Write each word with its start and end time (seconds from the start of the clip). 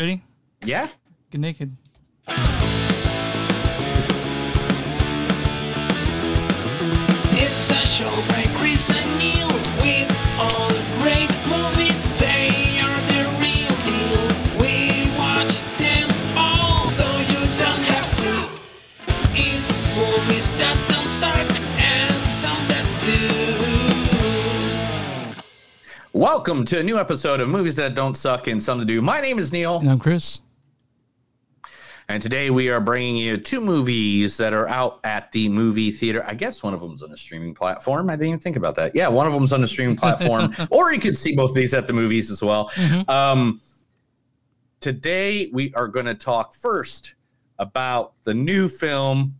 Ready? 0.00 0.22
Yeah. 0.64 0.88
Get 1.30 1.40
naked. 1.42 1.76
It's 7.36 7.70
a 7.70 7.86
show 7.86 8.08
by 8.30 8.44
Chris 8.56 8.88
and 8.88 9.18
Neil 9.18 9.52
with 9.82 10.10
all 10.40 10.70
great 11.02 11.30
movies. 11.52 12.16
They 12.16 12.80
are 12.80 13.00
the 13.12 13.28
real 13.44 13.76
deal. 13.84 14.24
We 14.58 15.12
watch 15.18 15.60
them 15.76 16.08
all, 16.34 16.88
so 16.88 17.04
you 17.04 17.42
don't 17.60 17.84
have 17.92 18.10
to. 18.24 18.48
It's 19.34 19.82
movies 19.94 20.50
that 20.52 20.89
Welcome 26.20 26.66
to 26.66 26.78
a 26.78 26.82
new 26.82 26.98
episode 26.98 27.40
of 27.40 27.48
Movies 27.48 27.76
That 27.76 27.94
Don't 27.94 28.14
Suck 28.14 28.46
and 28.46 28.62
Some 28.62 28.78
to 28.78 28.84
Do. 28.84 29.00
My 29.00 29.22
name 29.22 29.38
is 29.38 29.52
Neil, 29.52 29.78
And 29.78 29.90
I'm 29.90 29.98
Chris. 29.98 30.42
and 32.10 32.22
today 32.22 32.50
we 32.50 32.68
are 32.68 32.78
bringing 32.78 33.16
you 33.16 33.38
two 33.38 33.58
movies 33.58 34.36
that 34.36 34.52
are 34.52 34.68
out 34.68 35.00
at 35.04 35.32
the 35.32 35.48
movie 35.48 35.90
theater. 35.90 36.22
I 36.28 36.34
guess 36.34 36.62
one 36.62 36.74
of 36.74 36.80
them's 36.80 37.02
on 37.02 37.10
a 37.12 37.16
streaming 37.16 37.54
platform. 37.54 38.10
I 38.10 38.16
didn't 38.16 38.26
even 38.28 38.40
think 38.40 38.56
about 38.56 38.74
that. 38.74 38.94
Yeah, 38.94 39.08
one 39.08 39.26
of 39.26 39.32
them's 39.32 39.54
on 39.54 39.64
a 39.64 39.66
streaming 39.66 39.96
platform, 40.04 40.54
or 40.68 40.92
you 40.92 41.00
could 41.00 41.16
see 41.16 41.34
both 41.34 41.50
of 41.52 41.56
these 41.56 41.72
at 41.72 41.86
the 41.86 41.94
movies 41.94 42.30
as 42.30 42.42
well. 42.42 42.68
Mhm. 42.74 43.08
Um, 43.08 43.60
today 44.80 45.48
we 45.54 45.72
are 45.72 45.88
going 45.88 46.04
to 46.04 46.14
talk 46.14 46.52
first 46.52 47.14
about 47.58 48.12
the 48.24 48.34
new 48.34 48.68
film 48.68 49.34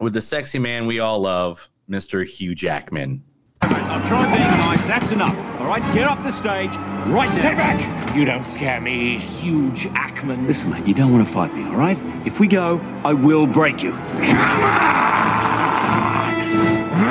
with 0.00 0.14
the 0.14 0.22
sexy 0.22 0.58
man 0.58 0.86
we 0.86 1.00
all 1.00 1.20
love, 1.20 1.68
Mr. 1.90 2.26
Hugh 2.26 2.54
Jackman. 2.54 3.22
I've 3.62 4.06
tried 4.08 4.34
being 4.36 4.48
nice, 4.58 4.84
that's 4.86 5.12
enough. 5.12 5.36
All 5.60 5.66
right, 5.66 5.82
get 5.94 6.06
off 6.08 6.22
the 6.22 6.30
stage. 6.32 6.74
Right, 7.06 7.30
step 7.30 7.56
back. 7.56 8.14
You 8.16 8.24
don't 8.24 8.46
scare 8.46 8.80
me, 8.80 9.18
huge 9.18 9.84
Ackman. 9.88 10.46
Listen, 10.46 10.70
mate, 10.70 10.86
you 10.86 10.94
don't 10.94 11.12
want 11.12 11.26
to 11.26 11.32
fight 11.32 11.54
me, 11.54 11.64
all 11.64 11.76
right? 11.76 11.98
If 12.26 12.40
we 12.40 12.46
go, 12.48 12.80
I 13.04 13.12
will 13.14 13.46
break 13.46 13.82
you. 13.82 13.92
Come 13.92 14.38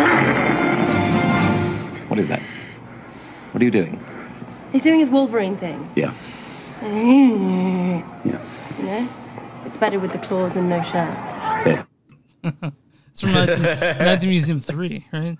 on! 0.01 2.09
What 2.09 2.19
is 2.19 2.27
that? 2.27 2.41
What 3.51 3.61
are 3.61 3.65
you 3.65 3.71
doing? 3.71 4.03
He's 4.71 4.81
doing 4.81 4.99
his 4.99 5.09
Wolverine 5.09 5.57
thing. 5.57 5.89
Yeah. 5.95 6.13
yeah. 6.81 6.89
You 6.89 8.03
Yeah. 8.25 8.39
know? 8.83 9.09
It's 9.65 9.77
better 9.77 9.99
with 9.99 10.11
the 10.11 10.19
claws 10.19 10.55
and 10.57 10.69
no 10.69 10.81
shirt. 10.83 11.33
Fair. 11.63 11.87
It's 13.11 13.21
from 13.21 13.33
Night 13.33 13.59
Night 13.59 14.21
the 14.21 14.27
Museum 14.27 14.59
3, 14.61 15.05
right? 15.11 15.37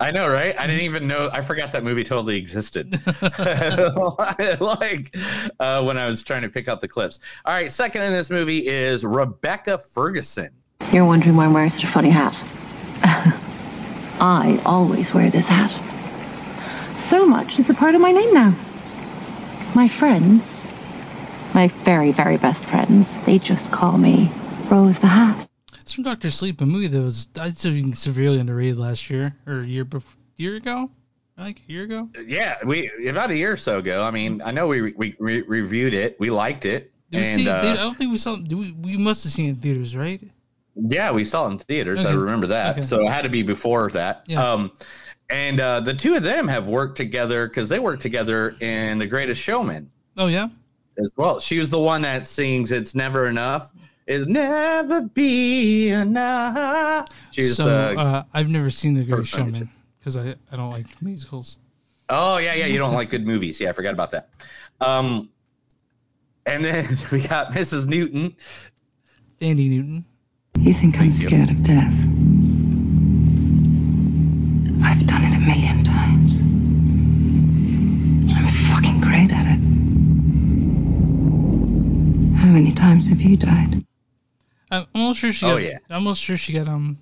I 0.00 0.10
know, 0.10 0.26
right? 0.26 0.58
I 0.58 0.66
didn't 0.66 0.82
even 0.82 1.06
know. 1.06 1.28
I 1.30 1.42
forgot 1.42 1.72
that 1.72 1.84
movie 1.84 2.04
totally 2.04 2.38
existed. 2.38 2.92
like 4.60 5.14
uh, 5.60 5.84
when 5.84 5.98
I 5.98 6.06
was 6.08 6.22
trying 6.22 6.40
to 6.40 6.48
pick 6.48 6.68
out 6.68 6.80
the 6.80 6.88
clips. 6.88 7.18
All 7.44 7.52
right, 7.52 7.70
second 7.70 8.02
in 8.02 8.12
this 8.14 8.30
movie 8.30 8.66
is 8.66 9.04
Rebecca 9.04 9.76
Ferguson. 9.76 10.48
You're 10.90 11.04
wondering 11.04 11.36
why 11.36 11.44
I'm 11.44 11.52
wearing 11.52 11.68
such 11.68 11.84
a 11.84 11.86
funny 11.86 12.08
hat. 12.08 12.42
I 14.22 14.60
always 14.64 15.12
wear 15.12 15.30
this 15.30 15.48
hat. 15.48 15.70
So 16.98 17.26
much 17.26 17.58
it's 17.58 17.68
a 17.68 17.74
part 17.74 17.94
of 17.94 18.00
my 18.00 18.12
name 18.12 18.32
now. 18.32 18.54
My 19.74 19.86
friends, 19.86 20.66
my 21.54 21.68
very, 21.68 22.10
very 22.10 22.38
best 22.38 22.64
friends, 22.64 23.16
they 23.24 23.38
just 23.38 23.70
call 23.70 23.98
me 23.98 24.32
Rose 24.70 24.98
the 24.98 25.08
Hat. 25.08 25.49
It's 25.90 25.96
from 25.96 26.04
Doctor 26.04 26.30
Sleep, 26.30 26.60
a 26.60 26.66
movie 26.66 26.86
that 26.86 27.00
was 27.02 27.26
I'd 27.40 27.58
say 27.58 27.90
severely 27.90 28.38
underrated 28.38 28.78
last 28.78 29.10
year 29.10 29.34
or 29.44 29.64
year 29.64 29.84
before, 29.84 30.20
year 30.36 30.54
ago, 30.54 30.88
like 31.36 31.62
a 31.68 31.72
year 31.72 31.82
ago. 31.82 32.08
Yeah, 32.28 32.54
we 32.64 33.08
about 33.08 33.32
a 33.32 33.36
year 33.36 33.50
or 33.50 33.56
so 33.56 33.78
ago. 33.78 34.04
I 34.04 34.12
mean, 34.12 34.40
I 34.40 34.52
know 34.52 34.68
we 34.68 34.92
we, 34.92 35.16
we 35.18 35.42
reviewed 35.42 35.92
it. 35.92 36.14
We 36.20 36.30
liked 36.30 36.64
it. 36.64 36.92
Did 37.10 37.18
we 37.18 37.24
see? 37.24 37.48
uh, 37.48 37.72
I 37.72 37.74
don't 37.74 37.98
think 37.98 38.12
we 38.12 38.18
saw. 38.18 38.36
Do 38.36 38.58
we? 38.58 38.70
We 38.70 38.96
must 38.98 39.24
have 39.24 39.32
seen 39.32 39.46
it 39.46 39.48
in 39.48 39.56
theaters, 39.56 39.96
right? 39.96 40.22
Yeah, 40.76 41.10
we 41.10 41.24
saw 41.24 41.48
it 41.48 41.50
in 41.50 41.58
theaters. 41.58 42.04
I 42.04 42.12
remember 42.12 42.46
that. 42.46 42.76
Okay. 42.76 42.82
So 42.82 43.00
it 43.00 43.08
had 43.08 43.22
to 43.22 43.28
be 43.28 43.42
before 43.42 43.90
that. 43.90 44.22
Yeah. 44.28 44.48
Um, 44.48 44.70
and 45.28 45.58
uh, 45.60 45.80
the 45.80 45.92
two 45.94 46.14
of 46.14 46.22
them 46.22 46.46
have 46.46 46.68
worked 46.68 46.98
together 46.98 47.48
because 47.48 47.68
they 47.68 47.80
worked 47.80 48.02
together 48.02 48.54
in 48.60 49.00
The 49.00 49.08
Greatest 49.08 49.40
Showman 49.40 49.90
Oh 50.16 50.28
yeah. 50.28 50.50
as 51.02 51.14
well. 51.16 51.40
She 51.40 51.58
was 51.58 51.68
the 51.68 51.80
one 51.80 52.02
that 52.02 52.28
sings 52.28 52.70
"It's 52.70 52.94
Never 52.94 53.26
Enough." 53.26 53.72
It'll 54.10 54.26
never 54.26 55.02
be 55.02 55.90
enough. 55.90 57.06
She 57.30 57.42
was 57.42 57.54
so 57.56 57.64
the. 57.64 57.96
uh, 57.96 58.22
I've 58.34 58.48
never 58.48 58.68
seen 58.68 58.94
The 58.94 59.04
Greatest 59.04 59.30
person, 59.32 59.42
I 59.42 59.50
should- 59.50 59.56
Showman 59.58 59.70
because 60.00 60.16
I 60.16 60.34
I 60.50 60.56
don't 60.56 60.70
like 60.70 60.86
musicals. 61.00 61.58
oh 62.08 62.38
yeah, 62.38 62.54
yeah. 62.54 62.66
You 62.66 62.78
don't 62.78 62.92
like 62.94 63.08
good 63.10 63.24
movies. 63.24 63.60
Yeah, 63.60 63.68
I 63.70 63.72
forgot 63.72 63.94
about 63.94 64.10
that. 64.10 64.30
Um, 64.80 65.28
and 66.44 66.64
then 66.64 66.88
we 67.12 67.20
got 67.20 67.52
Mrs. 67.52 67.86
Newton. 67.86 68.34
Thandie 69.40 69.70
Newton. 69.70 70.04
You 70.58 70.72
think 70.72 70.98
I'm 71.00 71.12
scared 71.12 71.50
of 71.50 71.62
death? 71.62 71.94
I've 74.82 75.06
done 75.06 75.22
it 75.22 75.36
a 75.36 75.40
million 75.40 75.84
times. 75.84 76.40
I'm 78.34 78.48
fucking 78.72 79.00
great 79.00 79.30
at 79.32 79.46
it. 79.46 79.60
How 82.38 82.48
many 82.48 82.72
times 82.72 83.08
have 83.08 83.20
you 83.22 83.36
died? 83.36 83.84
I'm 84.70 84.86
almost 84.94 85.20
sure 85.20 85.32
she. 85.32 85.46
Oh, 85.46 85.50
Got, 85.56 85.62
yeah. 85.62 85.78
I'm 85.90 85.96
almost 85.96 86.20
sure 86.22 86.36
she 86.36 86.52
got 86.52 86.68
um 86.68 86.98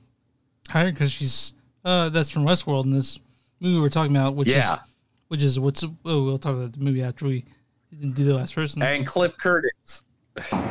hired 0.69 0.95
because 0.95 1.11
she's 1.13 1.53
uh 1.85 2.09
that's 2.09 2.31
from 2.31 2.45
Westworld 2.45 2.85
in 2.85 2.91
this 2.91 3.19
movie 3.61 3.81
we're 3.81 3.89
talking 3.89 4.15
about, 4.17 4.35
which 4.37 4.49
Yeah. 4.49 4.75
is 4.75 4.81
which 5.29 5.43
is 5.43 5.61
what's 5.61 5.85
oh, 5.85 5.95
we'll 6.25 6.39
talk 6.39 6.55
about 6.57 6.73
the 6.73 6.79
movie 6.81 7.03
after 7.03 7.27
we 7.27 7.45
didn't 7.91 8.15
do 8.15 8.25
the 8.25 8.35
last 8.35 8.55
person. 8.55 8.83
And 8.83 9.07
Cliff 9.07 9.37
Curtis. 9.37 10.03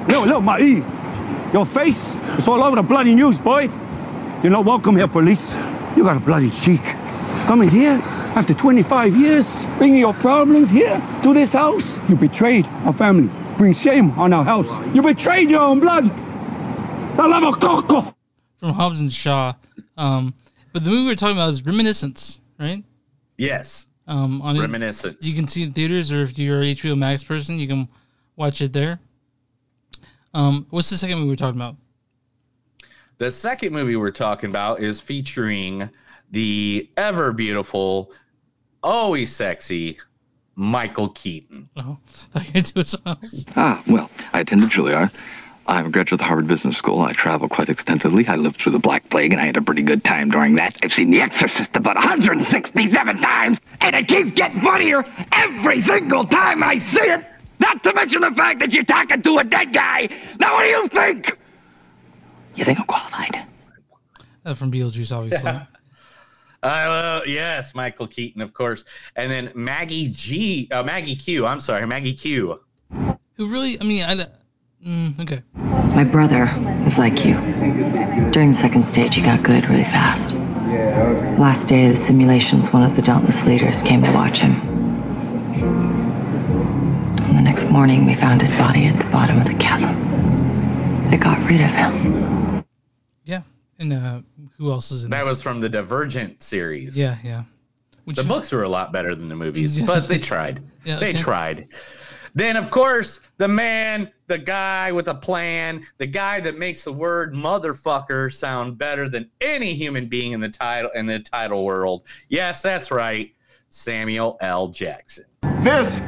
Look, 0.07 0.25
look, 0.27 0.43
my 0.43 0.59
E. 0.59 0.83
Your 1.53 1.65
face 1.65 2.15
is 2.37 2.47
all 2.47 2.63
over 2.63 2.75
the 2.77 2.81
bloody 2.81 3.13
news, 3.13 3.39
boy. 3.41 3.69
You're 4.43 4.51
not 4.51 4.65
welcome 4.65 4.95
here, 4.95 5.07
police. 5.07 5.55
You 5.95 6.03
got 6.03 6.17
a 6.17 6.19
bloody 6.19 6.49
cheek. 6.51 6.81
Coming 7.47 7.69
here 7.69 7.99
after 8.35 8.53
25 8.53 9.15
years, 9.15 9.65
bringing 9.77 9.99
your 9.99 10.13
problems 10.13 10.69
here 10.69 11.01
to 11.23 11.33
this 11.33 11.53
house. 11.53 11.99
You 12.09 12.15
betrayed 12.15 12.67
our 12.85 12.93
family. 12.93 13.29
Bring 13.57 13.73
shame 13.73 14.11
on 14.11 14.31
our 14.33 14.43
house. 14.43 14.79
You 14.93 15.01
betrayed 15.01 15.49
your 15.49 15.61
own 15.61 15.79
blood. 15.79 16.05
La 17.17 17.25
lava 17.25 17.51
coco. 17.57 18.15
from 18.59 18.73
Hobbs 18.73 19.01
and 19.01 19.11
Shaw. 19.11 19.53
Um, 19.97 20.33
but 20.73 20.83
the 20.83 20.89
movie 20.89 21.05
we're 21.07 21.15
talking 21.15 21.35
about 21.37 21.49
is 21.49 21.65
Reminiscence, 21.65 22.39
right? 22.59 22.83
Yes. 23.37 23.87
Um, 24.07 24.41
on 24.41 24.55
it- 24.55 24.61
Reminiscence. 24.61 25.25
you 25.25 25.33
can 25.35 25.47
see 25.47 25.63
it 25.63 25.67
in 25.67 25.73
theaters, 25.73 26.11
or 26.11 26.21
if 26.23 26.37
you're 26.39 26.61
a 26.61 26.65
HBO 26.73 26.97
Max 26.97 27.23
person, 27.23 27.59
you 27.59 27.67
can 27.67 27.87
watch 28.35 28.61
it 28.61 28.73
there. 28.73 28.99
Um, 30.33 30.65
what's 30.69 30.89
the 30.89 30.97
second 30.97 31.17
movie 31.19 31.29
we're 31.29 31.35
talking 31.35 31.59
about? 31.59 31.75
The 33.17 33.31
second 33.31 33.73
movie 33.73 33.95
we're 33.95 34.11
talking 34.11 34.49
about 34.49 34.79
is 34.81 35.01
featuring 35.01 35.89
the 36.31 36.89
ever 36.97 37.33
beautiful, 37.33 38.11
always 38.83 39.35
sexy 39.35 39.97
Michael 40.55 41.09
Keaton. 41.09 41.67
Oh, 41.77 41.97
I 42.35 42.39
thought 42.39 42.43
you 42.43 42.47
were 42.47 42.53
gonna 42.53 42.63
do 42.73 42.83
something 42.83 43.13
else. 43.23 43.45
Ah, 43.55 43.83
well, 43.87 44.11
I 44.33 44.41
attended 44.41 44.69
Juilliard. 44.69 45.11
I'm 45.69 45.87
a 45.87 45.89
graduate 45.89 46.13
of 46.13 46.19
the 46.19 46.23
Harvard 46.25 46.47
Business 46.47 46.77
School. 46.77 47.01
I 47.01 47.11
travel 47.11 47.49
quite 47.49 47.67
extensively. 47.67 48.25
I 48.25 48.35
lived 48.35 48.61
through 48.61 48.71
the 48.71 48.79
Black 48.79 49.09
Plague, 49.09 49.33
and 49.33 49.41
I 49.41 49.45
had 49.45 49.57
a 49.57 49.61
pretty 49.61 49.81
good 49.81 50.03
time 50.03 50.29
during 50.29 50.55
that. 50.55 50.77
I've 50.81 50.93
seen 50.93 51.11
The 51.11 51.19
Exorcist 51.21 51.75
about 51.75 51.95
167 51.95 53.17
times, 53.17 53.59
and 53.81 53.95
it 53.95 54.07
keeps 54.07 54.31
getting 54.31 54.61
funnier 54.61 55.03
every 55.33 55.81
single 55.81 56.23
time 56.23 56.63
I 56.63 56.77
see 56.77 57.01
it. 57.01 57.25
Not 57.59 57.83
to 57.83 57.93
mention 57.93 58.21
the 58.21 58.31
fact 58.31 58.59
that 58.59 58.71
you're 58.71 58.85
talking 58.85 59.21
to 59.21 59.39
a 59.39 59.43
dead 59.43 59.73
guy. 59.73 60.07
Now, 60.39 60.53
what 60.53 60.63
do 60.63 60.69
you 60.69 60.87
think? 60.87 61.37
You 62.55 62.63
think 62.63 62.79
I'm 62.79 62.85
qualified? 62.85 63.45
Uh, 64.45 64.53
from 64.53 64.71
Beetlejuice, 64.71 65.15
obviously. 65.15 65.51
Uh, 66.63 67.21
yes, 67.27 67.75
Michael 67.75 68.07
Keaton, 68.07 68.41
of 68.41 68.51
course. 68.51 68.83
And 69.15 69.31
then 69.31 69.51
Maggie 69.53 70.09
G, 70.09 70.67
uh, 70.71 70.81
Maggie 70.81 71.15
Q. 71.15 71.45
I'm 71.45 71.59
sorry, 71.59 71.85
Maggie 71.85 72.15
Q. 72.15 72.59
Who 73.35 73.47
really? 73.47 73.79
I 73.79 73.83
mean, 73.83 74.03
I. 74.03 74.25
Mm, 74.87 75.19
okay. 75.19 75.43
My 75.93 76.05
brother 76.05 76.45
was 76.85 76.97
like 76.97 77.25
you. 77.25 77.33
During 78.31 78.49
the 78.49 78.57
second 78.57 78.83
stage, 78.83 79.15
he 79.15 79.21
got 79.21 79.43
good 79.43 79.67
really 79.67 79.83
fast. 79.83 80.33
Last 81.37 81.67
day 81.67 81.85
of 81.87 81.91
the 81.91 81.95
simulations, 81.97 82.71
one 82.71 82.83
of 82.83 82.95
the 82.95 83.01
Dauntless 83.01 83.45
leaders 83.45 83.81
came 83.81 84.01
to 84.03 84.11
watch 84.13 84.39
him. 84.39 84.53
And 87.25 87.37
the 87.37 87.41
next 87.41 87.69
morning, 87.69 88.05
we 88.05 88.15
found 88.15 88.39
his 88.41 88.53
body 88.53 88.85
at 88.85 88.97
the 88.97 89.09
bottom 89.11 89.37
of 89.39 89.45
the 89.45 89.55
chasm. 89.55 89.93
They 91.11 91.17
got 91.17 91.37
rid 91.49 91.59
of 91.61 91.69
him. 91.71 92.63
Yeah. 93.25 93.41
And 93.79 93.91
uh, 93.91 94.21
who 94.57 94.71
else 94.71 94.91
is 94.91 95.03
in 95.03 95.09
That 95.09 95.23
this? 95.23 95.31
was 95.33 95.41
from 95.41 95.59
the 95.59 95.67
Divergent 95.69 96.41
series. 96.41 96.97
Yeah, 96.97 97.17
yeah. 97.25 97.43
Which 98.05 98.15
The 98.15 98.23
books 98.23 98.53
were 98.53 98.63
a 98.63 98.69
lot 98.69 98.93
better 98.93 99.13
than 99.15 99.27
the 99.27 99.35
movies, 99.35 99.77
Yeah. 99.77 99.85
but 99.85 100.07
they 100.07 100.17
tried. 100.19 100.61
Yeah, 100.85 100.95
they 100.99 101.09
okay. 101.09 101.17
tried. 101.17 101.67
Then, 102.35 102.55
of 102.57 102.69
course, 102.69 103.21
the 103.37 103.47
man, 103.47 104.11
the 104.27 104.37
guy 104.37 104.91
with 104.91 105.07
a 105.07 105.15
plan, 105.15 105.85
the 105.97 106.07
guy 106.07 106.39
that 106.41 106.57
makes 106.57 106.83
the 106.83 106.93
word 106.93 107.33
motherfucker 107.33 108.33
sound 108.33 108.77
better 108.77 109.09
than 109.09 109.29
any 109.41 109.73
human 109.73 110.07
being 110.07 110.31
in 110.33 110.39
the 110.39 110.49
title 110.49 110.91
in 110.95 111.05
the 111.05 111.19
title 111.19 111.65
world. 111.65 112.03
Yes, 112.29 112.61
that's 112.61 112.91
right. 112.91 113.33
Samuel 113.69 114.37
L. 114.41 114.69
Jackson. 114.69 115.25
This 115.61 115.99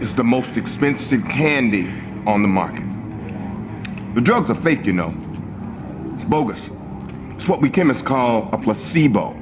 is 0.00 0.14
the 0.14 0.24
most 0.24 0.56
expensive 0.56 1.24
candy 1.24 1.88
on 2.26 2.42
the 2.42 2.48
market. 2.48 2.86
The 4.14 4.20
drugs 4.20 4.50
are 4.50 4.54
fake, 4.54 4.86
you 4.86 4.92
know. 4.92 5.12
It's 6.14 6.24
bogus. 6.24 6.70
It's 7.30 7.48
what 7.48 7.60
we 7.60 7.70
chemists 7.70 8.02
call 8.02 8.48
a 8.52 8.58
placebo. 8.58 9.36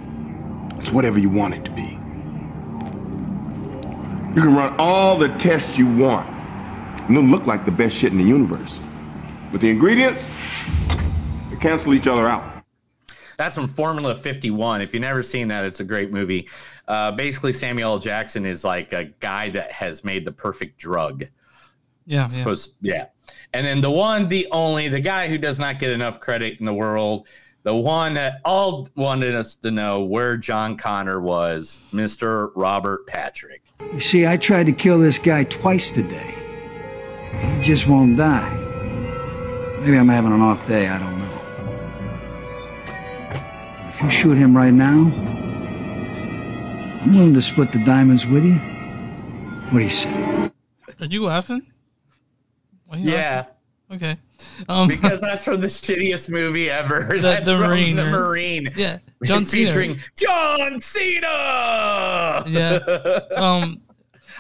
It's 0.77 0.91
whatever 0.91 1.19
you 1.19 1.29
want 1.29 1.55
it 1.55 1.65
to 1.65 1.71
be. 1.71 1.90
You 4.35 4.43
can 4.43 4.55
run 4.55 4.77
all 4.79 5.19
the 5.19 5.27
tests 5.39 5.77
you 5.77 5.89
want, 5.89 6.29
and 6.29 7.17
it'll 7.17 7.29
look 7.29 7.47
like 7.47 7.65
the 7.65 7.73
best 7.73 7.97
shit 7.97 8.13
in 8.13 8.19
the 8.19 8.25
universe. 8.25 8.81
But 9.51 9.61
the 9.61 9.71
ingredients, 9.71 10.25
they 11.51 11.57
cancel 11.57 11.95
each 11.95 12.07
other 12.07 12.29
out. 12.29 12.63
That's 13.39 13.57
from 13.57 13.67
Formula 13.67 14.15
51. 14.15 14.83
If 14.83 14.95
you've 14.95 15.01
never 15.01 15.25
seen 15.25 15.49
that, 15.49 15.65
it's 15.65 15.81
a 15.81 15.85
great 15.85 16.13
movie. 16.13 16.49
Uh, 16.87 17.11
basically, 17.11 17.53
Samuel 17.53 17.95
L. 17.95 17.99
Jackson 17.99 18.47
is 18.47 18.63
like 18.63 18.93
a 18.93 19.07
guy 19.19 19.49
that 19.51 19.73
has 19.73 20.05
made 20.05 20.25
the 20.25 20.31
perfect 20.31 20.79
drug. 20.79 21.23
Yeah, 22.07 22.21
yeah. 22.21 22.27
Supposed, 22.29 22.75
yeah. 22.81 23.07
And 23.53 23.67
then 23.67 23.81
the 23.81 23.91
one, 23.91 24.29
the 24.29 24.47
only, 24.53 24.89
the 24.89 25.01
guy 25.01 25.27
who 25.27 25.39
does 25.39 25.59
not 25.59 25.81
get 25.81 25.91
enough 25.91 26.21
credit 26.21 26.61
in 26.61 26.67
the 26.67 26.75
world, 26.75 27.27
the 27.65 27.75
one 27.75 28.15
that 28.15 28.41
all 28.45 28.89
wanted 28.95 29.35
us 29.35 29.57
to 29.57 29.73
know 29.73 30.05
where 30.05 30.37
John 30.37 30.77
Connor 30.77 31.21
was, 31.21 31.81
Mr. 31.93 32.53
Robert 32.55 33.09
Patrick. 33.09 33.65
You 33.93 34.01
see, 34.01 34.27
I 34.27 34.37
tried 34.37 34.67
to 34.67 34.73
kill 34.73 34.99
this 34.99 35.19
guy 35.19 35.45
twice 35.45 35.91
today. 35.91 36.35
He 37.57 37.63
just 37.63 37.87
won't 37.89 38.17
die. 38.17 38.57
Maybe 39.81 39.97
I'm 39.97 40.09
having 40.09 40.33
an 40.33 40.41
off 40.41 40.67
day, 40.67 40.89
I 40.89 40.99
don't 40.99 41.19
know. 41.19 41.27
If 43.89 44.01
you 44.03 44.11
shoot 44.11 44.37
him 44.37 44.57
right 44.57 44.73
now, 44.73 45.11
I'm 47.03 47.13
willing 47.15 47.35
to 47.35 47.43
split 47.43 47.73
the 47.73 47.85
diamonds 47.85 48.27
with 48.27 48.45
you. 48.45 48.57
What 49.71 49.79
do 49.79 49.85
you 49.85 49.91
say? 49.91 50.51
Are 51.01 51.07
you 51.07 51.25
laughing? 51.25 51.63
Why 52.87 52.97
are 52.97 53.01
you 53.01 53.11
Yeah. 53.11 53.37
laughing? 53.37 53.55
Okay. 53.93 54.19
Um, 54.69 54.89
because 54.89 55.21
that's 55.21 55.45
from 55.45 55.61
the 55.61 55.67
shittiest 55.67 56.29
movie 56.31 56.69
ever. 56.71 57.01
The- 57.17 57.19
that's 57.21 57.47
the 57.47 57.57
from 57.57 57.69
Marine, 57.71 57.97
The 57.97 58.05
right? 58.05 58.11
Marine. 58.13 58.69
Yeah, 58.77 58.99
John 59.25 59.45
Cena. 59.47 59.69
featuring 59.69 60.01
John 60.17 60.81
Cena. 60.81 62.45
Yeah. 62.49 62.79
Um. 63.37 63.81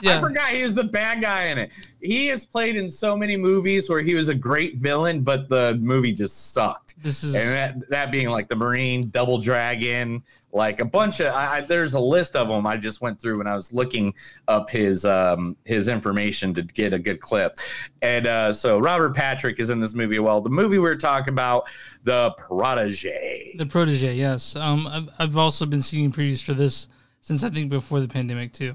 I 0.04 0.20
forgot 0.20 0.50
he 0.50 0.62
was 0.62 0.74
the 0.74 0.84
bad 0.84 1.20
guy 1.20 1.46
in 1.46 1.58
it. 1.58 1.70
He 2.00 2.28
has 2.28 2.46
played 2.46 2.76
in 2.76 2.88
so 2.88 3.16
many 3.16 3.36
movies 3.36 3.90
where 3.90 4.00
he 4.00 4.14
was 4.14 4.28
a 4.28 4.34
great 4.34 4.76
villain, 4.76 5.22
but 5.22 5.48
the 5.48 5.78
movie 5.82 6.12
just 6.12 6.52
sucked. 6.54 6.94
This 7.02 7.22
is 7.22 7.34
And 7.34 7.50
that, 7.50 7.90
that 7.90 8.10
being 8.10 8.30
like 8.30 8.48
the 8.48 8.56
Marine, 8.56 9.10
Double 9.10 9.38
Dragon, 9.38 10.22
like 10.52 10.80
a 10.80 10.84
bunch 10.84 11.20
of. 11.20 11.34
I, 11.34 11.58
I, 11.58 11.60
there's 11.60 11.94
a 11.94 12.00
list 12.00 12.36
of 12.36 12.48
them 12.48 12.66
I 12.66 12.76
just 12.76 13.00
went 13.00 13.20
through 13.20 13.38
when 13.38 13.46
I 13.46 13.54
was 13.54 13.72
looking 13.72 14.14
up 14.48 14.70
his 14.70 15.04
um, 15.04 15.56
his 15.64 15.88
information 15.88 16.54
to 16.54 16.62
get 16.62 16.92
a 16.92 16.98
good 16.98 17.20
clip. 17.20 17.58
And 18.02 18.26
uh, 18.26 18.52
so 18.52 18.78
Robert 18.78 19.14
Patrick 19.14 19.60
is 19.60 19.70
in 19.70 19.80
this 19.80 19.94
movie. 19.94 20.18
Well, 20.18 20.40
the 20.40 20.50
movie 20.50 20.78
we 20.78 20.88
are 20.88 20.96
talking 20.96 21.32
about, 21.34 21.68
The 22.04 22.32
Protege. 22.38 23.54
the 23.56 23.66
protege. 23.66 24.14
Yes. 24.14 24.56
Um. 24.56 24.86
I've, 24.86 25.08
I've 25.18 25.36
also 25.36 25.66
been 25.66 25.82
seeing 25.82 26.10
previews 26.10 26.42
for 26.42 26.54
this 26.54 26.88
since 27.20 27.44
I 27.44 27.50
think 27.50 27.70
before 27.70 28.00
the 28.00 28.08
pandemic 28.08 28.52
too. 28.52 28.74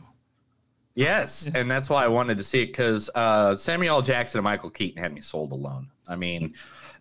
Yes, 0.95 1.49
and 1.55 1.69
that's 1.69 1.89
why 1.89 2.03
I 2.03 2.07
wanted 2.07 2.37
to 2.37 2.43
see 2.43 2.63
it 2.63 2.67
because 2.67 3.09
uh, 3.15 3.55
Samuel 3.55 4.01
Jackson 4.01 4.39
and 4.39 4.43
Michael 4.45 4.69
Keaton 4.69 5.01
had 5.01 5.13
me 5.13 5.21
sold 5.21 5.51
alone. 5.51 5.89
I 6.07 6.15
mean, 6.15 6.53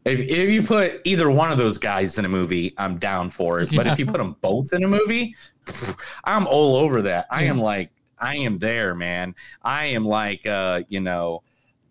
if, 0.05 0.21
if 0.21 0.51
you 0.51 0.63
put 0.63 1.01
either 1.05 1.31
one 1.31 1.51
of 1.51 1.59
those 1.59 1.79
guys 1.79 2.19
in 2.19 2.25
a 2.25 2.29
movie, 2.29 2.75
I'm 2.77 2.97
down 2.99 3.31
for 3.31 3.61
it. 3.61 3.75
But 3.75 3.87
if 3.87 3.99
you 3.99 4.07
put 4.07 4.19
them 4.19 4.37
both 4.41 4.73
in 4.73 4.85
a 4.85 4.89
movie, 4.89 5.35
pff, 5.65 5.99
I'm 6.25 6.47
all 6.47 6.77
over 6.77 7.03
that. 7.03 7.27
I 7.31 7.45
am 7.45 7.59
like, 7.59 7.91
I 8.19 8.37
am 8.37 8.59
there, 8.59 8.95
man. 8.95 9.35
I 9.63 9.87
am 9.87 10.05
like, 10.05 10.47
uh, 10.47 10.83
you 10.89 11.01
know, 11.01 11.43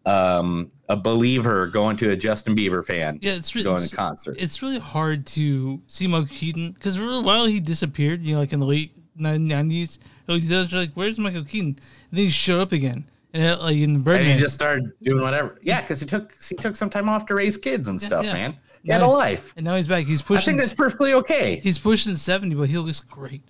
um, 0.05 0.71
a 0.89 0.95
believer 0.97 1.67
going 1.67 1.97
to 1.97 2.11
a 2.11 2.15
Justin 2.15 2.55
Bieber 2.55 2.83
fan. 2.85 3.19
Yeah, 3.21 3.33
it's 3.33 3.55
re- 3.55 3.63
going 3.63 3.77
it's- 3.77 3.91
to 3.91 3.95
concert. 3.95 4.35
It's 4.39 4.61
really 4.61 4.79
hard 4.79 5.25
to 5.27 5.81
see 5.88 6.07
Michael 6.07 6.27
Keaton 6.27 6.71
because 6.71 6.95
for 6.97 7.09
a 7.09 7.21
while 7.21 7.45
he 7.45 7.59
disappeared. 7.59 8.23
You 8.23 8.33
know, 8.33 8.39
like 8.41 8.53
in 8.53 8.59
the 8.59 8.65
late 8.65 8.95
nineties, 9.15 10.00
early 10.27 10.42
2000s. 10.42 10.71
You're 10.71 10.81
like, 10.81 10.92
where's 10.94 11.19
Michael 11.19 11.44
Keaton? 11.44 11.69
And 11.69 11.80
then 12.12 12.25
he 12.25 12.30
showed 12.30 12.62
up 12.62 12.71
again, 12.71 13.06
and 13.33 13.44
uh, 13.44 13.62
like 13.62 13.77
in 13.77 13.95
and 13.95 14.04
Birdman. 14.04 14.33
he 14.33 14.38
just 14.38 14.56
started 14.56 14.92
doing 15.01 15.21
whatever. 15.21 15.57
Yeah, 15.62 15.81
because 15.81 16.00
he 16.00 16.06
took 16.06 16.33
he 16.42 16.56
took 16.56 16.75
some 16.75 16.89
time 16.89 17.10
off 17.10 17.25
to 17.27 17.36
raise 17.36 17.57
kids 17.57 17.88
and 17.88 18.00
stuff, 18.01 18.25
yeah. 18.25 18.33
man. 18.33 18.57
He 18.83 18.92
had 18.92 19.01
a 19.01 19.07
life. 19.07 19.54
and 19.56 19.65
now 19.65 19.75
he's 19.75 19.88
back. 19.88 20.06
He's 20.06 20.21
pushing. 20.21 20.56
I 20.56 20.57
think 20.57 20.60
that's 20.60 20.74
perfectly 20.74 21.13
okay. 21.13 21.57
He's 21.57 21.77
pushing 21.77 22.15
seventy, 22.15 22.56
but 22.56 22.69
he 22.69 22.77
looks 22.77 23.00
great. 23.00 23.42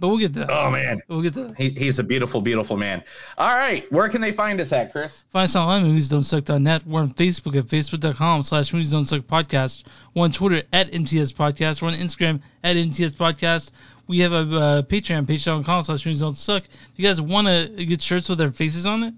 But 0.00 0.08
we'll 0.08 0.18
get 0.18 0.32
that. 0.32 0.50
Oh 0.50 0.70
man, 0.70 1.02
we'll 1.08 1.20
get 1.20 1.34
to 1.34 1.44
that. 1.44 1.58
He, 1.58 1.68
he's 1.70 1.98
a 1.98 2.02
beautiful, 2.02 2.40
beautiful 2.40 2.78
man. 2.78 3.04
All 3.36 3.54
right, 3.54 3.90
where 3.92 4.08
can 4.08 4.22
they 4.22 4.32
find 4.32 4.58
us 4.60 4.72
at, 4.72 4.90
Chris? 4.90 5.24
Find 5.28 5.44
us 5.44 5.54
online, 5.54 5.84
moviesdon'tsuck.net. 5.84 6.86
We're 6.86 7.02
on 7.02 7.12
Facebook 7.12 7.54
at 7.56 7.66
facebook.com 7.66 8.42
slash 8.44 8.72
movies 8.72 8.90
don't 8.90 9.04
suck 9.04 9.22
podcast. 9.22 9.84
We're 10.14 10.24
on 10.24 10.32
Twitter 10.32 10.62
at 10.72 10.92
MTS 10.94 11.32
Podcast. 11.32 11.82
We're 11.82 11.88
on 11.88 11.94
Instagram 11.94 12.40
at 12.62 12.76
MTS 12.76 13.14
Podcast. 13.14 13.72
We 14.06 14.20
have 14.20 14.32
a 14.32 14.36
uh, 14.36 14.82
Patreon, 14.82 15.26
patreon.com 15.26 15.82
slash 15.82 16.04
movies 16.04 16.20
don't 16.20 16.36
suck. 16.36 16.64
If 16.64 16.92
you 16.96 17.04
guys 17.04 17.20
want 17.20 17.46
to 17.46 17.84
get 17.84 18.02
shirts 18.02 18.28
with 18.28 18.38
their 18.38 18.50
faces 18.50 18.86
on 18.86 19.02
it, 19.02 19.14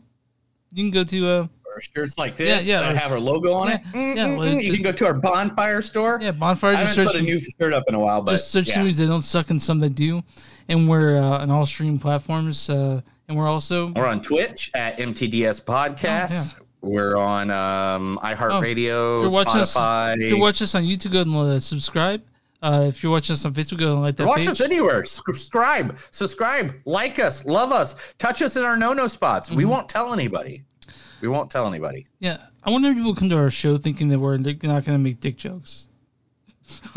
you 0.72 0.84
can 0.84 0.90
go 0.90 1.04
to 1.04 1.26
uh, 1.28 1.46
Or 1.64 1.80
shirts 1.80 2.18
like 2.18 2.36
this 2.36 2.66
Yeah, 2.66 2.80
yeah, 2.80 2.92
that 2.92 2.96
have 2.96 3.12
our 3.12 3.20
logo 3.20 3.52
on 3.52 3.68
yeah, 3.68 3.78
it. 3.94 4.16
yeah, 4.16 4.36
well, 4.36 4.48
you 4.48 4.72
can 4.72 4.82
go 4.82 4.92
to 4.92 5.06
our 5.06 5.14
bonfire 5.14 5.82
store. 5.82 6.18
Yeah, 6.22 6.30
bonfire. 6.30 6.76
I 6.76 6.82
Just 6.84 6.96
haven't 6.96 7.12
put 7.12 7.20
a 7.20 7.24
new 7.24 7.40
shirt 7.40 7.74
up 7.74 7.84
in 7.88 7.94
a 7.94 7.98
while, 7.98 8.22
but 8.22 8.32
just 8.32 8.50
search 8.50 8.68
yeah. 8.68 8.80
movies 8.80 8.98
that 8.98 9.06
don't 9.06 9.22
suck 9.22 9.50
and 9.50 9.60
some 9.60 9.80
that 9.80 9.94
do. 9.94 10.22
And 10.68 10.88
we're 10.88 11.16
uh, 11.16 11.40
on 11.42 11.50
all 11.50 11.66
streaming 11.66 11.98
platforms. 11.98 12.68
Uh, 12.70 13.00
and 13.28 13.36
we're 13.36 13.48
also 13.48 13.88
We're 13.88 14.06
on 14.06 14.22
Twitch 14.22 14.70
at 14.74 14.98
MTDS 14.98 15.64
Podcast. 15.64 16.60
We're 16.80 17.16
on 17.16 17.50
um, 17.50 18.18
iHeartRadio, 18.22 19.16
if 19.18 19.22
you're 19.22 19.30
watching 19.30 19.60
us, 19.60 19.76
Spotify. 19.76 20.14
if 20.16 20.30
you're 20.30 20.38
watching 20.38 20.64
us 20.64 20.74
on 20.76 20.84
YouTube, 20.84 21.12
go 21.12 21.22
and 21.22 21.34
uh, 21.34 21.58
subscribe. 21.58 22.22
Uh, 22.66 22.82
if 22.88 23.00
you're 23.00 23.12
watching 23.12 23.34
us 23.34 23.44
on 23.44 23.54
Facebook, 23.54 23.78
go 23.78 23.92
and 23.92 24.02
like 24.02 24.16
that 24.16 24.26
Watch 24.26 24.40
page. 24.40 24.48
us 24.48 24.60
anywhere. 24.60 25.04
Subscribe, 25.04 25.96
subscribe, 26.10 26.74
like 26.84 27.20
us, 27.20 27.44
love 27.44 27.70
us, 27.70 27.94
touch 28.18 28.42
us 28.42 28.56
in 28.56 28.64
our 28.64 28.76
no-no 28.76 29.06
spots. 29.06 29.52
We 29.52 29.62
Mhm. 29.62 29.68
won't 29.68 29.88
tell 29.88 30.12
anybody. 30.12 30.64
We 31.20 31.28
won't 31.28 31.48
tell 31.48 31.68
anybody. 31.68 32.06
Yeah, 32.18 32.38
I 32.64 32.70
wonder 32.70 32.88
if 32.88 32.96
people 32.96 33.14
come 33.14 33.30
to 33.30 33.36
our 33.36 33.52
show 33.52 33.78
thinking 33.78 34.08
that 34.08 34.18
we're 34.18 34.36
not 34.38 34.58
going 34.60 34.82
to 34.82 34.98
make 34.98 35.20
dick 35.20 35.36
jokes. 35.36 35.86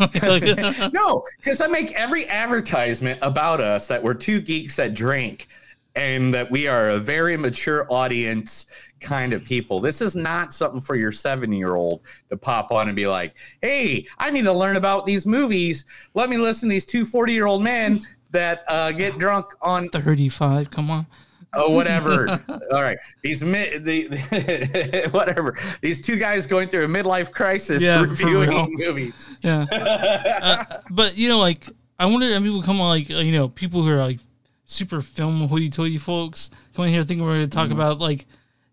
no, 0.92 1.22
because 1.38 1.60
I 1.60 1.68
make 1.68 1.92
every 1.92 2.28
advertisement 2.28 3.20
about 3.22 3.60
us 3.60 3.86
that 3.86 4.02
we're 4.02 4.14
two 4.14 4.40
geeks 4.40 4.74
that 4.76 4.94
drink 4.94 5.46
and 5.94 6.32
that 6.32 6.50
we 6.50 6.66
are 6.68 6.90
a 6.90 6.98
very 6.98 7.36
mature 7.36 7.86
audience 7.90 8.66
kind 9.00 9.32
of 9.32 9.44
people. 9.44 9.80
This 9.80 10.00
is 10.00 10.14
not 10.14 10.52
something 10.52 10.80
for 10.80 10.94
your 10.94 11.12
seven 11.12 11.52
year 11.52 11.74
old 11.74 12.02
to 12.28 12.36
pop 12.36 12.70
on 12.70 12.88
and 12.88 12.96
be 12.96 13.06
like, 13.06 13.36
hey, 13.62 14.06
I 14.18 14.30
need 14.30 14.42
to 14.44 14.52
learn 14.52 14.76
about 14.76 15.06
these 15.06 15.26
movies. 15.26 15.84
Let 16.14 16.30
me 16.30 16.36
listen 16.36 16.68
to 16.68 16.72
these 16.74 16.86
two 16.86 17.04
40 17.04 17.32
year 17.32 17.46
old 17.46 17.62
men 17.62 18.00
that 18.30 18.62
uh, 18.68 18.92
get 18.92 19.18
drunk 19.18 19.46
on 19.62 19.88
35, 19.92 20.70
come 20.70 20.90
on. 20.90 21.06
oh 21.54 21.70
whatever 21.74 22.28
all 22.72 22.80
right 22.80 22.96
these 23.24 23.42
mid 23.42 23.84
the, 23.84 25.08
whatever 25.10 25.56
these 25.80 26.00
two 26.00 26.14
guys 26.14 26.46
going 26.46 26.68
through 26.68 26.84
a 26.84 26.88
midlife 26.88 27.32
crisis 27.32 27.82
Yeah, 27.82 28.02
reviewing 28.02 28.72
movies 28.78 29.28
Yeah. 29.42 29.66
Uh, 29.72 30.64
but, 30.92 31.16
you 31.16 31.28
know, 31.28 31.40
like, 31.40 31.66
I 31.98 32.06
wonder 32.06 32.26
if 32.26 32.40
people 32.42 32.62
come 32.62 32.80
on, 32.80 32.90
like, 32.90 33.10
uh, 33.10 33.14
you 33.18 33.32
know, 33.32 33.48
people 33.48 33.82
who 33.82 33.90
are 33.90 33.96
like 33.96 34.20
super 34.70 35.00
film 35.00 35.48
hoity 35.48 35.68
toity 35.68 35.98
folks 35.98 36.48
come 36.74 36.84
in 36.86 36.92
here 36.92 37.02
thinking 37.02 37.26
we're 37.26 37.34
going 37.34 37.50
to 37.50 37.54
talk 37.56 37.68
Mhm. 37.70 37.72
about, 37.72 37.98
like, 37.98 38.26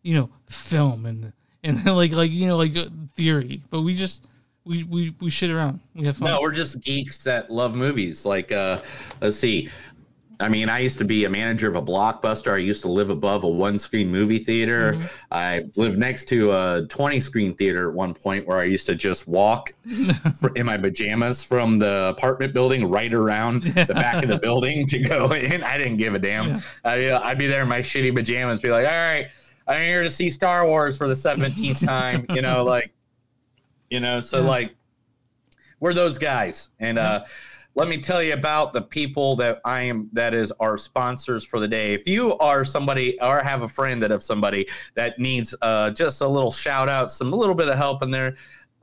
you 0.04 0.14
know, 0.14 0.30
film 0.48 1.06
and, 1.08 1.34
and 1.64 1.84
like, 1.96 2.12
like, 2.12 2.30
you 2.32 2.46
know, 2.46 2.56
like 2.56 2.78
uh, 2.78 2.86
theory. 3.16 3.64
But 3.72 3.82
we 3.82 3.96
just, 3.96 4.28
we, 4.64 4.84
we, 4.84 5.16
we 5.20 5.32
shit 5.32 5.50
around. 5.50 5.80
We 5.96 6.06
have 6.06 6.18
fun. 6.18 6.30
No, 6.30 6.40
we're 6.42 6.52
just 6.52 6.82
geeks 6.84 7.24
that 7.24 7.50
love 7.50 7.74
movies. 7.74 8.26
Like, 8.26 8.52
uh, 8.52 8.82
let's 9.22 9.38
see. 9.38 9.70
I 10.40 10.50
mean, 10.50 10.70
I 10.70 10.80
used 10.80 11.00
to 11.00 11.06
be 11.06 11.26
a 11.26 11.30
manager 11.30 11.68
of 11.68 11.76
a 11.76 11.82
blockbuster. 11.82 12.54
I 12.54 12.58
used 12.58 12.84
to 12.84 12.88
live 12.90 13.10
above 13.10 13.44
a 13.44 13.48
one 13.48 13.78
screen 13.80 14.10
movie 14.12 14.38
theater. 14.38 14.94
Mm-hmm. 14.94 15.06
I 15.32 15.66
lived 15.76 15.98
next 15.98 16.26
to 16.30 16.52
a 16.52 16.86
20 16.90 17.20
screen 17.20 17.56
theater 17.56 17.90
at 17.90 17.96
one 17.96 18.14
point 18.14 18.46
where 18.46 18.60
I 18.60 18.66
used 18.66 18.86
to 18.86 18.96
just 18.96 19.28
walk 19.28 19.74
in 20.56 20.66
my 20.66 20.78
pajamas 20.78 21.44
from 21.44 21.80
the 21.80 22.14
apartment 22.16 22.54
building 22.54 22.88
right 22.88 23.12
around 23.14 23.62
the 23.64 23.86
back 23.96 24.22
of 24.24 24.30
the 24.30 24.38
building 24.38 24.86
to 24.88 25.00
go 25.00 25.32
in. 25.34 25.64
I 25.64 25.78
didn't 25.78 25.98
give 25.98 26.14
a 26.14 26.20
damn. 26.20 26.56
I, 26.86 27.08
uh, 27.08 27.22
I'd 27.24 27.40
be 27.40 27.48
there 27.48 27.64
in 27.64 27.68
my 27.68 27.80
shitty 27.80 28.14
pajamas, 28.16 28.60
be 28.60 28.70
like, 28.70 28.86
all 28.86 28.92
right, 28.92 29.30
I'm 29.68 29.82
here 29.82 30.04
to 30.04 30.10
see 30.10 30.30
Star 30.30 30.68
Wars 30.68 30.98
for 30.98 31.08
the 31.08 31.16
17th 31.16 31.84
time. 31.86 32.26
You 32.30 32.42
know, 32.44 32.64
like, 32.64 32.92
you 33.90 34.00
know, 34.00 34.20
so 34.20 34.42
Yeah. 34.42 34.48
like, 34.48 34.76
we're 35.80 35.94
those 35.94 36.18
guys 36.18 36.70
and 36.80 36.98
uh 36.98 37.24
let 37.78 37.88
me 37.88 37.98
tell 38.02 38.24
you 38.24 38.34
about 38.34 38.74
the 38.74 38.82
people 38.82 39.36
that 39.36 39.62
i 39.64 39.82
am 39.82 40.10
that 40.12 40.34
is 40.34 40.52
our 40.60 40.78
sponsors 40.80 41.46
for 41.46 41.60
the 41.60 41.68
day. 41.68 41.94
If 41.94 42.08
you 42.08 42.36
are 42.40 42.66
somebody 42.66 43.22
or 43.22 43.40
have 43.44 43.62
a 43.62 43.68
friend 43.68 44.02
that 44.02 44.12
of 44.12 44.24
somebody 44.24 44.68
that 44.96 45.20
needs 45.20 45.54
uh 45.62 45.92
just 45.92 46.22
a 46.22 46.28
little 46.28 46.52
shout 46.52 46.90
out 46.90 47.12
some 47.12 47.32
a 47.32 47.36
little 47.36 47.54
bit 47.56 47.70
of 47.70 47.78
help 47.78 48.02
in 48.02 48.10
their 48.10 48.36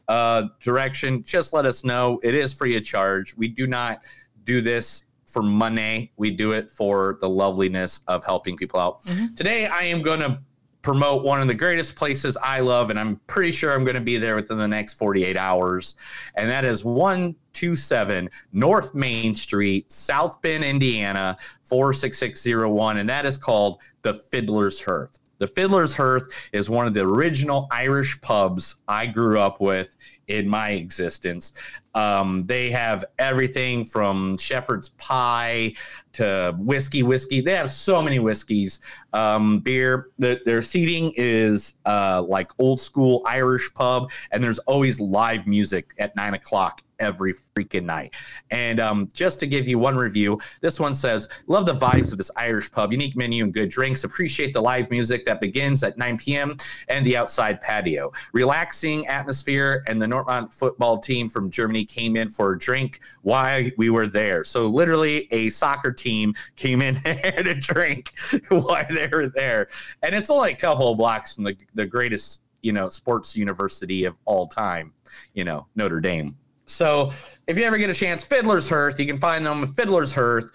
uh 0.09 0.45
direction 0.61 1.25
just 1.25 1.53
let 1.53 1.67
us 1.67 1.83
know. 1.85 2.21
It 2.23 2.35
is 2.35 2.55
free 2.55 2.77
of 2.77 2.85
charge. 2.85 3.37
We 3.37 3.49
do 3.49 3.67
not 3.67 4.03
do 4.45 4.61
this 4.61 5.05
for 5.27 5.43
money. 5.43 6.13
We 6.17 6.31
do 6.31 6.53
it 6.53 6.71
for 6.71 7.19
the 7.21 7.29
loveliness 7.29 8.01
of 8.07 8.25
helping 8.25 8.57
people 8.57 8.79
out. 8.79 9.03
Mhm. 9.05 9.35
today 9.37 9.67
i 9.67 9.83
am 9.83 10.03
going 10.03 10.21
to 10.21 10.39
promote 10.85 11.25
one 11.25 11.41
of 11.41 11.49
the 11.49 11.55
greatest 11.55 11.97
places 11.97 12.37
I 12.37 12.61
love, 12.61 12.91
and 12.91 13.01
I'm 13.01 13.17
pretty 13.27 13.51
sure 13.51 13.73
I'm 13.73 13.85
going 13.85 13.95
to 13.97 14.03
be 14.03 14.19
there 14.19 14.37
within 14.37 14.59
the 14.59 14.69
next 14.69 14.95
48 14.95 15.37
hours. 15.37 15.97
And 16.37 16.49
that 16.51 16.65
is 16.65 16.85
127 16.85 18.29
North 18.53 18.95
Main 18.95 19.35
Street, 19.35 19.91
South 19.91 20.41
Bend, 20.43 20.63
Indiana, 20.63 21.39
46601. 21.65 22.99
And 22.99 23.09
that 23.09 23.25
is 23.25 23.39
called 23.39 23.81
the 24.03 24.15
Fiddler's 24.15 24.81
Hearth. 24.81 25.19
The 25.39 25.49
Fiddler's 25.49 25.97
Hearth 25.97 26.51
is 26.53 26.71
one 26.71 26.87
of 26.87 26.95
the 26.95 27.01
original 27.01 27.67
Irish 27.71 28.21
pubs 28.21 28.77
I 28.87 29.07
grew 29.07 29.41
up 29.41 29.61
with 29.61 29.97
in 30.29 30.49
my 30.49 30.71
existence. 30.71 31.53
Um, 31.95 32.45
they 32.47 32.71
have 32.71 33.05
everything 33.19 33.85
from 33.85 34.37
shepherd's 34.39 34.91
pie 34.91 35.75
to 36.13 36.55
whiskey, 36.59 37.03
whiskey. 37.03 37.41
They 37.41 37.55
have 37.55 37.71
so 37.71 38.03
many 38.03 38.19
whiskeys, 38.19 38.81
um, 39.13 39.61
beer. 39.61 40.09
The, 40.19 40.41
their 40.45 40.63
seating 40.63 41.13
is 41.17 41.75
uh, 41.87 42.23
like 42.27 42.51
old 42.59 42.81
school 42.81 43.23
Irish 43.27 43.73
pub, 43.75 44.11
and 44.33 44.43
there's 44.43 44.59
always 44.61 45.01
live 45.01 45.47
music 45.47 45.95
at 45.99 46.17
nine 46.17 46.35
o'clock 46.35 46.83
every 47.05 47.35
freaking 47.55 47.85
night. 47.85 48.15
And 48.51 48.81
um, 48.81 49.09
just 49.13 49.39
to 49.41 49.47
give 49.47 49.69
you 49.69 49.79
one 49.79 49.97
review, 49.97 50.41
this 50.61 50.81
one 50.81 50.95
says, 50.95 51.29
Love 51.47 51.67
the 51.67 51.75
vibes 51.75 52.11
of 52.11 52.19
this 52.19 52.31
Irish 52.37 52.71
pub, 52.71 52.91
unique 52.91 53.17
menu 53.17 53.45
and 53.45 53.53
good 53.53 53.71
drinks. 53.71 54.05
Appreciate 54.05 54.53
the 54.53 54.61
live 54.61 54.91
music 54.91 55.25
that 55.27 55.41
begins 55.41 55.83
at 55.85 55.97
9 55.99 56.19
p.m. 56.19 56.57
and 56.89 57.07
the 57.07 57.17
outside 57.17 57.61
patio. 57.61 58.13
Relaxing 58.33 59.07
atmosphere, 59.07 59.85
and 59.87 60.01
the 60.01 60.07
Dortmund 60.07 60.55
football 60.55 60.99
team 60.99 61.29
from 61.29 61.51
Germany 61.51 61.85
came 61.85 62.17
in 62.17 62.29
for 62.29 62.53
a 62.53 62.59
drink 62.59 63.01
while 63.23 63.65
we 63.77 63.91
were 63.91 64.07
there. 64.07 64.45
So, 64.45 64.67
literally, 64.67 65.29
a 65.33 65.51
soccer 65.51 65.93
team 65.93 66.35
came 66.57 66.83
in 66.83 66.97
and 67.05 67.19
had 67.19 67.47
a 67.47 67.55
drink 67.55 68.13
while 68.49 68.87
they 68.89 69.09
were 69.09 69.29
there. 69.29 69.69
And 70.03 70.15
it's 70.15 70.31
only 70.31 70.53
a 70.53 70.57
couple 70.57 70.91
of 70.91 70.99
blocks 70.99 71.35
from 71.35 71.45
the, 71.45 71.57
the 71.75 71.87
greatest, 71.87 72.41
you 72.63 72.73
know, 72.73 72.89
sports 72.89 73.37
university 73.37 74.05
of 74.05 74.17
all 74.25 74.47
time, 74.47 74.93
you 75.35 75.45
know, 75.45 75.67
Notre 75.75 76.01
Dame. 76.01 76.37
So 76.67 77.13
if 77.47 77.59
you 77.59 77.65
ever 77.65 77.79
get 77.79 77.91
a 77.91 77.95
chance, 77.95 78.25
Fiddler's 78.25 78.69
Hearth, 78.69 78.99
you 78.99 79.07
can 79.07 79.19
find 79.19 79.45
them 79.45 79.73
Fiddler's 79.75 80.13
Hearth. 80.13 80.51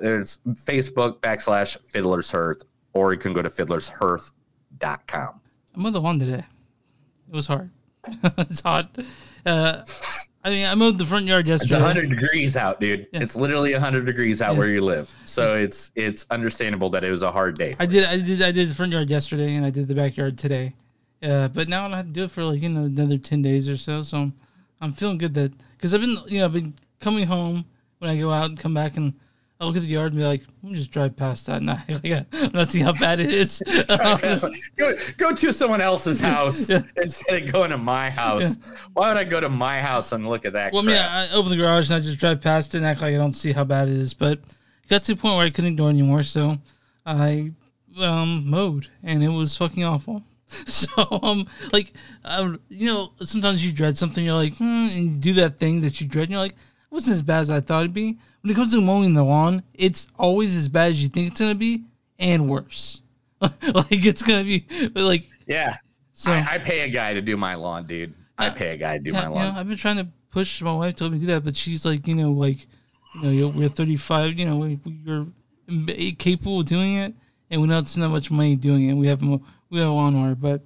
There's 0.00 0.38
Facebook 0.46 1.20
backslash 1.20 1.76
Fiddler's 1.88 2.30
Hearth, 2.30 2.62
or 2.92 3.12
you 3.12 3.18
can 3.18 3.32
go 3.32 3.42
to 3.42 3.50
fiddlershearth.com. 3.50 5.40
I 5.74 5.78
mowed 5.78 5.92
the 5.92 6.00
lawn 6.00 6.18
today. 6.18 6.44
It 7.28 7.34
was 7.34 7.46
hard. 7.46 7.70
it's 8.38 8.60
hot. 8.60 8.96
Uh, 9.44 9.82
I 10.42 10.50
mean, 10.50 10.66
I 10.66 10.74
mowed 10.74 10.96
the 10.96 11.04
front 11.04 11.26
yard 11.26 11.46
yesterday. 11.46 11.76
It's 11.76 11.84
yesterday. 11.84 12.00
100 12.00 12.20
degrees 12.20 12.56
out, 12.56 12.80
dude. 12.80 13.06
It's 13.12 13.36
literally 13.36 13.72
100 13.72 14.06
degrees 14.06 14.40
out 14.40 14.56
where 14.56 14.68
you 14.68 14.80
live. 14.80 15.10
So 15.26 15.54
it's 15.54 15.92
it's 15.94 16.26
understandable 16.30 16.88
that 16.90 17.04
it 17.04 17.10
was 17.10 17.22
a 17.22 17.30
hard 17.30 17.58
day. 17.58 17.76
I 17.78 17.86
did, 17.86 18.04
I 18.04 18.16
did, 18.16 18.42
I 18.42 18.50
did 18.50 18.70
the 18.70 18.74
front 18.74 18.92
yard 18.92 19.10
yesterday, 19.10 19.54
and 19.56 19.66
I 19.66 19.70
did 19.70 19.86
the 19.86 19.94
backyard 19.94 20.38
today. 20.38 20.74
Uh, 21.22 21.48
but 21.48 21.68
now 21.68 21.84
I 21.84 21.88
don't 21.88 21.96
have 21.98 22.06
to 22.06 22.12
do 22.12 22.24
it 22.24 22.30
for 22.30 22.44
like 22.44 22.62
you 22.62 22.70
know 22.70 22.84
another 22.84 23.18
ten 23.18 23.42
days 23.42 23.68
or 23.68 23.76
so. 23.76 24.00
So 24.00 24.16
I'm, 24.16 24.32
I'm 24.80 24.92
feeling 24.92 25.18
good 25.18 25.34
that 25.34 25.52
because 25.76 25.94
I've 25.94 26.00
been 26.00 26.18
you 26.26 26.38
know 26.38 26.46
I've 26.46 26.52
been 26.52 26.74
coming 27.00 27.26
home 27.26 27.64
when 27.98 28.10
I 28.10 28.18
go 28.18 28.32
out 28.32 28.46
and 28.46 28.58
come 28.58 28.74
back 28.74 28.96
and 28.96 29.14
I 29.60 29.66
look 29.66 29.76
at 29.76 29.82
the 29.82 29.88
yard 29.88 30.12
and 30.12 30.20
be 30.20 30.26
like, 30.26 30.42
let 30.62 30.72
me 30.72 30.78
just 30.78 30.90
drive 30.90 31.16
past 31.16 31.46
that 31.46 31.60
and 31.60 31.70
I, 31.70 31.82
like, 31.88 32.26
I'm 32.32 32.52
not 32.52 32.68
see 32.68 32.80
how 32.80 32.92
bad 32.92 33.20
it 33.20 33.30
is. 33.30 33.62
go, 34.76 34.94
go 35.18 35.34
to 35.34 35.52
someone 35.52 35.82
else's 35.82 36.18
house 36.18 36.70
instead 36.70 37.42
of 37.42 37.52
going 37.52 37.70
to 37.70 37.76
my 37.76 38.08
house. 38.08 38.58
Why 38.94 39.08
would 39.08 39.18
I 39.18 39.24
go 39.24 39.38
to 39.38 39.50
my 39.50 39.82
house 39.82 40.12
and 40.12 40.26
look 40.26 40.46
at 40.46 40.54
that? 40.54 40.72
Well, 40.72 40.82
crap? 40.82 41.10
I 41.10 41.24
I 41.26 41.30
open 41.32 41.50
the 41.50 41.56
garage 41.56 41.90
and 41.90 41.96
I 41.98 42.00
just 42.00 42.18
drive 42.18 42.40
past 42.40 42.74
it 42.74 42.78
and 42.78 42.86
act 42.86 43.02
like 43.02 43.14
I 43.14 43.18
don't 43.18 43.34
see 43.34 43.52
how 43.52 43.64
bad 43.64 43.88
it 43.88 43.96
is. 43.96 44.14
But 44.14 44.38
it 44.38 44.88
got 44.88 45.02
to 45.04 45.14
the 45.14 45.20
point 45.20 45.36
where 45.36 45.44
I 45.44 45.50
couldn't 45.50 45.72
ignore 45.72 45.90
anymore, 45.90 46.22
so 46.22 46.56
I 47.04 47.52
um 47.98 48.48
mowed 48.48 48.88
and 49.02 49.22
it 49.22 49.28
was 49.28 49.56
fucking 49.56 49.84
awful. 49.84 50.22
So 50.66 50.88
um, 51.22 51.46
like, 51.72 51.92
um, 52.24 52.60
you 52.68 52.86
know, 52.86 53.12
sometimes 53.22 53.64
you 53.64 53.72
dread 53.72 53.96
something, 53.98 54.24
you're 54.24 54.34
like, 54.34 54.56
hmm, 54.56 54.64
and 54.64 55.04
you 55.04 55.10
do 55.18 55.32
that 55.34 55.58
thing 55.58 55.80
that 55.82 56.00
you 56.00 56.06
dread, 56.06 56.24
and 56.24 56.32
you're 56.32 56.40
like, 56.40 56.52
it 56.52 56.90
wasn't 56.94 57.14
as 57.14 57.22
bad 57.22 57.40
as 57.40 57.50
I 57.50 57.60
thought 57.60 57.80
it'd 57.80 57.94
be. 57.94 58.18
When 58.42 58.50
it 58.50 58.54
comes 58.54 58.72
to 58.72 58.80
mowing 58.80 59.14
the 59.14 59.22
lawn, 59.22 59.62
it's 59.74 60.08
always 60.18 60.56
as 60.56 60.66
bad 60.68 60.90
as 60.90 61.02
you 61.02 61.08
think 61.08 61.28
it's 61.30 61.40
gonna 61.40 61.54
be, 61.54 61.84
and 62.18 62.48
worse. 62.48 63.02
like 63.40 64.04
it's 64.04 64.22
gonna 64.22 64.44
be 64.44 64.66
like 64.94 65.28
Yeah. 65.46 65.76
So- 66.12 66.32
I, 66.32 66.46
I 66.54 66.58
pay 66.58 66.80
a 66.80 66.88
guy 66.88 67.14
to 67.14 67.22
do 67.22 67.36
my 67.36 67.54
lawn, 67.54 67.86
dude. 67.86 68.14
I 68.38 68.50
pay 68.50 68.70
a 68.70 68.76
guy 68.76 68.98
to 68.98 69.04
do 69.04 69.10
Yeah, 69.10 69.20
my 69.22 69.28
you 69.28 69.34
lawn. 69.34 69.54
know, 69.54 69.60
I've 69.60 69.68
been 69.68 69.76
trying 69.76 69.96
to 69.98 70.08
push 70.30 70.62
my 70.62 70.72
wife 70.72 70.94
told 70.96 71.12
me 71.12 71.18
to 71.18 71.26
do 71.26 71.32
that, 71.32 71.44
but 71.44 71.56
she's 71.56 71.84
like, 71.84 72.06
you 72.08 72.14
know, 72.14 72.30
like, 72.32 72.66
you 73.14 73.22
know, 73.22 73.30
you're, 73.30 73.48
we're 73.50 73.68
35, 73.68 74.38
you 74.38 74.46
know, 74.46 74.56
we, 74.56 74.78
you're 75.04 75.26
capable 76.14 76.60
of 76.60 76.66
doing 76.66 76.96
it, 76.96 77.14
and 77.50 77.60
we're 77.60 77.66
not 77.66 77.86
spend 77.86 78.04
that 78.04 78.08
much 78.08 78.30
money 78.30 78.54
doing 78.56 78.88
it. 78.88 78.94
We 78.94 79.08
have 79.08 79.20
mo- 79.22 79.42
we 79.70 79.78
have 79.78 79.88
a 79.88 79.92
lawnmower, 79.92 80.34
but 80.34 80.62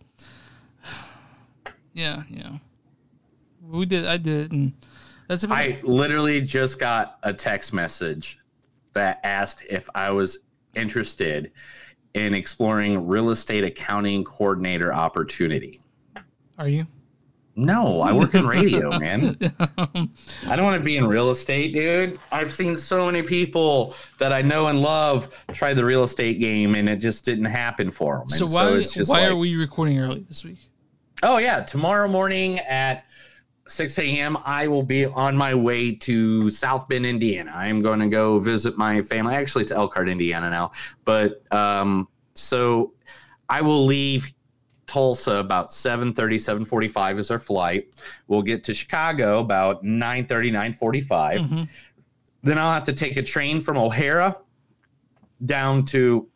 yeah, 1.92 2.22
yeah, 2.28 2.58
we 3.62 3.86
did. 3.86 4.06
I 4.06 4.16
did 4.16 4.46
it, 4.46 4.52
and 4.52 4.72
that's 5.28 5.44
about 5.44 5.58
I 5.58 5.62
it. 5.64 5.84
literally 5.84 6.40
just 6.40 6.78
got 6.78 7.18
a 7.22 7.32
text 7.32 7.72
message 7.72 8.38
that 8.94 9.20
asked 9.22 9.62
if 9.68 9.88
I 9.94 10.10
was 10.10 10.38
interested 10.74 11.52
in 12.14 12.34
exploring 12.34 13.06
real 13.06 13.30
estate 13.30 13.64
accounting 13.64 14.24
coordinator 14.24 14.92
opportunity. 14.92 15.80
Are 16.58 16.68
you? 16.68 16.86
No, 17.56 18.00
I 18.00 18.12
work 18.12 18.34
in 18.34 18.46
radio, 18.46 18.90
man. 18.98 19.36
I 19.38 20.56
don't 20.56 20.64
want 20.64 20.76
to 20.78 20.84
be 20.84 20.96
in 20.96 21.06
real 21.06 21.30
estate, 21.30 21.72
dude. 21.72 22.18
I've 22.32 22.52
seen 22.52 22.76
so 22.76 23.06
many 23.06 23.22
people 23.22 23.94
that 24.18 24.32
I 24.32 24.42
know 24.42 24.66
and 24.66 24.80
love 24.80 25.28
try 25.52 25.72
the 25.72 25.84
real 25.84 26.02
estate 26.02 26.40
game, 26.40 26.74
and 26.74 26.88
it 26.88 26.96
just 26.96 27.24
didn't 27.24 27.44
happen 27.44 27.90
for 27.92 28.18
them. 28.18 28.28
So 28.28 28.46
And 28.46 28.54
why 28.54 28.80
just 28.82 29.08
why 29.08 29.20
like- 29.22 29.30
are 29.30 29.36
we 29.36 29.54
recording 29.56 30.00
early 30.00 30.24
this 30.28 30.44
week? 30.44 30.58
Oh 31.22 31.38
yeah, 31.38 31.62
tomorrow 31.62 32.08
morning 32.08 32.58
at 32.58 33.04
6 33.68 33.98
a.m. 33.98 34.36
I 34.44 34.66
will 34.68 34.82
be 34.82 35.06
on 35.06 35.36
my 35.36 35.54
way 35.54 35.92
to 35.94 36.50
South 36.50 36.86
Bend, 36.88 37.06
Indiana. 37.06 37.52
I 37.54 37.68
am 37.68 37.80
going 37.80 38.00
to 38.00 38.08
go 38.08 38.38
visit 38.38 38.76
my 38.76 39.00
family. 39.00 39.34
Actually, 39.34 39.62
it's 39.62 39.72
Elkhart, 39.72 40.08
Indiana 40.08 40.50
now. 40.50 40.72
But 41.06 41.40
um, 41.52 42.08
so 42.34 42.92
I 43.48 43.62
will 43.62 43.86
leave 43.86 44.34
Tulsa 44.86 45.36
about 45.36 45.70
7:30, 45.70 46.38
7:45 46.38 47.18
is 47.18 47.30
our 47.30 47.38
flight. 47.38 47.88
We'll 48.28 48.42
get 48.42 48.64
to 48.64 48.74
Chicago 48.74 49.40
about 49.40 49.84
9:30, 49.84 50.50
9:45. 50.78 51.68
Then 52.42 52.58
I'll 52.58 52.72
have 52.72 52.84
to 52.84 52.92
take 52.92 53.16
a 53.16 53.22
train 53.22 53.60
from 53.60 53.78
O'Hare 53.78 54.34
down 55.44 55.84
to 55.86 56.28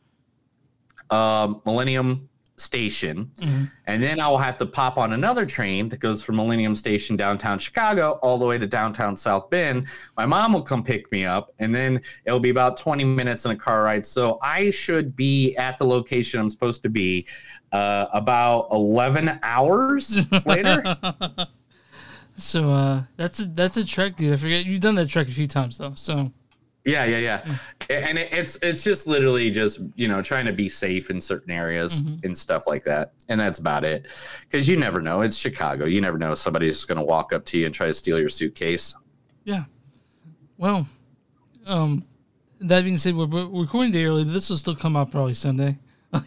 uh, 1.10 1.54
Millennium 1.66 2.28
Station, 2.60 3.30
and 3.86 4.02
then 4.02 4.20
I 4.20 4.28
will 4.28 4.38
have 4.38 4.56
to 4.58 4.66
pop 4.66 4.98
on 4.98 5.12
another 5.12 5.46
train 5.46 5.88
that 5.88 6.00
goes 6.00 6.22
from 6.22 6.36
Millennium 6.36 6.74
Station 6.74 7.16
downtown 7.16 7.58
Chicago 7.58 8.18
all 8.22 8.38
the 8.38 8.44
way 8.46 8.58
to 8.58 8.66
downtown 8.66 9.16
South 9.16 9.50
Bend. 9.50 9.86
My 10.16 10.26
mom 10.26 10.52
will 10.52 10.62
come 10.62 10.82
pick 10.82 11.10
me 11.12 11.24
up, 11.24 11.52
and 11.58 11.74
then 11.74 12.00
it'll 12.24 12.40
be 12.40 12.50
about 12.50 12.76
20 12.76 13.04
minutes 13.04 13.44
in 13.44 13.50
a 13.50 13.56
car 13.56 13.82
ride. 13.82 14.04
So 14.04 14.38
I 14.42 14.70
should 14.70 15.14
be 15.16 15.56
at 15.56 15.78
the 15.78 15.84
location 15.84 16.40
I'm 16.40 16.50
supposed 16.50 16.82
to 16.82 16.88
be 16.88 17.26
uh, 17.72 18.06
about 18.12 18.68
11 18.72 19.38
hours 19.42 20.30
later. 20.46 20.82
So 22.38 22.70
uh, 22.70 23.02
that's 23.16 23.40
a 23.40 23.46
that's 23.46 23.76
a 23.76 23.84
trek, 23.84 24.16
dude. 24.16 24.32
I 24.32 24.36
forget 24.36 24.64
you've 24.64 24.80
done 24.80 24.94
that 24.94 25.08
trek 25.08 25.26
a 25.26 25.32
few 25.32 25.48
times 25.48 25.76
though. 25.76 25.94
So 25.94 26.32
Yeah, 26.88 27.04
yeah, 27.04 27.18
yeah. 27.18 27.57
And 27.90 28.18
it, 28.18 28.33
it's 28.33 28.59
it's 28.62 28.83
just 28.83 29.07
literally 29.07 29.50
just 29.50 29.80
you 29.95 30.09
know 30.09 30.23
trying 30.23 30.47
to 30.47 30.52
be 30.52 30.71
safe 30.71 31.11
in 31.11 31.21
certain 31.21 31.50
areas 31.50 32.02
and 32.25 32.37
stuff 32.37 32.66
like 32.66 32.83
that, 32.85 33.12
and 33.28 33.38
that's 33.38 33.59
about 33.59 33.85
it. 33.85 34.07
Because 34.40 34.66
you 34.66 34.78
never 34.78 35.02
know. 35.02 35.21
It's 35.21 35.37
Chicago. 35.37 35.85
You 35.85 36.00
never 36.00 36.16
know. 36.16 36.35
Somebody's 36.35 36.87
going 36.87 36.97
to 36.97 37.04
walk 37.04 37.35
up 37.35 37.45
to 37.47 37.59
you 37.59 37.66
and 37.66 37.75
try 37.75 37.88
to 37.88 37.95
steal 37.95 38.18
your 38.18 38.30
suitcase. 38.30 38.97
Yeah. 39.45 39.64
Well, 40.57 40.88
um, 41.66 42.04
that 42.61 42.85
being 42.85 42.97
said, 42.97 43.14
we're, 43.14 43.26
we're 43.26 43.47
recording 43.47 43.92
day 43.92 44.07
early. 44.07 44.25
But 44.25 44.33
this 44.33 44.49
will 44.49 44.57
still 44.57 44.75
come 44.75 44.97
out 44.97 45.11
probably 45.11 45.35
Sunday. 45.35 45.76
I'm 46.12 46.25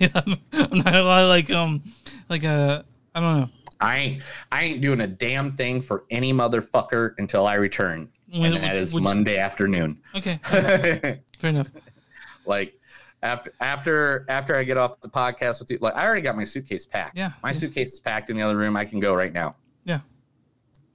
not 0.53 0.85
gonna 0.85 1.01
lie, 1.01 1.25
like 1.25 1.49
um, 1.49 1.81
like 2.29 2.43
uh, 2.43 2.83
I 3.15 3.19
don't 3.19 3.39
know. 3.39 3.49
I 3.79 3.97
ain't 3.97 4.23
I 4.51 4.63
ain't 4.63 4.81
doing 4.81 5.01
a 5.01 5.07
damn 5.07 5.51
thing 5.51 5.81
for 5.81 6.05
any 6.11 6.31
motherfucker 6.31 7.15
until 7.17 7.47
I 7.47 7.55
return, 7.55 8.09
and 8.31 8.53
that 8.55 8.75
is 8.77 8.93
Monday 8.95 9.37
afternoon. 9.37 10.01
Okay, 10.15 10.39
fair 10.43 11.19
enough. 11.43 11.69
like 12.45 12.73
after 13.23 13.53
after 13.59 14.25
after 14.29 14.55
I 14.55 14.63
get 14.63 14.77
off 14.77 14.99
the 15.01 15.09
podcast 15.09 15.59
with 15.59 15.69
you, 15.71 15.77
like 15.81 15.95
I 15.95 16.05
already 16.05 16.21
got 16.21 16.35
my 16.35 16.45
suitcase 16.45 16.85
packed. 16.85 17.17
Yeah, 17.17 17.31
my 17.43 17.49
yeah. 17.49 17.55
suitcase 17.57 17.93
is 17.93 17.99
packed 17.99 18.29
in 18.29 18.37
the 18.37 18.43
other 18.43 18.57
room. 18.57 18.75
I 18.75 18.85
can 18.85 18.99
go 18.99 19.13
right 19.13 19.33
now. 19.33 19.55
Yeah, 19.83 19.99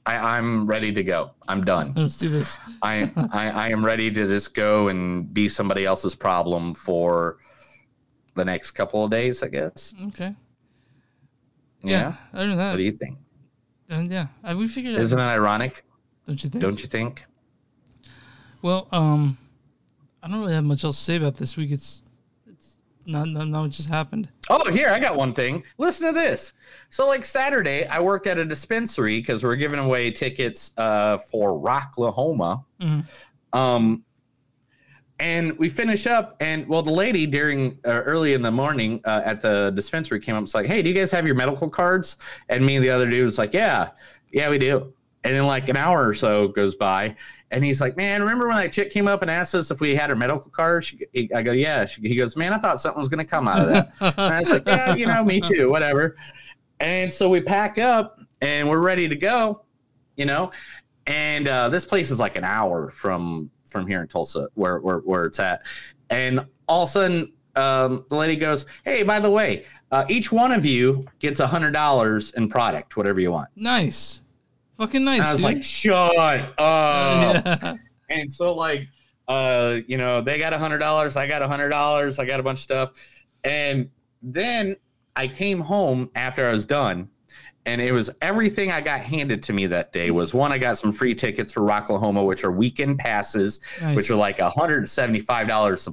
I, 0.06 0.16
I'm 0.38 0.66
ready 0.66 0.92
to 0.92 1.02
go. 1.02 1.32
I'm 1.48 1.64
done. 1.64 1.92
let's 1.96 2.16
do 2.16 2.28
this. 2.28 2.58
I, 2.82 3.10
I 3.32 3.50
I 3.50 3.68
am 3.68 3.84
ready 3.84 4.10
to 4.10 4.26
just 4.26 4.54
go 4.54 4.88
and 4.88 5.32
be 5.32 5.48
somebody 5.48 5.84
else's 5.84 6.14
problem 6.14 6.74
for 6.74 7.38
the 8.34 8.44
next 8.44 8.72
couple 8.72 9.04
of 9.04 9.10
days, 9.10 9.42
I 9.42 9.48
guess. 9.48 9.94
Okay. 10.08 10.34
Yeah. 11.82 11.90
Yeah. 12.00 12.14
Other 12.34 12.48
than 12.48 12.58
that, 12.58 12.70
What 12.72 12.76
do 12.78 12.82
you 12.82 12.92
think? 12.92 13.18
and 13.88 14.10
yeah, 14.10 14.26
I, 14.42 14.54
we 14.54 14.66
figured. 14.66 14.96
Isn't 14.96 15.18
it 15.18 15.22
ironic? 15.22 15.84
Don't 16.26 16.42
you 16.42 16.50
think? 16.50 16.62
Don't 16.62 16.80
you 16.82 16.88
think? 16.88 17.24
Well, 18.62 18.88
um, 18.92 19.38
I 20.22 20.28
don't 20.28 20.40
really 20.40 20.54
have 20.54 20.64
much 20.64 20.84
else 20.84 20.96
to 20.98 21.04
say 21.04 21.16
about 21.16 21.36
this 21.36 21.56
week. 21.56 21.70
It's 21.70 22.02
it's 22.50 22.76
not 23.06 23.28
not, 23.28 23.46
not 23.48 23.62
what 23.62 23.70
just 23.70 23.88
happened. 23.88 24.28
Oh, 24.50 24.70
here 24.72 24.88
I 24.88 24.98
got 24.98 25.14
one 25.16 25.32
thing. 25.32 25.62
Listen 25.78 26.08
to 26.08 26.12
this. 26.12 26.54
So, 26.88 27.06
like 27.06 27.24
Saturday, 27.24 27.86
I 27.86 28.00
worked 28.00 28.26
at 28.26 28.38
a 28.38 28.44
dispensary 28.44 29.18
because 29.20 29.44
we're 29.44 29.56
giving 29.56 29.78
away 29.78 30.10
tickets 30.10 30.72
uh, 30.76 31.18
for 31.18 31.52
Rocklahoma. 31.60 32.64
Mhm. 32.80 33.06
Um, 33.52 34.04
and 35.18 35.56
we 35.58 35.68
finish 35.70 36.06
up, 36.06 36.36
and 36.40 36.66
well, 36.68 36.82
the 36.82 36.92
lady 36.92 37.24
during 37.26 37.78
uh, 37.86 38.02
early 38.04 38.34
in 38.34 38.42
the 38.42 38.50
morning 38.50 39.00
uh, 39.04 39.22
at 39.24 39.40
the 39.40 39.72
dispensary 39.74 40.20
came 40.20 40.34
up. 40.34 40.38
and 40.40 40.44
was 40.44 40.54
like, 40.54 40.66
"Hey, 40.66 40.82
do 40.82 40.88
you 40.90 40.94
guys 40.94 41.10
have 41.12 41.24
your 41.26 41.36
medical 41.36 41.70
cards?" 41.70 42.18
And 42.48 42.66
me 42.66 42.76
and 42.76 42.84
the 42.84 42.90
other 42.90 43.08
dude 43.08 43.24
was 43.24 43.38
like, 43.38 43.54
"Yeah, 43.54 43.90
yeah, 44.32 44.50
we 44.50 44.58
do." 44.58 44.92
And 45.26 45.34
then 45.34 45.46
like 45.46 45.68
an 45.68 45.76
hour 45.76 46.06
or 46.08 46.14
so 46.14 46.48
goes 46.48 46.74
by, 46.76 47.16
and 47.50 47.64
he's 47.64 47.80
like, 47.80 47.96
"Man, 47.96 48.20
remember 48.20 48.46
when 48.48 48.56
that 48.58 48.72
chick 48.72 48.90
came 48.90 49.08
up 49.08 49.22
and 49.22 49.30
asked 49.30 49.54
us 49.54 49.70
if 49.70 49.80
we 49.80 49.94
had 49.96 50.08
her 50.10 50.16
medical 50.16 50.50
card?" 50.50 50.84
She, 50.84 51.00
he- 51.12 51.32
I 51.34 51.42
go, 51.42 51.52
"Yeah." 51.52 51.84
She, 51.84 52.00
he 52.02 52.14
goes, 52.16 52.36
"Man, 52.36 52.52
I 52.52 52.58
thought 52.58 52.80
something 52.80 52.98
was 52.98 53.08
gonna 53.08 53.24
come 53.24 53.48
out 53.48 53.60
of 53.60 53.68
that." 53.68 53.92
and 54.00 54.18
I 54.34 54.38
was 54.38 54.50
like, 54.50 54.66
"Yeah, 54.66 54.94
you 54.94 55.06
know, 55.06 55.24
me 55.24 55.40
too, 55.52 55.68
whatever." 55.70 56.16
And 56.80 57.12
so 57.12 57.28
we 57.28 57.40
pack 57.40 57.78
up 57.78 58.20
and 58.40 58.68
we're 58.68 58.80
ready 58.80 59.08
to 59.08 59.16
go, 59.16 59.64
you 60.16 60.26
know. 60.26 60.52
And 61.06 61.48
uh, 61.48 61.68
this 61.68 61.84
place 61.84 62.10
is 62.10 62.20
like 62.20 62.36
an 62.36 62.44
hour 62.44 62.90
from 62.90 63.50
from 63.66 63.86
here 63.86 64.00
in 64.02 64.08
Tulsa, 64.08 64.48
where 64.54 64.78
where, 64.80 64.98
where 64.98 65.24
it's 65.24 65.38
at. 65.40 65.62
And 66.10 66.46
all 66.68 66.82
of 66.84 66.88
a 66.88 66.92
sudden, 66.92 67.32
um, 67.56 68.04
the 68.10 68.16
lady 68.16 68.36
goes, 68.36 68.66
"Hey, 68.84 69.02
by 69.02 69.18
the 69.20 69.30
way, 69.30 69.64
uh, 69.90 70.04
each 70.08 70.30
one 70.32 70.52
of 70.52 70.66
you 70.66 71.06
gets 71.20 71.40
a 71.40 71.46
hundred 71.46 71.72
dollars 71.72 72.32
in 72.32 72.48
product, 72.48 72.96
whatever 72.96 73.20
you 73.20 73.30
want." 73.32 73.48
Nice, 73.56 74.20
fucking 74.78 75.04
nice. 75.04 75.18
And 75.20 75.26
I 75.26 75.32
was 75.32 75.40
dude. 75.42 75.54
like, 75.54 75.62
"Shut 75.62 76.54
up!" 76.58 77.44
Yeah. 77.62 77.74
And 78.08 78.30
so 78.30 78.54
like, 78.54 78.86
uh, 79.28 79.78
you 79.88 79.96
know, 79.96 80.20
they 80.20 80.38
got 80.38 80.52
a 80.52 80.58
hundred 80.58 80.78
dollars, 80.78 81.16
I 81.16 81.26
got 81.26 81.42
a 81.42 81.48
hundred 81.48 81.70
dollars, 81.70 82.18
I 82.18 82.24
got 82.24 82.38
a 82.38 82.42
bunch 82.42 82.58
of 82.58 82.62
stuff, 82.62 82.90
and 83.44 83.90
then 84.22 84.76
I 85.16 85.26
came 85.28 85.60
home 85.60 86.10
after 86.14 86.46
I 86.46 86.52
was 86.52 86.66
done, 86.66 87.08
and 87.64 87.80
it 87.80 87.90
was 87.90 88.10
everything 88.22 88.70
I 88.70 88.80
got 88.80 89.00
handed 89.00 89.42
to 89.44 89.52
me 89.52 89.66
that 89.66 89.92
day 89.92 90.12
was 90.12 90.32
one, 90.34 90.52
I 90.52 90.58
got 90.58 90.78
some 90.78 90.92
free 90.92 91.14
tickets 91.16 91.52
for 91.52 91.62
Rocklahoma, 91.62 92.24
which 92.24 92.44
are 92.44 92.52
weekend 92.52 92.98
passes, 92.98 93.60
Nice. 93.82 93.96
which 93.96 94.10
are 94.10 94.14
like 94.16 94.38
hundred 94.38 94.78
and 94.78 94.88
seventy 94.90 95.20
five 95.20 95.48
dollars 95.48 95.88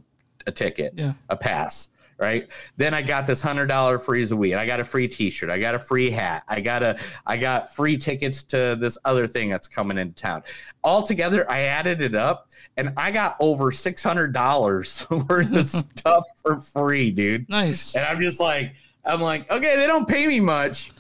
a 0.46 0.52
ticket, 0.52 0.94
Yeah. 0.96 1.14
a 1.30 1.36
pass. 1.38 1.90
Right. 2.20 2.52
Then 2.78 2.94
I 2.94 3.02
got 3.02 3.26
this 3.26 3.42
hundred 3.42 3.68
dollar 3.68 4.00
freeze 4.00 4.32
a 4.32 4.36
week. 4.36 4.54
I 4.54 4.66
got 4.66 4.80
a 4.80 4.84
free 4.86 5.08
T-shirt. 5.08 5.50
I 5.50 5.60
got 5.60 5.76
a 5.76 5.80
free 5.80 6.10
hat. 6.10 6.44
I 6.48 6.62
got 6.62 6.82
a 6.84 6.98
I 7.26 7.36
got 7.38 7.74
free 7.76 7.98
tickets 7.98 8.44
to 8.46 8.78
this 8.80 8.98
other 9.04 9.28
thing 9.28 9.50
that's 9.50 9.68
coming 9.68 9.98
into 9.98 10.16
town. 10.16 10.44
Altogether, 10.84 11.50
I 11.52 11.62
added 11.62 12.02
it 12.02 12.16
up, 12.16 12.50
and 12.78 12.94
I 12.98 13.12
got 13.12 13.36
over 13.40 13.72
six 13.72 14.04
hundred 14.04 14.32
dollars 14.32 15.06
worth 15.30 15.54
of 15.56 15.66
stuff 15.68 16.24
for 16.42 16.60
free, 16.62 17.12
dude. 17.12 17.50
Nice. 17.50 17.96
And 17.96 18.06
I'm 18.06 18.22
just 18.22 18.40
like, 18.40 18.74
I'm 19.06 19.20
like, 19.20 19.50
okay, 19.52 19.76
they 19.76 19.88
don't 19.88 20.08
pay 20.08 20.28
me 20.28 20.40
much, 20.40 20.92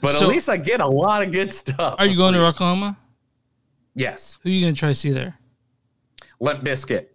but 0.00 0.10
So- 0.10 0.24
at 0.24 0.28
least 0.30 0.48
I 0.48 0.56
get 0.56 0.80
a 0.80 0.88
lot 0.88 1.22
of 1.22 1.30
good 1.30 1.52
stuff. 1.52 1.96
Are 1.98 2.06
you 2.06 2.16
going 2.16 2.34
to 2.34 2.44
Oklahoma? 2.44 2.96
Yes. 3.94 4.38
Who 4.42 4.48
are 4.48 4.52
you 4.52 4.60
gonna 4.62 4.74
try 4.74 4.88
to 4.88 4.94
see 4.94 5.10
there? 5.10 5.38
Limp 6.40 6.64
Bizkit. 6.64 7.06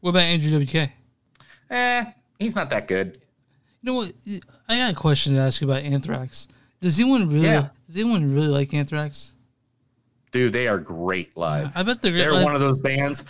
What 0.00 0.10
about 0.10 0.22
Andrew 0.22 0.64
WK? 0.64 0.90
Eh, 1.70 2.04
he's 2.40 2.56
not 2.56 2.70
that 2.70 2.88
good. 2.88 3.18
You 3.82 3.92
know 3.92 3.94
what? 3.94 4.12
I 4.68 4.76
got 4.76 4.90
a 4.90 4.94
question 4.94 5.36
to 5.36 5.42
ask 5.42 5.60
you 5.60 5.70
about 5.70 5.84
Anthrax. 5.84 6.48
Does 6.80 6.98
anyone 6.98 7.28
really? 7.28 7.46
Yeah. 7.46 7.68
Does 7.86 7.96
anyone 7.96 8.34
really 8.34 8.48
like 8.48 8.74
Anthrax? 8.74 9.34
Dude, 10.32 10.52
they 10.52 10.68
are 10.68 10.78
great 10.78 11.36
live. 11.36 11.76
I 11.76 11.82
bet 11.82 12.00
they're 12.00 12.12
great 12.12 12.20
They're 12.20 12.32
live. 12.32 12.44
one 12.44 12.54
of 12.54 12.60
those 12.60 12.80
bands. 12.80 13.24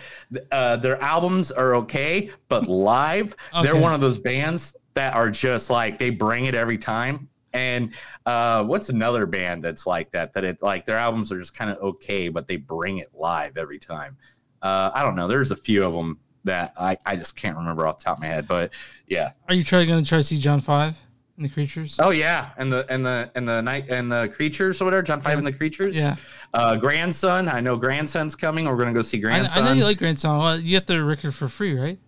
Uh, 0.53 0.77
their 0.77 1.01
albums 1.03 1.51
are 1.51 1.75
okay, 1.77 2.31
but 2.49 2.67
live, 2.69 3.35
they're 3.63 3.77
one 3.77 3.95
of 3.95 4.01
those 4.01 4.19
bands 4.19 4.77
that 4.95 5.15
are 5.15 5.31
just 5.31 5.71
like 5.71 5.99
they 5.99 6.11
bring 6.11 6.47
it 6.47 6.55
every 6.55 6.77
time. 6.77 7.29
And 7.53 7.95
uh, 8.27 8.65
what's 8.65 8.91
another 8.91 9.27
band 9.27 9.65
that's 9.65 9.87
like 9.87 10.11
that? 10.13 10.33
That 10.35 10.45
it 10.45 10.63
like 10.63 10.85
their 10.85 10.99
albums 10.99 11.33
are 11.33 11.39
just 11.39 11.57
kind 11.57 11.71
of 11.71 11.79
okay, 11.79 12.29
but 12.29 12.47
they 12.47 12.57
bring 12.57 12.99
it 12.99 13.09
live 13.15 13.57
every 13.57 13.79
time. 13.79 14.17
Uh, 14.63 14.91
I 14.93 15.03
don't 15.03 15.17
know. 15.17 15.27
There's 15.27 15.51
a 15.53 15.57
few 15.57 15.85
of 15.85 15.95
them 15.95 16.19
that 16.45 16.73
I, 16.79 16.97
I 17.05 17.17
just 17.17 17.37
can't 17.37 17.57
remember 17.57 17.87
off 17.87 17.99
the 17.99 18.05
top 18.05 18.19
of 18.19 18.23
my 18.23 18.29
head, 18.29 18.47
but 18.49 18.71
yeah. 19.07 19.33
Are 19.49 19.55
you 19.55 19.65
trying 19.65 19.89
going 19.89 20.03
to 20.03 20.09
try 20.09 20.19
to 20.19 20.25
see 20.25 20.39
John 20.39 20.61
Five 20.61 20.97
and 21.37 21.45
the 21.45 21.51
Creatures? 21.51 21.97
Oh 21.99 22.11
yeah, 22.11 22.51
and 22.57 22.73
the 22.73 22.87
and 22.89 23.05
the 23.05 23.31
and 23.35 23.47
the 23.47 23.61
night 23.61 23.87
and 23.89 24.11
the 24.11 24.29
creatures 24.35 24.81
or 24.81 24.87
whatever. 24.87 25.03
John 25.03 25.21
Five 25.21 25.39
and 25.39 25.47
the 25.47 25.53
creatures. 25.53 25.97
Yeah. 25.97 26.17
Uh, 26.55 26.77
grandson. 26.77 27.49
I 27.49 27.61
know 27.61 27.77
grandson's 27.77 28.35
coming. 28.35 28.67
We're 28.67 28.77
gonna 28.77 28.93
go 28.93 29.03
see 29.03 29.19
I, 29.19 29.21
grandson. 29.21 29.65
I 29.65 29.67
know 29.67 29.73
you 29.73 29.85
like 29.85 29.99
Grandson. 29.99 30.39
Well, 30.39 30.59
you 30.59 30.71
get 30.71 30.87
the 30.87 31.03
record 31.03 31.35
for 31.35 31.49
free, 31.49 31.79
right? 31.79 31.99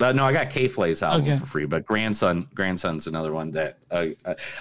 Uh, 0.00 0.12
no, 0.12 0.24
I 0.24 0.32
got 0.32 0.48
K 0.50 0.68
Flay's 0.68 1.02
album 1.02 1.22
Okay. 1.22 1.38
for 1.38 1.46
free, 1.46 1.66
but 1.66 1.84
grandson, 1.84 2.46
grandson's 2.54 3.08
another 3.08 3.32
one 3.32 3.50
that 3.50 3.78
uh, 3.90 4.06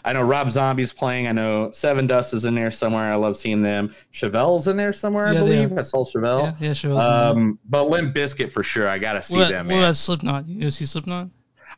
I 0.03 0.13
know. 0.13 0.23
Rob 0.23 0.49
Zombie's 0.49 0.91
playing. 0.91 1.27
I 1.27 1.31
know 1.31 1.69
Sevendust 1.69 2.33
is 2.33 2.45
in 2.45 2.55
there 2.55 2.71
somewhere. 2.71 3.11
I 3.11 3.15
love 3.15 3.37
seeing 3.37 3.61
them. 3.61 3.93
Chevelle's 4.11 4.67
in 4.67 4.77
there 4.77 4.93
somewhere, 4.93 5.27
I 5.27 5.33
Yeah, 5.33 5.39
they 5.41 5.65
believe. 5.65 5.77
I 5.77 5.83
saw 5.83 6.03
Chevelle. 6.03 6.43
Yeah, 6.59 6.67
yeah, 6.67 6.73
Chevelle's 6.73 7.03
in 7.05 7.11
there. 7.11 7.27
Um, 7.27 7.59
but 7.69 7.83
Limp 7.87 8.15
Bizkit 8.15 8.51
for 8.51 8.63
sure. 8.63 8.87
I 8.89 8.97
gotta 8.97 9.21
see 9.21 9.37
what, 9.37 9.49
them, 9.49 9.67
what 9.67 9.73
man. 9.75 9.83
about 9.83 9.95
Slipknot? 9.95 10.47
You 10.47 10.71
see 10.71 10.85
Slipknot? 10.85 11.29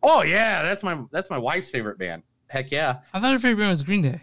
Oh 0.02 0.22
yeah, 0.24 0.64
that's 0.64 0.82
my 0.84 0.98
that's 1.12 1.30
my 1.30 1.38
wife's 1.38 1.70
favorite 1.70 1.98
band. 1.98 2.24
Heck 2.48 2.72
yeah, 2.72 3.00
I 3.14 3.20
thought 3.20 3.32
your 3.32 3.40
favorite 3.40 3.64
band 3.64 3.72
was 3.72 3.84
Green 3.84 4.02
Day. 4.02 4.22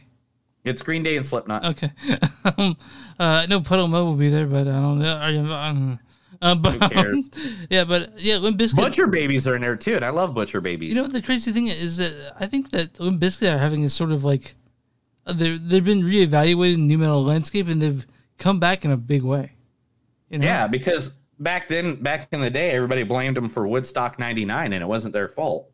it's 0.65 0.81
Green 0.81 1.03
Day 1.03 1.17
and 1.17 1.25
Slipknot. 1.27 1.65
Okay. 1.67 1.93
um, 2.57 2.77
uh, 3.21 3.23
I 3.23 3.47
know 3.47 3.61
Puddle 3.61 3.87
Mo 3.89 4.05
will 4.07 4.15
be 4.15 4.31
there, 4.31 4.47
but 4.47 4.67
I 4.67 4.81
don't 4.81 4.99
know. 4.99 5.13
Are 5.15 5.31
you, 5.31 5.53
I 5.53 5.69
don't 5.69 5.91
know. 5.91 5.99
Uh, 6.43 6.55
but 6.55 6.73
Who 6.75 6.89
cares? 6.89 7.31
yeah, 7.71 7.85
but 7.85 8.19
yeah, 8.21 8.37
Limp 8.37 8.59
Bizkit. 8.59 8.77
Butcher 8.77 9.07
Babies 9.07 9.47
are 9.49 9.57
in 9.57 9.63
there 9.63 9.77
too, 9.77 9.97
and 9.97 10.05
I 10.05 10.11
love 10.11 10.35
Butcher 10.35 10.61
Babies. 10.61 10.91
You 10.91 10.97
know 10.97 11.03
what 11.03 11.13
the 11.13 11.23
crazy 11.23 11.53
thing 11.53 11.69
is 11.69 11.97
that 11.97 12.35
I 12.39 12.47
think 12.47 12.71
that 12.71 12.99
Limp 13.01 13.21
Bizkit 13.21 13.55
are 13.55 13.59
having 13.59 13.83
is 13.83 13.95
sort 13.95 14.13
of 14.13 14.25
like 14.25 14.55
uh, 15.27 15.33
they 15.33 15.57
they've 15.57 15.85
been 15.85 16.03
reevaluated 16.03 16.75
in 16.75 16.87
the 16.87 16.95
nu 16.95 16.99
metal 16.99 17.25
landscape 17.25 17.69
and 17.69 17.81
they've 17.81 18.07
come 18.39 18.59
back 18.61 18.85
in 18.85 18.91
a 18.91 18.97
big 18.97 19.23
way. 19.23 19.53
You 20.31 20.39
know? 20.39 20.47
Yeah, 20.47 20.67
because 20.67 21.13
back 21.39 21.69
then, 21.69 21.97
back 21.97 22.29
in 22.33 22.41
the 22.41 22.51
day, 22.51 22.71
everybody 22.71 23.03
blamed 23.03 23.37
them 23.37 23.49
for 23.49 23.67
Woodstock 23.67 24.19
'99, 24.19 24.73
and 24.73 24.83
it 24.83 24.87
wasn't 24.87 25.13
their 25.13 25.29
fault. 25.29 25.71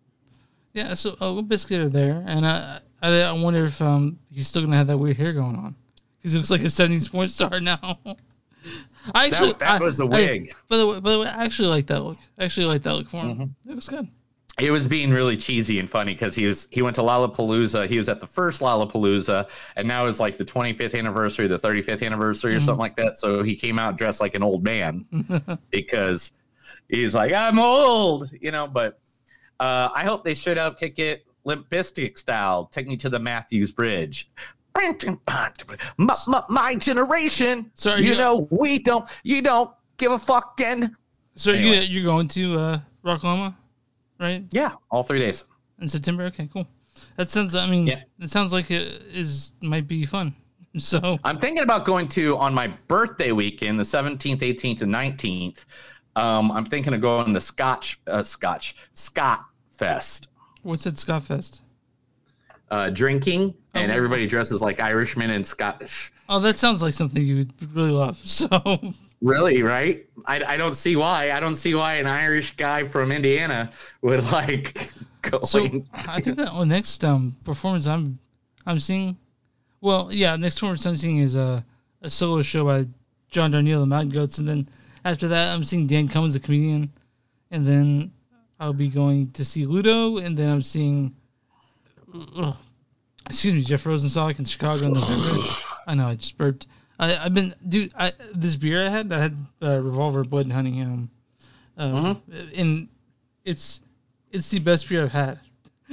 Yeah, 0.72 0.94
so 0.94 1.16
uh, 1.20 1.30
Limp 1.30 1.48
Bizkit 1.48 1.84
are 1.84 1.88
there, 1.88 2.22
and 2.26 2.46
I, 2.46 2.80
I 3.02 3.22
I 3.22 3.32
wonder 3.32 3.64
if 3.64 3.80
um 3.82 4.18
he's 4.30 4.48
still 4.48 4.62
gonna 4.62 4.76
have 4.76 4.86
that 4.86 4.98
weird 4.98 5.16
hair 5.16 5.32
going 5.32 5.56
on 5.56 5.74
because 6.18 6.32
he 6.32 6.38
looks 6.38 6.50
like 6.50 6.62
a 6.62 6.64
'70s 6.64 7.10
porn 7.10 7.28
star 7.28 7.60
now. 7.60 7.98
I 9.14 9.28
That- 9.28 9.32
actually 9.34 9.52
that 9.54 9.80
I- 9.80 9.84
was 9.84 10.00
a 10.00 10.04
I- 10.04 10.06
wig. 10.06 10.52
by 10.68 10.76
the 10.76 10.86
way, 10.86 11.00
by 11.00 11.10
the 11.12 11.18
way, 11.20 11.26
I 11.26 11.44
actually 11.44 11.68
like 11.68 11.86
that 11.86 12.02
look. 12.02 12.18
I 12.38 12.44
actually 12.44 12.66
like 12.66 12.82
that 12.82 12.94
look 12.94 13.10
for 13.10 13.18
him. 13.18 13.36
Mm-hmm. 13.38 13.70
It 13.70 13.74
looks 13.74 13.88
good. 13.88 14.08
It 14.60 14.70
was 14.70 14.86
being 14.86 15.10
really 15.10 15.36
cheesy 15.36 15.78
and 15.78 15.88
funny 15.88 16.12
because 16.12 16.34
he 16.34 16.44
was 16.44 16.68
he 16.70 16.82
went 16.82 16.94
to 16.96 17.02
Lollapalooza. 17.02 17.88
He 17.88 17.96
was 17.96 18.08
at 18.10 18.20
the 18.20 18.26
first 18.26 18.60
Lollapalooza, 18.60 19.48
and 19.76 19.88
now 19.88 20.06
is 20.06 20.20
like 20.20 20.36
the 20.36 20.44
25th 20.44 20.94
anniversary, 20.96 21.46
the 21.48 21.58
35th 21.58 22.02
anniversary, 22.04 22.54
or 22.54 22.58
Mhm. 22.58 22.62
something 22.62 22.80
like 22.80 22.96
that. 22.96 23.16
So 23.16 23.42
he 23.42 23.56
came 23.56 23.78
out 23.78 23.96
dressed 23.96 24.20
like 24.20 24.34
an 24.34 24.42
old 24.42 24.62
man 24.62 25.06
because 25.70 26.32
he's 26.88 27.14
like, 27.14 27.32
I'm 27.32 27.58
old, 27.58 28.30
you 28.40 28.50
know. 28.50 28.66
But 28.66 29.00
uh, 29.58 29.88
I 29.94 30.04
hope 30.04 30.22
they 30.22 30.34
straight 30.34 30.58
up 30.58 30.78
kick 30.78 30.98
it 30.98 31.24
Limp 31.44 31.68
Bizkit 31.70 32.18
style. 32.18 32.66
Take 32.66 32.86
me 32.86 32.96
to 32.98 33.08
the 33.08 33.18
Matthews 33.18 33.72
Bridge. 33.72 34.30
My, 34.74 36.14
my, 36.26 36.42
my 36.48 36.74
generation. 36.76 37.70
So 37.74 37.94
you 37.96 38.12
you- 38.12 38.16
know 38.18 38.48
we 38.50 38.78
don't. 38.78 39.08
You 39.22 39.42
don't 39.42 39.70
give 39.96 40.12
a 40.12 40.18
fucking. 40.18 40.94
So 41.34 41.52
Anyway. 41.52 41.86
you 41.86 42.00
you're 42.00 42.04
going 42.04 42.28
to 42.28 42.58
uh, 42.58 42.80
Rocklahoma, 43.04 43.54
right? 44.20 44.44
Yeah, 44.50 44.72
all 44.90 45.02
three 45.02 45.18
days. 45.18 45.44
In 45.80 45.88
September. 45.88 46.24
Okay, 46.24 46.48
cool. 46.52 46.66
That 47.16 47.30
sounds. 47.30 47.54
I 47.56 47.66
mean, 47.66 47.86
yeah. 47.86 48.02
it 48.20 48.30
sounds 48.30 48.52
like 48.52 48.70
it 48.70 49.02
is 49.12 49.52
might 49.60 49.88
be 49.88 50.06
fun. 50.06 50.34
So 50.78 51.18
I'm 51.22 51.38
thinking 51.38 51.62
about 51.62 51.84
going 51.84 52.08
to 52.08 52.36
on 52.38 52.54
my 52.54 52.68
birthday 52.88 53.32
weekend, 53.32 53.78
the 53.78 53.82
17th, 53.84 54.38
18th, 54.38 54.80
and 54.80 54.94
19th. 54.94 55.66
Um, 56.16 56.50
I'm 56.50 56.64
thinking 56.64 56.94
of 56.94 57.00
going 57.02 57.34
to 57.34 57.40
Scotch, 57.42 58.00
uh, 58.06 58.22
Scotch, 58.22 58.74
Scott 58.94 59.44
Fest, 59.72 60.28
what's 60.62 60.86
at 60.86 60.96
Scott 60.96 61.22
Fest? 61.24 61.61
Uh, 62.72 62.90
drinking, 62.90 63.54
and 63.74 63.92
everybody 63.92 64.26
dresses 64.26 64.62
like 64.62 64.80
Irishmen 64.80 65.30
and 65.30 65.46
Scottish. 65.46 66.10
Oh, 66.28 66.40
that 66.40 66.56
sounds 66.56 66.82
like 66.82 66.94
something 66.94 67.22
you 67.22 67.36
would 67.36 67.74
really 67.74 67.92
love. 67.92 68.20
So 68.24 68.94
Really, 69.20 69.62
right? 69.62 70.04
I, 70.26 70.42
I 70.42 70.56
don't 70.56 70.74
see 70.74 70.96
why. 70.96 71.30
I 71.30 71.38
don't 71.38 71.54
see 71.54 71.76
why 71.76 71.94
an 71.94 72.08
Irish 72.08 72.56
guy 72.56 72.82
from 72.82 73.12
Indiana 73.12 73.70
would 74.00 74.24
like 74.32 74.76
going. 75.22 75.44
So 75.44 75.84
I 76.08 76.20
think 76.20 76.36
that 76.38 76.50
oh, 76.52 76.64
next 76.64 77.04
um 77.04 77.36
performance 77.44 77.86
I'm 77.86 78.18
I'm 78.66 78.80
seeing, 78.80 79.16
well, 79.80 80.08
yeah, 80.10 80.34
next 80.34 80.56
performance 80.56 80.84
I'm 80.86 80.96
seeing 80.96 81.18
is 81.18 81.36
a 81.36 81.64
a 82.00 82.10
solo 82.10 82.42
show 82.42 82.64
by 82.64 82.84
John 83.30 83.52
Darnielle, 83.52 83.80
the 83.80 83.86
Mountain 83.86 84.10
Goats, 84.10 84.38
and 84.38 84.48
then 84.48 84.68
after 85.04 85.28
that 85.28 85.54
I'm 85.54 85.62
seeing 85.62 85.86
Dan 85.86 86.08
Cummins, 86.08 86.34
a 86.34 86.40
comedian, 86.40 86.90
and 87.52 87.64
then 87.64 88.10
I'll 88.58 88.72
be 88.72 88.88
going 88.88 89.30
to 89.32 89.44
see 89.44 89.66
Ludo, 89.66 90.18
and 90.18 90.36
then 90.36 90.48
I'm 90.48 90.62
seeing, 90.62 91.14
excuse 93.26 93.54
me, 93.54 93.62
Jeff 93.62 93.84
Rosenstock 93.84 94.38
in 94.38 94.44
Chicago 94.44 94.86
in 94.86 94.92
November. 94.92 95.42
I 95.86 95.94
know 95.94 96.08
I 96.08 96.14
just 96.14 96.36
burped. 96.38 96.66
I, 96.98 97.16
I've 97.16 97.34
been 97.34 97.54
dude. 97.66 97.92
I 97.96 98.12
this 98.34 98.56
beer 98.56 98.86
I 98.86 98.90
had 98.90 99.12
I 99.12 99.18
had 99.18 99.46
uh, 99.62 99.80
Revolver 99.80 100.24
Blood 100.24 100.46
and 100.46 100.52
Honey 100.52 100.80
um, 100.82 101.10
uh, 101.76 102.14
and 102.54 102.88
it's 103.44 103.80
it's 104.30 104.50
the 104.50 104.58
best 104.58 104.88
beer 104.88 105.04
I've 105.04 105.12
had. 105.12 105.40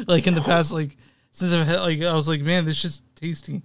Like 0.07 0.27
in 0.27 0.33
the 0.33 0.41
past, 0.41 0.71
like 0.71 0.97
since 1.31 1.53
I've 1.53 1.67
had, 1.67 1.81
like 1.81 2.01
I 2.01 2.13
was 2.13 2.27
like, 2.27 2.41
man, 2.41 2.65
this 2.65 2.83
is 2.85 3.01
tasty. 3.15 3.61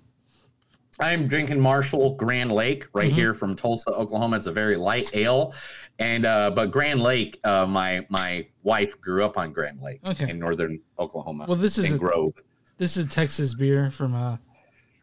I'm 1.01 1.27
drinking 1.29 1.61
Marshall 1.61 2.15
Grand 2.15 2.53
Lake 2.53 2.87
right 2.93 3.11
Mhm. 3.11 3.15
here 3.15 3.35
from 3.35 3.57
Tulsa, 3.57 3.91
Oklahoma. 3.91 4.37
It's 4.37 4.47
a 4.47 4.53
very 4.53 4.77
light 4.77 5.15
ale, 5.15 5.53
and 5.99 6.25
uh, 6.25 6.51
but 6.51 6.71
Grand 6.71 7.01
Lake, 7.01 7.41
uh, 7.45 7.67
my 7.67 8.07
my 8.09 8.47
wife 8.63 9.01
grew 9.01 9.25
up 9.25 9.37
on 9.37 9.53
Grand 9.53 9.81
Lake 9.83 10.01
Okay. 10.07 10.31
in 10.31 10.39
northern 10.39 10.81
Oklahoma. 10.99 11.47
Well, 11.49 11.57
this 11.57 11.79
is 11.79 11.93
a- 11.93 11.99
Grove, 11.99 12.35
This 12.79 12.97
is 12.97 13.07
a 13.07 13.11
Texas 13.11 13.55
beer 13.55 13.91
from 13.91 14.15
uh, 14.15 14.33
let 14.33 14.39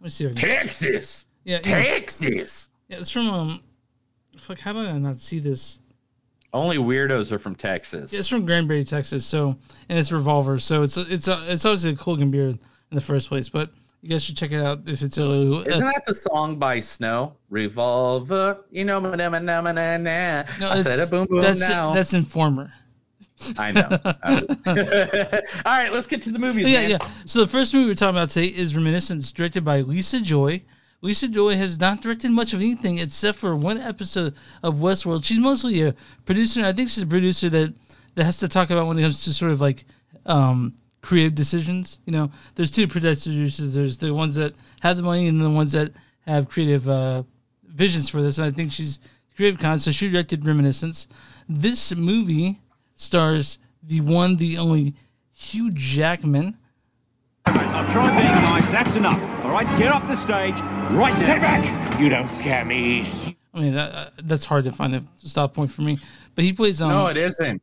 me 0.02 0.10
see. 0.10 0.26
if 0.26 0.32
I 0.32 0.34
can- 0.36 0.50
Texas. 0.50 1.28
Yeah. 1.44 1.60
Texas. 1.60 2.70
Yeah, 2.88 2.98
it's 3.00 3.12
from 3.12 3.28
um, 3.30 3.62
fuck. 4.38 4.60
How 4.60 4.74
did 4.74 4.88
I 4.88 4.98
not 4.98 5.20
see 5.20 5.40
this? 5.40 5.80
Only 6.54 6.78
weirdos 6.78 7.32
are 7.32 7.40
from 7.40 7.56
Texas. 7.56 8.12
Yeah, 8.12 8.20
it's 8.20 8.28
from 8.28 8.46
Granbury, 8.46 8.84
Texas. 8.84 9.26
So 9.26 9.58
and 9.90 9.98
it's 9.98 10.12
Revolver. 10.12 10.60
So 10.60 10.84
it's 10.84 10.98
it's 10.98 11.28
uh, 11.28 11.44
it's 11.48 11.66
obviously 11.66 11.92
a 11.92 11.96
Colgan 11.96 12.30
beer 12.32 12.48
in 12.48 12.60
the 12.92 13.00
first 13.02 13.30
place. 13.30 13.48
But 13.50 13.72
you 14.02 14.10
guys 14.10 14.24
should 14.24 14.36
check 14.38 14.52
it 14.52 14.64
out 14.64 14.82
if 14.88 15.02
it's 15.02 15.18
a. 15.18 15.24
Isn't 15.24 15.86
that 15.86 16.04
the 16.08 16.16
song 16.16 16.58
by 16.58 16.80
Snow? 16.80 17.36
Revolver, 17.50 18.66
you 18.72 18.84
know, 18.84 19.00
na 19.00 19.16
na 19.16 19.40
na 19.40 19.62
na 19.62 19.72
na. 19.98 20.44
No, 20.60 20.70
I 20.70 20.82
said 20.82 21.00
a 21.00 21.10
boom 21.10 21.28
boom 21.28 21.42
that's 21.42 21.70
now. 21.70 21.94
that's 21.94 22.14
Informer. 22.14 22.74
I 23.58 23.72
know. 23.72 23.88
All 25.66 25.78
right, 25.78 25.92
let's 25.92 26.08
get 26.08 26.22
to 26.24 26.32
the 26.32 26.40
movies. 26.40 26.68
yeah, 26.68 26.82
man. 26.82 26.90
yeah. 26.92 26.98
So 27.26 27.40
the 27.40 27.48
first 27.48 27.74
movie 27.74 27.88
we're 27.88 27.96
talking 27.96 28.16
about 28.16 28.30
today 28.30 28.48
is 28.48 28.76
Reminiscence, 28.76 29.32
directed 29.32 29.64
by 29.64 29.82
Lisa 29.82 30.22
Joy. 30.22 30.64
Lisa 31.02 31.28
Joy 31.28 31.56
has 31.58 31.80
not 31.80 32.02
directed 32.02 32.32
much 32.32 32.54
of 32.54 32.60
anything 32.60 33.00
except 33.00 33.38
for 33.38 33.56
one 33.56 33.80
episode 33.80 34.36
of 34.62 34.76
Westworld. 34.76 35.26
She's 35.26 35.40
mostly 35.40 35.82
a 35.82 35.96
producer. 36.26 36.60
and 36.60 36.68
I 36.68 36.74
think 36.74 36.90
she's 36.90 37.04
a 37.04 37.08
producer 37.08 37.50
that 37.50 37.74
that 38.16 38.24
has 38.24 38.38
to 38.40 38.48
talk 38.48 38.70
about 38.70 38.88
when 38.88 39.00
it 39.00 39.04
comes 39.04 39.24
to 39.24 39.34
sort 39.34 39.52
of 39.52 39.62
like 39.62 39.86
um, 40.26 40.76
creative 41.02 41.36
decisions. 41.36 42.00
You 42.06 42.14
know, 42.14 42.32
there's 42.56 42.72
two 42.72 42.88
producers. 42.88 43.74
There's 43.74 43.98
the 43.98 44.14
ones 44.14 44.36
that 44.36 44.54
have 44.82 44.98
the 44.98 45.04
money 45.04 45.28
and 45.28 45.42
the 45.42 45.50
ones 45.50 45.72
that 45.74 45.92
have 46.28 46.50
creative 46.50 46.88
uh, 46.88 47.24
visions 47.64 48.10
for 48.10 48.22
this. 48.22 48.38
And 48.38 48.48
I 48.48 48.52
think 48.56 48.72
she's 48.72 49.00
creative 49.36 49.60
kind. 49.60 49.82
So 49.82 49.92
she 49.92 50.10
directed 50.10 50.46
Reminiscence. 50.46 51.08
This 51.50 51.96
movie 51.96 52.60
stars 52.96 53.58
the 53.84 54.02
one, 54.02 54.38
the 54.38 54.58
only 54.58 54.94
Hugh 55.34 55.72
Jackman. 55.72 56.58
I've 57.46 57.92
tried 57.92 58.22
being 58.22 58.32
nice. 58.44 58.70
That's 58.70 58.96
enough. 58.96 59.22
All 59.44 59.52
right, 59.52 59.66
get 59.80 59.92
off 59.92 60.08
the 60.08 60.16
stage. 60.16 60.60
Right, 60.92 61.16
stay 61.16 61.40
back. 61.40 62.00
You 62.00 62.10
don't 62.10 62.30
scare 62.30 62.64
me. 62.64 63.36
I 63.54 63.60
mean, 63.60 63.74
that, 63.74 63.94
uh, 63.94 64.10
that's 64.24 64.46
hard 64.46 64.64
to 64.66 64.72
find 64.72 64.96
a 64.96 65.04
stop 65.18 65.54
point 65.54 65.72
for 65.72 65.82
me. 65.82 65.98
But 66.36 66.46
he 66.46 66.54
plays. 66.54 66.82
Um, 66.82 66.90
No, 66.90 67.08
it 67.08 67.18
isn't. 67.18 67.62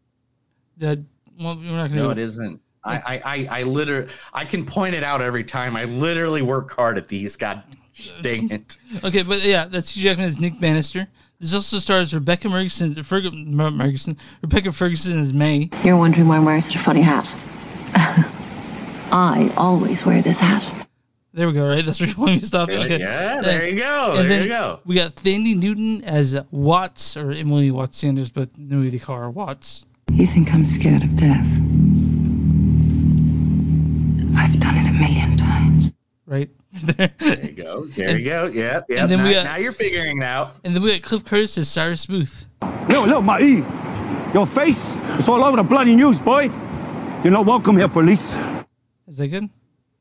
That 0.78 0.98
well, 1.40 1.56
we're 1.56 1.64
not 1.64 1.88
gonna. 1.88 2.02
No, 2.02 2.10
it 2.10 2.18
isn't. 2.18 2.60
I, 2.88 2.96
I, 3.06 3.22
I, 3.24 3.48
I 3.60 3.62
literally, 3.64 4.08
I 4.32 4.44
can 4.44 4.64
point 4.64 4.94
it 4.94 5.04
out 5.04 5.20
every 5.20 5.44
time. 5.44 5.76
I 5.76 5.84
literally 5.84 6.42
work 6.42 6.72
hard 6.72 6.98
at 6.98 7.08
these. 7.08 7.36
God 7.36 7.62
dang 8.22 8.50
it. 8.50 8.78
Okay, 9.04 9.22
but 9.22 9.42
yeah, 9.42 9.66
that's 9.66 9.90
Hugh 9.90 10.02
Jackman 10.04 10.26
as 10.26 10.40
Nick 10.40 10.58
Bannister. 10.60 11.08
This 11.40 11.54
also 11.54 11.78
stars 11.78 12.12
Rebecca 12.12 12.48
Ferguson. 12.48 12.94
Ferg- 12.96 13.78
Ferguson. 13.78 14.16
Rebecca 14.42 14.72
Ferguson 14.72 15.18
as 15.20 15.32
May. 15.32 15.70
You're 15.84 15.96
wondering 15.96 16.26
why 16.26 16.36
I'm 16.36 16.44
wearing 16.44 16.60
such 16.62 16.74
a 16.74 16.80
funny 16.80 17.02
hat. 17.02 17.32
I 19.10 19.52
always 19.56 20.04
wear 20.04 20.20
this 20.20 20.40
hat. 20.40 20.86
There 21.32 21.46
we 21.46 21.52
go. 21.54 21.68
Right, 21.68 21.84
that's 21.84 22.00
where 22.00 22.08
you 22.08 22.16
want 22.16 22.32
me 22.32 22.40
to 22.40 22.46
stop. 22.46 22.68
Yeah, 22.68 22.78
Okay. 22.80 22.98
yeah, 22.98 23.40
there 23.42 23.68
you 23.68 23.76
go, 23.76 24.12
and 24.12 24.18
there 24.18 24.28
then 24.28 24.42
you 24.42 24.48
go. 24.48 24.80
We 24.84 24.94
got 24.96 25.14
Thandie 25.14 25.56
Newton 25.56 26.02
as 26.04 26.36
Watts 26.50 27.16
or 27.16 27.30
Emily 27.30 27.70
Watts 27.70 27.96
Sanders, 27.98 28.28
but 28.30 28.48
nobody 28.58 28.90
they 28.90 28.98
call 28.98 29.16
her 29.18 29.30
Watts. 29.30 29.86
You 30.10 30.26
think 30.26 30.52
I'm 30.52 30.66
scared 30.66 31.02
of 31.04 31.14
death? 31.14 31.46
Right 36.28 36.50
there. 36.82 37.10
There 37.18 37.40
you 37.44 37.52
go. 37.52 37.84
There 37.86 38.08
And- 38.10 38.18
you 38.18 38.24
go. 38.26 38.44
Yeah, 38.52 38.80
yeah. 38.88 39.02
and 39.02 39.10
then 39.10 39.18
now, 39.20 39.24
we 39.26 39.32
got- 39.34 39.44
now 39.44 39.56
you're 39.56 39.72
figuring 39.72 40.18
it 40.18 40.24
out. 40.24 40.56
And 40.62 40.74
then 40.74 40.82
we 40.82 40.92
got 40.92 41.02
Cliff 41.02 41.24
Curtis 41.24 41.56
as 41.56 41.68
Cyrus 41.70 42.04
Booth. 42.06 42.46
Look, 42.90 43.06
look, 43.06 43.24
Matty. 43.24 43.64
Your 44.34 44.46
face 44.46 44.94
is 45.18 45.26
all 45.28 45.42
over 45.42 45.56
the 45.56 45.62
bloody 45.62 45.96
news, 45.96 46.20
boy. 46.20 46.50
You're 47.24 47.32
not 47.32 47.46
welcome 47.46 47.78
here, 47.78 47.88
police. 47.88 48.38
Is 49.06 49.16
that 49.16 49.28
good? 49.28 49.48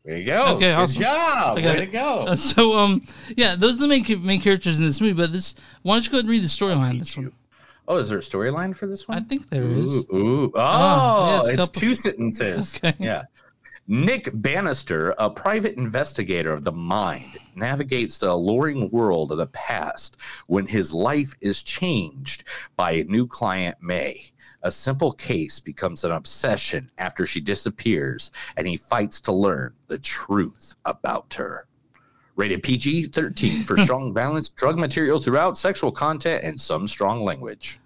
There 0.04 0.18
you 0.18 0.26
go. 0.26 0.56
Okay, 0.56 0.66
Good 0.66 0.74
awesome. 0.76 1.02
job. 1.02 1.58
I 1.58 1.62
got 1.62 1.76
Way 1.78 1.84
it. 1.84 1.86
to 1.88 1.92
go. 1.92 2.20
Uh, 2.28 2.36
so, 2.36 2.74
um, 2.78 3.02
yeah, 3.38 3.56
those 3.56 3.78
are 3.78 3.82
the 3.82 3.88
main 3.88 4.26
main 4.26 4.42
characters 4.42 4.80
in 4.80 4.86
this 4.86 5.00
movie. 5.02 5.14
But 5.14 5.32
this, 5.32 5.56
why 5.84 5.96
don't 5.96 6.04
you 6.06 6.12
go 6.12 6.18
ahead 6.18 6.26
and 6.26 6.30
read 6.32 6.44
the 6.44 6.48
storyline? 6.48 7.00
This 7.00 7.16
one. 7.16 7.32
Oh, 7.88 7.96
is 7.98 8.10
there 8.10 8.18
a 8.18 8.22
storyline 8.22 8.76
for 8.76 8.86
this 8.88 9.08
one? 9.08 9.18
I 9.18 9.22
think 9.22 9.50
there 9.50 9.64
is. 9.64 9.96
Ooh, 9.96 10.16
ooh. 10.16 10.46
Oh, 10.48 10.52
Ah, 10.58 11.44
yeah, 11.46 11.54
it's 11.54 11.64
it's 11.64 11.70
two 11.70 11.96
sentences. 11.96 12.76
Okay. 12.84 12.94
Yeah. 13.00 13.24
Nick 13.90 14.30
Bannister, 14.34 15.16
a 15.18 15.30
private 15.30 15.78
investigator 15.78 16.52
of 16.52 16.66
the 16.66 16.72
mind, 16.74 17.40
navigates 17.56 18.18
the 18.18 18.30
alluring 18.30 18.90
world 18.92 19.32
of 19.32 19.38
the 19.38 19.48
past 19.48 20.18
when 20.48 20.68
his 20.68 20.92
life 20.92 21.34
is 21.40 21.64
changed 21.64 22.44
by 22.76 22.92
a 22.92 23.06
new 23.06 23.26
client, 23.26 23.78
May. 23.80 24.30
A 24.64 24.72
simple 24.72 25.14
case 25.14 25.62
becomes 25.62 26.04
an 26.04 26.12
obsession 26.12 26.92
after 26.98 27.26
she 27.26 27.40
disappears, 27.40 28.30
and 28.58 28.68
he 28.68 28.76
fights 28.76 29.22
to 29.22 29.32
learn 29.32 29.74
the 29.88 30.00
truth 30.00 30.76
about 30.84 31.34
her. 31.36 31.66
Rated 32.36 32.64
PG 32.64 33.06
13 33.06 33.64
for 33.64 33.78
strong 33.78 34.14
violence, 34.14 34.50
drug 34.50 34.78
material 34.78 35.22
throughout, 35.22 35.58
sexual 35.58 35.94
content, 35.94 36.44
and 36.44 36.60
some 36.60 36.90
strong 36.90 37.24
language. 37.24 37.80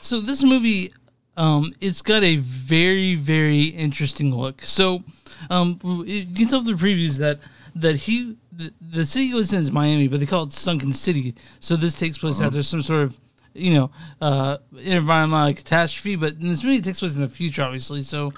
So 0.00 0.20
this 0.20 0.44
movie, 0.44 0.92
um, 1.36 1.74
it's 1.80 2.02
got 2.02 2.22
a 2.22 2.36
very 2.36 3.16
very 3.16 3.64
interesting 3.64 4.32
look. 4.32 4.62
So, 4.62 5.02
um, 5.48 5.78
you 6.06 6.26
can 6.26 6.48
tell 6.48 6.62
from 6.62 6.76
the 6.76 6.84
previews 6.84 7.18
that 7.18 7.38
that 7.76 7.96
he 7.96 8.36
the, 8.52 8.72
the 8.80 9.04
city 9.04 9.32
lives 9.32 9.52
in 9.52 9.60
is 9.60 9.70
Miami, 9.70 10.08
but 10.08 10.20
they 10.20 10.26
call 10.26 10.44
it 10.44 10.52
Sunken 10.52 10.92
City. 10.92 11.34
So 11.60 11.76
this 11.76 11.94
takes 11.94 12.18
place 12.18 12.40
after 12.40 12.62
some 12.62 12.82
sort 12.82 13.04
of 13.04 13.18
you 13.54 13.74
know 13.74 13.90
uh 14.20 14.58
environmental 14.82 15.54
catastrophe. 15.54 16.16
But 16.16 16.34
in 16.34 16.48
this 16.48 16.62
movie, 16.62 16.76
it 16.76 16.84
takes 16.84 17.00
place 17.00 17.14
in 17.14 17.22
the 17.22 17.28
future, 17.28 17.62
obviously. 17.62 18.02
So 18.02 18.32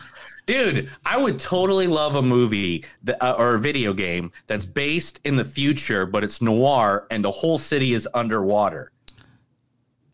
Dude, 0.46 0.90
I 1.06 1.22
would 1.22 1.38
totally 1.38 1.86
love 1.86 2.16
a 2.16 2.22
movie 2.22 2.84
that, 3.04 3.22
uh, 3.22 3.36
or 3.38 3.54
a 3.54 3.60
video 3.60 3.92
game 3.92 4.32
that's 4.48 4.64
based 4.64 5.20
in 5.24 5.36
the 5.36 5.44
future, 5.44 6.04
but 6.04 6.24
it's 6.24 6.42
noir 6.42 7.06
and 7.10 7.24
the 7.24 7.30
whole 7.30 7.58
city 7.58 7.92
is 7.92 8.08
underwater. 8.12 8.90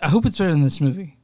I 0.00 0.08
hope 0.08 0.26
it's 0.26 0.38
better 0.38 0.50
than 0.50 0.62
this 0.62 0.80
movie. 0.80 1.17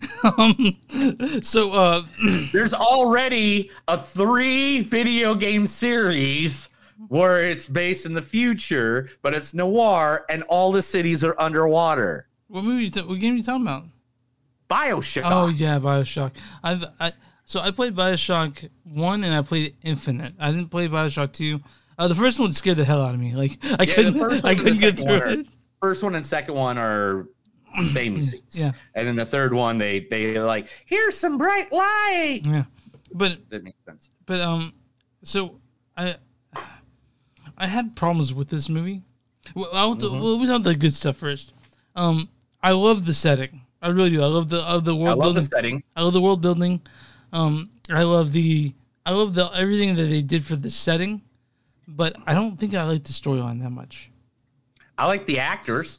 um, 0.38 1.40
so 1.42 1.72
uh, 1.72 2.02
There's 2.52 2.74
already 2.74 3.70
a 3.88 3.98
three 3.98 4.80
video 4.80 5.34
game 5.34 5.66
series 5.66 6.68
where 7.08 7.44
it's 7.48 7.68
based 7.68 8.06
in 8.06 8.14
the 8.14 8.22
future, 8.22 9.10
but 9.22 9.34
it's 9.34 9.54
noir 9.54 10.24
and 10.28 10.42
all 10.44 10.70
the 10.72 10.82
cities 10.82 11.24
are 11.24 11.34
underwater. 11.40 12.28
what 12.48 12.64
movie? 12.64 12.88
What 13.00 13.18
game 13.20 13.34
are 13.34 13.36
you 13.38 13.42
talking 13.42 13.62
about? 13.66 13.84
Bioshock. 14.70 15.22
Oh 15.24 15.48
yeah, 15.48 15.78
Bioshock. 15.78 16.32
I've 16.62 16.84
I 17.00 17.12
so 17.44 17.60
I 17.60 17.70
played 17.70 17.94
Bioshock 17.94 18.68
one 18.84 19.24
and 19.24 19.34
I 19.34 19.42
played 19.42 19.76
Infinite. 19.82 20.34
I 20.38 20.50
didn't 20.50 20.68
play 20.70 20.88
Bioshock 20.88 21.32
two. 21.32 21.60
Uh, 21.98 22.08
the 22.08 22.14
first 22.14 22.40
one 22.40 22.50
scared 22.52 22.78
the 22.78 22.84
hell 22.84 23.02
out 23.02 23.12
of 23.14 23.20
me. 23.20 23.34
Like 23.34 23.58
I 23.62 23.84
Yeah, 23.84 23.94
couldn't, 23.94 24.16
I 24.16 24.18
one 24.20 24.32
and 24.32 24.42
the 24.42 24.54
couldn't 24.54 24.80
get 24.80 24.98
through 24.98 25.12
are- 25.14 25.26
it. 25.40 25.46
First 25.82 26.02
one 26.04 26.14
and 26.14 26.24
second 26.24 26.54
one 26.54 26.78
are 26.78 27.26
same 27.92 28.22
seats. 28.22 28.58
Yeah. 28.58 28.72
And 28.94 29.06
then 29.08 29.16
the 29.16 29.24
third 29.26 29.52
one, 29.54 29.78
they 29.78 30.00
they 30.00 30.38
like, 30.38 30.68
here's 30.86 31.16
some 31.16 31.38
bright 31.38 31.72
light. 31.72 32.42
Yeah, 32.44 32.64
but 33.12 33.38
That 33.50 33.64
makes 33.64 33.78
sense. 33.86 34.10
but 34.26 34.40
um, 34.40 34.72
so 35.22 35.60
I 35.96 36.16
I 37.56 37.66
had 37.66 37.94
problems 37.96 38.32
with 38.34 38.48
this 38.48 38.68
movie. 38.68 39.02
Well, 39.54 39.68
I'll, 39.72 39.96
Mm-hmm. 39.96 40.20
well, 40.20 40.38
we 40.38 40.46
talk 40.46 40.62
the 40.62 40.74
good 40.74 40.94
stuff 40.94 41.16
first. 41.16 41.52
Um, 41.96 42.28
I 42.62 42.72
love 42.72 43.06
the 43.06 43.14
setting. 43.14 43.62
I 43.80 43.88
really 43.88 44.10
do. 44.10 44.22
I 44.22 44.26
love 44.26 44.48
the 44.48 44.60
of 44.62 44.84
the 44.84 44.94
world. 44.94 45.10
I 45.20 45.24
love 45.24 45.34
the 45.34 45.40
building. 45.40 45.48
setting. 45.50 45.82
I 45.96 46.02
love 46.02 46.12
the 46.12 46.20
world 46.20 46.40
building. 46.40 46.80
Um, 47.32 47.70
I 47.90 48.02
love 48.04 48.30
the 48.32 48.72
I 49.04 49.10
love 49.10 49.34
the 49.34 49.50
everything 49.54 49.96
that 49.96 50.04
they 50.04 50.22
did 50.22 50.44
for 50.44 50.54
the 50.54 50.70
setting, 50.70 51.22
but 51.88 52.14
I 52.26 52.34
don't 52.34 52.56
think 52.58 52.74
I 52.74 52.84
like 52.84 53.02
the 53.02 53.12
storyline 53.12 53.60
that 53.62 53.70
much. 53.70 54.10
I 54.96 55.06
like 55.06 55.26
the 55.26 55.40
actors. 55.40 55.98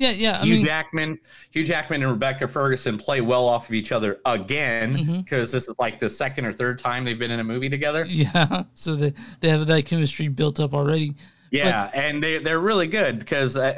Yeah, 0.00 0.10
yeah. 0.12 0.40
I 0.40 0.44
Hugh 0.44 0.54
mean, 0.56 0.64
Jackman, 0.64 1.18
Hugh 1.50 1.62
Jackman 1.64 2.02
and 2.02 2.10
Rebecca 2.10 2.48
Ferguson 2.48 2.96
play 2.98 3.20
well 3.20 3.46
off 3.46 3.68
of 3.68 3.74
each 3.74 3.92
other 3.92 4.20
again 4.24 4.96
Mm-hmm. 4.96 5.18
because 5.20 5.52
this 5.52 5.68
is 5.68 5.74
like 5.78 5.98
the 6.00 6.08
second 6.10 6.46
or 6.46 6.52
third 6.54 6.78
time 6.78 7.04
they've 7.04 7.18
been 7.18 7.30
in 7.30 7.38
a 7.38 7.44
movie 7.44 7.68
together. 7.68 8.04
yeah. 8.06 8.64
So 8.74 8.96
they 8.96 9.12
they 9.40 9.50
have 9.50 9.66
that 9.66 9.84
chemistry 9.84 10.28
built 10.28 10.58
up 10.58 10.72
already. 10.74 11.14
Yeah, 11.52 11.90
and 11.92 12.22
they 12.22 12.38
they're 12.38 12.60
really 12.60 12.86
good 12.86 13.18
because 13.18 13.56
I, 13.58 13.70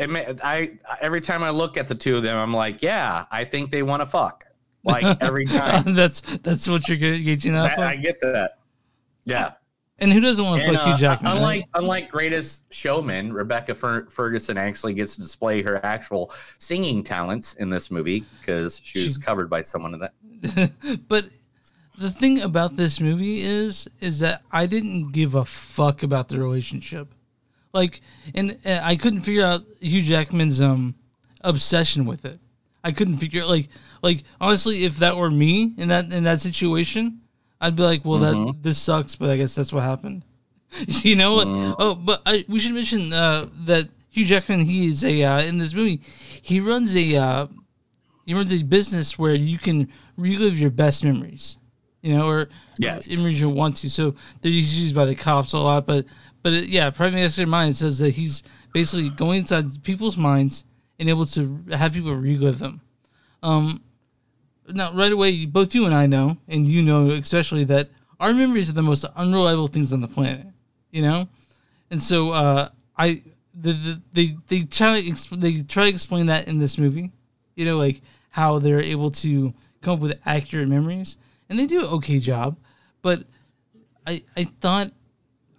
I 0.44 0.72
every 1.00 1.20
time 1.22 1.42
I 1.42 1.50
look 1.50 1.76
at 1.76 1.88
the 1.88 1.94
two 1.94 2.16
of 2.16 2.22
them, 2.22 2.36
I'm 2.36 2.52
like, 2.54 2.82
yeah, 2.82 3.24
I 3.30 3.44
think 3.44 3.70
they 3.70 3.82
want 3.82 4.00
to 4.02 4.06
fuck. 4.06 4.44
Like 4.84 5.16
every 5.22 5.46
time, 5.58 5.94
that's 5.94 6.20
that's 6.20 6.68
what 6.68 6.86
you're 6.88 6.98
ga- 6.98 7.22
gauging 7.22 7.54
that 7.54 7.78
I. 7.78 7.92
I 7.92 7.96
get 7.96 8.20
that. 8.20 8.58
Yeah. 9.24 9.52
And 10.02 10.12
who 10.12 10.20
doesn't 10.20 10.44
want 10.44 10.60
to 10.62 10.68
And, 10.68 10.76
fuck 10.76 10.86
Hugh 10.86 10.92
uh, 10.92 10.96
Jackman? 10.96 11.32
unlike 11.32 11.60
right? 11.60 11.68
unlike 11.74 12.10
Greatest 12.10 12.72
Showman, 12.72 13.32
Rebecca 13.32 13.74
Fer- 13.74 14.06
Ferguson 14.10 14.58
actually 14.58 14.94
gets 14.94 15.14
to 15.16 15.22
display 15.22 15.62
her 15.62 15.84
actual 15.84 16.32
singing 16.58 17.02
talents 17.02 17.54
in 17.54 17.70
this 17.70 17.90
movie 17.90 18.24
because 18.40 18.80
she 18.82 19.04
was 19.04 19.14
She- 19.14 19.20
covered 19.22 19.48
by 19.48 19.62
someone 19.62 19.94
in 19.94 20.00
that. 20.00 21.02
but 21.08 21.26
the 21.98 22.10
thing 22.10 22.40
about 22.42 22.76
this 22.76 23.00
movie 23.00 23.40
is 23.42 23.88
is 24.00 24.18
that 24.20 24.42
I 24.50 24.66
didn't 24.66 25.12
give 25.12 25.34
a 25.34 25.44
fuck 25.44 26.02
about 26.02 26.28
the 26.28 26.38
relationship. 26.38 27.14
Like, 27.72 28.02
and, 28.34 28.58
and 28.64 28.84
I 28.84 28.96
couldn't 28.96 29.22
figure 29.22 29.44
out 29.46 29.62
Hugh 29.80 30.02
Jackman's 30.02 30.60
um 30.60 30.94
obsession 31.42 32.04
with 32.04 32.24
it. 32.24 32.38
I 32.84 32.92
couldn't 32.92 33.18
figure 33.18 33.44
like 33.44 33.68
like 34.02 34.24
honestly, 34.40 34.84
if 34.84 34.98
that 34.98 35.16
were 35.16 35.30
me 35.30 35.74
in 35.78 35.88
that 35.88 36.12
in 36.12 36.24
that 36.24 36.40
situation, 36.40 37.20
I'd 37.62 37.76
be 37.76 37.82
like, 37.82 38.04
well, 38.04 38.18
that 38.18 38.54
this 38.60 38.76
sucks, 38.78 39.14
but 39.16 39.30
I 39.30 39.36
guess 39.38 39.54
that's 39.54 39.72
what 39.72 39.82
happened. 39.84 40.24
you 40.86 41.16
know? 41.16 41.34
What? 41.36 41.46
Oh, 41.78 41.94
but 41.94 42.20
I, 42.26 42.44
we 42.48 42.58
should 42.58 42.74
mention 42.74 43.12
uh, 43.12 43.46
that 43.66 43.88
Hugh 44.10 44.24
Jackman. 44.26 44.60
He 44.60 44.88
is 44.88 45.04
a 45.04 45.22
uh, 45.22 45.40
in 45.42 45.58
this 45.58 45.72
movie. 45.72 46.02
He 46.42 46.60
runs 46.60 46.94
a 46.96 47.16
uh, 47.16 47.46
he 48.26 48.34
runs 48.34 48.52
a 48.52 48.62
business 48.62 49.18
where 49.18 49.34
you 49.34 49.58
can 49.58 49.88
relive 50.16 50.58
your 50.58 50.70
best 50.70 51.04
memories. 51.04 51.56
You 52.02 52.16
know, 52.16 52.26
or 52.26 52.48
Yes. 52.78 53.08
memories 53.08 53.40
you 53.40 53.48
want 53.48 53.76
to. 53.78 53.90
So 53.90 54.16
they're 54.40 54.50
used 54.50 54.94
by 54.94 55.04
the 55.04 55.14
cops 55.14 55.52
a 55.52 55.58
lot, 55.58 55.86
but 55.86 56.04
but 56.42 56.52
it, 56.52 56.68
yeah, 56.68 56.90
private 56.90 57.18
investigator 57.18 57.48
mind 57.48 57.76
says 57.76 57.98
that 58.00 58.10
he's 58.14 58.42
basically 58.72 59.08
going 59.10 59.40
inside 59.40 59.66
people's 59.84 60.16
minds 60.16 60.64
and 60.98 61.08
able 61.08 61.26
to 61.26 61.64
have 61.70 61.92
people 61.92 62.14
relive 62.16 62.58
them. 62.58 62.80
Um, 63.42 63.82
now 64.68 64.92
right 64.94 65.12
away, 65.12 65.46
both 65.46 65.74
you 65.74 65.84
and 65.86 65.94
I 65.94 66.06
know, 66.06 66.36
and 66.48 66.66
you 66.66 66.82
know 66.82 67.10
especially 67.10 67.64
that 67.64 67.90
our 68.20 68.32
memories 68.32 68.70
are 68.70 68.74
the 68.74 68.82
most 68.82 69.04
unreliable 69.16 69.66
things 69.66 69.92
on 69.92 70.00
the 70.00 70.08
planet. 70.08 70.46
You 70.90 71.02
know, 71.02 71.28
and 71.90 72.02
so 72.02 72.30
uh, 72.30 72.68
I 72.96 73.22
the, 73.54 73.72
the 73.72 74.02
they 74.12 74.36
they 74.48 74.64
try 74.64 75.00
to 75.00 75.36
they 75.36 75.62
try 75.62 75.84
to 75.84 75.90
explain 75.90 76.26
that 76.26 76.48
in 76.48 76.58
this 76.58 76.78
movie. 76.78 77.10
You 77.54 77.66
know, 77.66 77.78
like 77.78 78.02
how 78.30 78.58
they're 78.58 78.80
able 78.80 79.10
to 79.10 79.52
come 79.80 79.94
up 79.94 80.00
with 80.00 80.18
accurate 80.24 80.68
memories, 80.68 81.16
and 81.48 81.58
they 81.58 81.66
do 81.66 81.80
an 81.80 81.86
okay 81.94 82.18
job. 82.18 82.56
But 83.02 83.24
I 84.06 84.22
I 84.36 84.44
thought 84.44 84.92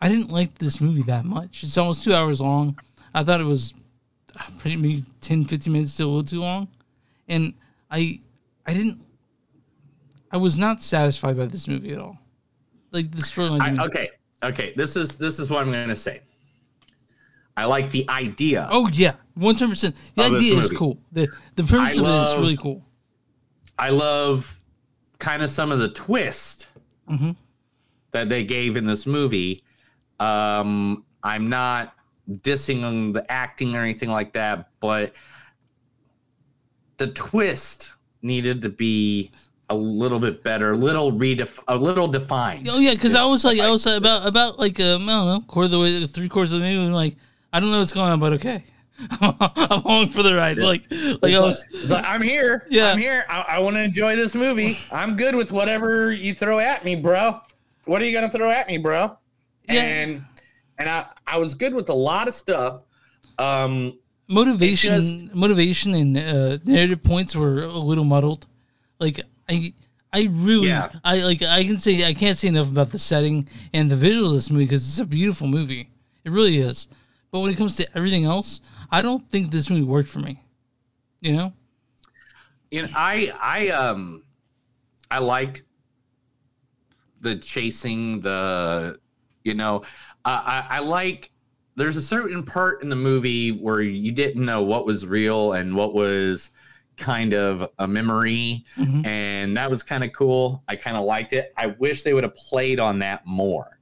I 0.02 0.10
didn't 0.10 0.32
like 0.32 0.56
this 0.56 0.82
movie 0.82 1.04
that 1.04 1.26
much. 1.26 1.64
It's 1.64 1.78
almost 1.78 2.04
two 2.04 2.14
hours 2.14 2.42
long. 2.42 2.78
I 3.14 3.24
thought 3.24 3.42
it 3.42 3.46
was 3.46 3.74
uh, 4.40 4.44
pretty 4.58 4.76
maybe 4.78 5.04
10, 5.22 5.46
15 5.46 5.72
minutes 5.72 5.94
still 5.94 6.08
a 6.08 6.10
little 6.10 6.24
too 6.24 6.42
long, 6.42 6.68
and 7.28 7.54
I 7.92 8.20
I 8.66 8.74
didn't 8.74 9.02
I 10.32 10.38
was 10.38 10.58
not 10.58 10.82
satisfied 10.82 11.38
by 11.38 11.46
this 11.46 11.68
movie 11.68 11.92
at 11.92 12.00
all. 12.00 12.18
Like 12.92 13.12
the 13.12 13.18
storyline. 13.22 13.80
Okay, 13.86 14.10
okay. 14.44 14.74
This 14.76 14.96
is 14.96 15.16
this 15.16 15.40
is 15.40 15.50
what 15.50 15.62
I'm 15.62 15.72
going 15.72 15.90
to 15.90 15.96
say. 15.96 16.22
I 17.56 17.66
like 17.66 17.92
the 17.92 18.08
idea. 18.10 18.68
Oh 18.72 18.88
yeah, 18.92 19.16
one 19.36 19.56
hundred 19.56 19.70
percent. 19.70 19.96
The 20.16 20.24
idea 20.24 20.56
is 20.58 20.72
cool. 20.72 20.98
the 21.12 21.28
The 21.56 21.64
premise 21.64 22.00
I 22.00 22.02
of 22.02 22.08
it 22.08 22.32
is 22.34 22.40
really 22.40 22.58
cool. 22.58 22.84
I 23.78 23.90
love 23.90 24.60
kind 25.20 25.44
of 25.44 25.50
some 25.50 25.72
of 25.72 25.80
the 25.80 25.90
twist 25.90 26.68
Mhm. 27.10 27.36
that 28.12 28.30
they 28.30 28.44
gave 28.44 28.76
in 28.76 28.86
this 28.86 29.06
movie. 29.06 29.64
Um, 30.20 31.04
I'm 31.24 31.48
not 31.48 31.94
dissing 32.30 32.84
on 32.84 33.12
the 33.12 33.30
acting 33.32 33.76
or 33.76 33.82
anything 33.82 34.10
like 34.10 34.34
that, 34.34 34.70
but 34.80 35.16
the 36.98 37.08
twist 37.08 37.94
needed 38.24 38.62
to 38.64 38.70
be 38.70 39.32
a 39.70 39.76
little 39.76 40.20
bit 40.20 40.44
better, 40.44 40.72
a 40.74 40.78
little 40.78 41.12
redef- 41.12 41.64
a 41.68 41.76
little 41.76 42.08
defined. 42.08 42.68
Oh 42.70 42.80
yeah, 42.80 42.94
because 42.94 43.16
I 43.16 43.26
was 43.26 43.44
like, 43.46 43.60
I 43.60 43.70
was 43.70 43.86
about 43.86 44.28
about 44.28 44.60
like 44.60 44.80
um, 44.80 45.04
I 45.04 45.12
don't 45.14 45.26
know, 45.26 45.42
quarter 45.48 45.66
of 45.66 45.72
the 45.72 45.80
way, 45.80 46.06
three 46.08 46.30
quarters 46.30 46.54
of 46.54 46.60
the 46.62 46.66
movie. 46.66 46.86
I'm 46.86 46.94
like, 46.94 47.16
I 47.52 47.60
don't 47.60 47.72
know 47.72 47.80
what's 47.80 47.94
going 47.94 48.12
on, 48.12 48.20
but 48.20 48.34
okay, 48.34 48.64
I'm 49.22 49.36
along 49.72 50.10
for 50.10 50.22
the 50.24 50.36
ride. 50.36 50.58
Like, 50.58 50.84
like 50.92 50.92
It's 50.92 51.36
I 51.36 51.40
was. 51.40 51.64
like, 51.72 51.84
it's 51.84 51.92
like, 51.92 52.06
I'm 52.06 52.22
here. 52.22 52.68
Yeah. 52.70 52.92
I'm 52.92 52.98
here. 52.98 53.26
I, 53.30 53.42
I 53.42 53.60
want 53.60 53.76
to 53.76 53.82
enjoy 53.84 54.16
this 54.16 54.36
movie. 54.36 54.78
I'm 54.92 55.16
good 55.16 55.36
with 55.36 55.52
whatever 55.52 56.12
you 56.12 56.34
throw 56.34 56.60
at 56.60 56.84
me, 56.86 56.96
bro. 56.96 57.40
What 57.86 58.02
are 58.02 58.06
you 58.06 58.14
gonna 58.14 58.30
throw 58.30 58.50
at 58.50 58.68
me, 58.68 58.78
bro? 58.78 59.18
Yeah. 59.70 59.82
And 59.82 60.26
and 60.78 60.90
I 60.90 61.06
I 61.26 61.38
was 61.38 61.54
good 61.56 61.74
with 61.74 61.90
a 61.90 61.94
lot 61.94 62.28
of 62.28 62.34
stuff. 62.34 62.84
Um, 63.40 63.98
motivation 64.28 64.96
just- 64.96 65.34
motivation 65.36 65.94
and 65.94 66.18
uh, 66.18 66.58
narrative 66.66 67.04
points 67.04 67.36
were 67.36 67.64
a 67.64 67.68
little 67.68 68.04
muddled. 68.06 68.46
Like 69.00 69.20
i 69.50 69.74
i 70.14 70.28
really 70.32 70.68
Yeah. 70.68 70.90
i 71.04 71.18
like 71.24 71.42
i 71.42 71.64
can 71.66 71.80
say 71.80 72.08
i 72.08 72.14
can't 72.14 72.38
say 72.38 72.48
enough 72.48 72.70
about 72.70 72.92
the 72.92 73.00
setting 73.00 73.50
and 73.74 73.90
the 73.92 73.96
visual 73.96 74.30
of 74.30 74.36
this 74.36 74.50
movie 74.50 74.66
because 74.66 74.88
it's 74.88 75.00
a 75.00 75.06
beautiful 75.06 75.48
movie. 75.48 75.90
It 76.24 76.32
really 76.32 76.60
is. 76.60 76.88
But 77.32 77.40
when 77.42 77.52
it 77.52 77.58
comes 77.58 77.76
to 77.78 77.88
everything 77.98 78.26
else 78.26 78.62
i 78.92 79.02
don't 79.02 79.28
think 79.30 79.52
this 79.52 79.70
movie 79.70 79.84
worked 79.84 80.10
for 80.10 80.20
me. 80.20 80.42
You 81.22 81.34
know? 81.34 81.54
Know, 82.72 82.88
I 82.96 83.32
I 83.40 83.70
um 83.70 84.24
I 85.12 85.20
like 85.20 85.64
the 87.22 87.36
chasing 87.38 88.20
the 88.22 89.00
you 89.44 89.54
know 89.54 89.84
I, 90.26 90.66
I 90.70 90.78
I 90.78 90.80
like 90.80 91.30
there's 91.76 91.96
a 91.96 92.02
certain 92.02 92.44
part 92.44 92.84
in 92.84 92.90
the 92.90 92.96
movie 92.96 93.52
where 93.52 93.82
you 93.82 94.12
didn't 94.12 94.46
know 94.46 94.62
what 94.62 94.86
was 94.86 95.06
real 95.06 95.54
and 95.54 95.76
what 95.76 95.94
was 95.94 96.52
kind 96.98 97.34
of 97.34 97.68
a 97.80 97.88
memory 97.88 98.64
Mhm. 98.78 99.06
and 99.06 99.58
that 99.58 99.70
was 99.72 99.82
kind 99.82 100.04
of 100.04 100.14
cool 100.14 100.64
i 100.68 100.76
kind 100.76 100.96
of 100.96 101.04
liked 101.06 101.34
it 101.34 101.52
i 101.58 101.68
wish 101.68 102.04
they 102.04 102.14
would 102.14 102.24
have 102.24 102.36
played 102.36 102.80
on 102.80 103.00
that 103.00 103.26
more 103.26 103.80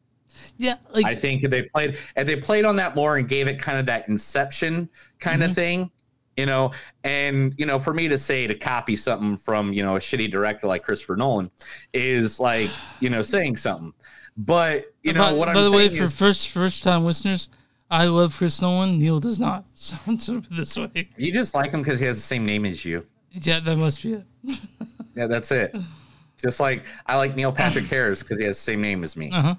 yeah 0.57 0.75
like 0.91 1.05
I 1.05 1.13
think 1.15 1.43
if 1.43 1.51
they 1.51 1.63
played 1.63 1.97
if 2.15 2.25
they 2.25 2.37
played 2.37 2.63
on 2.63 2.77
that 2.77 2.95
more 2.95 3.17
and 3.17 3.27
gave 3.27 3.47
it 3.49 3.59
kind 3.59 3.77
of 3.77 3.85
that 3.87 4.07
inception 4.07 4.87
kind 5.19 5.41
Mhm. 5.41 5.45
of 5.45 5.53
thing, 5.53 5.91
you 6.37 6.45
know, 6.45 6.71
and 7.03 7.53
you 7.57 7.65
know, 7.65 7.77
for 7.77 7.93
me 7.93 8.07
to 8.07 8.17
say 8.17 8.47
to 8.47 8.55
copy 8.55 8.95
something 8.95 9.35
from 9.37 9.73
you 9.73 9.83
know 9.83 9.97
a 9.97 9.99
shitty 9.99 10.31
director 10.31 10.67
like 10.67 10.83
Christopher 10.83 11.17
Nolan 11.17 11.51
is 11.93 12.39
like 12.39 12.69
you 13.01 13.09
know 13.09 13.21
saying 13.21 13.57
something. 13.57 13.91
But 14.37 14.85
you 15.03 15.11
know 15.13 15.35
what 15.35 15.47
by 15.47 15.59
I'm 15.59 15.63
the 15.69 15.71
way 15.75 15.89
for 15.89 16.03
is, 16.03 16.15
first 16.15 16.47
first 16.49 16.83
time 16.83 17.03
listeners 17.05 17.49
i 17.91 18.05
love 18.05 18.35
chris 18.35 18.61
nolan 18.61 18.97
neil 18.97 19.19
does 19.19 19.39
not 19.39 19.65
so 19.75 19.95
put 20.05 20.27
it 20.27 20.43
this 20.51 20.77
way 20.77 21.09
you 21.17 21.31
just 21.31 21.53
like 21.53 21.71
him 21.71 21.81
because 21.81 21.99
he 21.99 22.05
has 22.07 22.15
the 22.15 22.21
same 22.21 22.45
name 22.45 22.65
as 22.65 22.83
you. 22.83 23.05
yeah 23.31 23.59
that 23.59 23.75
must 23.77 24.01
be 24.03 24.13
it 24.13 24.25
Yeah, 25.13 25.27
that's 25.27 25.51
it. 25.51 25.75
Just 26.37 26.61
like 26.61 26.85
I 27.05 27.17
like 27.17 27.35
Neil 27.35 27.51
Patrick 27.51 27.85
Harris 27.95 28.23
because 28.23 28.37
he 28.39 28.45
has 28.45 28.55
the 28.55 28.61
same 28.61 28.81
name 28.81 29.03
as 29.03 29.17
me. 29.17 29.29
uh-huh 29.29 29.55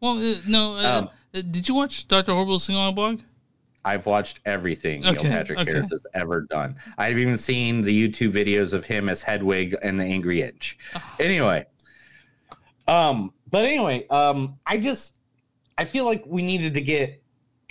well 0.00 0.18
uh, 0.18 0.34
no 0.48 0.76
uh, 0.76 0.98
Um, 0.98 1.08
uh, 1.34 1.40
did 1.50 1.68
you 1.68 1.74
watch 1.76 2.08
dr 2.08 2.30
horrible's 2.30 2.64
sing 2.64 2.74
along 2.74 2.94
blog 2.96 3.20
I've 3.84 4.06
watched 4.06 4.40
everything 4.44 5.06
Okay, 5.06 5.22
Neil 5.22 5.32
Patrick 5.32 5.58
okay. 5.60 5.72
Harris 5.72 5.90
has 5.90 6.04
ever 6.14 6.42
done. 6.42 6.76
I've 6.98 7.18
even 7.18 7.36
seen 7.36 7.80
the 7.82 7.90
YouTube 8.08 8.32
videos 8.32 8.72
of 8.74 8.84
him 8.86 9.08
as 9.08 9.22
Hedwig 9.22 9.74
and 9.82 9.98
the 9.98 10.04
Angry 10.04 10.42
Inch. 10.42 10.78
Oh. 10.94 11.02
Anyway, 11.18 11.66
um, 12.88 13.32
but 13.50 13.64
anyway, 13.64 14.06
um, 14.08 14.58
I 14.66 14.78
just 14.78 15.16
I 15.78 15.84
feel 15.84 16.04
like 16.04 16.24
we 16.26 16.42
needed 16.42 16.74
to 16.74 16.80
get 16.80 17.21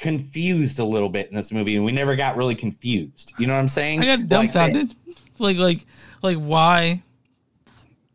confused 0.02 0.80
a 0.80 0.84
little 0.84 1.10
bit 1.10 1.30
in 1.30 1.36
this 1.36 1.52
movie, 1.52 1.76
and 1.76 1.86
we 1.86 1.92
never 1.92 2.16
got 2.16 2.36
really 2.36 2.56
confused. 2.56 3.34
You 3.38 3.48
know 3.48 3.54
what 3.54 3.60
I'm 3.60 3.68
saying? 3.68 4.02
I 4.02 4.06
got 4.06 4.20
Like, 4.20 4.28
dumbfounded. 4.28 4.96
Like, 5.38 5.58
like, 5.58 5.86
like, 6.24 6.38
why? 6.38 7.02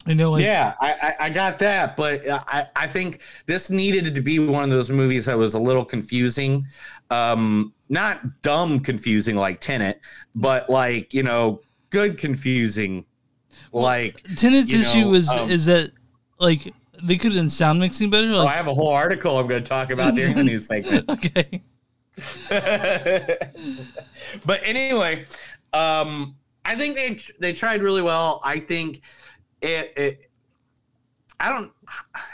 You 0.04 0.14
know, 0.14 0.32
like, 0.32 0.42
yeah, 0.42 0.74
I, 0.80 0.92
I, 0.92 1.14
I 1.20 1.30
got 1.30 1.58
that, 1.60 1.96
but 1.96 2.28
I, 2.28 2.66
I 2.76 2.86
think 2.86 3.20
this 3.46 3.70
needed 3.70 4.14
to 4.14 4.20
be 4.20 4.38
one 4.38 4.64
of 4.64 4.70
those 4.70 4.90
movies 4.90 5.26
that 5.26 5.38
was 5.38 5.54
a 5.54 5.58
little 5.58 5.84
confusing. 5.84 6.66
Um, 7.10 7.72
not 7.88 8.42
dumb 8.42 8.80
confusing 8.80 9.36
like 9.36 9.60
Tenet, 9.60 10.00
but 10.34 10.68
like, 10.68 11.14
you 11.14 11.22
know, 11.22 11.60
good 11.90 12.18
confusing. 12.18 13.06
Like 13.72 14.22
Tenet's 14.36 14.72
you 14.72 14.80
issue 14.80 15.00
know, 15.06 15.14
is 15.14 15.28
um, 15.28 15.50
is 15.50 15.66
that 15.66 15.92
like 16.38 16.72
they 17.02 17.16
could 17.16 17.32
have 17.32 17.40
done 17.40 17.48
sound 17.48 17.80
mixing 17.80 18.10
better. 18.10 18.30
oh, 18.32 18.46
I 18.46 18.54
have 18.54 18.68
a 18.68 18.74
whole 18.74 18.88
article 18.88 19.38
I'm 19.38 19.46
going 19.46 19.62
to 19.62 19.68
talk 19.68 19.90
about 19.90 20.14
during 20.14 20.34
the 20.36 20.44
news 20.44 20.66
segment. 20.66 21.08
okay, 21.08 21.62
but 22.48 23.52
anyway, 24.62 25.26
um, 25.72 26.36
I 26.64 26.76
think 26.76 26.94
they 26.94 27.20
they 27.38 27.52
tried 27.52 27.82
really 27.82 28.02
well. 28.02 28.40
I 28.42 28.60
think 28.60 29.02
it, 29.60 29.92
it 29.96 30.30
I 31.38 31.50
don't. 31.50 31.72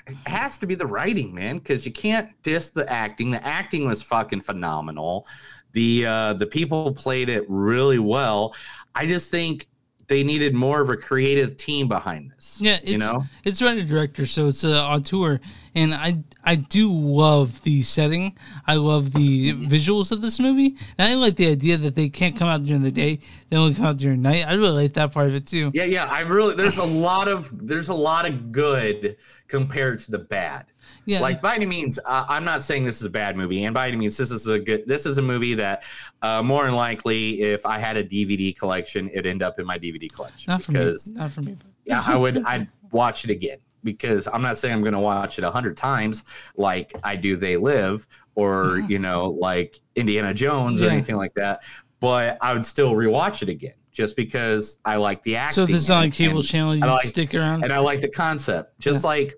It 0.07 0.17
has 0.27 0.59
to 0.59 0.67
be 0.67 0.75
the 0.75 0.87
writing, 0.87 1.35
man, 1.35 1.59
because 1.59 1.85
you 1.85 1.93
can't 1.93 2.31
diss 2.43 2.71
the 2.71 2.91
acting. 2.91 3.31
The 3.31 3.45
acting 3.45 3.87
was 3.87 4.03
fucking 4.03 4.43
phenomenal. 4.43 5.27
The 5.73 6.07
uh, 6.07 6.33
the 6.35 6.47
people 6.47 6.93
played 6.93 7.29
it 7.29 7.45
really 7.49 7.99
well. 7.99 8.55
I 8.95 9.07
just 9.07 9.31
think 9.31 9.69
they 10.13 10.23
needed 10.23 10.55
more 10.55 10.83
of 10.83 10.91
a 10.91 10.97
creative 10.97 11.57
team 11.57 11.89
behind 11.89 12.31
this. 12.33 12.61
yeah, 12.61 12.79
it's 12.83 12.93
you 12.93 12.99
know, 12.99 13.25
it's 13.45 13.63
writer 13.63 13.83
director, 13.83 14.27
so 14.27 14.49
it's 14.49 14.63
uh, 14.63 14.87
auteur, 14.87 15.41
and 15.75 15.95
I 15.95 16.23
I 16.45 16.57
do 16.57 16.93
love 16.93 17.63
the 17.63 17.81
setting. 17.83 18.37
I 18.67 18.75
love 18.75 19.15
the 19.15 19.53
visuals 19.55 20.13
of 20.13 20.21
this 20.21 20.39
movie, 20.39 20.77
and 20.99 21.09
I 21.09 21.15
like 21.15 21.37
the 21.37 21.49
idea 21.49 21.79
that 21.79 21.95
they 21.95 22.11
can't 22.11 22.37
come 22.37 22.49
out 22.49 22.63
during 22.63 22.83
the 22.83 22.91
day; 22.91 23.21
they 23.49 23.57
only 23.57 23.73
come 23.75 23.87
out 23.87 23.97
during 23.97 24.21
night. 24.21 24.47
I 24.47 24.53
really 24.53 24.83
like 24.83 24.93
that 24.95 25.13
part 25.13 25.29
of 25.29 25.35
it 25.35 25.47
too. 25.47 25.71
yeah, 25.73 25.85
yeah. 25.85 26.07
I 26.07 26.21
really 26.21 26.55
there's 26.57 26.77
a 26.77 26.85
lot 26.85 27.27
of 27.27 27.49
there's 27.67 27.89
a 27.89 27.95
lot 27.95 28.27
of 28.29 28.53
good 28.53 29.17
compared 29.49 30.01
to 30.01 30.11
the 30.11 30.19
bad. 30.19 30.67
Yeah, 31.07 31.21
like 31.21 31.43
by 31.43 31.55
any 31.55 31.67
means 31.67 31.99
uh, 32.05 32.27
i'm 32.29 32.45
not 32.45 32.63
saying 32.63 32.85
this 32.85 32.97
is 32.97 33.05
a 33.05 33.11
bad 33.11 33.37
movie 33.37 33.65
and 33.65 33.75
by 33.75 33.89
any 33.89 33.97
means 33.97 34.17
this 34.17 34.31
is 34.31 34.47
a 34.47 34.59
good 34.59 34.87
this 34.87 35.07
is 35.07 35.19
a 35.19 35.23
movie 35.23 35.55
that 35.55 35.85
uh, 36.23 36.43
more 36.43 36.65
than 36.65 36.75
likely 36.75 37.43
if 37.43 37.65
i 37.67 37.79
had 37.79 37.97
a 37.97 38.05
dvd 38.05 38.57
collection 38.57 39.09
it'd 39.11 39.27
end 39.27 39.43
up 39.43 39.59
in 39.59 39.67
my 39.67 39.79
dvd 39.79 40.13
collection 40.13 40.51
not 40.51 40.63
for 40.63 40.73
because 40.73 41.11
me, 41.11 41.17
not 41.19 41.31
for 41.33 41.43
me. 41.43 41.57
Yeah 41.85 42.03
i 42.07 42.17
would 42.17 42.45
i'd 42.45 42.69
watch 42.93 43.25
it 43.25 43.31
again 43.31 43.59
because 43.85 44.29
I'm 44.33 44.43
not 44.43 44.57
saying 44.59 44.75
I'm 44.75 44.83
going 44.83 44.93
to 44.93 45.01
watch 45.01 45.39
it 45.39 45.45
a 45.45 45.51
hundred 45.51 45.77
times 45.77 46.25
like 46.57 46.93
I 47.03 47.17
do 47.17 47.35
They 47.37 47.57
Live 47.57 48.07
or 48.37 48.79
you 48.89 48.99
know 49.01 49.31
like 49.31 49.81
Indiana 49.97 50.33
Jones 50.33 50.81
or 50.81 50.89
anything 50.89 51.17
like 51.17 51.33
that, 51.35 51.65
but 51.99 52.39
I 52.41 52.53
would 52.53 52.65
still 52.65 52.93
rewatch 52.93 53.43
it 53.43 53.49
again 53.49 53.75
just 53.91 54.15
because 54.15 54.79
I 54.85 54.97
like 54.97 55.23
the 55.25 55.35
acting. 55.37 55.55
So 55.55 55.67
this 55.67 55.83
is 55.83 55.91
a 55.91 56.09
cable 56.11 56.43
channel 56.43 56.75
you 56.77 56.81
like- 56.83 57.05
stick 57.07 57.35
around. 57.35 57.65
and 57.65 57.73
I 57.73 57.79
like 57.79 58.01
the 58.01 58.09
concept, 58.09 58.79
just 58.79 59.03
like 59.05 59.35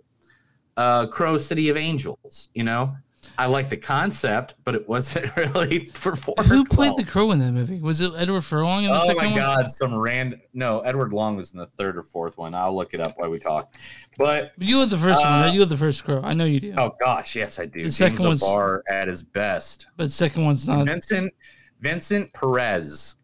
uh, 0.76 1.06
Crow 1.06 1.38
City 1.38 1.68
of 1.68 1.76
Angels. 1.76 2.48
You 2.54 2.64
know, 2.64 2.96
I 3.38 3.46
like 3.46 3.68
the 3.70 3.76
concept, 3.76 4.54
but 4.64 4.74
it 4.74 4.88
wasn't 4.88 5.34
really 5.36 5.80
performed. 5.94 6.46
Who 6.48 6.64
played 6.64 6.88
well. 6.88 6.96
the 6.96 7.04
crow 7.04 7.30
in 7.30 7.38
that 7.40 7.52
movie? 7.52 7.80
Was 7.80 8.00
it 8.00 8.12
Edward 8.16 8.42
Furlong 8.42 8.84
in 8.84 8.90
the 8.90 8.96
Oh 9.00 9.06
second 9.06 9.16
my 9.16 9.26
one? 9.26 9.36
God! 9.36 9.70
Some 9.70 9.94
random. 9.96 10.40
No, 10.52 10.80
Edward 10.80 11.10
Furlong 11.10 11.36
was 11.36 11.52
in 11.52 11.58
the 11.58 11.66
third 11.66 11.96
or 11.96 12.02
fourth 12.02 12.36
one. 12.38 12.54
I'll 12.54 12.74
look 12.76 12.92
it 12.94 13.00
up 13.00 13.18
while 13.18 13.30
we 13.30 13.38
talk. 13.38 13.74
But 14.18 14.52
You 14.58 14.78
had 14.80 14.90
the 14.90 14.98
first 14.98 15.20
one, 15.24 15.32
Uh, 15.32 15.40
right? 15.46 15.54
You 15.54 15.60
had 15.60 15.68
the 15.68 15.76
first 15.76 16.04
crow. 16.04 16.20
I 16.22 16.34
know 16.34 16.44
you 16.44 16.60
do. 16.60 16.74
oh 16.78 16.94
gosh, 17.00 17.34
yes, 17.34 17.58
I 17.58 17.66
do. 17.66 17.82
The 17.84 17.90
second 17.90 18.16
James 18.18 18.26
one's- 18.26 18.42
O'Barr 18.42 18.82
at 18.90 19.08
his 19.08 19.22
best. 19.22 19.86
But 19.96 20.10
second 20.10 20.44
one's 20.44 20.68
not. 20.68 20.86
Vincent 20.86 21.32
Vincent 21.80 22.32
Perez. 22.32 23.16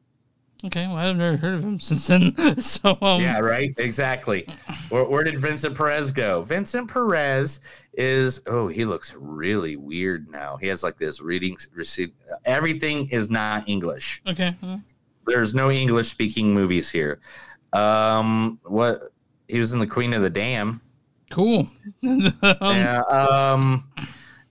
Okay, 0.64 0.86
well, 0.86 0.96
I've 0.96 1.16
never 1.16 1.36
heard 1.36 1.54
of 1.54 1.64
him 1.64 1.80
since 1.80 2.06
then. 2.06 2.34
so, 2.60 2.98
um, 3.00 3.20
yeah, 3.22 3.38
right. 3.40 3.72
Exactly. 3.78 4.46
Where, 4.90 5.04
where 5.04 5.24
did 5.24 5.38
Vincent 5.38 5.76
Perez 5.76 6.12
go? 6.12 6.42
Vincent 6.42 6.90
Perez 6.90 7.60
is. 7.94 8.42
Oh, 8.46 8.68
he 8.68 8.84
looks 8.84 9.14
really 9.18 9.76
weird 9.76 10.28
now. 10.30 10.56
He 10.56 10.66
has 10.68 10.82
like 10.82 10.96
this 10.96 11.20
reading 11.20 11.56
receipt. 11.72 12.14
Everything 12.44 13.08
is 13.08 13.30
not 13.30 13.68
English. 13.68 14.22
Okay. 14.28 14.54
There's 15.26 15.54
no 15.54 15.70
English 15.70 16.08
speaking 16.08 16.52
movies 16.52 16.90
here. 16.90 17.20
Um, 17.72 18.58
what? 18.64 19.12
He 19.48 19.58
was 19.58 19.72
in 19.72 19.80
the 19.80 19.86
Queen 19.86 20.12
of 20.12 20.22
the 20.22 20.30
Damned. 20.30 20.80
Cool. 21.30 21.66
um, 22.04 22.32
yeah. 22.42 23.02
Um, 23.02 23.88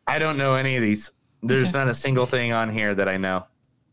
I 0.07 0.17
don't 0.19 0.37
know 0.37 0.55
any 0.55 0.75
of 0.75 0.81
these. 0.81 1.11
There's 1.43 1.69
Okay. 1.69 1.77
not 1.77 1.87
a 1.87 1.93
single 1.93 2.25
thing 2.25 2.51
on 2.53 2.69
here 2.71 2.95
that 2.95 3.07
I 3.07 3.17
know, 3.17 3.45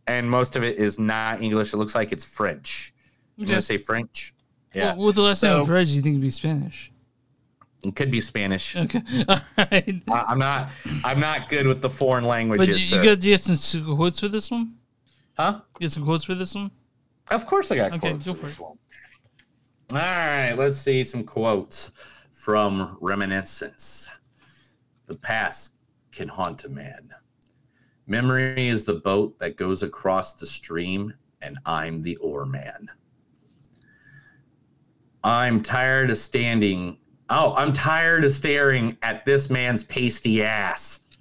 and 0.06 0.30
most 0.30 0.56
of 0.56 0.62
it 0.62 0.76
is 0.78 0.98
not 0.98 1.42
English. 1.42 1.72
It 1.72 1.76
looks 1.78 1.94
like 1.94 2.12
it's 2.12 2.24
French. 2.24 2.92
You 3.36 3.44
Okay. 3.44 3.52
gonna 3.52 3.60
say 3.60 3.76
French? 3.76 4.34
Yeah. 4.74 4.94
Well, 4.94 5.06
with 5.06 5.16
the 5.16 5.22
last 5.22 5.42
name 5.42 5.52
So- 5.52 5.60
of 5.62 5.66
Perez, 5.66 5.94
you 5.94 6.02
think 6.02 6.14
it'd 6.14 6.22
be 6.22 6.30
Spanish? 6.30 6.92
It 7.82 7.94
could 7.94 8.10
be 8.10 8.20
Spanish. 8.20 8.74
Okay. 8.76 9.02
All 9.28 9.40
right. 9.58 10.02
I, 10.10 10.24
I'm 10.28 10.38
not. 10.38 10.70
I'm 11.04 11.20
not 11.20 11.48
good 11.48 11.66
with 11.66 11.80
the 11.82 11.90
foreign 11.90 12.24
languages. 12.24 12.66
But 12.66 12.68
you, 12.68 12.72
languages. 12.74 12.90
you 12.90 12.98
sir. 12.98 13.04
got, 13.16 13.24
you 13.24 13.32
got 13.34 13.84
some 13.84 13.96
quotes 13.96 14.20
for 14.20 14.28
this 14.28 14.50
one? 14.50 14.74
Huh? 15.38 15.60
You 15.78 15.86
got 15.86 15.92
some 15.92 16.04
quotes 16.04 16.24
for 16.24 16.34
this 16.34 16.54
one? 16.54 16.70
Of 17.30 17.46
course, 17.46 17.70
I 17.70 17.76
got 17.76 17.92
Okay, 17.92 18.10
quotes 18.10 18.26
go 18.26 18.32
for 18.32 18.40
for 18.40 18.46
this 18.46 18.56
it. 18.56 18.62
one. 18.62 18.78
All 19.92 19.98
right, 19.98 20.52
let's 20.54 20.78
see 20.78 21.04
some 21.04 21.22
quotes 21.22 21.92
from 22.32 22.96
Reminiscence. 23.00 24.08
The 25.06 25.14
past 25.16 25.72
can 26.10 26.26
haunt 26.28 26.64
a 26.64 26.68
man. 26.68 27.10
Memory 28.06 28.68
is 28.68 28.84
the 28.84 28.94
boat 28.94 29.38
that 29.40 29.56
goes 29.56 29.82
across 29.82 30.34
the 30.34 30.46
stream, 30.46 31.12
and 31.42 31.58
I'm 31.66 32.02
the 32.02 32.16
oarman. 32.22 32.88
I'm 35.24 35.60
tired 35.60 36.10
of 36.10 36.18
standing. 36.18 36.98
Oh, 37.30 37.52
I'm 37.56 37.72
tired 37.72 38.24
of 38.24 38.32
staring 38.32 38.96
at 39.02 39.24
this 39.24 39.50
man's 39.50 39.82
pasty 39.82 40.44
ass. 40.44 41.00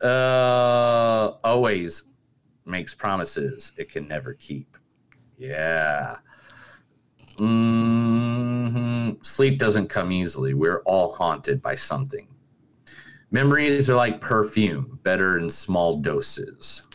uh, 0.00 1.32
always 1.44 2.04
makes 2.64 2.94
promises 2.94 3.72
it 3.76 3.90
can 3.90 4.08
never 4.08 4.32
keep. 4.32 4.78
Yeah. 5.36 6.16
hmm 7.36 9.10
Sleep 9.20 9.58
doesn't 9.58 9.88
come 9.88 10.10
easily. 10.10 10.54
We're 10.54 10.80
all 10.86 11.12
haunted 11.12 11.60
by 11.60 11.74
something. 11.74 12.28
Memories 13.30 13.90
are 13.90 13.96
like 13.96 14.20
perfume, 14.20 15.00
better 15.02 15.38
in 15.38 15.50
small 15.50 15.96
doses. 16.00 16.86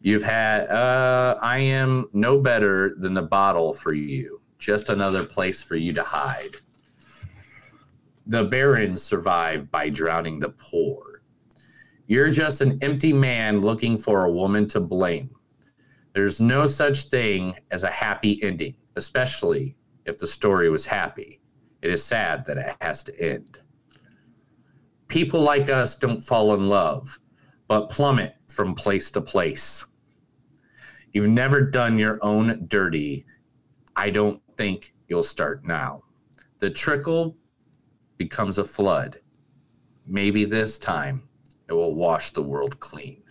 You've 0.00 0.22
had, 0.22 0.68
uh, 0.68 1.38
I 1.40 1.58
am 1.58 2.08
no 2.12 2.38
better 2.38 2.94
than 2.98 3.14
the 3.14 3.22
bottle 3.22 3.74
for 3.74 3.92
you, 3.92 4.40
just 4.58 4.88
another 4.88 5.24
place 5.24 5.62
for 5.62 5.76
you 5.76 5.92
to 5.92 6.02
hide. 6.02 6.56
The 8.26 8.44
barren 8.44 8.96
survive 8.96 9.70
by 9.70 9.90
drowning 9.90 10.40
the 10.40 10.48
poor. 10.50 11.22
You're 12.06 12.30
just 12.30 12.62
an 12.62 12.78
empty 12.82 13.12
man 13.12 13.60
looking 13.60 13.98
for 13.98 14.24
a 14.24 14.32
woman 14.32 14.66
to 14.68 14.80
blame. 14.80 15.30
There's 16.14 16.40
no 16.40 16.66
such 16.66 17.04
thing 17.04 17.56
as 17.70 17.82
a 17.82 17.90
happy 17.90 18.42
ending, 18.42 18.76
especially 18.96 19.76
if 20.06 20.18
the 20.18 20.26
story 20.26 20.70
was 20.70 20.86
happy. 20.86 21.40
It 21.82 21.90
is 21.90 22.02
sad 22.02 22.46
that 22.46 22.56
it 22.56 22.76
has 22.80 23.02
to 23.04 23.20
end. 23.20 23.58
People 25.14 25.42
like 25.42 25.70
us 25.70 25.94
don't 25.94 26.20
fall 26.20 26.54
in 26.54 26.68
love, 26.68 27.20
but 27.68 27.88
plummet 27.88 28.34
from 28.48 28.74
place 28.74 29.12
to 29.12 29.20
place. 29.20 29.86
You've 31.12 31.30
never 31.30 31.60
done 31.60 32.00
your 32.00 32.18
own 32.20 32.64
dirty. 32.66 33.24
I 33.94 34.10
don't 34.10 34.42
think 34.56 34.92
you'll 35.06 35.22
start 35.22 35.64
now. 35.64 36.02
The 36.58 36.68
trickle 36.68 37.36
becomes 38.18 38.58
a 38.58 38.64
flood. 38.64 39.20
Maybe 40.04 40.44
this 40.44 40.80
time 40.80 41.28
it 41.68 41.74
will 41.74 41.94
wash 41.94 42.32
the 42.32 42.42
world 42.42 42.80
clean. 42.80 43.22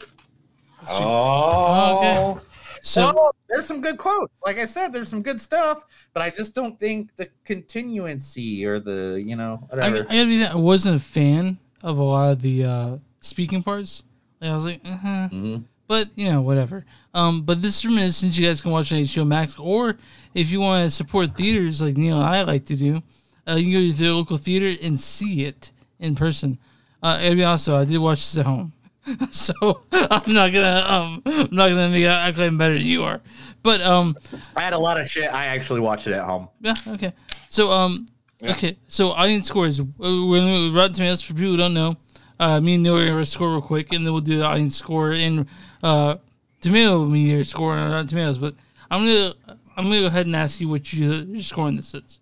Oh, 0.89 1.97
okay. 1.97 2.39
So, 2.81 3.11
Oh, 3.13 3.31
there's 3.49 3.65
some 3.65 3.81
good 3.81 3.97
quotes. 3.97 4.33
Like 4.45 4.57
I 4.57 4.65
said, 4.65 4.93
there's 4.93 5.09
some 5.09 5.21
good 5.21 5.41
stuff, 5.41 5.83
but 6.13 6.23
I 6.23 6.29
just 6.29 6.55
don't 6.55 6.79
think 6.79 7.13
the 7.17 7.27
continuancy 7.45 8.63
or 8.63 8.79
the, 8.79 9.21
you 9.25 9.35
know, 9.35 9.67
I, 9.73 9.75
I 9.75 9.89
whatever. 9.89 10.03
gotta 10.03 10.25
be 10.27 10.37
that 10.37 10.51
I 10.53 10.55
wasn't 10.55 10.95
a 10.95 11.03
fan 11.03 11.59
of 11.83 11.97
a 11.97 12.03
lot 12.03 12.31
of 12.31 12.41
the 12.41 12.63
uh, 12.63 12.97
speaking 13.19 13.61
parts. 13.61 14.03
Like, 14.41 14.51
I 14.51 14.55
was 14.55 14.65
like, 14.65 14.81
uh-huh. 14.83 15.07
Mm-hmm. 15.07 15.57
but 15.87 16.09
you 16.15 16.31
know, 16.31 16.41
whatever. 16.41 16.85
Um, 17.13 17.41
but 17.43 17.61
this 17.61 17.77
is 17.77 17.85
reminiscence 17.85 18.37
you 18.37 18.47
guys 18.47 18.61
can 18.61 18.71
watch 18.71 18.91
on 18.91 18.99
HBO 18.99 19.27
Max, 19.27 19.59
or 19.59 19.97
if 20.33 20.49
you 20.49 20.59
want 20.59 20.85
to 20.85 20.89
support 20.89 21.35
theaters 21.35 21.81
like 21.81 21.97
Neil 21.97 22.19
and 22.19 22.25
I 22.25 22.41
like 22.41 22.65
to 22.65 22.75
do, 22.75 23.03
uh, 23.47 23.55
you 23.55 23.65
can 23.65 23.73
go 23.73 23.91
to 23.91 24.03
the 24.03 24.11
local 24.13 24.37
theater 24.37 24.75
and 24.81 24.99
see 24.99 25.45
it 25.45 25.71
in 25.99 26.15
person. 26.15 26.57
Uh, 27.01 27.17
and 27.21 27.35
be 27.35 27.43
also, 27.43 27.75
I 27.75 27.85
did 27.85 27.97
watch 27.97 28.19
this 28.19 28.37
at 28.37 28.45
home, 28.45 28.71
so 29.31 29.53
I'm 29.91 30.33
not 30.33 30.53
gonna 30.53 30.85
um, 30.87 31.21
I'm 31.25 31.49
not 31.51 31.69
gonna 31.69 31.89
make 31.89 32.05
out 32.05 32.29
act 32.29 32.37
like 32.37 32.47
I'm 32.47 32.57
better 32.57 32.75
than 32.75 32.85
you 32.85 33.03
are. 33.03 33.21
But 33.61 33.81
um, 33.81 34.15
I 34.55 34.61
had 34.61 34.73
a 34.73 34.79
lot 34.79 34.99
of 34.99 35.07
shit. 35.07 35.31
I 35.33 35.45
actually 35.45 35.81
watched 35.81 36.07
it 36.07 36.13
at 36.13 36.23
home. 36.23 36.47
yeah, 36.61 36.73
okay. 36.87 37.13
So 37.49 37.69
um, 37.71 38.07
okay. 38.51 38.77
So 38.87 39.09
audience 39.11 39.47
scores. 39.47 39.79
Uh, 39.79 39.85
We're 39.99 40.39
gonna 40.39 40.71
Rotten 40.77 40.93
Tomatoes 40.93 41.21
for 41.21 41.33
people 41.33 41.51
who 41.51 41.57
don't 41.57 41.73
know. 41.73 41.95
Uh, 42.39 42.59
me 42.59 42.73
and 42.75 42.83
Neil 42.83 42.97
are 42.97 43.07
gonna 43.07 43.25
score 43.25 43.49
real 43.51 43.61
quick, 43.61 43.93
and 43.93 44.05
then 44.05 44.11
we'll 44.13 44.21
do 44.21 44.37
the 44.39 44.45
audience 44.45 44.75
score 44.75 45.11
and 45.11 45.45
uh, 45.81 46.15
tomato 46.61 47.05
meter 47.05 47.43
score 47.43 47.73
on 47.73 47.91
Rotten 47.91 48.07
Tomatoes. 48.07 48.37
But 48.37 48.55
I'm 48.91 49.05
gonna 49.05 49.33
I'm 49.77 49.85
gonna 49.85 50.01
go 50.01 50.05
ahead 50.07 50.25
and 50.25 50.35
ask 50.35 50.59
you 50.59 50.67
what 50.69 50.91
you, 50.93 51.11
your 51.13 51.41
score 51.43 51.65
on 51.67 51.75
this 51.75 51.93
is. 51.93 52.19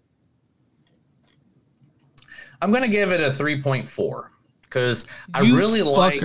I'm 2.62 2.72
gonna 2.72 2.88
give 2.88 3.12
it 3.12 3.22
a 3.22 3.30
3.4 3.30 4.28
because 4.64 5.06
I 5.34 5.42
You 5.42 5.58
really 5.58 5.82
like 5.82 6.22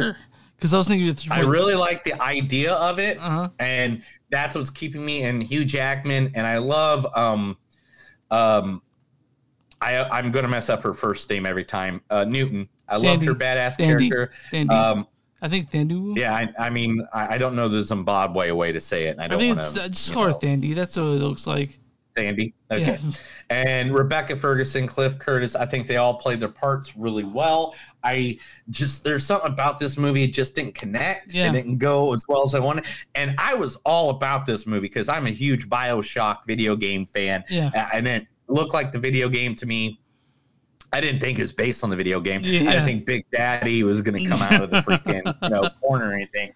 because 0.57 0.75
I 0.75 0.77
was 0.77 0.89
thinking 0.89 1.09
of. 1.09 1.21
I 1.31 1.41
really 1.41 1.75
like 1.75 2.05
the 2.05 2.21
idea 2.23 2.73
of 2.75 2.99
it, 2.99 3.19
Uh-huh. 3.19 3.49
and 3.59 4.03
that's 4.31 4.55
what's 4.57 4.71
keeping 4.71 5.05
me. 5.05 5.23
And 5.25 5.43
Hugh 5.43 5.65
Jackman, 5.65 6.33
and 6.35 6.47
I 6.47 6.59
love 6.59 7.07
um, 7.15 7.57
um, 8.31 8.83
I 9.87 10.19
I'm 10.19 10.31
gonna 10.31 10.49
mess 10.49 10.69
up 10.69 10.83
her 10.83 10.95
first 10.95 11.29
name 11.31 11.47
every 11.47 11.65
time. 11.65 12.01
Uh, 12.11 12.25
Newton. 12.25 12.69
I 12.89 12.97
loved 12.97 13.25
her 13.25 13.35
badass 13.35 13.77
Dandy. 13.77 14.09
character. 14.09 14.35
Dandy. 14.53 14.75
Um, 14.75 15.07
I 15.43 15.49
think 15.49 15.71
Thandu. 15.71 16.17
yeah, 16.17 16.35
I, 16.35 16.67
I 16.67 16.71
mean, 16.71 17.07
I, 17.13 17.35
I 17.35 17.39
don't 17.39 17.55
know 17.55 17.69
the 17.69 17.83
Zimbabwe 17.83 18.51
way 18.53 18.73
to 18.73 18.81
say 18.81 19.07
it, 19.07 19.11
and 19.11 19.21
I 19.21 19.29
don't 19.29 19.47
want 19.47 19.75
to 19.75 19.83
uh, 19.83 19.89
just 19.89 20.13
call 20.13 20.25
her 20.25 20.33
Thandy. 20.33 20.73
That's 20.73 20.97
what 20.97 21.05
it 21.05 21.21
looks 21.21 21.47
like. 21.47 21.79
Sandy. 22.17 22.55
Okay. 22.71 22.99
Yeah. 23.01 23.11
And 23.51 23.95
Rebecca 23.95 24.35
Ferguson, 24.37 24.87
Cliff 24.87 25.19
Curtis, 25.19 25.55
I 25.55 25.67
think 25.67 25.87
they 25.87 25.99
all 25.99 26.15
played 26.15 26.41
their 26.41 26.49
parts 26.49 26.97
really 26.97 27.25
well. 27.25 27.75
I 28.03 28.39
just 28.71 29.05
there's 29.05 29.25
something 29.25 29.53
about 29.53 29.79
this 29.79 29.99
movie 29.99 30.25
it 30.25 30.33
just 30.33 30.55
didn't 30.55 30.75
connect. 30.75 31.35
Yeah. 31.35 31.51
It 31.51 31.53
didn't 31.53 31.77
go 31.79 32.15
as 32.15 32.25
well 32.29 32.43
as 32.45 32.55
I 32.55 32.59
wanted. 32.59 32.87
And 33.15 33.35
I 33.39 33.55
was 33.55 33.77
all 33.85 34.11
about 34.11 34.47
this 34.47 34.67
movie 34.67 34.89
because 34.89 35.09
I'm 35.09 35.27
a 35.27 35.31
huge 35.31 35.69
Bioshock 35.69 36.47
video 36.47 36.75
game 36.75 37.05
fan. 37.05 37.45
Yeah. 37.51 37.91
And 37.93 38.09
it 38.09 38.27
looked 38.49 38.75
like 38.75 38.93
the 38.93 38.99
video 38.99 39.29
game 39.29 39.55
to 39.57 39.67
me. 39.67 39.99
I 40.93 41.01
didn't 41.01 41.21
think 41.21 41.39
it 41.39 41.43
was 41.43 41.53
based 41.53 41.83
on 41.83 41.91
the 41.91 41.97
video 41.97 42.21
game. 42.21 42.41
I 42.43 42.43
didn't 42.43 42.85
think 42.85 43.07
Big 43.07 43.25
Daddy 43.33 43.83
was 43.83 44.03
going 44.03 44.23
to 44.23 44.29
come 44.31 44.41
out 44.41 44.63
of 44.63 44.71
the 44.71 44.81
freaking 44.83 45.37
you 45.43 45.49
know, 45.49 45.69
corner 45.83 46.11
or 46.11 46.15
anything. 46.15 46.53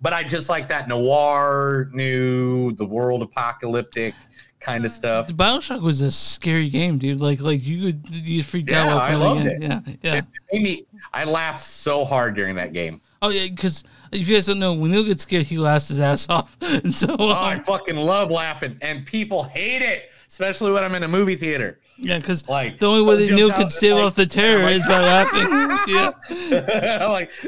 But 0.00 0.12
I 0.12 0.22
just 0.24 0.48
like 0.48 0.66
that 0.68 0.88
noir, 0.88 1.88
new, 1.92 2.72
the 2.72 2.84
world 2.86 3.22
apocalyptic 3.22 4.14
kind 4.60 4.84
of 4.86 4.90
stuff. 4.90 5.26
The 5.28 5.34
Bioshock 5.34 5.82
was 5.82 6.00
a 6.00 6.10
scary 6.10 6.70
game, 6.70 6.98
dude. 6.98 7.20
Like 7.20 7.40
like 7.40 7.64
you 7.64 7.92
could 7.92 8.10
you 8.10 8.42
freaked 8.42 8.70
out 8.70 8.86
Yeah, 8.86 8.94
while 8.94 9.00
I 9.00 9.14
loved 9.14 9.46
it. 9.46 9.62
it. 9.62 9.62
Yeah, 9.62 9.80
yeah. 10.02 10.14
It 10.16 10.24
made 10.52 10.62
me, 10.62 10.86
I 11.12 11.24
laughed 11.24 11.60
so 11.60 12.04
hard 12.04 12.34
during 12.34 12.56
that 12.56 12.72
game. 12.72 13.00
Oh 13.22 13.28
yeah, 13.28 13.46
because 13.46 13.84
if 14.14 14.28
you 14.28 14.36
guys 14.36 14.46
don't 14.46 14.58
know, 14.58 14.72
when 14.72 14.90
Neil 14.92 15.04
gets 15.04 15.22
scared, 15.22 15.46
he 15.46 15.58
laughs 15.58 15.88
his 15.88 16.00
ass 16.00 16.28
off. 16.28 16.56
And 16.62 16.92
so 16.92 17.14
Oh, 17.18 17.28
I 17.30 17.54
um, 17.54 17.60
fucking 17.60 17.96
love 17.96 18.30
laughing, 18.30 18.78
and 18.80 19.04
people 19.06 19.42
hate 19.44 19.82
it, 19.82 20.10
especially 20.28 20.72
when 20.72 20.82
I'm 20.84 20.94
in 20.94 21.02
a 21.02 21.08
movie 21.08 21.36
theater. 21.36 21.80
Yeah, 21.96 22.18
because 22.18 22.48
Like, 22.48 22.78
the 22.78 22.86
only 22.88 23.02
way 23.08 23.26
that 23.26 23.34
Neil 23.34 23.50
can 23.50 23.68
stave 23.68 23.94
like- 23.94 24.04
off 24.04 24.14
the 24.14 24.26
terror 24.26 24.62
like- 24.64 24.76
is 24.76 24.86
by 24.86 25.00
laughing. 25.00 25.78
Yeah. 25.94 27.06
Like, 27.08 27.30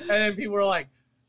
and 0.00 0.08
then 0.08 0.36
people 0.36 0.56
are 0.56 0.64
like, 0.64 0.88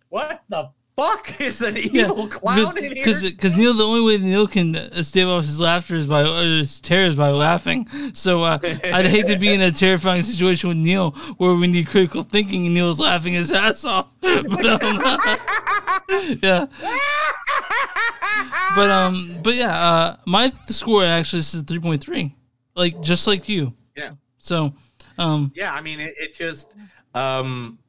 "What 0.10 0.42
the 0.50 0.70
fuck 0.96 1.40
is 1.42 1.62
an 1.62 1.76
Yeah, 1.76 2.06
evil 2.06 2.28
clown 2.28 2.78
in 2.78 2.96
here?" 2.96 3.06
because 3.06 3.56
Neil, 3.58 3.74
the 3.74 3.84
only 3.84 4.02
way 4.02 4.18
Neil 4.18 4.48
can 4.48 4.76
uh, 4.76 5.04
stave 5.04 5.28
off 5.28 5.44
his 5.44 5.60
laughter 5.60 5.96
is 5.96 6.08
by 6.08 6.24
or 6.24 6.44
his 6.44 6.80
terror 6.80 7.08
is 7.08 7.16
by 7.16 7.30
laughing. 7.32 7.88
So 8.14 8.44
uh, 8.44 8.60
I'd 8.64 9.08
hate 9.08 9.28
to 9.28 9.38
be 9.38 9.54
in 9.54 9.62
a 9.62 9.72
terrifying 9.86 10.22
situation 10.22 10.70
with 10.70 10.78
Neil 10.78 11.12
where 11.38 11.54
we 11.54 11.68
need 11.68 11.88
critical 11.88 12.24
thinking 12.24 12.66
and 12.66 12.74
Neil's 12.74 13.00
laughing 13.00 13.34
his 13.34 13.52
ass 13.54 13.86
off. 13.86 14.08
But 14.22 14.84
um, 14.84 15.00
yeah, 16.42 16.68
but 18.76 18.90
um, 18.90 19.30
but 19.44 19.56
yeah, 19.56 19.72
uh, 19.78 20.18
my 20.26 20.52
score 20.68 21.04
actually 21.06 21.40
is 21.40 21.62
three 21.64 21.80
point 21.80 22.04
three, 22.04 22.36
like 22.76 23.02
just 23.02 23.28
like 23.28 23.48
you. 23.50 23.74
Yeah. 23.96 24.12
So, 24.38 24.74
um, 25.18 25.52
Yeah, 25.56 25.74
I 25.74 25.82
mean, 25.82 26.00
it, 26.00 26.14
it 26.20 26.36
just, 26.36 26.70
um, 27.16 27.80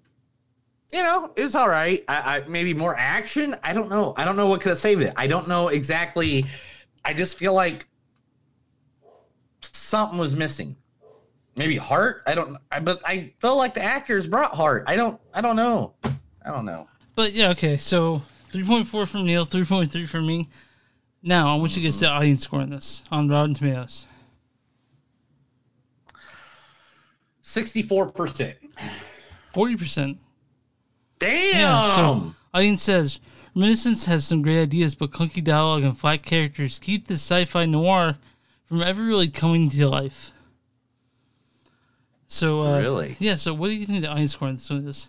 you 0.97 1.03
know, 1.03 1.31
it's 1.37 1.55
all 1.55 1.69
right. 1.69 2.03
I, 2.09 2.39
I 2.39 2.49
maybe 2.49 2.73
more 2.73 2.97
action. 2.97 3.55
I 3.63 3.75
don't 3.75 3.91
know. 3.91 4.15
I 4.17 4.25
don't 4.25 4.35
know 4.37 4.47
what 4.47 4.63
could 4.63 4.71
have 4.71 4.79
saved 4.79 5.03
it. 5.03 5.13
I 5.15 5.27
don't 5.27 5.47
know 5.47 5.69
exactly. 5.69 6.47
I 7.05 7.13
just 7.13 7.37
feel 7.37 7.53
like 7.53 7.87
something 9.61 10.19
was 10.19 10.35
missing. 10.35 10.75
Maybe 11.55 11.77
heart. 11.77 12.23
I 12.27 12.35
don't. 12.35 12.57
I, 12.73 12.81
but 12.81 13.03
I 13.05 13.35
felt 13.41 13.59
like 13.59 13.75
the 13.75 13.83
actors 13.83 14.27
brought 14.27 14.55
heart. 14.55 14.85
I 14.87 14.97
don't. 14.97 15.21
I 15.35 15.43
don't 15.43 15.57
know. 15.57 15.93
I 16.03 16.51
don't 16.51 16.65
know. 16.65 16.89
But 17.15 17.35
yeah, 17.35 17.51
okay. 17.51 17.77
So 17.77 18.23
three 18.51 18.65
point 18.65 18.87
four 18.87 19.05
from 19.05 19.27
Neil, 19.27 19.45
three 19.45 19.65
point 19.65 19.93
three 19.93 20.07
from 20.07 20.27
me. 20.27 20.49
Now 21.23 21.55
I 21.55 21.59
want 21.59 21.73
you 21.73 21.77
to 21.77 21.81
guess 21.83 22.01
the 22.01 22.09
audience 22.09 22.45
score 22.45 22.61
on 22.61 22.71
this 22.71 23.03
on 23.11 23.29
Rotten 23.29 23.53
Tomatoes. 23.53 24.07
Sixty-four 27.43 28.13
percent. 28.13 28.57
Forty 29.53 29.77
percent. 29.77 30.19
Damn. 31.19 31.85
so 31.93 32.35
audience 32.53 32.83
says 32.83 33.21
Reminiscence 33.55 34.05
has 34.07 34.27
some 34.27 34.43
great 34.43 34.61
ideas, 34.63 34.95
but 34.95 35.11
clunky 35.11 35.43
dialogue 35.43 35.83
and 35.83 35.97
flat 35.99 36.23
characters 36.23 36.79
keep 36.79 37.07
this 37.07 37.23
sci-fi 37.23 37.65
noir 37.65 38.17
from 38.67 38.83
ever 38.83 39.03
really 39.03 39.29
coming 39.29 39.71
to 39.71 39.89
life. 39.89 40.33
So 42.27 42.61
uh, 42.63 42.79
Really? 42.81 43.17
yeah. 43.19 43.37
So 43.37 43.55
what 43.55 43.69
do 43.69 43.75
you 43.75 43.87
think 43.87 44.03
the 44.03 44.11
audience 44.11 44.33
score 44.33 44.49
on 44.49 44.57
this 44.57 44.69
one 44.69 44.87
is? 44.87 45.09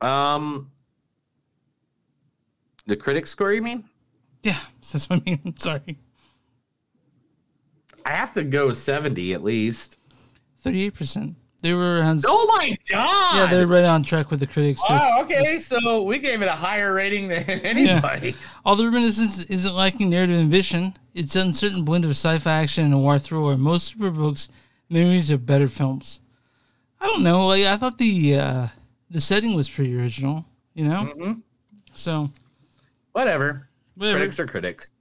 Um, 0.00 0.70
the 2.86 2.96
critics 2.96 3.30
score. 3.30 3.52
You 3.52 3.62
mean? 3.62 3.84
Yeah, 4.42 4.58
that's 4.92 5.08
what 5.08 5.20
I 5.20 5.30
mean. 5.30 5.54
Sorry, 5.56 5.98
I 8.04 8.10
have 8.10 8.32
to 8.34 8.44
go 8.44 8.72
seventy 8.74 9.32
at 9.32 9.42
least. 9.42 9.96
thirty-eight 10.60 10.94
percent. 10.94 11.36
They 11.60 11.72
were 11.72 11.98
around. 11.98 12.22
Oh 12.24 12.46
my 12.56 12.76
god! 12.88 13.36
Yeah, 13.36 13.46
they're 13.50 13.66
right 13.66 13.84
on 13.84 14.04
track 14.04 14.30
with 14.30 14.38
the 14.38 14.46
critics. 14.46 14.80
Wow, 14.88 15.22
okay, 15.22 15.58
so 15.58 16.02
we 16.02 16.18
gave 16.20 16.40
it 16.40 16.46
a 16.46 16.52
higher 16.52 16.94
rating 16.94 17.26
than 17.28 17.42
anybody. 17.48 18.36
Although 18.64 18.84
Reminiscence 18.84 19.40
isn't 19.40 19.74
lacking 19.74 20.08
narrative 20.10 20.38
and 20.38 20.50
vision, 20.50 20.94
its 21.14 21.34
uncertain 21.34 21.84
blend 21.84 22.04
of 22.04 22.10
sci-fi 22.12 22.62
action 22.62 22.84
and 22.84 22.92
noir 22.92 23.18
thriller 23.18 23.56
mostly 23.56 24.08
books, 24.10 24.48
memories 24.88 25.30
of 25.30 25.46
better 25.46 25.66
films. 25.66 26.20
I 27.00 27.06
don't 27.06 27.24
know. 27.24 27.46
Like 27.48 27.64
I 27.64 27.76
thought 27.76 27.98
the 27.98 28.36
uh, 28.36 28.68
the 29.10 29.20
setting 29.20 29.54
was 29.56 29.68
pretty 29.68 29.98
original. 29.98 30.44
You 30.74 30.84
know. 30.84 31.12
Mhm. 31.16 31.42
So 31.94 32.30
Whatever. 33.12 33.68
Whatever. 33.96 34.18
Critics 34.18 34.38
are 34.38 34.46
critics. 34.46 34.92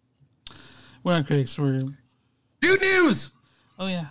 we're 1.03 1.13
not 1.13 1.27
critics. 1.27 1.59
We're 1.59 1.83
Dude 2.61 2.81
news. 2.81 3.29
oh 3.77 3.85
yeah. 3.85 4.07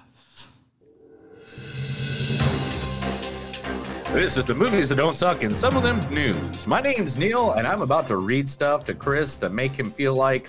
This 4.16 4.38
is 4.38 4.46
the 4.46 4.54
movies 4.54 4.88
that 4.88 4.94
don't 4.94 5.14
suck 5.14 5.42
and 5.42 5.54
some 5.54 5.76
of 5.76 5.82
them 5.82 6.00
news. 6.08 6.66
My 6.66 6.80
name's 6.80 7.18
Neil, 7.18 7.52
and 7.52 7.66
I'm 7.66 7.82
about 7.82 8.06
to 8.06 8.16
read 8.16 8.48
stuff 8.48 8.82
to 8.86 8.94
Chris 8.94 9.36
to 9.36 9.50
make 9.50 9.78
him 9.78 9.90
feel 9.90 10.14
like 10.14 10.48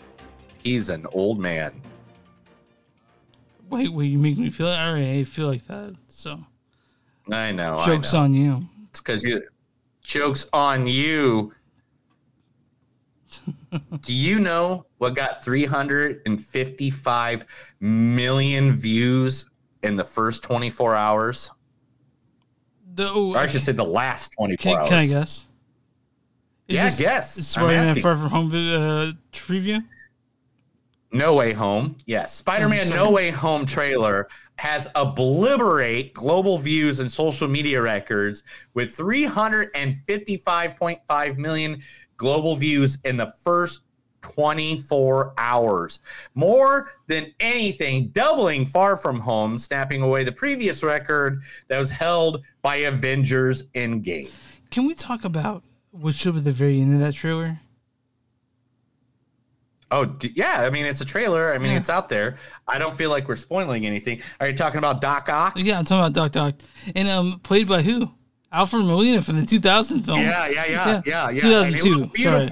he's 0.63 0.87
an 0.87 1.05
old 1.11 1.37
man. 1.37 1.81
Wait, 3.69 3.91
wait. 3.91 4.05
You 4.05 4.19
make 4.19 4.37
me 4.37 4.49
feel. 4.51 4.69
I 4.69 4.87
already 4.87 5.25
feel 5.25 5.47
like 5.47 5.67
that. 5.67 5.97
So 6.07 6.39
I 7.29 7.51
know. 7.51 7.81
jokes 7.85 8.13
I 8.13 8.19
know. 8.19 8.23
on 8.23 8.33
you. 8.35 8.63
It's 8.89 9.01
because 9.01 9.25
you 9.25 9.41
jokes 10.01 10.45
on 10.53 10.87
you. 10.87 11.51
Do 14.01 14.13
you 14.13 14.39
know 14.39 14.85
what 14.97 15.13
got 15.13 15.43
355 15.43 17.45
million 17.81 18.77
views 18.77 19.49
in 19.83 19.97
the 19.97 20.05
first 20.05 20.41
24 20.43 20.95
hours? 20.95 21.51
The, 22.97 23.09
oh, 23.13 23.33
I 23.35 23.45
should 23.45 23.61
say 23.61 23.73
the 23.73 23.83
last 23.83 24.33
24 24.33 24.57
can, 24.57 24.79
hours. 24.79 24.89
can 24.89 24.97
I 24.97 25.05
guess? 25.05 25.45
Yeah, 26.67 26.89
guess. 26.97 27.37
It's 27.37 27.55
I'm 27.55 27.69
Spider-Man. 27.69 28.01
Far 28.01 28.15
From 28.15 28.29
Home 28.29 28.47
uh, 28.47 29.11
preview. 29.31 29.83
No 31.11 31.35
Way 31.35 31.53
Home. 31.53 31.95
Yes. 32.07 32.33
Spider 32.33 32.67
Man. 32.67 32.89
No 32.89 33.11
Way 33.11 33.29
Home 33.29 33.67
trailer 33.67 34.27
has 34.57 34.87
obliterate 34.95 36.15
global 36.15 36.57
views 36.57 36.99
and 36.99 37.11
social 37.11 37.47
media 37.47 37.79
records 37.81 38.41
with 38.73 38.97
355.5 38.97 41.37
million 41.37 41.83
global 42.17 42.55
views 42.55 42.97
in 43.05 43.15
the 43.15 43.31
first 43.43 43.83
24 44.21 45.33
hours. 45.37 45.99
More 46.35 46.91
than 47.07 47.33
anything, 47.39 48.07
doubling 48.09 48.65
Far 48.65 48.97
From 48.97 49.19
Home, 49.19 49.57
snapping 49.57 50.01
away 50.01 50.23
the 50.23 50.31
previous 50.31 50.83
record 50.83 51.41
that 51.67 51.77
was 51.79 51.89
held 51.89 52.43
by 52.61 52.77
Avengers 52.77 53.67
Endgame. 53.69 54.29
Can 54.71 54.85
we 54.85 54.93
talk 54.93 55.23
about 55.25 55.63
what 55.91 56.15
should 56.15 56.35
be 56.35 56.41
the 56.41 56.51
very 56.51 56.81
end 56.81 56.93
of 56.93 56.99
that 56.99 57.13
trailer? 57.13 57.59
Oh, 59.89 60.03
d- 60.03 60.33
yeah. 60.35 60.61
I 60.65 60.69
mean, 60.69 60.85
it's 60.85 60.99
a 60.99 61.05
trailer. 61.05 61.53
I 61.53 61.57
mean, 61.57 61.71
Yeah. 61.71 61.77
it's 61.77 61.89
out 61.89 62.09
there. 62.09 62.35
I 62.67 62.77
don't 62.77 62.93
feel 62.93 63.09
like 63.09 63.27
we're 63.29 63.37
spoiling 63.37 63.85
anything. 63.85 64.21
Are 64.41 64.47
you 64.49 64.53
talking 64.55 64.79
about 64.79 64.99
Doc 64.99 65.29
Ock? 65.29 65.53
Yeah, 65.55 65.79
I'm 65.79 65.85
talking 65.85 66.05
about 66.13 66.33
Doc 66.33 66.35
Ock, 66.35 66.55
and 66.93 67.07
um, 67.07 67.39
played 67.39 67.69
by 67.69 67.81
who? 67.83 68.11
Alfred 68.51 68.83
Molina 68.85 69.21
from 69.21 69.39
the 69.39 69.45
2000 69.45 70.03
film. 70.03 70.19
Yeah, 70.21 70.47
yeah, 70.47 70.65
yeah, 70.65 71.01
yeah, 71.05 71.29
yeah. 71.29 71.41
2002. 71.41 71.67
And 71.67 71.77
he 71.79 71.93
looked 72.01 72.19
sorry. 72.19 72.49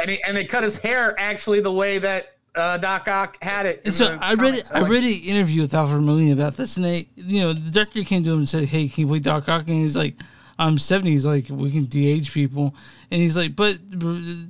And, 0.00 0.10
he, 0.10 0.22
and 0.24 0.36
they 0.36 0.44
cut 0.44 0.62
his 0.62 0.76
hair 0.78 1.14
actually 1.18 1.60
the 1.60 1.72
way 1.72 1.98
that 1.98 2.34
uh, 2.54 2.76
Doc 2.78 3.06
Ock 3.08 3.42
had 3.42 3.66
it. 3.66 3.82
And 3.84 3.94
so 3.94 4.18
I 4.20 4.34
read 4.34 4.50
comics. 4.50 4.72
I 4.72 4.80
like- 4.80 4.90
read 4.90 5.04
an 5.04 5.10
interview 5.24 5.62
with 5.62 5.74
Alfred 5.74 6.02
Molina 6.02 6.32
about 6.32 6.56
this, 6.56 6.76
and 6.76 6.84
they, 6.84 7.08
you 7.16 7.42
know, 7.42 7.52
the 7.52 7.70
director 7.70 8.02
came 8.04 8.24
to 8.24 8.30
him 8.32 8.38
and 8.38 8.48
said, 8.48 8.64
"Hey, 8.64 8.88
can 8.88 9.02
you 9.02 9.06
play 9.08 9.18
Doc 9.20 9.48
Ock?" 9.48 9.68
And 9.68 9.76
he's 9.76 9.96
like, 9.96 10.16
"I'm 10.58 10.78
70." 10.78 11.10
He's 11.10 11.26
like, 11.26 11.46
"We 11.50 11.70
can 11.70 11.84
de-age 11.84 12.32
people," 12.32 12.74
and 13.10 13.20
he's 13.20 13.36
like, 13.36 13.54
"But 13.54 13.78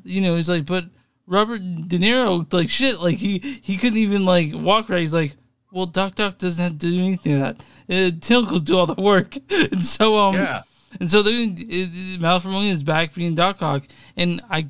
you 0.05 0.21
know," 0.23 0.37
he's 0.37 0.49
like, 0.49 0.65
"But 0.65 0.87
Robert 1.27 1.59
De 1.89 1.99
Niro, 1.99 2.51
like 2.53 2.71
shit, 2.71 3.01
like 3.01 3.17
he 3.19 3.39
he 3.63 3.77
couldn't 3.77 3.99
even 3.99 4.25
like 4.25 4.53
walk 4.55 4.89
right." 4.89 5.01
He's 5.01 5.13
like, 5.15 5.37
"Well, 5.71 5.87
Doc 5.87 6.19
Ock 6.21 6.39
doesn't 6.39 6.63
have 6.63 6.73
to 6.79 6.79
do 6.79 6.99
anything 6.99 7.35
of 7.35 7.41
that. 7.41 7.65
Uh, 7.91 8.11
Tentacles 8.21 8.63
do 8.63 8.79
all 8.79 8.87
the 8.87 9.01
work," 9.03 9.37
and 9.51 9.85
so 9.85 10.17
um, 10.17 10.35
Yeah. 10.35 10.63
and 11.01 11.11
so 11.11 11.23
they're 11.23 11.35
uh, 11.35 12.25
Alfred 12.27 12.55
is 12.65 12.83
back 12.83 13.13
being 13.13 13.35
Doc 13.35 13.61
Ock, 13.63 13.83
and 14.17 14.41
I. 14.49 14.69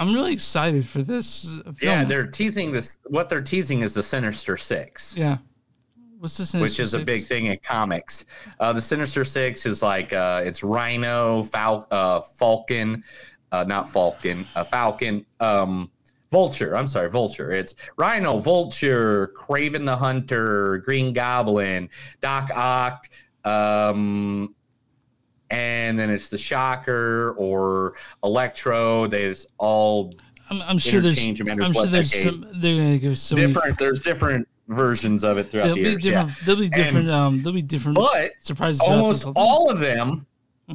I'm 0.00 0.14
really 0.14 0.32
excited 0.32 0.86
for 0.86 1.02
this 1.02 1.44
film. 1.62 1.76
Yeah, 1.82 2.04
they're 2.04 2.26
teasing 2.26 2.72
this. 2.72 2.96
What 3.08 3.28
they're 3.28 3.42
teasing 3.42 3.82
is 3.82 3.92
the 3.92 4.02
Sinister 4.02 4.56
Six. 4.56 5.14
Yeah. 5.14 5.36
What's 6.18 6.38
the 6.38 6.46
Sinister 6.46 6.62
which 6.62 6.80
is 6.80 6.94
a 6.94 7.00
big 7.00 7.24
thing 7.24 7.46
in 7.46 7.58
comics. 7.62 8.24
Uh, 8.58 8.72
the 8.72 8.80
Sinister 8.80 9.26
Six 9.26 9.66
is 9.66 9.82
like 9.82 10.14
uh, 10.14 10.40
it's 10.42 10.62
Rhino, 10.62 11.42
Fal- 11.42 11.86
uh, 11.90 12.22
Falcon, 12.22 13.04
uh, 13.52 13.64
not 13.64 13.90
Falcon, 13.90 14.46
uh, 14.56 14.64
Falcon, 14.64 15.26
um, 15.38 15.90
Vulture. 16.30 16.74
I'm 16.74 16.86
sorry, 16.86 17.10
Vulture. 17.10 17.52
It's 17.52 17.74
Rhino, 17.98 18.38
Vulture, 18.38 19.34
Kraven 19.36 19.84
the 19.84 19.96
Hunter, 19.96 20.78
Green 20.78 21.12
Goblin, 21.12 21.90
Doc 22.22 22.48
Ock, 22.54 23.06
um, 23.44 24.54
and 25.50 25.98
then 25.98 26.10
it's 26.10 26.28
the 26.28 26.38
Shocker 26.38 27.32
or 27.36 27.94
Electro. 28.24 29.06
There's 29.06 29.46
all 29.58 30.14
I'm, 30.50 30.62
I'm 30.62 30.78
sure 30.78 31.00
there's. 31.00 31.18
I'm 31.26 31.34
sure 31.36 31.86
there's 31.86 32.12
some. 32.22 32.46
They're 32.54 32.76
gonna 32.76 32.98
give 32.98 33.18
so 33.18 33.36
different. 33.36 33.64
many. 33.64 33.76
There's 33.78 34.02
different 34.02 34.48
versions 34.68 35.24
of 35.24 35.38
it 35.38 35.50
throughout 35.50 35.64
There'll 35.64 35.76
the 35.76 35.82
years. 35.82 36.06
yeah. 36.06 36.30
There'll 36.44 36.60
be 36.60 36.66
And- 36.66 36.74
different. 36.74 37.10
um. 37.10 37.38
There'll 37.42 37.54
be 37.54 37.62
different. 37.62 37.96
but 37.96 38.32
surprises. 38.40 38.80
almost 38.80 39.18
this 39.20 39.24
whole 39.24 39.32
thing. 39.34 39.42
all 39.42 39.70
of 39.70 39.80
them, 39.80 40.26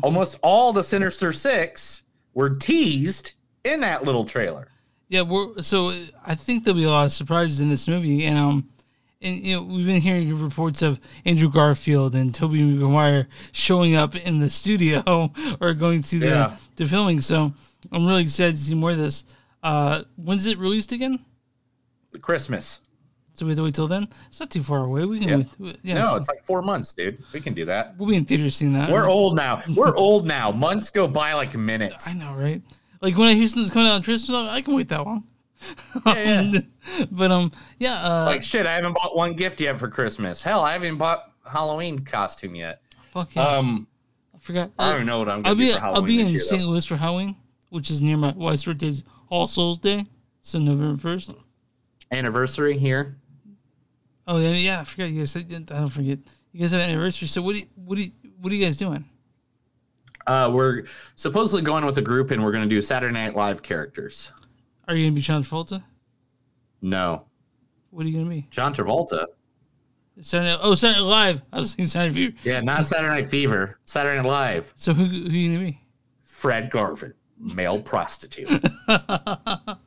almost 0.03 0.39
all 0.43 0.73
the 0.73 0.83
Sinister 0.83 1.31
Six 1.33 2.03
were 2.33 2.49
teased 2.49 3.33
in 3.63 3.79
that 3.81 4.03
little 4.03 4.25
trailer. 4.25 4.67
Yeah, 5.07 5.21
we're 5.21 5.61
so 5.61 5.93
I 6.25 6.35
think 6.35 6.63
there'll 6.63 6.77
be 6.79 6.83
a 6.85 6.89
lot 6.89 7.05
of 7.05 7.11
surprises 7.11 7.61
in 7.61 7.69
this 7.69 7.87
movie, 7.87 8.25
and 8.25 8.37
um, 8.37 8.67
and 9.25 9.45
you 9.45 9.55
know 9.55 9.63
we've 9.63 9.85
been 9.85 10.01
hearing 10.01 10.41
reports 10.41 10.81
of 10.81 10.99
Andrew 11.25 11.49
Garfield 11.49 12.15
and 12.15 12.33
Tobey 12.33 12.61
Maguire 12.63 13.27
showing 13.51 13.95
up 13.95 14.15
in 14.15 14.39
the 14.39 14.47
studio 14.49 15.31
or 15.59 15.73
going 15.73 16.01
to 16.03 16.19
the 16.19 16.27
Yeah. 16.27 16.57
the 16.77 16.85
filming. 16.85 17.19
So 17.21 17.53
I'm 17.91 18.05
really 18.07 18.21
excited 18.23 18.53
to 18.55 18.61
see 18.61 18.75
more 18.75 18.91
of 18.91 18.97
this. 18.97 19.25
Uh, 19.63 20.03
when's 20.15 20.45
it 20.45 20.57
released 20.59 20.91
again? 20.91 21.19
Christmas. 22.21 22.81
So 23.33 23.45
we 23.45 23.49
have 23.49 23.57
to 23.57 23.63
wait 23.63 23.75
till 23.75 23.87
then. 23.89 24.07
It's 24.27 24.39
not 24.39 24.49
too 24.49 24.63
far 24.63 24.85
away. 24.85 25.03
We 25.03 25.19
can. 25.19 25.41
Yeah. 25.41 25.45
Wait, 25.59 25.77
yeah, 25.83 26.01
no, 26.01 26.15
it's 26.15 26.29
like 26.29 26.45
four 26.45 26.61
months, 26.61 26.93
dude. 26.93 27.21
We 27.33 27.41
can 27.41 27.53
do 27.53 27.65
that. 27.65 27.97
we'll 27.97 28.07
be 28.07 28.15
in 28.15 28.23
theaters 28.23 28.55
seeing 28.55 28.71
that. 28.73 28.89
We're 28.89 29.07
old 29.09 29.35
now. 29.35 29.61
We're 29.75 29.93
old 29.97 30.25
now. 30.25 30.51
Months 30.51 30.89
go 30.89 31.05
by 31.07 31.33
like 31.33 31.53
minutes. 31.53 32.07
I 32.07 32.13
know, 32.17 32.33
right? 32.35 32.61
Like 33.01 33.17
when 33.17 33.27
I 33.27 33.33
hear 33.33 33.45
something's 33.47 33.71
coming 33.71 33.89
out 33.89 33.95
on 33.95 34.03
Christmas, 34.03 34.33
I 34.49 34.61
can 34.61 34.73
wait 34.73 34.87
that 34.89 35.05
long. 35.05 35.25
Yeah, 36.05 36.41
yeah. 36.51 37.05
but 37.11 37.31
um, 37.31 37.51
yeah. 37.79 38.03
Uh, 38.03 38.25
like 38.25 38.43
shit, 38.43 38.65
I 38.65 38.73
haven't 38.73 38.93
bought 38.93 39.15
one 39.15 39.33
gift 39.33 39.61
yet 39.61 39.79
for 39.79 39.87
Christmas. 39.87 40.41
Hell, 40.41 40.61
I 40.61 40.73
haven't 40.73 40.97
bought 40.97 41.31
Halloween 41.49 41.99
costume 41.99 42.55
yet. 42.55 42.81
fuck 43.11 43.35
yeah. 43.35 43.47
Um, 43.47 43.87
I 44.33 44.39
forgot. 44.39 44.71
I 44.77 44.91
don't 44.91 45.05
know 45.05 45.19
what 45.19 45.29
I'm 45.29 45.41
gonna 45.41 45.49
I'll 45.49 45.55
do 45.55 45.67
be 45.67 45.73
for 45.73 45.79
Halloween 45.79 45.95
I'll 45.97 46.07
be 46.07 46.17
this 46.17 46.27
in 46.27 46.33
year, 46.33 46.41
St. 46.41 46.61
though. 46.61 46.67
Louis 46.69 46.85
for 46.85 46.95
Halloween, 46.97 47.35
which 47.69 47.89
is 47.89 48.01
near 48.01 48.17
my 48.17 48.33
wife's 48.33 48.65
birthday's 48.65 49.03
All 49.29 49.47
Souls 49.47 49.77
Day, 49.77 50.05
so 50.41 50.59
November 50.59 50.97
first. 50.97 51.33
Anniversary 52.11 52.77
here. 52.77 53.17
Oh 54.27 54.37
yeah, 54.37 54.49
yeah. 54.51 54.81
I 54.81 54.83
forgot 54.83 55.05
you 55.05 55.19
guys. 55.19 55.35
I 55.35 55.41
don't 55.41 55.87
forget. 55.87 56.19
You 56.51 56.61
guys 56.61 56.71
have 56.71 56.81
an 56.81 56.89
anniversary. 56.89 57.27
So 57.27 57.41
what 57.41 57.53
do 57.53 57.59
you, 57.59 57.65
what 57.75 57.95
do 57.95 58.03
you, 58.03 58.11
what 58.39 58.51
are 58.51 58.55
you 58.55 58.63
guys 58.63 58.77
doing? 58.77 59.05
Uh, 60.27 60.49
we're 60.53 60.83
supposedly 61.15 61.61
going 61.61 61.85
with 61.85 61.97
a 61.97 62.01
group, 62.01 62.31
and 62.31 62.43
we're 62.43 62.51
gonna 62.51 62.65
do 62.65 62.81
Saturday 62.81 63.13
Night 63.13 63.35
Live 63.35 63.61
characters. 63.61 64.31
Are 64.87 64.95
you 64.95 65.05
gonna 65.05 65.15
be 65.15 65.21
John 65.21 65.43
Travolta? 65.43 65.83
No, 66.81 67.25
What 67.89 68.05
are 68.05 68.09
you 68.09 68.17
gonna 68.17 68.29
be? 68.29 68.47
John 68.51 68.73
Travolta. 68.73 69.25
Saturday 70.21 70.57
oh, 70.61 70.75
Saturday 70.75 70.99
Night 71.01 71.07
Live. 71.07 71.41
I 71.51 71.57
was 71.57 71.73
thinking 71.73 71.87
Saturday 71.87 72.15
Fever. 72.15 72.37
Yeah, 72.43 72.61
not 72.61 72.85
Saturday 72.85 73.13
Night 73.13 73.27
Fever. 73.27 73.79
Saturday 73.85 74.17
Night 74.17 74.27
Live. 74.27 74.73
So 74.75 74.93
who 74.93 75.05
who 75.05 75.27
are 75.27 75.31
you 75.31 75.53
gonna 75.53 75.65
be? 75.65 75.81
Fred 76.23 76.69
Garvin, 76.69 77.13
male 77.39 77.81
prostitute. 77.81 78.47
I'd, 78.87 79.77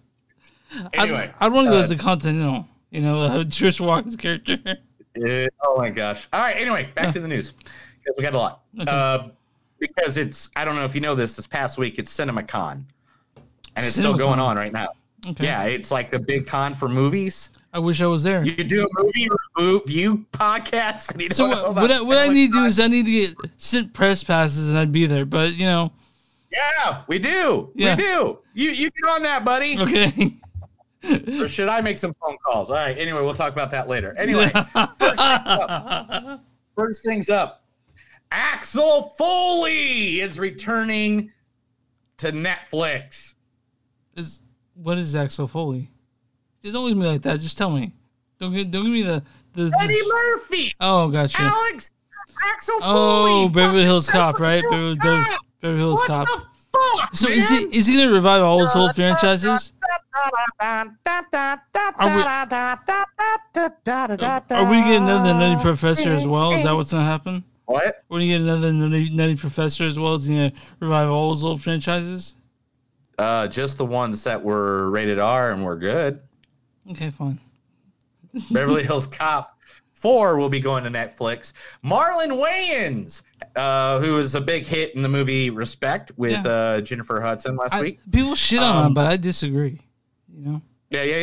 anyway, 0.94 1.32
I'd 1.38 1.52
want 1.52 1.66
to 1.66 1.70
go 1.70 1.76
uh, 1.76 1.80
as 1.80 1.88
the 1.90 1.96
Continental. 1.96 2.66
You 2.90 3.00
know, 3.00 3.22
uh, 3.22 3.44
Chris 3.44 3.78
Walken's 3.78 4.16
character. 4.16 4.58
Uh, 4.66 5.46
oh 5.62 5.76
my 5.76 5.90
gosh! 5.90 6.28
All 6.32 6.40
right. 6.40 6.56
Anyway, 6.56 6.90
back 6.94 7.12
to 7.12 7.20
the 7.20 7.28
news 7.28 7.52
because 7.52 8.16
we 8.16 8.22
got 8.22 8.34
a 8.34 8.38
lot. 8.38 8.62
Okay. 8.80 8.90
Uh, 8.90 9.28
because 9.78 10.16
it's 10.16 10.50
I 10.56 10.64
don't 10.64 10.74
know 10.74 10.84
if 10.84 10.94
you 10.94 11.00
know 11.00 11.14
this. 11.14 11.36
This 11.36 11.46
past 11.46 11.78
week 11.78 11.98
it's 11.98 12.14
CinemaCon, 12.14 12.84
and 13.78 13.86
it's 13.86 13.94
still 13.96 14.14
going 14.16 14.40
on 14.40 14.56
right 14.56 14.72
now. 14.72 14.88
Okay. 15.28 15.44
Yeah, 15.44 15.64
it's 15.64 15.90
like 15.90 16.10
the 16.10 16.18
big 16.18 16.46
con 16.46 16.74
for 16.74 16.88
movies. 16.88 17.50
I 17.72 17.80
wish 17.80 18.00
I 18.00 18.06
was 18.06 18.22
there. 18.22 18.44
You 18.44 18.52
do 18.64 18.84
a 18.84 19.02
movie 19.02 19.28
review 19.58 20.24
podcast. 20.32 21.12
And 21.12 21.22
you 21.22 21.30
so 21.30 21.46
what, 21.48 21.74
what, 21.74 21.90
I, 21.90 22.00
what 22.02 22.18
I 22.18 22.28
need 22.28 22.52
to 22.52 22.58
do 22.60 22.64
is 22.64 22.78
I 22.80 22.86
need 22.86 23.04
to 23.06 23.10
get 23.10 23.34
sent 23.56 23.92
press 23.92 24.22
passes 24.22 24.68
and 24.70 24.78
I'd 24.78 24.92
be 24.92 25.06
there. 25.06 25.26
But 25.26 25.54
you 25.54 25.66
know, 25.66 25.92
Yeah, 26.50 27.02
we 27.08 27.18
do. 27.18 27.70
Yeah. 27.74 27.96
We 27.96 28.02
do. 28.02 28.38
You 28.54 28.70
you 28.70 28.90
get 28.90 29.10
on 29.10 29.22
that, 29.24 29.44
buddy. 29.44 29.78
okay. 29.78 30.36
Or 31.40 31.48
should 31.48 31.68
I 31.68 31.80
make 31.80 31.98
some 31.98 32.14
phone 32.14 32.36
calls? 32.44 32.70
All 32.70 32.76
right. 32.76 32.96
Anyway, 32.96 33.20
we'll 33.20 33.34
talk 33.34 33.52
about 33.52 33.70
that 33.72 33.88
later. 33.88 34.16
Anyway, 34.18 34.50
first 34.98 35.18
things 35.18 35.18
up. 35.18 36.44
First 36.76 37.04
things 37.04 37.28
up. 37.28 37.64
Axel 38.30 39.14
Foley 39.18 40.20
is 40.20 40.38
returning 40.38 41.32
to 42.18 42.32
Netflix. 42.32 43.34
Is 44.18 44.42
what 44.74 44.98
is 44.98 45.14
Axel 45.14 45.46
Foley? 45.46 45.90
Just 46.62 46.74
Don't 46.74 46.86
leave 46.86 46.96
me 46.96 47.06
like 47.06 47.22
that. 47.22 47.40
Just 47.40 47.56
tell 47.56 47.70
me. 47.70 47.92
Don't 48.38 48.52
give, 48.52 48.70
don't 48.70 48.84
give 48.84 48.92
me 48.92 49.02
the 49.02 49.22
the. 49.54 49.72
Eddie 49.80 49.94
the 49.94 50.12
Murphy. 50.12 50.74
oh, 50.80 51.08
gotcha. 51.08 51.42
Alex. 51.42 51.92
Axel 52.44 52.78
Foley. 52.80 52.90
Oh, 53.44 53.48
Beverly 53.48 53.82
Hills 53.84 54.08
Cop, 54.08 54.38
right? 54.38 54.62
Beverly, 54.62 54.94
Beverly, 54.96 55.24
Cop. 55.24 55.40
Beverly 55.60 55.78
Hills 55.80 55.98
What 56.00 56.06
Cop. 56.06 56.26
the 56.26 56.32
fuck? 56.38 57.14
So 57.14 57.28
is 57.28 57.48
he 57.48 57.56
is 57.76 57.86
he 57.86 57.96
gonna 57.96 58.12
revive 58.12 58.42
all 58.42 58.60
his 58.60 58.74
old 58.76 58.94
franchises? 58.94 59.72
Are 60.60 60.86
we 64.70 64.76
getting 64.82 65.02
another 65.08 65.34
Nutty 65.34 65.62
Professor 65.62 66.12
as 66.12 66.26
well? 66.26 66.52
Is 66.52 66.62
that 66.64 66.72
what's 66.72 66.92
gonna 66.92 67.04
happen? 67.04 67.44
What? 67.66 68.02
We're 68.08 68.18
gonna 68.20 68.26
get 68.28 68.40
another 68.40 68.72
Nutty, 68.72 69.10
Nutty 69.10 69.36
Professor 69.36 69.84
as 69.84 69.98
well? 69.98 70.14
Is 70.14 70.26
he 70.26 70.34
gonna 70.34 70.52
revive 70.80 71.08
all 71.08 71.30
his 71.30 71.44
old 71.44 71.62
franchises? 71.62 72.34
Uh, 73.18 73.48
just 73.48 73.78
the 73.78 73.84
ones 73.84 74.22
that 74.24 74.42
were 74.42 74.90
rated 74.90 75.18
R 75.18 75.50
and 75.50 75.64
were 75.64 75.76
good. 75.76 76.20
Okay, 76.90 77.10
fine. 77.10 77.38
Beverly 78.50 78.84
Hills 78.84 79.06
Cop 79.06 79.58
4 79.94 80.38
will 80.38 80.48
be 80.48 80.60
going 80.60 80.84
to 80.84 80.90
Netflix. 80.90 81.52
Marlon 81.84 82.30
Wayans, 82.40 83.22
uh, 83.56 83.98
who 84.00 84.14
was 84.14 84.34
a 84.36 84.40
big 84.40 84.64
hit 84.64 84.94
in 84.94 85.02
the 85.02 85.08
movie 85.08 85.50
Respect 85.50 86.12
with 86.16 86.44
Yeah. 86.44 86.50
uh, 86.50 86.80
Jennifer 86.80 87.20
Hudson 87.20 87.56
last 87.56 87.74
I, 87.74 87.80
week. 87.82 87.98
people 88.12 88.34
shit 88.36 88.60
on 88.60 88.76
him, 88.78 88.86
Um, 88.88 88.94
but 88.94 89.06
I 89.06 89.16
disagree. 89.16 89.80
You 90.32 90.44
know, 90.52 90.62
Yeah, 90.90 91.02
yeah, 91.02 91.16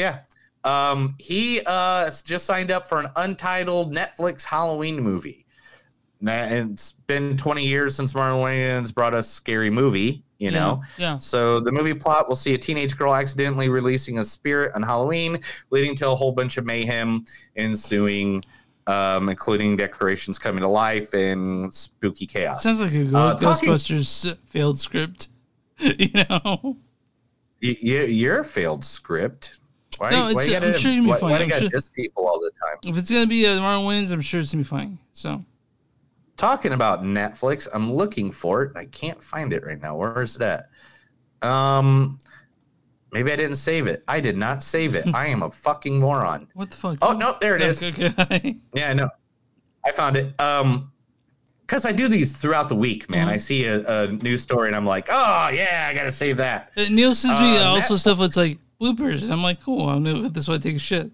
yeah. 0.66 0.92
Um, 0.92 1.16
he 1.20 1.62
uh, 1.66 2.12
just 2.26 2.46
signed 2.46 2.72
up 2.72 2.90
for 2.90 3.00
an 3.00 3.08
untitled 3.16 3.94
Netflix 3.94 4.44
Halloween 4.44 5.00
movie. 5.02 5.46
And 6.28 6.72
It's 6.72 6.94
been 7.08 7.38
20 7.38 7.66
years 7.66 7.96
since 7.96 8.14
Marlon 8.14 8.44
Wayans 8.44 8.94
brought 8.94 9.14
us 9.14 9.30
Scary 9.30 9.70
Movie, 9.70 10.25
you 10.40 10.50
Yeah, 10.52 10.60
know? 10.60 10.84
yeah. 10.98 11.18
So 11.18 11.60
the 11.60 11.72
movie 11.72 11.94
plot 11.94 12.28
will 12.28 12.36
see 12.36 12.54
a 12.54 12.58
teenage 12.58 12.98
girl 12.98 13.14
accidentally 13.16 13.70
releasing 13.70 14.20
a 14.20 14.24
spirit 14.26 14.72
on 14.76 14.84
Halloween, 14.84 15.40
leading 15.70 15.96
to 15.98 16.10
a 16.10 16.16
whole 16.16 16.32
bunch 16.32 16.58
of 16.58 16.66
mayhem 16.66 17.26
ensuing, 17.56 18.44
um, 18.88 19.30
including 19.30 19.78
decorations 19.78 20.38
coming 20.38 20.62
to 20.62 20.68
life 20.68 21.14
and 21.14 21.74
spooky 21.74 22.26
chaos. 22.26 22.64
sounds 22.64 22.82
like 22.82 22.94
a 22.94 23.02
Uh, 23.18 23.36
talking- 23.38 23.70
Ghostbusters 23.70 24.38
failed 24.46 24.80
script. 24.80 25.30
you 25.80 26.10
know, 26.30 26.78
Y- 27.62 27.78
y- 27.84 27.90
you're 28.04 28.40
a 28.42 28.46
failed 28.46 28.84
script. 28.84 29.60
Why, 29.98 30.10
No, 30.12 30.24
why 30.26 30.30
it's- 30.32 30.48
you 30.48 30.54
gotta, 30.54 30.68
I'm 30.68 30.74
sure 30.78 30.92
you'll 30.92 31.04
be 31.06 31.10
why, 31.12 31.18
fine. 31.20 31.32
why 31.32 31.38
I'm 31.40 31.50
sure- 31.72 31.82
people 31.96 32.28
all 32.28 32.40
the 32.40 32.52
time? 32.52 32.92
if 32.92 32.98
it's 32.98 33.10
gonna 33.10 33.26
be 33.28 33.46
uh, 33.48 33.60
Marlon 33.60 33.86
Wayans, 33.86 34.12
I'm 34.12 34.22
sure 34.22 34.42
it's 34.42 34.52
gonna 34.52 34.64
be 34.64 34.68
fine. 34.68 35.00
So 35.14 35.44
talking 36.38 36.74
about 36.74 37.04
Netflix, 37.04 37.68
I'm 37.74 37.94
looking 37.94 38.32
for 38.32 38.64
it. 38.64 38.72
I 38.76 38.86
can't 38.86 39.22
find 39.22 39.54
it 39.54 39.66
right 39.66 39.82
now. 39.82 39.96
Where 39.96 40.22
is 40.22 40.36
that? 40.36 40.70
Um, 41.42 42.20
maybe 43.12 43.32
I 43.32 43.36
didn't 43.36 43.56
save 43.58 43.88
it. 43.88 44.04
I 44.08 44.20
did 44.20 44.38
not 44.38 44.64
save 44.64 44.96
it. 44.96 45.08
I 45.16 45.28
am 45.28 45.44
a 45.44 45.50
fucking 45.52 46.00
moron. 46.00 46.48
what 46.54 46.72
the 46.72 46.78
fuck? 46.78 46.98
Oh 47.02 47.14
no, 47.14 47.38
there 47.42 47.56
it 47.56 47.62
is. 47.62 47.82
Yeah, 48.74 48.90
I 48.90 48.94
know. 48.94 49.10
I 49.86 49.92
found 49.92 50.18
it. 50.18 50.40
Um, 50.40 50.92
because 51.62 51.84
I 51.86 51.92
do 51.92 52.08
these 52.08 52.32
throughout 52.38 52.70
the 52.70 52.76
week, 52.76 53.10
man. 53.10 53.28
Mhm. 53.28 53.32
I 53.32 53.38
see 53.38 53.66
a, 53.66 54.04
a 54.04 54.08
news 54.12 54.44
story 54.44 54.68
and 54.68 54.76
I'm 54.76 54.86
like, 54.86 55.08
oh 55.10 55.48
yeah, 55.50 55.88
I 55.90 55.96
gotta 55.96 56.12
save 56.12 56.38
that. 56.38 56.72
Uh, 56.78 56.86
Neil 56.92 57.16
sends 57.16 57.40
me 57.40 57.58
Uh, 57.58 57.64
also 57.70 57.96
Netflix- 57.96 58.00
stuff 58.00 58.18
that's 58.20 58.38
like 58.38 58.60
bloopers. 58.80 59.32
I'm 59.32 59.42
like, 59.42 59.62
cool. 59.64 59.90
I'm 59.90 60.04
gonna 60.04 60.16
look 60.18 60.26
at 60.28 60.34
this 60.36 60.48
while 60.48 60.58
I 60.58 60.60
take 60.60 60.76
a 60.76 60.80
shit. 60.80 61.12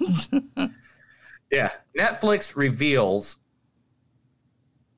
Yeah, 1.52 1.70
Netflix 1.96 2.56
reveals. 2.56 3.38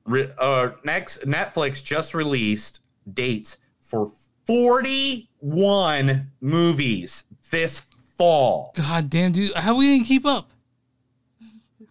Re, 0.09 0.27
uh, 0.39 0.71
next, 0.83 1.21
Netflix 1.27 1.83
just 1.83 2.13
released 2.15 2.81
dates 3.13 3.57
for 3.85 4.11
41 4.47 6.31
movies 6.41 7.25
this 7.51 7.83
fall. 8.17 8.73
God 8.75 9.09
damn, 9.09 9.31
dude, 9.31 9.53
how 9.53 9.75
we 9.75 9.85
didn't 9.87 10.07
keep 10.07 10.25
up? 10.25 10.49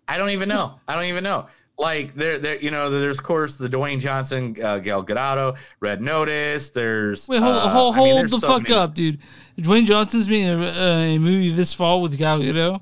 I 0.09 0.17
don't 0.19 0.31
even 0.31 0.49
know. 0.49 0.81
I 0.89 0.95
don't 0.97 1.05
even 1.05 1.23
know. 1.23 1.47
Like 1.79 2.15
there, 2.17 2.39
there, 2.41 2.57
you 2.57 2.73
know, 2.73 2.91
there's 2.91 3.19
of 3.19 3.25
course 3.25 3.55
the 3.55 3.69
Dwayne 3.69 4.01
Johnson, 4.01 4.57
uh, 4.61 4.81
Gal 4.81 5.05
Gadot, 5.05 5.57
Red 5.79 6.01
Notice. 6.03 6.71
There's 6.71 7.29
Wait, 7.29 7.41
hold, 7.41 7.55
uh, 7.55 7.69
hold, 7.69 7.95
I 7.95 8.01
mean, 8.01 8.23
the 8.23 8.29
so 8.31 8.39
fuck 8.49 8.63
many. 8.65 8.75
up, 8.75 8.95
dude. 8.97 9.21
Dwayne 9.61 9.87
Johnson's 9.87 10.27
being 10.27 10.49
a, 10.49 10.67
a 10.67 11.19
movie 11.19 11.51
this 11.51 11.73
fall 11.73 12.03
with 12.03 12.19
Gal 12.19 12.41
Gadot. 12.41 12.81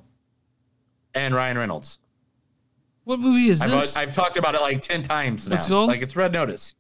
and 1.15 1.35
Ryan 1.35 1.59
Reynolds. 1.59 1.99
What 3.07 3.21
movie 3.21 3.49
is 3.49 3.61
I've, 3.63 3.71
this? 3.71 3.97
I've 3.97 4.11
talked 4.13 4.37
about 4.37 4.55
it 4.55 4.61
like 4.61 4.83
ten 4.83 5.03
times 5.03 5.49
now. 5.49 5.55
What's 5.55 5.67
it 5.67 5.71
called? 5.71 5.89
Like 5.89 6.03
it's 6.03 6.15
Red 6.17 6.33
Notice. 6.33 6.75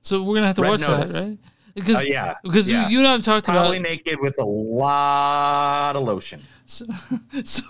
so 0.00 0.22
we're 0.22 0.34
gonna 0.36 0.46
have 0.46 0.56
to 0.56 0.62
Red 0.62 0.70
watch 0.70 0.80
Notice. 0.82 1.12
that, 1.12 1.28
right? 1.28 1.38
Because 1.74 1.96
Uh, 1.98 2.00
yeah, 2.06 2.34
because 2.42 2.70
yeah. 2.70 2.88
you 2.88 2.98
and 3.00 3.08
I 3.08 3.12
have 3.12 3.24
talked 3.24 3.46
Probably 3.46 3.78
about 3.78 3.88
naked 3.90 4.20
with 4.20 4.38
a 4.40 4.44
lot 4.44 5.96
of 5.96 6.02
lotion. 6.04 6.40
so, 6.66 6.84
so 7.44 7.62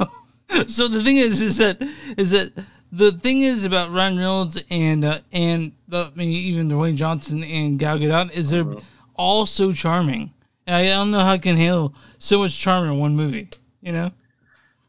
so 0.67 0.89
the 0.89 1.03
thing 1.03 1.17
is 1.17 1.41
is 1.43 1.57
that 1.59 1.81
is 2.17 2.31
that 2.33 2.53
the 2.93 3.13
thing 3.13 3.43
is 3.43 3.65
about 3.65 3.93
Ryan 3.93 4.17
Reynolds 4.19 4.59
and 4.71 5.05
uh, 5.05 5.21
and 5.33 5.73
the, 5.89 6.11
I 6.13 6.17
mean 6.19 6.31
even 6.31 6.69
Dwayne 6.69 6.97
Johnson 6.97 7.43
and 7.45 7.79
Gal 7.79 7.99
Gadot 7.99 8.31
is 8.33 8.51
they're 8.51 8.63
Uh-huh. 8.63 8.81
all 9.15 9.47
so 9.47 9.73
charming. 9.73 10.33
And 10.67 10.77
I 10.77 10.85
don't 10.87 11.11
know 11.11 11.21
how 11.21 11.33
I 11.33 11.39
can 11.39 11.57
handle 11.57 11.95
so 12.19 12.39
much 12.41 12.59
charm 12.59 12.87
in 12.91 12.99
one 12.99 13.17
movie. 13.17 13.49
You 13.81 13.93
know? 13.93 14.11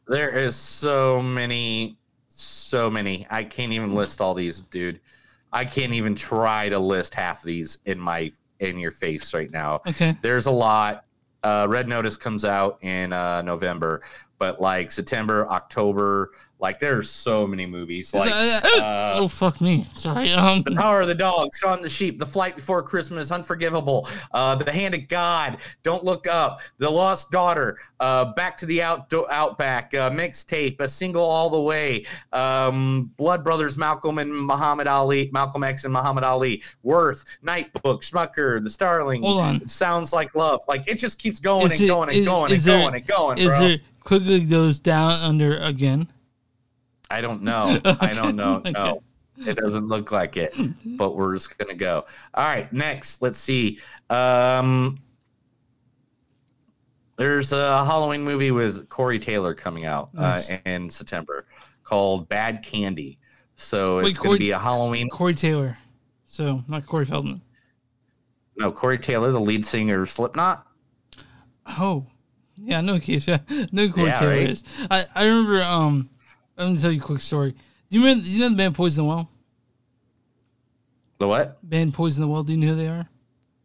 There 0.07 0.29
is 0.29 0.55
so 0.55 1.21
many, 1.21 1.97
so 2.41 2.89
many. 2.89 3.25
I 3.29 3.43
can't 3.43 3.71
even 3.73 3.91
list 3.91 4.21
all 4.21 4.33
these, 4.33 4.61
dude. 4.61 4.99
I 5.51 5.65
can't 5.65 5.93
even 5.93 6.15
try 6.15 6.69
to 6.69 6.79
list 6.79 7.13
half 7.13 7.43
these 7.43 7.77
in 7.85 7.99
my 7.99 8.31
in 8.59 8.77
your 8.77 8.91
face 8.91 9.33
right 9.33 9.51
now. 9.51 9.81
Okay. 9.87 10.15
There's 10.21 10.45
a 10.45 10.51
lot. 10.51 11.05
Uh, 11.43 11.65
Red 11.67 11.87
Notice 11.87 12.17
comes 12.17 12.45
out 12.45 12.77
in 12.81 13.11
uh, 13.11 13.41
November, 13.41 14.03
but 14.37 14.61
like 14.61 14.91
September, 14.91 15.47
October, 15.49 16.31
like 16.61 16.79
there's 16.79 17.09
so 17.09 17.45
many 17.47 17.65
movies. 17.65 18.13
Like 18.13 18.31
uh, 18.31 19.15
oh 19.17 19.27
fuck 19.27 19.59
me. 19.59 19.87
Sorry. 19.95 20.31
Um. 20.33 20.61
the 20.63 20.75
Power 20.75 21.01
of 21.01 21.07
the 21.07 21.15
Dog, 21.15 21.49
Shaun 21.59 21.81
the 21.81 21.89
Sheep, 21.89 22.19
The 22.19 22.25
Flight 22.25 22.55
Before 22.55 22.83
Christmas, 22.83 23.31
Unforgivable, 23.31 24.07
uh, 24.31 24.55
The 24.55 24.71
Hand 24.71 24.93
of 24.93 25.07
God, 25.07 25.57
Don't 25.83 26.03
Look 26.03 26.27
Up, 26.27 26.61
The 26.77 26.89
Lost 26.89 27.31
Daughter, 27.31 27.77
uh, 27.99 28.25
Back 28.33 28.57
to 28.57 28.65
the 28.67 28.81
Out 28.81 29.11
Outback, 29.31 29.93
uh, 29.95 30.11
Mixtape, 30.11 30.79
A 30.79 30.87
Single 30.87 31.23
All 31.23 31.49
the 31.49 31.59
Way, 31.61 32.05
um, 32.31 33.11
Blood 33.17 33.43
Brothers, 33.43 33.77
Malcolm 33.77 34.19
and 34.19 34.31
Muhammad 34.31 34.87
Ali, 34.87 35.29
Malcolm 35.33 35.63
X 35.63 35.83
and 35.83 35.91
Muhammad 35.93 36.23
Ali, 36.23 36.61
Worth, 36.83 37.25
Nightbook, 37.43 38.01
Schmucker, 38.03 38.63
The 38.63 38.69
Starling, 38.69 39.23
Hold 39.23 39.41
on. 39.41 39.67
Sounds 39.67 40.13
Like 40.13 40.35
Love. 40.35 40.61
Like 40.67 40.87
it 40.87 40.95
just 40.99 41.17
keeps 41.19 41.39
going 41.39 41.65
Is 41.65 41.73
and 41.73 41.81
it- 41.81 41.87
going 41.87 42.09
and 42.09 42.17
is- 42.19 42.25
going 42.27 42.51
is 42.51 42.67
and 42.67 42.73
there- 42.75 42.81
going 42.83 42.95
and 42.95 43.07
going, 43.07 43.37
Is 43.39 43.47
bro. 43.57 43.59
there 43.67 43.77
quickly 44.03 44.39
goes 44.41 44.79
down 44.79 45.13
under 45.21 45.57
again? 45.57 46.07
I 47.11 47.21
don't 47.21 47.43
know. 47.43 47.79
I 48.01 48.13
don't 48.13 48.35
know. 48.35 48.55
Okay. 48.57 48.71
No, 48.71 49.03
it 49.37 49.57
doesn't 49.57 49.85
look 49.87 50.11
like 50.11 50.37
it, 50.37 50.55
but 50.97 51.15
we're 51.15 51.33
just 51.35 51.57
gonna 51.57 51.73
go. 51.73 52.05
All 52.33 52.43
right, 52.45 52.71
next, 52.71 53.21
let's 53.21 53.37
see. 53.37 53.79
Um, 54.09 54.99
there's 57.17 57.51
a 57.51 57.85
Halloween 57.85 58.23
movie 58.23 58.51
with 58.51 58.89
Corey 58.89 59.19
Taylor 59.19 59.53
coming 59.53 59.85
out 59.85 60.13
Nice. 60.13 60.49
uh, 60.51 60.57
in 60.65 60.89
September 60.89 61.45
called 61.83 62.27
Bad 62.29 62.63
Candy. 62.63 63.19
So 63.55 63.97
Wait, 63.97 64.07
it's 64.07 64.17
going 64.17 64.35
to 64.37 64.39
be 64.39 64.51
a 64.51 64.59
Halloween. 64.59 65.07
Corey 65.09 65.35
Taylor. 65.35 65.77
So 66.25 66.63
not 66.67 66.85
Corey 66.87 67.05
Feldman. 67.05 67.41
No, 68.57 68.71
Corey 68.71 68.97
Taylor, 68.97 69.31
the 69.31 69.39
lead 69.39 69.65
singer 69.65 70.01
of 70.01 70.09
Slipknot. 70.09 70.65
Oh, 71.79 72.05
yeah, 72.55 72.81
no, 72.81 72.99
Keith. 72.99 73.27
Yeah, 73.27 73.39
no 73.71 73.89
Corey 73.89 74.07
Yeah, 74.07 74.19
Taylor 74.19 74.31
right? 74.31 74.49
is. 74.49 74.63
I, 74.89 75.05
I 75.13 75.25
remember. 75.25 75.61
Um, 75.61 76.09
I'm 76.57 76.67
gonna 76.69 76.79
tell 76.79 76.91
you 76.91 76.99
a 76.99 77.03
quick 77.03 77.21
story. 77.21 77.51
Do 77.89 77.97
you 77.99 78.05
remember? 78.05 78.27
You 78.27 78.39
know 78.41 78.49
the 78.49 78.55
band 78.55 78.75
Poison 78.75 79.03
the 79.03 79.09
Well? 79.09 79.29
The 81.19 81.27
what? 81.27 81.69
Band 81.69 81.93
Poison 81.93 82.21
the 82.21 82.27
Well. 82.27 82.43
Do 82.43 82.53
you 82.53 82.59
know 82.59 82.67
who 82.67 82.75
they 82.75 82.87
are? 82.87 83.07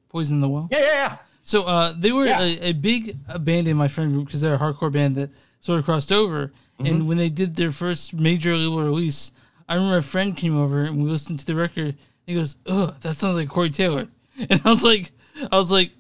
Poison 0.09 0.41
the 0.41 0.49
Well. 0.49 0.69
Yeah, 0.71 0.79
yeah, 0.81 0.93
yeah. 0.93 1.17
So 1.43 1.63
uh, 1.65 1.95
they 1.97 2.13
were 2.13 2.27
Yeah. 2.27 2.41
a, 2.41 2.59
a 2.71 2.73
big 2.73 3.17
band 3.45 3.69
in 3.69 3.77
my 3.77 3.89
friend 3.89 4.13
group 4.13 4.27
because 4.27 4.41
they're 4.41 4.55
a 4.55 4.59
hardcore 4.59 4.91
band 4.93 5.15
that 5.17 5.31
sort 5.61 5.79
of 5.79 5.85
crossed 5.85 6.13
over. 6.13 6.49
Mm-hmm. 6.79 6.87
And 6.87 7.09
when 7.09 7.19
they 7.19 7.29
did 7.29 7.57
their 7.57 7.71
first 7.71 8.15
major 8.15 8.55
label 8.57 8.83
release, 8.83 9.31
I 9.69 9.75
remember 9.75 9.97
a 9.99 10.03
friend 10.03 10.37
came 10.37 10.59
over 10.59 10.85
and 10.85 11.03
we 11.03 11.09
listened 11.09 11.39
to 11.41 11.47
the 11.47 11.55
record. 11.55 11.97
he 12.27 12.35
goes, 12.35 12.57
"Ugh, 12.67 12.95
that 13.01 13.15
sounds 13.15 13.37
like 13.37 13.49
Corey 13.49 13.71
Taylor," 13.71 14.09
and 14.51 14.61
I 14.65 14.69
was 14.69 14.85
like, 14.85 15.13
I 15.51 15.57
was 15.57 15.71
like, 15.71 15.93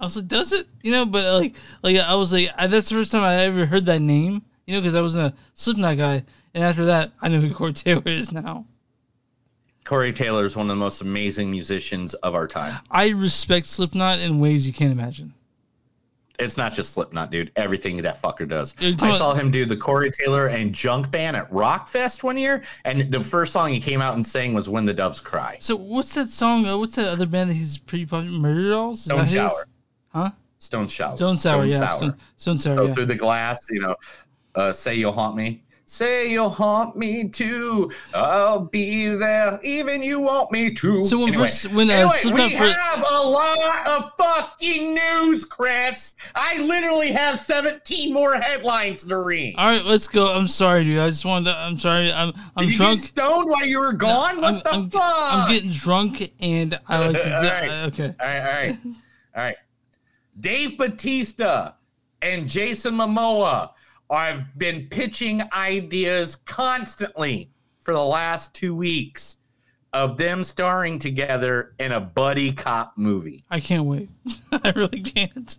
I 0.00 0.04
was 0.04 0.16
like, 0.16 0.26
does 0.26 0.52
it? 0.52 0.66
You 0.82 0.90
know, 0.92 1.06
but 1.06 1.40
like, 1.40 1.54
like 1.82 1.96
I 1.98 2.14
was 2.16 2.32
like, 2.32 2.50
I, 2.56 2.66
that's 2.66 2.88
the 2.88 2.96
first 2.96 3.12
time 3.12 3.22
I 3.22 3.36
ever 3.42 3.66
heard 3.66 3.86
that 3.86 4.00
name. 4.02 4.42
You 4.66 4.74
know, 4.74 4.80
because 4.80 4.94
I 4.94 5.00
wasn't 5.00 5.32
a 5.32 5.36
Slipknot 5.54 5.96
guy, 5.96 6.24
and 6.54 6.64
after 6.64 6.84
that, 6.86 7.12
I 7.20 7.28
know 7.28 7.40
who 7.40 7.52
Corey 7.54 7.72
Taylor 7.72 8.02
is 8.06 8.32
now. 8.32 8.66
Corey 9.84 10.12
Taylor 10.12 10.44
is 10.44 10.56
one 10.56 10.66
of 10.66 10.76
the 10.76 10.80
most 10.80 11.00
amazing 11.00 11.50
musicians 11.50 12.14
of 12.14 12.34
our 12.34 12.46
time. 12.46 12.78
I 12.90 13.08
respect 13.08 13.66
Slipknot 13.66 14.20
in 14.20 14.38
ways 14.38 14.66
you 14.66 14.72
can't 14.72 14.92
imagine. 14.92 15.34
It's 16.38 16.56
not 16.56 16.72
just 16.72 16.92
Slipknot, 16.94 17.30
dude. 17.30 17.52
Everything 17.56 18.00
that 18.02 18.20
fucker 18.22 18.48
does. 18.48 18.74
I 18.80 19.12
saw 19.12 19.34
him 19.34 19.50
do 19.50 19.64
the 19.64 19.76
Corey 19.76 20.10
Taylor 20.10 20.46
and 20.48 20.72
Junk 20.74 21.10
Band 21.10 21.36
at 21.36 21.50
Rockfest 21.50 22.22
one 22.22 22.38
year, 22.38 22.62
and 22.84 23.10
the 23.12 23.20
first 23.20 23.52
song 23.52 23.70
he 23.72 23.80
came 23.80 24.00
out 24.00 24.14
and 24.14 24.24
sang 24.24 24.54
was 24.54 24.68
"When 24.68 24.84
the 24.84 24.94
Doves 24.94 25.20
Cry." 25.20 25.56
So 25.60 25.76
what's 25.76 26.14
that 26.14 26.28
song? 26.28 26.66
Uh, 26.66 26.78
what's 26.78 26.96
that 26.96 27.08
other 27.08 27.26
band 27.26 27.50
that 27.50 27.54
he's 27.54 27.76
pretty 27.78 28.06
popular? 28.06 28.38
Murder 28.38 28.70
Dolls? 28.70 28.98
Is 28.98 29.04
Stone 29.04 29.20
his? 29.20 29.30
Shower. 29.30 29.66
Huh? 30.08 30.30
Stone 30.58 30.88
Shower. 30.88 31.16
Stone 31.16 31.36
Sour, 31.36 31.64
yeah. 31.66 31.86
Stone, 31.88 32.16
Stone 32.36 32.56
Sour, 32.58 32.76
So 32.76 32.86
yeah. 32.86 32.94
through 32.94 33.06
the 33.06 33.14
glass, 33.14 33.66
you 33.68 33.80
know, 33.80 33.94
uh, 34.54 34.72
say 34.72 34.94
you'll 34.94 35.12
haunt 35.12 35.36
me. 35.36 35.62
Say 35.84 36.30
you'll 36.30 36.48
haunt 36.48 36.96
me 36.96 37.28
too. 37.28 37.90
I'll 38.14 38.60
be 38.60 39.08
there, 39.08 39.60
even 39.62 40.02
you 40.02 40.20
want 40.20 40.50
me 40.50 40.72
to. 40.72 41.04
So 41.04 41.18
when 41.18 41.28
anyway, 41.28 41.44
first- 41.44 41.70
when, 41.72 41.90
uh, 41.90 41.94
anyway, 42.24 42.48
we 42.50 42.56
first- 42.56 42.78
have 42.78 43.04
a 43.10 43.20
lot 43.28 43.86
of 43.86 44.12
fucking 44.16 44.94
news, 44.94 45.44
Chris. 45.44 46.14
I 46.34 46.56
literally 46.62 47.12
have 47.12 47.38
17 47.40 48.10
more 48.10 48.34
headlines 48.36 49.04
to 49.04 49.18
read. 49.18 49.56
All 49.58 49.66
right, 49.66 49.84
let's 49.84 50.08
go. 50.08 50.32
I'm 50.32 50.46
sorry, 50.46 50.84
dude. 50.84 50.98
I 50.98 51.10
just 51.10 51.26
wanted 51.26 51.50
to. 51.52 51.58
I'm 51.58 51.76
sorry. 51.76 52.10
I'm 52.10 52.32
I'm 52.56 52.64
Did 52.66 52.70
you 52.72 52.76
drunk. 52.78 53.00
stoned 53.00 53.50
while 53.50 53.66
you 53.66 53.78
were 53.80 53.92
gone? 53.92 54.40
what 54.40 54.44
I'm, 54.46 54.54
the 54.60 54.70
I'm, 54.72 54.90
fuck? 54.90 55.02
I'm 55.04 55.52
getting 55.52 55.72
drunk, 55.72 56.32
and 56.40 56.78
I 56.88 57.06
like 57.08 57.20
to. 57.22 57.34
All 57.36 57.42
do- 57.42 57.48
right. 57.48 57.70
Okay. 57.88 58.14
All 58.18 58.26
right, 58.26 58.38
all 58.40 58.44
right, 58.54 58.78
all 59.36 59.42
right. 59.42 59.56
Dave 60.40 60.78
Batista 60.78 61.72
and 62.22 62.48
Jason 62.48 62.94
Momoa 62.94 63.70
have 64.20 64.56
been 64.58 64.86
pitching 64.88 65.42
ideas 65.52 66.36
constantly 66.36 67.50
for 67.82 67.94
the 67.94 68.02
last 68.04 68.54
two 68.54 68.74
weeks 68.74 69.38
of 69.92 70.16
them 70.16 70.42
starring 70.42 70.98
together 70.98 71.74
in 71.78 71.92
a 71.92 72.00
buddy 72.00 72.52
cop 72.52 72.94
movie. 72.96 73.44
I 73.50 73.60
can't 73.60 73.84
wait. 73.84 74.08
I 74.64 74.70
really 74.74 75.00
can't. 75.02 75.58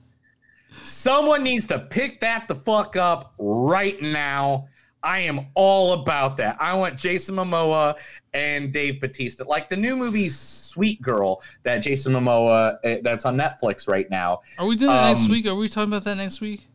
Someone 0.84 1.44
needs 1.44 1.68
to 1.68 1.80
pick 1.80 2.20
that 2.22 2.48
the 2.48 2.56
fuck 2.56 2.96
up 2.96 3.34
right 3.38 4.02
now. 4.02 4.68
I 5.04 5.20
am 5.20 5.42
all 5.54 5.94
about 5.94 6.38
that. 6.38 6.56
I 6.62 6.74
want 6.76 6.98
Jason 6.98 7.36
Momoa 7.36 7.96
and 8.34 8.72
Dave 8.72 9.02
Batista, 9.02 9.44
like 9.44 9.68
the 9.68 9.76
new 9.76 9.96
movie 9.98 10.30
Sweet 10.30 11.02
Girl 11.02 11.42
that 11.64 11.80
Jason 11.80 12.14
Momoa 12.14 12.78
uh, 12.84 12.98
that's 13.04 13.26
on 13.26 13.38
Netflix 13.38 13.88
right 13.88 14.10
now. 14.10 14.42
Are 14.58 14.66
we 14.66 14.76
doing 14.78 14.92
that 14.94 15.10
next 15.10 15.26
Um, 15.26 15.32
week? 15.32 15.48
Are 15.48 15.56
we 15.56 15.68
talking 15.68 15.90
about 15.90 16.06
that 16.06 16.16
next 16.16 16.40
week? 16.42 16.66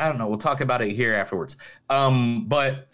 I 0.00 0.08
don't 0.08 0.18
know. 0.18 0.28
We'll 0.28 0.38
talk 0.38 0.60
about 0.60 0.82
it 0.82 0.92
here 0.92 1.14
afterwards. 1.14 1.56
Um, 1.88 2.46
but 2.46 2.88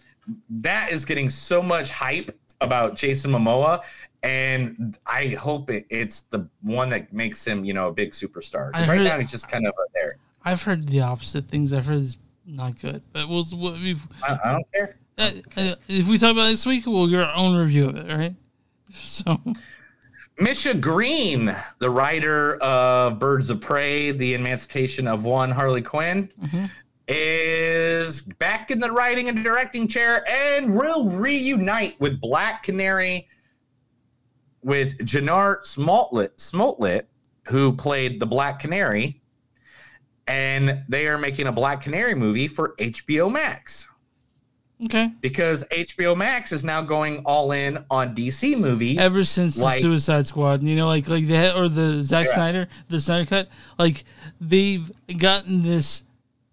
that 0.49 0.91
is 0.91 1.05
getting 1.05 1.29
so 1.29 1.61
much 1.61 1.91
hype 1.91 2.37
about 2.59 2.95
Jason 2.95 3.31
Momoa, 3.31 3.83
and 4.23 4.97
I 5.05 5.29
hope 5.29 5.69
it, 5.69 5.85
it's 5.89 6.21
the 6.21 6.47
one 6.61 6.89
that 6.89 7.13
makes 7.13 7.45
him, 7.45 7.63
you 7.63 7.73
know, 7.73 7.87
a 7.87 7.93
big 7.93 8.11
superstar. 8.11 8.73
Right 8.73 8.85
heard- 8.85 9.01
now, 9.01 9.19
he's 9.19 9.31
just 9.31 9.49
kind 9.49 9.65
of 9.67 9.73
there. 9.93 10.17
I've 10.43 10.63
heard 10.63 10.87
the 10.87 11.01
opposite 11.01 11.47
things. 11.47 11.73
I've 11.73 11.85
heard 11.85 12.01
it's 12.01 12.17
not 12.45 12.79
good, 12.79 13.01
but 13.13 13.27
we'll. 13.27 13.45
we'll 13.53 13.75
I, 14.23 14.37
I 14.43 14.51
don't 14.53 14.71
care. 14.73 14.97
uh, 15.17 15.31
uh, 15.57 15.75
if 15.87 16.09
we 16.09 16.17
talk 16.17 16.31
about 16.31 16.45
it 16.47 16.49
next 16.49 16.65
week, 16.65 16.85
we'll 16.85 17.07
get 17.07 17.19
our 17.19 17.35
own 17.35 17.57
review 17.57 17.89
of 17.89 17.95
it. 17.95 18.13
Right. 18.13 18.35
So 18.89 19.37
Misha 20.39 20.73
Green, 20.75 21.53
the 21.79 21.89
writer 21.89 22.55
of 22.57 23.19
Birds 23.19 23.49
of 23.49 23.59
Prey, 23.59 24.11
The 24.11 24.35
Emancipation 24.35 25.07
of 25.07 25.25
One 25.25 25.51
Harley 25.51 25.81
Quinn, 25.81 26.29
is 27.07 28.21
back 28.21 28.69
in 28.71 28.79
the 28.79 28.91
writing 28.91 29.29
and 29.29 29.43
directing 29.43 29.87
chair 29.87 30.27
and 30.29 30.73
will 30.75 31.05
reunite 31.09 31.99
with 31.99 32.19
Black 32.19 32.63
Canary 32.63 33.27
with 34.61 34.97
Jannar 34.99 35.61
Smoltlet, 35.61 36.31
Smoltlet, 36.37 37.03
who 37.47 37.71
played 37.73 38.19
the 38.19 38.25
Black 38.25 38.59
Canary. 38.59 39.21
And 40.27 40.83
they 40.89 41.07
are 41.07 41.17
making 41.17 41.47
a 41.47 41.51
Black 41.53 41.81
Canary 41.81 42.13
movie 42.13 42.49
for 42.49 42.75
HBO 42.79 43.31
Max 43.31 43.87
okay. 44.83 45.11
because 45.21 45.63
HBO 45.65 46.17
Max 46.17 46.51
is 46.51 46.65
now 46.65 46.81
going 46.81 47.19
all 47.25 47.53
in 47.53 47.85
on 47.89 48.13
DC 48.13 48.59
movies. 48.59 48.97
Ever 48.97 49.23
since 49.23 49.57
like- 49.57 49.75
the 49.75 49.81
Suicide 49.83 50.27
Squad, 50.27 50.63
you 50.63 50.75
know, 50.75 50.87
like 50.87 51.07
like 51.07 51.27
that 51.27 51.55
or 51.55 51.69
the 51.69 52.01
Zack 52.01 52.27
Yeah. 52.27 52.33
Snyder, 52.33 52.67
the 52.89 52.99
Snyder 52.99 53.25
cut, 53.25 53.49
like 53.79 54.03
they've 54.41 54.91
gotten 55.17 55.61
this 55.61 56.03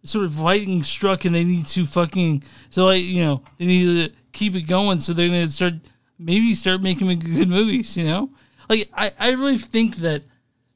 sort 0.04 0.24
of 0.24 0.38
lightning 0.38 0.82
struck, 0.82 1.24
and 1.24 1.34
they 1.34 1.44
need 1.44 1.66
to 1.68 1.84
fucking 1.86 2.42
so 2.70 2.84
like 2.86 3.02
you 3.02 3.22
know 3.24 3.42
they 3.58 3.66
need 3.66 4.12
to 4.12 4.16
keep 4.32 4.54
it 4.54 4.62
going, 4.62 4.98
so 4.98 5.12
they're 5.12 5.28
gonna 5.28 5.46
start 5.48 5.74
maybe 6.18 6.54
start 6.54 6.82
making 6.82 7.18
good 7.18 7.48
movies, 7.48 7.96
you 7.96 8.04
know. 8.04 8.30
Like 8.68 8.88
I 8.94 9.12
I 9.18 9.30
really 9.32 9.58
think 9.58 9.96
that 9.96 10.24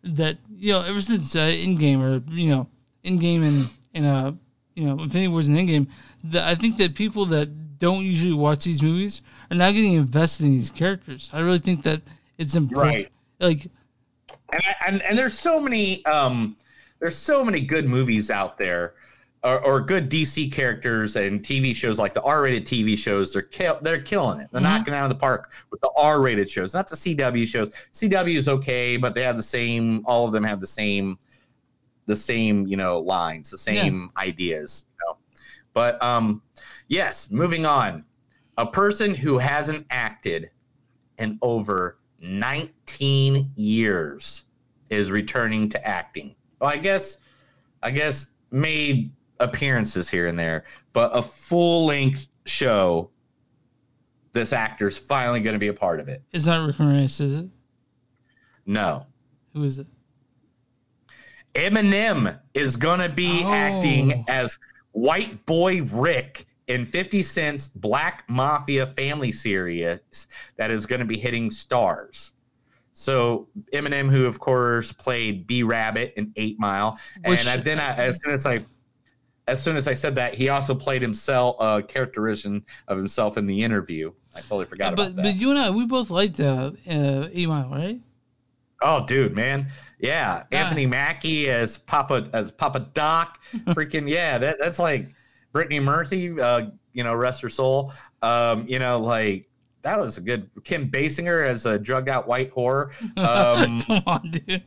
that 0.03 0.39
you 0.51 0.72
know 0.72 0.81
ever 0.83 1.01
since 1.01 1.35
uh, 1.37 1.41
Endgame 1.41 2.01
or 2.01 2.22
you 2.33 2.49
know 2.49 2.68
Endgame 3.05 3.45
and 3.45 3.70
and 3.95 4.07
uh 4.07 4.33
you 4.74 4.85
know 4.85 5.03
Infinity 5.03 5.29
Wars 5.29 5.49
and 5.49 5.57
Endgame, 5.59 5.87
that 6.24 6.49
I 6.49 6.55
think 6.55 6.76
that 6.79 6.95
people 6.95 7.24
that 7.26 7.79
don't 7.79 8.05
usually 8.05 8.33
watch 8.33 8.64
these 8.64 8.83
movies 8.83 9.22
are 9.51 9.57
now 9.57 9.70
getting 9.70 9.95
invested 9.95 10.47
in 10.47 10.53
these 10.53 10.70
characters. 10.70 11.31
I 11.33 11.41
really 11.41 11.59
think 11.61 11.83
that 11.85 12.03
it's 12.39 12.57
important. 12.57 12.95
Right. 12.95 13.12
Like 13.41 13.68
and, 14.53 14.62
I- 14.64 14.87
and 14.87 15.03
and 15.03 15.18
there's 15.18 15.39
so 15.39 15.61
many 15.61 16.05
um 16.07 16.57
there's 17.01 17.16
so 17.16 17.45
many 17.45 17.61
good 17.61 17.89
movies 17.89 18.31
out 18.31 18.59
there 18.59 18.95
or, 19.45 19.64
or 19.64 19.80
good 19.80 20.11
DC 20.11 20.53
characters 20.53 21.14
and 21.16 21.43
TV 21.43 21.74
shows 21.74 21.99
like 21.99 22.12
the 22.12 22.22
R-rated 22.22 22.64
TV 22.66 22.99
shows 22.99 23.32
they're 23.32 23.43
kill, 23.43 23.78
they're 23.82 24.01
killing 24.03 24.41
it. 24.41 24.49
They're 24.51 24.61
Mhm. 24.61 24.64
knocking 24.64 24.95
it 24.95 24.97
out 24.97 25.05
of 25.05 25.11
the 25.16 25.20
park 25.20 25.53
with 25.70 25.80
the 25.80 25.91
R-rated 25.97 26.51
shows 26.51 26.74
not 26.74 26.89
the 26.89 26.97
CW 26.97 27.47
shows. 27.47 27.70
CW 27.93 28.36
is 28.36 28.49
okay 28.49 28.97
but 28.97 29.14
they 29.14 29.22
have 29.22 29.36
the 29.36 29.43
same 29.43 30.03
all 30.07 30.26
of 30.26 30.32
them 30.32 30.43
have 30.45 30.61
the 30.61 30.66
same 30.66 31.18
the 32.07 32.16
same 32.16 32.66
you 32.66 32.76
know 32.76 32.99
lines 33.01 33.51
the 33.51 33.59
same 33.59 34.11
ideas 34.16 34.86
you 34.91 35.07
know. 35.07 35.18
But 35.72 36.03
um 36.03 36.43
yes 36.89 37.30
moving 37.30 37.64
on. 37.64 38.05
A 38.57 38.66
person 38.66 39.14
who 39.14 39.39
hasn't 39.39 39.86
acted 39.91 40.51
in 41.18 41.39
over 41.43 41.99
19 42.20 43.51
years 43.57 44.45
is 44.91 45.11
returning 45.12 45.68
to 45.68 45.86
acting. 45.86 46.34
Well, 46.61 46.70
I 46.70 46.76
guess, 46.76 47.18
I 47.84 47.91
guess 47.93 48.30
made 48.51 49.12
appearances 49.41 50.09
here 50.09 50.26
and 50.26 50.39
there, 50.39 50.64
but 50.93 51.11
a 51.16 51.22
full 51.22 51.86
length 51.86 52.28
show. 52.47 53.11
This 54.32 54.53
actor's 54.53 54.97
finally 54.99 55.41
going 55.41 55.55
to 55.55 55.59
be 55.59 55.68
a 55.68 55.74
part 55.74 56.01
of 56.01 56.09
it. 56.09 56.22
It's 56.32 56.47
not 56.47 56.64
Rick 56.66 56.76
Moranis, 56.76 57.20
is 57.20 57.36
it? 57.36 57.47
No, 58.66 59.07
Who 59.55 59.62
is 59.64 59.78
it? 59.78 59.86
Eminem 61.55 62.39
is 62.55 62.76
going 62.76 63.01
to 63.01 63.09
be 63.09 63.43
Oh. 63.45 63.53
acting 63.53 64.24
as 64.28 64.59
White 64.93 65.45
Boy 65.47 65.82
Rick 65.82 66.47
in 66.68 66.84
50 66.84 67.22
Cent's 67.22 67.68
Black 67.68 68.24
Mafia 68.28 68.86
family 68.89 69.32
series 69.32 70.26
that 70.57 70.70
is 70.70 70.84
going 70.86 71.01
to 71.01 71.07
be 71.07 71.18
hitting 71.18 71.49
Starz. 71.51 72.32
So 72.93 73.49
Eminem, 73.72 74.11
who 74.11 74.26
of 74.26 74.39
course 74.39 74.93
played 74.93 75.47
B 75.47 75.62
Rabbit 75.62 76.12
in 76.16 76.32
Eight 76.36 76.59
Mile, 76.61 76.99
Which- 77.24 77.41
and 77.41 77.49
I, 77.49 77.57
then 77.57 77.80
I, 77.80 77.95
as 77.97 78.20
soon 78.22 78.34
as 78.34 78.45
I 78.45 78.64
as 79.49 79.62
soon 79.62 79.76
as 79.76 79.88
I 79.88 79.94
said 79.94 80.14
that, 80.16 80.34
he 80.34 80.51
also 80.51 80.74
played 80.74 81.03
himself 81.03 81.57
a 81.59 81.82
characterization 81.82 82.64
of 82.86 82.99
himself 82.99 83.36
in 83.36 83.46
the 83.46 83.62
interview. 83.62 84.12
I 84.36 84.40
totally 84.40 84.66
forgot 84.66 84.94
but 84.94 85.09
about 85.09 85.16
that. 85.16 85.22
but 85.22 85.36
you 85.36 85.51
and 85.51 85.59
I 85.59 85.70
we 85.70 85.86
both 85.86 86.11
liked 86.11 86.38
uh, 86.38 86.72
uh 86.88 87.28
right? 87.34 87.99
Oh, 88.80 89.05
dude, 89.07 89.34
man, 89.34 89.68
yeah, 89.99 90.44
Yeah. 90.53 90.62
Anthony 90.62 90.86
Mackie 90.86 91.51
as 91.51 91.78
Papa 91.78 92.28
as 92.32 92.53
Papa 92.53 92.90
Doc, 92.94 93.40
freaking 93.68 94.09
yeah, 94.09 94.38
that 94.38 94.59
that's 94.61 94.78
like 94.78 95.09
Brittany 95.53 95.80
Murphy, 95.80 96.40
uh, 96.40 96.70
you 96.92 97.03
know, 97.03 97.14
rest 97.14 97.42
her 97.42 97.49
soul. 97.49 97.92
Um, 98.22 98.66
you 98.68 98.78
know, 98.78 99.01
like 99.01 99.49
that 99.82 99.99
was 99.99 100.18
a 100.18 100.20
good 100.20 100.49
Kim 100.62 100.90
Basinger 100.90 101.44
as 101.44 101.66
a 101.66 101.78
drugged 101.78 102.09
out 102.09 102.28
white 102.28 102.55
whore. 102.55 102.90
Um, 103.18 103.80
Come 103.82 104.03
on, 104.07 104.30
dude. 104.30 104.62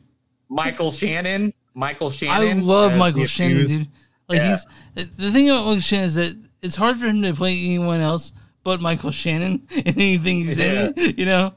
Michael 0.50 0.92
Shannon, 0.92 1.54
Michael 1.74 2.10
Shannon. 2.10 2.60
I 2.60 2.62
love 2.62 2.98
Michael 2.98 3.26
Shannon, 3.26 3.66
dude. 3.66 3.88
Like 4.32 4.40
Yeah. 4.40 4.58
he's 4.96 5.08
the 5.18 5.32
thing 5.32 5.50
about 5.50 5.66
Michael 5.66 5.80
Shannon 5.80 6.06
is 6.08 6.16
that 6.16 6.38
it's 6.62 6.76
hard 6.76 6.98
for 6.98 7.06
him 7.08 7.22
to 7.22 7.34
play 7.34 7.54
anyone 7.58 8.02
else 8.02 8.32
but 8.64 8.80
Michael 8.82 9.12
Shannon 9.12 9.68
in 9.72 9.88
anything 9.88 10.46
he's 10.46 10.60
in. 10.60 10.94
You 10.96 11.26
know? 11.26 11.54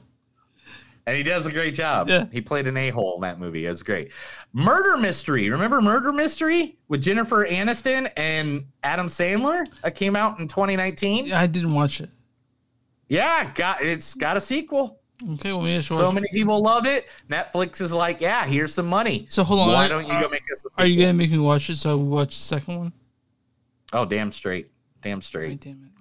And 1.07 1.15
he 1.15 1.21
does 1.21 1.45
a 1.45 1.51
great 1.51 1.75
job. 1.75 2.09
Yeah. 2.09 2.25
He 2.31 2.41
played 2.41 2.65
an 2.65 2.77
a 2.77 2.89
hole 2.89 3.13
in 3.15 3.21
that 3.21 3.39
movie. 3.39 3.65
It 3.67 3.69
was 3.69 3.83
great. 3.83 4.11
Murder 4.53 4.97
Mystery. 4.97 5.51
Remember 5.51 5.79
Murder 5.79 6.11
Mystery 6.11 6.77
with 6.87 7.03
Jennifer 7.03 7.45
Aniston 7.47 8.11
and 8.17 8.65
Adam 8.83 9.05
Sandler? 9.07 9.67
That 9.83 9.93
came 9.93 10.15
out 10.15 10.39
in 10.39 10.47
2019. 10.47 11.31
I 11.31 11.45
didn't 11.45 11.75
watch 11.75 12.01
it. 12.01 12.09
Yeah, 13.07 13.51
got 13.53 13.83
it's 13.83 14.15
got 14.15 14.35
a 14.35 14.41
sequel. 14.41 14.99
Okay, 15.23 15.51
well 15.53 15.61
maybe 15.61 15.77
I 15.77 15.79
So 15.79 16.11
many 16.11 16.27
people 16.31 16.61
loved 16.61 16.87
it. 16.87 17.07
Netflix 17.29 17.79
is 17.81 17.91
like, 17.93 18.19
yeah, 18.19 18.45
here's 18.45 18.73
some 18.73 18.89
money. 18.89 19.25
So 19.29 19.43
hold 19.43 19.61
on. 19.61 19.67
Why 19.69 19.85
are- 19.85 19.89
don't 19.89 20.07
you 20.07 20.19
go 20.19 20.27
make 20.29 20.43
us 20.51 20.63
a? 20.65 20.81
Are 20.81 20.85
you 20.85 20.99
gonna 20.99 21.13
make 21.13 21.31
me 21.31 21.37
watch 21.37 21.69
it 21.69 21.77
so 21.77 21.91
I 21.91 21.93
watch 21.95 22.35
the 22.37 22.43
second 22.43 22.77
one? 22.77 22.93
Oh, 23.93 24.05
damn 24.05 24.31
straight. 24.31 24.71
Damn 25.01 25.21
straight. 25.21 25.61
Damn 25.61 25.83
it. 25.85 25.91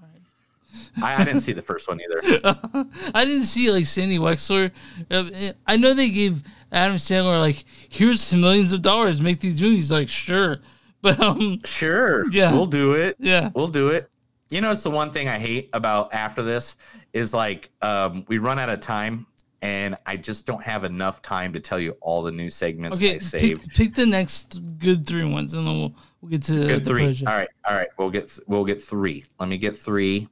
I, 1.03 1.23
I 1.23 1.25
didn't 1.25 1.41
see 1.41 1.53
the 1.53 1.63
first 1.63 1.87
one 1.89 2.01
either. 2.01 2.41
I 3.15 3.25
didn't 3.25 3.45
see 3.45 3.71
like 3.71 3.87
Sandy 3.87 4.19
Wexler. 4.19 4.73
Uh, 5.11 5.53
I 5.67 5.77
know 5.77 5.95
they 5.95 6.11
gave 6.11 6.43
Adam 6.73 6.97
Sandler 6.97 7.39
like, 7.39 7.65
here's 7.89 8.35
millions 8.35 8.73
of 8.73 8.83
dollars, 8.83 9.21
make 9.21 9.39
these 9.41 9.63
movies. 9.63 9.93
Like, 9.93 10.09
sure, 10.09 10.59
but 11.03 11.21
um, 11.21 11.59
Sure. 11.65 12.29
Yeah. 12.31 12.53
We'll 12.53 12.67
do 12.67 12.95
it. 12.95 13.17
Yeah. 13.21 13.51
We'll 13.55 13.69
do 13.69 13.89
it. 13.89 14.11
You 14.55 14.61
know, 14.61 14.71
it's 14.71 14.85
the 14.85 14.91
one 14.91 15.11
thing 15.11 15.29
I 15.29 15.37
hate 15.37 15.69
about 15.73 16.15
after 16.15 16.41
this 16.41 16.77
is 17.13 17.35
like 17.35 17.71
um, 17.83 18.25
we 18.29 18.39
run 18.39 18.61
out 18.61 18.69
of 18.69 18.79
time 18.79 19.27
and 19.63 19.97
I 20.07 20.17
just 20.17 20.47
don't 20.47 20.63
have 20.63 20.85
enough 20.85 21.23
time 21.23 21.53
to 21.55 21.61
tell 21.61 21.81
you 21.81 21.97
all 22.01 22.23
the 22.23 22.31
new 22.31 22.51
segments 22.51 22.99
okay, 22.99 23.11
I 23.11 23.13
pick, 23.15 23.23
saved. 23.23 23.75
pick 23.75 23.95
the 23.97 24.07
next 24.07 24.61
good 24.79 25.09
three 25.09 25.25
ones, 25.25 25.55
and 25.55 25.67
then 25.67 25.77
we'll 25.77 25.97
we'll 26.21 26.31
get 26.31 26.43
to 26.43 26.67
Good 26.67 26.85
the 26.85 26.85
three. 26.85 27.25
All 27.27 27.35
right. 27.35 27.49
All 27.69 27.75
right. 27.75 27.89
We'll 27.99 28.11
get 28.11 28.39
we'll 28.47 28.65
get 28.65 28.81
three. 28.81 29.25
Let 29.41 29.49
me 29.49 29.59
get 29.59 29.77
three. 29.77 30.29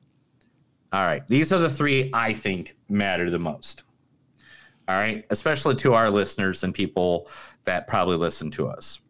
All 0.93 1.05
right. 1.05 1.27
These 1.27 1.53
are 1.53 1.59
the 1.59 1.71
three 1.71 2.09
I 2.15 2.33
think 2.33 2.77
matter 2.89 3.29
the 3.29 3.41
most. 3.41 3.83
All 4.87 4.95
right. 4.95 5.27
Especially 5.31 5.75
to 5.77 5.95
our 5.95 6.11
listeners 6.11 6.63
and 6.63 6.73
people 6.73 7.29
that 7.65 7.89
probably 7.89 8.19
listen 8.19 8.53
to 8.53 8.69
us. 8.69 9.01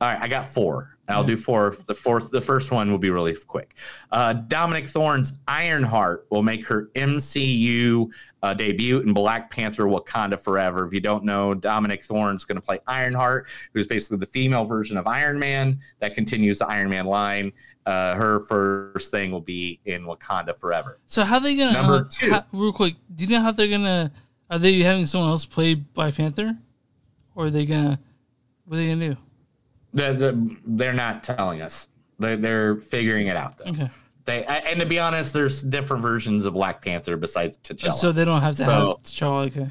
All 0.00 0.12
right. 0.12 0.22
I 0.22 0.28
got 0.28 0.48
four. 0.48 0.95
I'll 1.08 1.24
do 1.24 1.36
four. 1.36 1.76
The 1.86 1.94
fourth, 1.94 2.30
the 2.30 2.40
first 2.40 2.70
one 2.72 2.90
will 2.90 2.98
be 2.98 3.10
really 3.10 3.34
quick. 3.36 3.76
Uh, 4.10 4.32
Dominique 4.32 4.86
Thorne's 4.86 5.38
Ironheart 5.46 6.26
will 6.30 6.42
make 6.42 6.66
her 6.66 6.90
MCU 6.96 8.08
uh, 8.42 8.54
debut 8.54 9.00
in 9.00 9.12
Black 9.12 9.50
Panther 9.50 9.84
Wakanda 9.84 10.38
Forever. 10.40 10.86
If 10.86 10.92
you 10.92 11.00
don't 11.00 11.24
know, 11.24 11.54
Dominique 11.54 12.02
Thorne's 12.02 12.44
going 12.44 12.56
to 12.56 12.64
play 12.64 12.80
Ironheart, 12.86 13.48
who's 13.72 13.86
basically 13.86 14.18
the 14.18 14.26
female 14.26 14.64
version 14.64 14.96
of 14.96 15.06
Iron 15.06 15.38
Man 15.38 15.78
that 16.00 16.14
continues 16.14 16.58
the 16.58 16.66
Iron 16.66 16.90
Man 16.90 17.06
line. 17.06 17.52
Uh, 17.86 18.14
her 18.16 18.40
first 18.40 19.10
thing 19.12 19.30
will 19.30 19.40
be 19.40 19.80
in 19.84 20.04
Wakanda 20.04 20.56
Forever. 20.56 20.98
So 21.06 21.22
how 21.22 21.36
are 21.36 21.40
they 21.40 21.54
gonna 21.54 21.72
Number 21.72 21.94
uh, 21.94 22.08
two. 22.10 22.30
how- 22.30 22.44
real 22.52 22.72
quick? 22.72 22.96
Do 23.14 23.22
you 23.24 23.30
know 23.30 23.42
how 23.42 23.52
they're 23.52 23.68
gonna? 23.68 24.10
Are 24.50 24.58
they 24.58 24.80
having 24.80 25.06
someone 25.06 25.30
else 25.30 25.44
play 25.44 25.74
Black 25.74 26.14
Panther, 26.16 26.56
or 27.36 27.46
are 27.46 27.50
they 27.50 27.64
gonna? 27.64 28.00
What 28.64 28.76
are 28.76 28.80
they 28.80 28.88
gonna 28.88 29.14
do? 29.14 29.16
The, 29.96 30.12
the, 30.12 30.56
they're 30.66 30.92
not 30.92 31.24
telling 31.24 31.62
us. 31.62 31.88
They're, 32.18 32.36
they're 32.36 32.76
figuring 32.76 33.26
it 33.26 33.36
out, 33.36 33.58
though. 33.58 33.70
Okay. 33.70 33.90
They 34.26 34.44
and 34.44 34.80
to 34.80 34.86
be 34.86 34.98
honest, 34.98 35.32
there's 35.32 35.62
different 35.62 36.02
versions 36.02 36.46
of 36.46 36.54
Black 36.54 36.82
Panther 36.82 37.16
besides 37.16 37.58
T'Challa. 37.58 37.92
So 37.92 38.12
they 38.12 38.24
don't 38.24 38.40
have 38.40 38.56
to 38.56 38.64
So- 38.64 38.70
have 38.70 39.02
T'Challa. 39.02 39.46
Okay. 39.46 39.66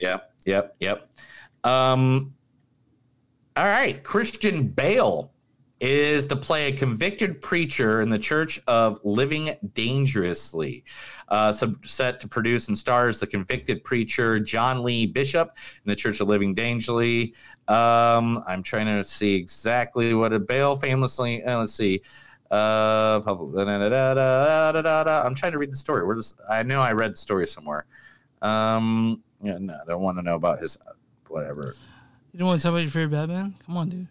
Yep, 0.00 0.32
yep, 0.44 0.76
yep. 0.80 1.10
Um, 1.64 2.34
all 3.56 3.64
right, 3.64 4.02
Christian 4.04 4.68
Bale 4.68 5.32
is 5.80 6.26
to 6.26 6.36
play 6.36 6.68
a 6.68 6.72
convicted 6.72 7.42
preacher 7.42 8.00
in 8.00 8.08
the 8.08 8.18
Church 8.18 8.60
of 8.66 8.98
Living 9.04 9.54
Dangerously. 9.74 10.84
Uh, 11.28 11.52
set 11.84 12.20
to 12.20 12.28
produce 12.28 12.68
and 12.68 12.78
stars 12.78 13.20
the 13.20 13.26
convicted 13.26 13.84
preacher 13.84 14.40
John 14.40 14.82
Lee 14.82 15.06
Bishop 15.06 15.56
in 15.84 15.90
the 15.90 15.96
Church 15.96 16.20
of 16.20 16.28
Living 16.28 16.54
Dangerously. 16.54 17.34
Um, 17.68 18.42
I'm 18.46 18.62
trying 18.62 18.86
to 18.86 19.04
see 19.04 19.34
exactly 19.34 20.14
what 20.14 20.32
a 20.32 20.38
bail 20.38 20.76
famously. 20.76 21.44
Uh, 21.44 21.60
let's 21.60 21.74
see. 21.74 22.00
Uh. 22.50 23.20
I'm 23.26 25.34
trying 25.34 25.52
to 25.52 25.58
read 25.58 25.72
the 25.72 25.76
story. 25.76 26.06
Where 26.06 26.14
does 26.14 26.34
I 26.48 26.62
know 26.62 26.80
I 26.80 26.92
read 26.92 27.12
the 27.12 27.16
story 27.16 27.46
somewhere. 27.46 27.86
Um, 28.40 29.22
yeah, 29.42 29.58
no, 29.58 29.74
I 29.74 29.84
don't 29.86 30.02
want 30.02 30.16
to 30.18 30.22
know 30.22 30.36
about 30.36 30.60
his 30.60 30.78
whatever. 31.28 31.74
You 32.32 32.38
don't 32.38 32.48
want 32.48 32.60
to 32.60 32.62
talk 32.62 32.70
about 32.70 32.82
your 32.82 32.90
favorite 32.90 33.16
Batman? 33.16 33.56
Come 33.66 33.76
on, 33.76 33.88
dude. 33.88 34.08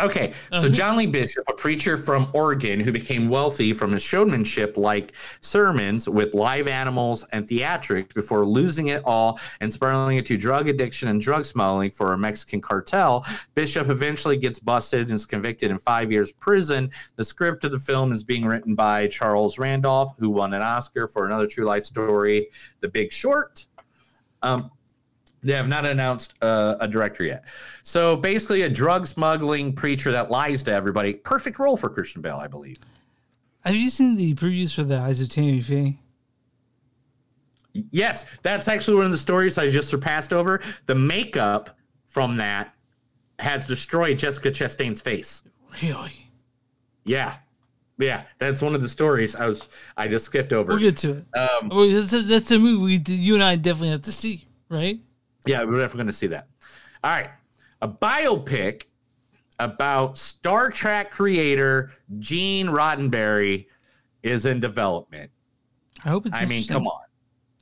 Okay, 0.00 0.32
Uh, 0.52 0.60
so 0.60 0.68
John 0.68 0.96
Lee 0.96 1.06
Bishop, 1.06 1.44
a 1.48 1.54
preacher 1.54 1.96
from 1.96 2.28
Oregon 2.32 2.78
who 2.78 2.92
became 2.92 3.28
wealthy 3.28 3.72
from 3.72 3.92
his 3.92 4.02
showmanship 4.02 4.76
like 4.76 5.12
sermons 5.40 6.08
with 6.08 6.34
live 6.34 6.68
animals 6.68 7.24
and 7.32 7.46
theatrics 7.48 8.14
before 8.14 8.46
losing 8.46 8.88
it 8.88 9.02
all 9.04 9.40
and 9.60 9.72
spiraling 9.72 10.16
into 10.18 10.36
drug 10.36 10.68
addiction 10.68 11.08
and 11.08 11.20
drug 11.20 11.44
smuggling 11.44 11.90
for 11.90 12.12
a 12.12 12.18
Mexican 12.18 12.60
cartel. 12.60 13.26
Bishop 13.54 13.88
eventually 13.88 14.36
gets 14.36 14.60
busted 14.60 15.08
and 15.08 15.16
is 15.16 15.26
convicted 15.26 15.70
in 15.72 15.78
five 15.78 16.12
years 16.12 16.30
prison. 16.30 16.90
The 17.16 17.24
script 17.24 17.64
of 17.64 17.72
the 17.72 17.80
film 17.80 18.12
is 18.12 18.22
being 18.22 18.44
written 18.44 18.76
by 18.76 19.08
Charles 19.08 19.58
Randolph, 19.58 20.14
who 20.18 20.30
won 20.30 20.54
an 20.54 20.62
Oscar 20.62 21.08
for 21.08 21.26
another 21.26 21.48
true 21.48 21.64
life 21.64 21.84
story, 21.84 22.50
The 22.80 22.88
Big 22.88 23.10
Short. 23.10 23.66
Um, 24.42 24.70
they 25.42 25.52
have 25.52 25.68
not 25.68 25.84
announced 25.86 26.34
uh, 26.42 26.76
a 26.80 26.88
director 26.88 27.24
yet. 27.24 27.44
So 27.82 28.16
basically, 28.16 28.62
a 28.62 28.68
drug 28.68 29.06
smuggling 29.06 29.72
preacher 29.72 30.10
that 30.12 30.30
lies 30.30 30.62
to 30.64 30.72
everybody. 30.72 31.14
Perfect 31.14 31.58
role 31.58 31.76
for 31.76 31.88
Christian 31.90 32.22
Bale, 32.22 32.36
I 32.36 32.46
believe. 32.48 32.78
Have 33.64 33.76
you 33.76 33.90
seen 33.90 34.16
the 34.16 34.34
previews 34.34 34.74
for 34.74 34.82
the 34.82 34.98
Eyes 34.98 35.20
of 35.20 35.28
Tammy 35.28 35.60
Faye? 35.60 35.98
Yes, 37.72 38.24
that's 38.42 38.66
actually 38.66 38.96
one 38.96 39.06
of 39.06 39.12
the 39.12 39.18
stories 39.18 39.58
I 39.58 39.70
just 39.70 39.88
surpassed 39.88 40.32
over. 40.32 40.60
The 40.86 40.94
makeup 40.94 41.76
from 42.06 42.36
that 42.38 42.74
has 43.38 43.66
destroyed 43.66 44.18
Jessica 44.18 44.50
Chastain's 44.50 45.00
face. 45.00 45.42
Really? 45.82 46.12
Yeah, 47.04 47.36
yeah, 47.98 48.24
that's 48.38 48.62
one 48.62 48.74
of 48.74 48.80
the 48.82 48.88
stories 48.88 49.36
I 49.36 49.46
was 49.46 49.68
I 49.96 50.08
just 50.08 50.24
skipped 50.24 50.52
over. 50.52 50.72
We'll 50.72 50.82
get 50.82 50.96
to 50.98 51.10
it. 51.10 51.38
Um, 51.38 51.68
Well, 51.68 51.88
that's, 51.88 52.10
that's 52.26 52.48
the 52.48 52.58
movie 52.58 52.98
we, 52.98 53.14
you 53.14 53.34
and 53.34 53.44
I 53.44 53.56
definitely 53.56 53.90
have 53.90 54.02
to 54.02 54.12
see, 54.12 54.46
right? 54.68 54.98
Yeah, 55.46 55.60
we're 55.64 55.78
definitely 55.78 55.98
going 55.98 56.06
to 56.08 56.12
see 56.12 56.26
that. 56.28 56.48
All 57.04 57.10
right. 57.10 57.30
A 57.82 57.88
biopic 57.88 58.86
about 59.60 60.18
Star 60.18 60.70
Trek 60.70 61.10
creator 61.10 61.90
Gene 62.18 62.66
Roddenberry 62.66 63.66
is 64.22 64.46
in 64.46 64.60
development. 64.60 65.30
I 66.04 66.08
hope 66.10 66.26
it's. 66.26 66.36
I 66.36 66.44
mean, 66.44 66.64
come 66.66 66.86
on. 66.86 67.02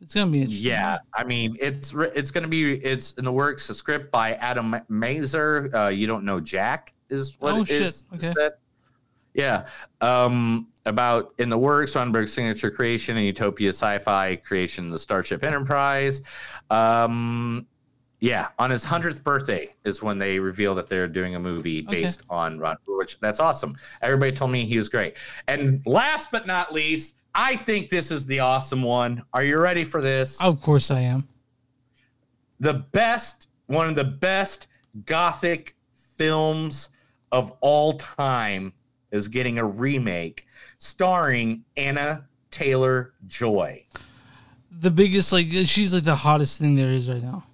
It's 0.01 0.15
gonna 0.15 0.31
be 0.31 0.41
interesting. 0.43 0.67
Yeah, 0.71 0.99
I 1.15 1.25
mean, 1.25 1.57
it's 1.59 1.95
it's 1.95 2.31
going 2.31 2.43
to 2.43 2.49
be 2.49 2.75
it's 2.85 3.15
in 3.15 3.25
the 3.25 3.33
works. 3.33 3.71
A 3.71 3.75
script 3.75 4.11
by 4.13 4.35
Adam 4.35 4.77
Mazer. 4.91 5.75
Uh, 5.75 5.89
you 5.89 6.07
don't 6.07 6.25
know 6.25 6.39
Jack 6.39 6.93
is 7.09 7.37
what 7.41 7.55
Oh, 7.55 7.61
it 7.63 7.69
shit. 7.69 7.81
is 7.83 8.05
Okay. 8.15 8.33
said. 8.37 8.53
Yeah, 9.37 9.67
um, 10.01 10.69
about 10.87 11.35
in 11.39 11.51
the 11.51 11.59
works 11.59 11.93
Roddenberry's 11.95 12.33
signature 12.33 12.71
creation 12.71 13.17
and 13.19 13.27
utopia 13.27 13.69
sci-fi 13.69 14.37
creation, 14.37 14.91
the 14.91 14.99
Starship 14.99 15.45
Enterprise. 15.45 16.23
Um, 16.71 17.67
Yeah, 18.19 18.49
on 18.59 18.71
his 18.71 18.83
hundredth 18.83 19.23
birthday 19.23 19.75
is 19.85 20.03
when 20.03 20.19
they 20.19 20.39
reveal 20.39 20.75
that 20.77 20.89
they're 20.89 21.07
doing 21.07 21.35
a 21.35 21.39
movie 21.39 21.85
Okay. 21.87 22.03
based 22.03 22.23
on 22.31 22.59
Ron, 22.59 22.79
which 22.87 23.21
that's 23.21 23.41
awesome. 23.41 23.77
Everybody 24.01 24.33
told 24.33 24.51
me 24.53 24.65
he 24.65 24.79
was 24.79 24.89
great. 24.89 25.19
And 25.49 25.87
last 25.87 26.31
but 26.31 26.47
not 26.47 26.73
least, 26.73 27.17
I 27.35 27.57
think 27.57 27.91
this 27.91 28.11
is 28.11 28.25
the 28.25 28.41
awesome 28.41 28.83
one. 28.83 29.23
Are 29.35 29.45
you 29.45 29.59
ready 29.59 29.85
for 29.85 30.01
this? 30.01 30.41
Of 30.41 30.63
course 30.63 30.91
I 30.91 31.01
am. 31.01 31.29
The 32.61 32.73
best, 32.73 33.49
one 33.67 33.87
of 33.87 33.95
the 33.97 34.05
best 34.05 34.69
gothic 35.05 35.77
films 36.17 36.89
of 37.33 37.53
all 37.61 37.99
time 37.99 38.73
is 39.11 39.29
getting 39.29 39.59
a 39.59 39.65
remake 39.65 40.47
starring 40.79 41.65
Anna 41.77 42.27
Taylor 42.51 43.15
Joy. 43.27 43.83
The 44.71 44.91
biggest, 44.91 45.33
like, 45.33 45.49
she's 45.65 45.95
like 45.95 46.05
the 46.05 46.15
hottest 46.15 46.59
thing 46.61 46.75
there 46.75 46.89
is 46.89 47.09
right 47.09 47.23
now. 47.23 47.45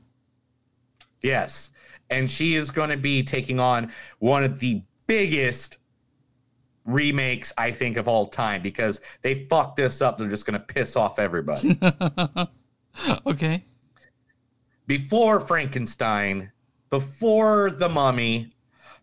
Yes. 1.22 1.70
And 2.10 2.30
she 2.30 2.56
is 2.56 2.70
going 2.70 2.90
to 2.90 2.96
be 2.96 3.22
taking 3.22 3.60
on 3.60 3.92
one 4.18 4.44
of 4.44 4.58
the 4.58 4.82
biggest 5.06 5.78
remakes, 6.84 7.52
I 7.56 7.70
think, 7.70 7.96
of 7.96 8.08
all 8.08 8.26
time 8.26 8.62
because 8.62 9.00
they 9.22 9.46
fucked 9.46 9.76
this 9.76 10.02
up. 10.02 10.18
They're 10.18 10.28
just 10.28 10.46
going 10.46 10.58
to 10.58 10.66
piss 10.66 10.96
off 10.96 11.18
everybody. 11.18 11.78
okay. 13.26 13.64
before 14.86 15.40
Frankenstein, 15.40 16.50
before 16.90 17.70
the 17.70 17.88
mummy, 17.88 18.50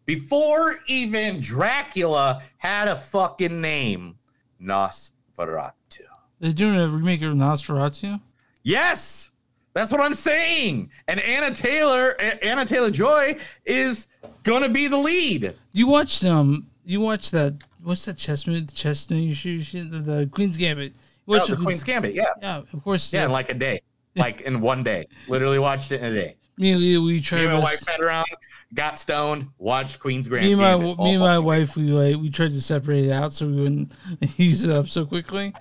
before 0.09 0.79
even 0.87 1.39
Dracula 1.39 2.41
had 2.57 2.87
a 2.87 2.95
fucking 2.95 3.61
name, 3.61 4.15
Nosferatu. 4.59 6.01
They're 6.39 6.51
doing 6.51 6.79
a 6.79 6.87
remake 6.87 7.21
of 7.21 7.33
Nosferatu. 7.35 8.19
Yes, 8.63 9.29
that's 9.75 9.91
what 9.91 10.01
I'm 10.01 10.15
saying. 10.15 10.89
And 11.07 11.19
Anna 11.19 11.53
Taylor, 11.53 12.19
Anna 12.41 12.65
Taylor 12.65 12.89
Joy 12.89 13.37
is 13.65 14.07
gonna 14.43 14.67
be 14.69 14.87
the 14.87 14.97
lead. 14.97 15.53
You 15.73 15.85
watched 15.85 16.23
um, 16.25 16.65
you 16.85 17.01
watched 17.01 17.31
that. 17.33 17.53
What's 17.83 18.05
that 18.05 18.17
chess 18.17 18.47
movie? 18.47 18.61
The 18.61 18.71
chess 18.73 19.05
shoot- 19.07 19.91
The, 19.91 19.99
the 19.99 20.29
Queen's 20.31 20.57
Gambit. 20.57 20.93
You 21.27 21.35
Oh, 21.39 21.45
the 21.45 21.55
Queen's 21.55 21.83
Gambit, 21.83 22.15
yeah, 22.15 22.23
Yeah, 22.41 22.63
of 22.73 22.83
course. 22.83 23.13
yeah, 23.13 23.25
in 23.25 23.31
like 23.31 23.49
a 23.49 23.53
day, 23.53 23.81
like 24.15 24.41
in 24.41 24.59
one 24.59 24.81
day. 24.83 25.05
Literally 25.27 25.59
watched 25.59 25.91
it 25.91 26.01
in 26.01 26.11
a 26.11 26.15
day. 26.15 26.35
me 26.57 26.71
and 26.71 26.81
Leah, 26.81 26.99
we 26.99 27.13
Me 27.13 27.19
tried. 27.21 27.41
and 27.41 27.53
my 27.53 27.59
wife 27.59 27.77
sat 27.77 28.01
around, 28.01 28.25
got 28.73 28.99
stoned, 28.99 29.47
watched 29.57 29.99
Queen's 29.99 30.27
Gambit. 30.27 30.43
me 30.43 30.51
and 30.53 30.61
my 30.61 30.73
all 30.73 31.05
me 31.05 31.11
and 31.13 31.19
my 31.21 31.39
wife, 31.39 31.75
we 31.75 31.83
like 31.83 32.17
we 32.21 32.29
tried 32.29 32.51
to 32.51 32.61
separate 32.61 33.05
it 33.05 33.11
out 33.11 33.33
so 33.33 33.47
we 33.47 33.55
wouldn't 33.61 33.93
use 34.37 34.65
it 34.67 34.75
up 34.75 34.87
so 34.87 35.05
quickly. 35.05 35.53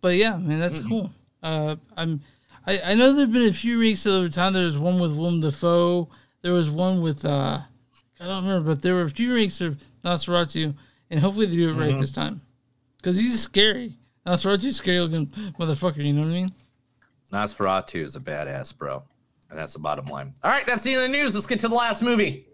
But 0.00 0.14
yeah, 0.16 0.36
man, 0.36 0.60
that's 0.60 0.78
cool. 0.80 1.10
Uh, 1.42 1.76
I'm. 1.96 2.20
I, 2.66 2.80
I 2.84 2.94
know 2.94 3.12
there've 3.12 3.30
been 3.32 3.48
a 3.48 3.52
few 3.52 3.78
remakes 3.78 4.06
over 4.06 4.28
time. 4.28 4.52
There 4.52 4.64
was 4.64 4.76
one 4.78 4.98
with 4.98 5.12
Willem 5.16 5.40
Dafoe. 5.40 6.08
There 6.42 6.52
was 6.52 6.68
one 6.68 7.00
with 7.00 7.24
uh, 7.24 7.60
I 8.20 8.24
don't 8.24 8.44
remember, 8.44 8.74
but 8.74 8.82
there 8.82 8.94
were 8.94 9.02
a 9.02 9.10
few 9.10 9.32
remakes 9.32 9.60
of 9.60 9.80
Nosferatu, 10.02 10.74
and 11.10 11.20
hopefully 11.20 11.46
they 11.46 11.56
do 11.56 11.70
it 11.70 11.74
right 11.74 11.94
Mhm. 11.94 12.00
this 12.00 12.12
time. 12.12 12.40
Because 12.96 13.16
he's 13.16 13.40
scary. 13.40 13.96
Nosferatu's 14.26 14.76
scary 14.76 14.98
looking 15.00 15.26
motherfucker. 15.58 16.04
You 16.04 16.12
know 16.12 16.22
what 16.22 16.28
I 16.28 16.32
mean? 16.32 16.52
Nosferatu 17.32 18.02
is 18.04 18.16
a 18.16 18.20
badass, 18.20 18.76
bro. 18.76 19.02
And 19.50 19.58
that's 19.58 19.74
the 19.74 19.78
bottom 19.78 20.06
line. 20.06 20.34
All 20.42 20.50
right, 20.50 20.66
that's 20.66 20.82
the 20.82 20.94
end 20.94 21.02
of 21.04 21.12
the 21.12 21.16
news. 21.16 21.34
Let's 21.34 21.46
get 21.46 21.60
to 21.60 21.68
the 21.68 21.74
last 21.74 22.02
movie. 22.02 22.46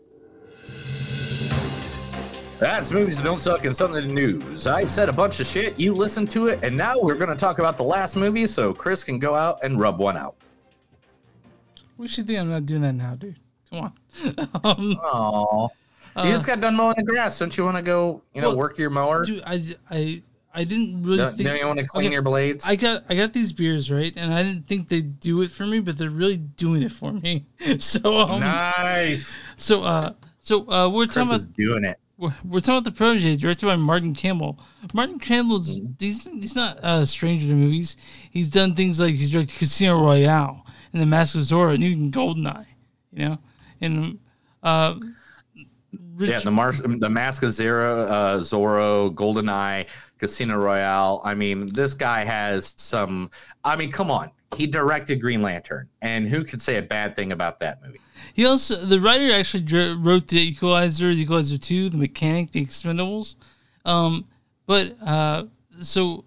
That's 2.63 2.93
movies 2.93 3.17
that 3.17 3.25
don't 3.25 3.41
suck 3.41 3.65
and 3.65 3.75
something 3.75 4.15
news. 4.15 4.69
I 4.69 4.85
said 4.85 5.09
a 5.09 5.13
bunch 5.13 5.41
of 5.41 5.49
shit. 5.49 5.77
You 5.81 5.93
listened 5.95 6.31
to 6.31 6.47
it, 6.47 6.61
and 6.63 6.77
now 6.77 6.95
we're 6.97 7.17
going 7.17 7.29
to 7.29 7.35
talk 7.35 7.59
about 7.59 7.77
the 7.77 7.83
last 7.83 8.15
movie 8.15 8.47
so 8.47 8.73
Chris 8.73 9.03
can 9.03 9.19
go 9.19 9.35
out 9.35 9.59
and 9.65 9.81
rub 9.81 9.99
one 9.99 10.17
out. 10.17 10.37
We 11.97 12.07
should 12.07 12.29
think 12.29 12.39
I'm 12.39 12.49
not 12.51 12.65
doing 12.65 12.83
that 12.83 12.93
now, 12.93 13.17
dude. 13.17 13.35
Come 13.69 13.93
on. 14.63 14.63
um. 15.03 15.69
Uh, 16.15 16.23
you 16.25 16.31
just 16.35 16.47
got 16.47 16.61
done 16.61 16.77
mowing 16.77 16.95
the 16.97 17.03
grass. 17.03 17.37
Don't 17.37 17.57
you 17.59 17.65
want 17.65 17.79
to 17.79 17.83
go, 17.83 18.23
you 18.33 18.41
know, 18.43 18.51
Well, 18.51 18.59
work 18.59 18.79
your 18.79 18.91
mower? 18.91 19.25
dude, 19.25 19.43
I, 19.45 19.75
I, 19.91 20.23
I 20.55 20.63
didn't 20.63 21.03
really 21.03 21.17
Don't- 21.17 21.37
think. 21.37 21.49
don't 21.49 21.59
you 21.59 21.67
wanna 21.67 21.85
clean 21.89 22.13
your 22.13 22.23
blades? 22.23 22.65
I 22.65 22.77
got, 22.77 23.03
I 23.09 23.17
got 23.17 23.33
these 23.33 23.53
beers 23.53 23.91
right, 23.91 24.13
and 24.17 24.33
I 24.33 24.45
didn't 24.45 24.69
think 24.69 24.87
they'd 24.89 25.19
do 25.19 25.43
it 25.43 25.51
for 25.51 25.67
me, 25.67 25.81
but 25.81 25.99
they're 25.99 26.11
really 26.11 26.37
doing 26.37 26.83
it 26.83 26.93
for 26.93 27.13
me. 27.13 27.47
So 27.79 28.19
um, 28.19 28.39
nice. 28.39 29.37
So 29.57 29.83
uh, 29.83 30.13
so 30.39 30.71
uh, 30.71 30.89
we're 30.89 31.07
Chris 31.07 31.15
talking 31.27 31.35
is 31.35 31.45
about 31.47 31.57
doing 31.57 31.85
it. 31.85 31.99
We're, 32.23 32.35
we're 32.45 32.61
talking 32.61 32.75
about 32.75 32.85
the 32.85 32.93
protege, 32.93 33.37
directed 33.37 33.66
by 33.66 33.77
Martin 33.77 34.14
Campbell. 34.14 34.61
Martin 34.95 35.18
Campbell's 35.18 35.77
Mm-hmm. 35.77 35.93
he's, 35.99 36.25
he's 36.27 36.55
not 36.55 36.79
a 36.83 37.05
stranger 37.05 37.49
to 37.49 37.55
movies. 37.55 37.97
He's 38.31 38.49
done 38.49 38.75
things 38.75 39.01
like 39.01 39.14
he's 39.14 39.31
directed 39.31 39.59
Casino 39.59 40.01
Royale 40.01 40.64
and 40.93 41.03
The 41.03 41.07
Mask 41.07 41.35
of 41.35 41.43
Zorro 41.43 41.75
and 41.75 41.83
even 41.83 42.12
Goldeneye, 42.12 42.66
you 43.12 43.29
know, 43.29 43.39
and 43.81 44.18
uh, 44.62 44.95
yeah, 46.18 46.39
the 46.39 46.51
Mars, 46.51 46.81
the 46.81 47.11
Mask 47.11 47.43
of 47.43 47.51
Zero, 47.51 48.03
uh, 48.03 48.39
Zorro, 48.39 49.12
Goldeneye, 49.14 49.89
Casino 50.18 50.57
Royale. 50.57 51.20
I 51.25 51.35
mean, 51.35 51.66
this 51.66 51.95
guy 51.95 52.25
has 52.25 52.75
some. 52.77 53.31
I 53.64 53.75
mean, 53.77 53.91
come 53.91 54.11
on, 54.11 54.31
he 54.57 54.67
directed 54.67 55.21
Green 55.21 55.43
Lantern, 55.43 55.89
and 56.01 56.29
who 56.29 56.45
could 56.45 56.61
say 56.61 56.77
a 56.77 56.83
bad 56.83 57.17
thing 57.17 57.33
about 57.33 57.61
that 57.61 57.83
movie? 57.85 58.01
He 58.35 58.47
also 58.47 58.77
the 58.77 59.01
writer 59.01 59.33
actually 59.35 59.95
wrote 59.95 60.29
the 60.29 60.41
Equalizer, 60.41 61.15
the 61.15 61.23
Equalizer 61.23 61.59
Two, 61.59 61.89
the 61.89 61.99
Mechanic, 61.99 62.53
the 62.53 62.65
Expendables. 62.65 63.37
Um, 63.85 64.27
but 64.67 64.97
uh, 65.03 65.45
so 65.81 66.25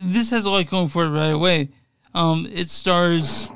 this 0.00 0.30
has 0.30 0.46
a 0.46 0.50
lot 0.50 0.68
going 0.68 0.88
for 0.88 1.04
it 1.04 1.10
right 1.10 1.28
away. 1.28 1.70
Um, 2.14 2.48
it 2.52 2.68
stars 2.68 3.50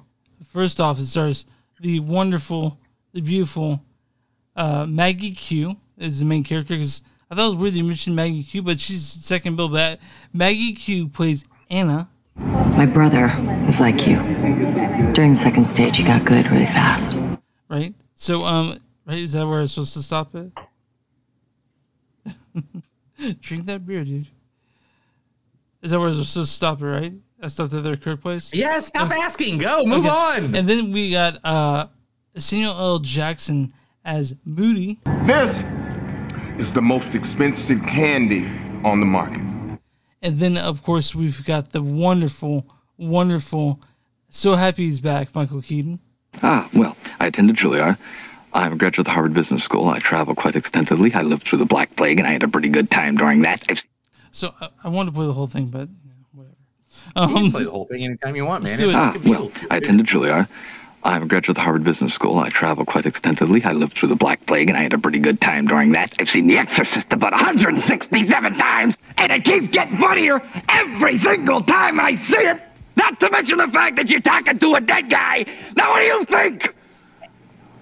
first 0.53 0.81
off, 0.81 0.99
it 0.99 1.07
stars 1.07 1.47
the 1.81 2.01
wonderful, 2.01 2.79
the 3.13 3.21
beautiful 3.21 3.83
uh, 4.55 4.87
Maggie 4.87 5.33
Q 5.33 5.77
is 5.99 6.21
the 6.21 6.27
main 6.27 6.45
character 6.45 6.75
because 6.75 7.03
I 7.31 7.35
thought 7.35 7.45
it 7.45 7.47
was 7.47 7.57
weird 7.57 7.75
you 7.75 7.85
mentioned 7.85 8.15
Maggie 8.15 8.43
Q, 8.45 8.63
but 8.63 8.79
she's 8.79 9.03
second 9.03 9.57
bill. 9.57 9.69
But 9.69 10.01
Maggie 10.33 10.75
Q 10.75 11.09
plays 11.09 11.45
Anna. 11.71 12.09
My 12.37 12.87
brother 12.87 13.33
was 13.67 13.81
like 13.81 14.07
you. 14.07 14.17
During 15.13 15.31
the 15.31 15.37
second 15.37 15.67
stage, 15.67 15.97
he 15.97 16.05
got 16.05 16.25
good 16.25 16.51
really 16.51 16.67
fast. 16.67 17.19
right? 17.69 17.95
So, 18.15 18.43
um, 18.43 18.79
right, 19.07 19.19
is 19.19 19.33
that 19.33 19.47
where 19.47 19.61
I'm 19.61 19.67
supposed 19.67 19.93
to 19.95 20.03
stop 20.03 20.35
it? 20.35 20.53
Drink 23.41 23.67
that 23.67 23.87
beer, 23.87 24.05
dude. 24.05 24.27
Is 25.83 25.91
that 25.91 25.99
where 25.99 26.09
I'm 26.09 26.15
supposed 26.15 26.35
to 26.35 26.47
stop 26.47 26.81
it, 26.83 26.87
right? 26.87 27.13
I 27.43 27.49
stopped 27.49 27.75
at 27.75 27.83
their 27.83 27.97
Kirk 27.97 28.21
place? 28.21 28.55
Yeah, 28.55 28.79
stop 28.81 29.11
asking. 29.11 29.59
Go, 29.59 29.85
move 29.85 30.07
on. 30.07 30.55
And 30.55 30.69
then 30.69 30.93
we 30.93 31.11
got 31.11 31.45
uh 31.45 31.89
Samuel 32.37 32.73
L. 32.79 32.99
Jackson 33.01 33.73
as 34.05 34.37
Moody. 34.45 35.01
This 35.25 35.63
is 36.59 36.73
the 36.73 36.83
most 36.83 37.15
expensive 37.17 37.83
candy 37.85 38.49
on 38.85 39.01
the 39.01 39.07
market. 39.07 39.43
And 40.23 40.39
then, 40.39 40.57
of 40.57 40.83
course, 40.83 41.15
we've 41.15 41.45
got 41.45 41.73
the 41.73 41.83
wonderful, 41.83 42.67
wonderful, 42.97 43.81
so 44.31 44.55
happy 44.55 44.85
he's 44.85 45.01
back, 45.01 45.35
Michael 45.35 45.63
Keaton. 45.63 45.99
Ah, 46.43 46.69
well, 46.73 46.97
I 47.21 47.27
attended 47.27 47.57
Juilliard. 47.57 47.99
I'm 48.55 48.75
a 48.75 48.77
graduate 48.77 49.01
of 49.01 49.05
the 49.07 49.11
Harvard 49.13 49.35
Business 49.35 49.65
School. 49.65 49.89
I 49.89 49.99
travel 49.99 50.35
quite 50.35 50.57
extensively. 50.57 51.13
I 51.13 51.23
lived 51.23 51.47
through 51.47 51.59
the 51.59 51.65
Black 51.65 51.97
Plague, 51.97 52.19
and 52.19 52.29
I 52.29 52.33
had 52.33 52.43
a 52.43 52.49
pretty 52.49 52.69
good 52.69 52.91
time 52.91 53.17
during 53.17 53.41
that. 53.43 53.65
I've 53.69 53.87
So 54.31 54.55
I, 54.61 54.69
I 54.85 54.89
wanted 54.89 55.11
to 55.11 55.15
play 55.15 55.27
the 55.27 55.33
whole 55.33 55.47
thing, 55.47 55.67
but 55.67 55.89
you 55.89 56.11
know, 56.37 57.29
you 57.29 57.35
can 57.35 57.51
play 57.51 57.65
the 57.65 57.71
whole 57.71 57.87
thing 57.87 58.05
anytime 58.05 58.37
you 58.37 58.45
want, 58.45 58.63
man. 58.65 58.73
let's 58.73 58.83
do 58.83 58.91
it. 58.91 58.95
Ah, 58.95 59.17
well, 59.25 59.51
I 59.71 59.79
attended 59.79 60.07
Juilliard. 60.07 60.49
I'm 61.05 61.25
a 61.25 61.27
graduate 61.27 61.51
of 61.51 61.55
the 61.57 61.63
Harvard 61.63 61.83
Business 61.83 62.15
School. 62.15 62.39
I 62.39 62.49
travel 62.49 62.85
quite 62.85 63.07
extensively. 63.07 63.65
I 63.65 63.73
lived 63.73 63.95
through 63.95 64.11
the 64.11 64.17
Black 64.17 64.47
Plague, 64.47 64.69
and 64.69 64.79
I 64.79 64.83
had 64.83 64.93
a 64.93 64.99
pretty 64.99 65.19
good 65.19 65.41
time 65.41 65.67
during 65.67 65.93
that. 65.93 66.15
I've 66.21 66.31
seen 66.31 66.47
The 66.47 66.59
Exorcist 66.59 67.13
about 67.13 67.33
167 67.33 68.55
times, 68.55 68.97
and 69.19 69.33
it 69.33 69.45
keeps 69.45 69.67
getting 69.69 69.97
funnier 69.99 70.41
every 70.69 71.17
single 71.17 71.61
time 71.61 71.99
I 71.99 72.15
see 72.15 72.37
it. 72.37 72.61
Not 72.95 73.19
to 73.21 73.31
mention 73.31 73.59
the 73.59 73.69
fact 73.69 73.97
that 73.97 74.11
you're 74.11 74.21
talking 74.21 74.59
to 74.59 74.75
a 74.77 74.81
dead 74.81 75.11
guy. 75.11 75.45
Now, 75.75 75.91
what 75.91 76.01
do 76.01 76.05
you 76.05 76.25
think? 76.25 76.75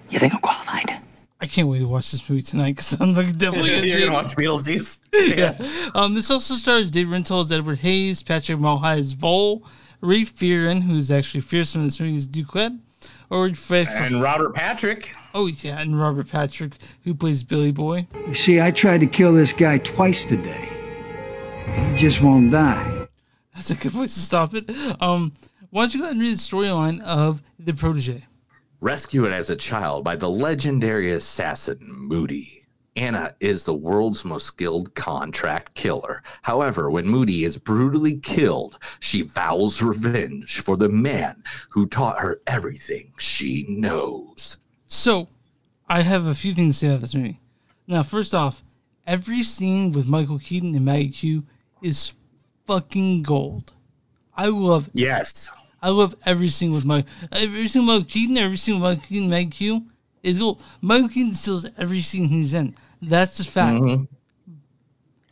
You 0.08 0.18
think 0.18 0.34
I'm 0.34 0.40
qualified? 0.40 1.00
I 1.42 1.46
can't 1.46 1.68
wait 1.68 1.78
to 1.80 1.88
watch 1.88 2.10
this 2.10 2.28
movie 2.28 2.42
tonight 2.42 2.76
because 2.76 3.00
I'm 3.00 3.14
like 3.14 3.36
definitely 3.36 3.70
gonna 3.74 3.86
You're 3.86 4.00
gonna 4.00 4.12
watch 4.12 4.34
Beetlejuice. 4.36 4.98
yeah. 5.36 5.58
Um, 5.94 6.14
this 6.14 6.30
also 6.30 6.54
stars 6.54 6.90
Dave 6.90 7.08
Rintoul 7.08 7.40
as 7.42 7.52
Edward 7.52 7.78
Hayes, 7.78 8.22
Patrick 8.22 8.58
Mulhey 8.58 8.98
as 8.98 9.14
Vohl, 9.14 9.62
Ray 10.00 10.22
Fearon, 10.22 10.82
who's 10.82 11.10
actually 11.10 11.40
fearsome 11.40 11.82
in 11.82 11.86
this 11.86 11.98
movie, 12.00 12.14
is 12.14 12.28
Duquette, 12.28 12.78
or 13.30 13.52
Fred 13.54 13.88
And 13.88 14.22
Robert 14.22 14.54
Patrick. 14.54 15.14
Oh 15.34 15.46
yeah, 15.46 15.80
and 15.80 15.98
Robert 15.98 16.28
Patrick, 16.28 16.74
who 17.04 17.14
plays 17.14 17.42
Billy 17.42 17.72
Boy. 17.72 18.06
You 18.26 18.34
see, 18.34 18.60
I 18.60 18.70
tried 18.70 19.00
to 19.00 19.06
kill 19.06 19.32
this 19.32 19.52
guy 19.52 19.78
twice 19.78 20.24
today. 20.24 20.68
He 21.66 21.96
just 21.96 22.22
won't 22.22 22.50
die. 22.50 23.06
That's 23.54 23.70
a 23.70 23.76
good 23.76 23.92
place 23.92 24.14
to 24.14 24.20
stop 24.20 24.54
it. 24.54 24.68
Um, 25.00 25.32
why 25.70 25.82
don't 25.82 25.94
you 25.94 26.00
go 26.00 26.04
ahead 26.04 26.16
and 26.16 26.22
read 26.22 26.32
the 26.32 26.36
storyline 26.36 27.00
of 27.02 27.42
the 27.58 27.72
protege? 27.72 28.24
Rescued 28.80 29.32
as 29.32 29.50
a 29.50 29.56
child 29.56 30.04
by 30.04 30.16
the 30.16 30.30
legendary 30.30 31.12
assassin 31.12 31.78
Moody. 31.82 32.59
Anna 32.96 33.34
is 33.40 33.64
the 33.64 33.74
world's 33.74 34.24
most 34.24 34.46
skilled 34.46 34.94
contract 34.94 35.74
killer. 35.74 36.22
However, 36.42 36.90
when 36.90 37.06
Moody 37.06 37.44
is 37.44 37.56
brutally 37.56 38.18
killed, 38.18 38.78
she 38.98 39.22
vows 39.22 39.80
revenge 39.80 40.60
for 40.60 40.76
the 40.76 40.88
man 40.88 41.42
who 41.70 41.86
taught 41.86 42.18
her 42.18 42.40
everything 42.46 43.12
she 43.18 43.64
knows. 43.68 44.58
So, 44.86 45.28
I 45.88 46.02
have 46.02 46.26
a 46.26 46.34
few 46.34 46.52
things 46.52 46.76
to 46.76 46.78
say 46.78 46.88
about 46.88 47.00
this 47.00 47.14
movie. 47.14 47.40
Now, 47.86 48.02
first 48.02 48.34
off, 48.34 48.64
every 49.06 49.42
scene 49.42 49.92
with 49.92 50.06
Michael 50.06 50.38
Keaton 50.38 50.74
and 50.74 50.84
Maggie 50.84 51.10
Q 51.10 51.44
is 51.82 52.14
fucking 52.66 53.22
gold. 53.22 53.72
I 54.36 54.46
love 54.46 54.90
Yes. 54.94 55.50
I 55.82 55.88
love 55.88 56.14
every 56.26 56.48
scene 56.48 56.72
with 56.72 56.84
Mike. 56.84 57.06
Every 57.32 57.66
scene 57.66 57.82
with 57.82 57.88
Michael 57.88 58.04
Keaton, 58.04 58.36
every 58.36 58.56
scene 58.56 58.74
with 58.74 58.82
Michael 58.82 59.04
Keaton, 59.08 59.24
and 59.24 59.30
Maggie 59.30 59.50
Q 59.50 59.86
is 60.22 60.38
gold. 60.38 60.62
Michael 60.80 61.08
Keaton 61.08 61.34
steals 61.34 61.66
every 61.78 62.00
scene 62.00 62.26
he's 62.28 62.54
in. 62.54 62.74
That's 63.02 63.38
the 63.38 63.44
fact. 63.44 63.80
Mhm. 63.80 64.08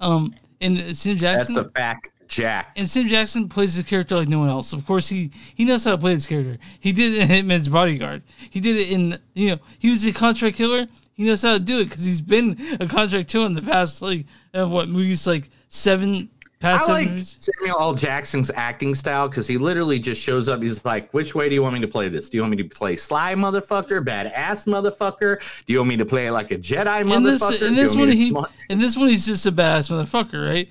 Um, 0.01 0.35
and 0.61 0.97
Sam 0.97 1.17
Jackson. 1.17 1.21
That's 1.21 1.21
Jackson. 1.21 1.59
a 1.59 1.71
fact, 1.71 2.09
Jack. 2.29 2.73
And 2.77 2.89
Sam 2.89 3.07
Jackson 3.09 3.49
plays 3.49 3.75
his 3.75 3.85
character 3.87 4.17
like 4.17 4.29
no 4.29 4.39
one 4.39 4.49
else. 4.49 4.73
Of 4.73 4.87
course, 4.87 5.09
he 5.09 5.31
he 5.55 5.65
knows 5.65 5.85
how 5.85 5.93
to 5.93 5.99
play 5.99 6.13
his 6.13 6.27
character. 6.27 6.59
He 6.81 6.93
did 6.93 7.15
it 7.15 7.23
in 7.23 7.29
Hitman's 7.29 7.69
Bodyguard. 7.69 8.23
He 8.51 8.61
did 8.61 8.77
it 8.77 8.89
in 8.91 9.19
you 9.35 9.51
know 9.51 9.59
he 9.79 9.91
was 9.91 10.07
a 10.07 10.13
contract 10.13 10.57
killer. 10.57 10.87
He 11.15 11.25
knows 11.25 11.43
how 11.43 11.55
to 11.55 11.59
do 11.61 11.81
it 11.81 11.87
because 11.89 12.05
he's 12.05 12.21
been 12.21 12.57
a 12.81 12.87
contract 12.87 13.29
killer 13.29 13.47
in 13.47 13.55
the 13.55 13.63
past 13.63 14.01
like 14.03 14.25
uh, 14.55 14.67
what 14.69 14.89
movies 14.89 15.27
like 15.27 15.51
seven 15.69 16.31
past 16.61 16.89
I 16.89 16.93
like. 16.93 17.19
Samuel 17.19 17.79
L. 17.81 17.95
Jackson's 17.95 18.51
acting 18.51 18.95
style 18.95 19.29
because 19.29 19.47
he 19.47 19.59
literally 19.59 19.99
just 19.99 20.21
shows 20.21 20.49
up. 20.49 20.63
He's 20.63 20.85
like, 20.85 21.11
"Which 21.13 21.35
way 21.35 21.49
do 21.49 21.55
you 21.55 21.63
want 21.63 21.75
me 21.75 21.81
to 21.81 21.89
play 21.89 22.09
this? 22.09 22.29
Do 22.29 22.37
you 22.37 22.43
want 22.43 22.51
me 22.53 22.57
to 22.63 22.65
play 22.69 22.97
sly 22.97 23.35
motherfucker, 23.35 24.05
badass 24.05 24.67
motherfucker? 24.67 25.41
Do 25.67 25.73
you 25.73 25.79
want 25.79 25.89
me 25.91 25.97
to 25.99 26.05
play 26.07 26.31
like 26.31 26.51
a 26.51 26.59
Jedi 26.59 27.01
In 27.15 27.23
this 27.23 27.43
motherfucker? 27.43 27.63
in 27.69 27.75
this 27.75 27.97
one 27.97 28.09
he 28.11 28.31
smart- 28.31 28.51
in 28.69 28.79
this 28.79 28.97
one 28.97 29.09
he's 29.09 29.27
just 29.27 29.47
a 29.47 29.53
badass 29.53 29.91
motherfucker, 29.91 30.45
right? 30.49 30.69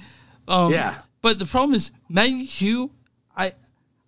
Um, 0.47 0.71
Yeah. 0.71 0.95
But 1.21 1.39
the 1.39 1.45
problem 1.45 1.75
is 1.75 1.91
Maggie 2.09 2.45
Q. 2.47 2.91
I 3.35 3.53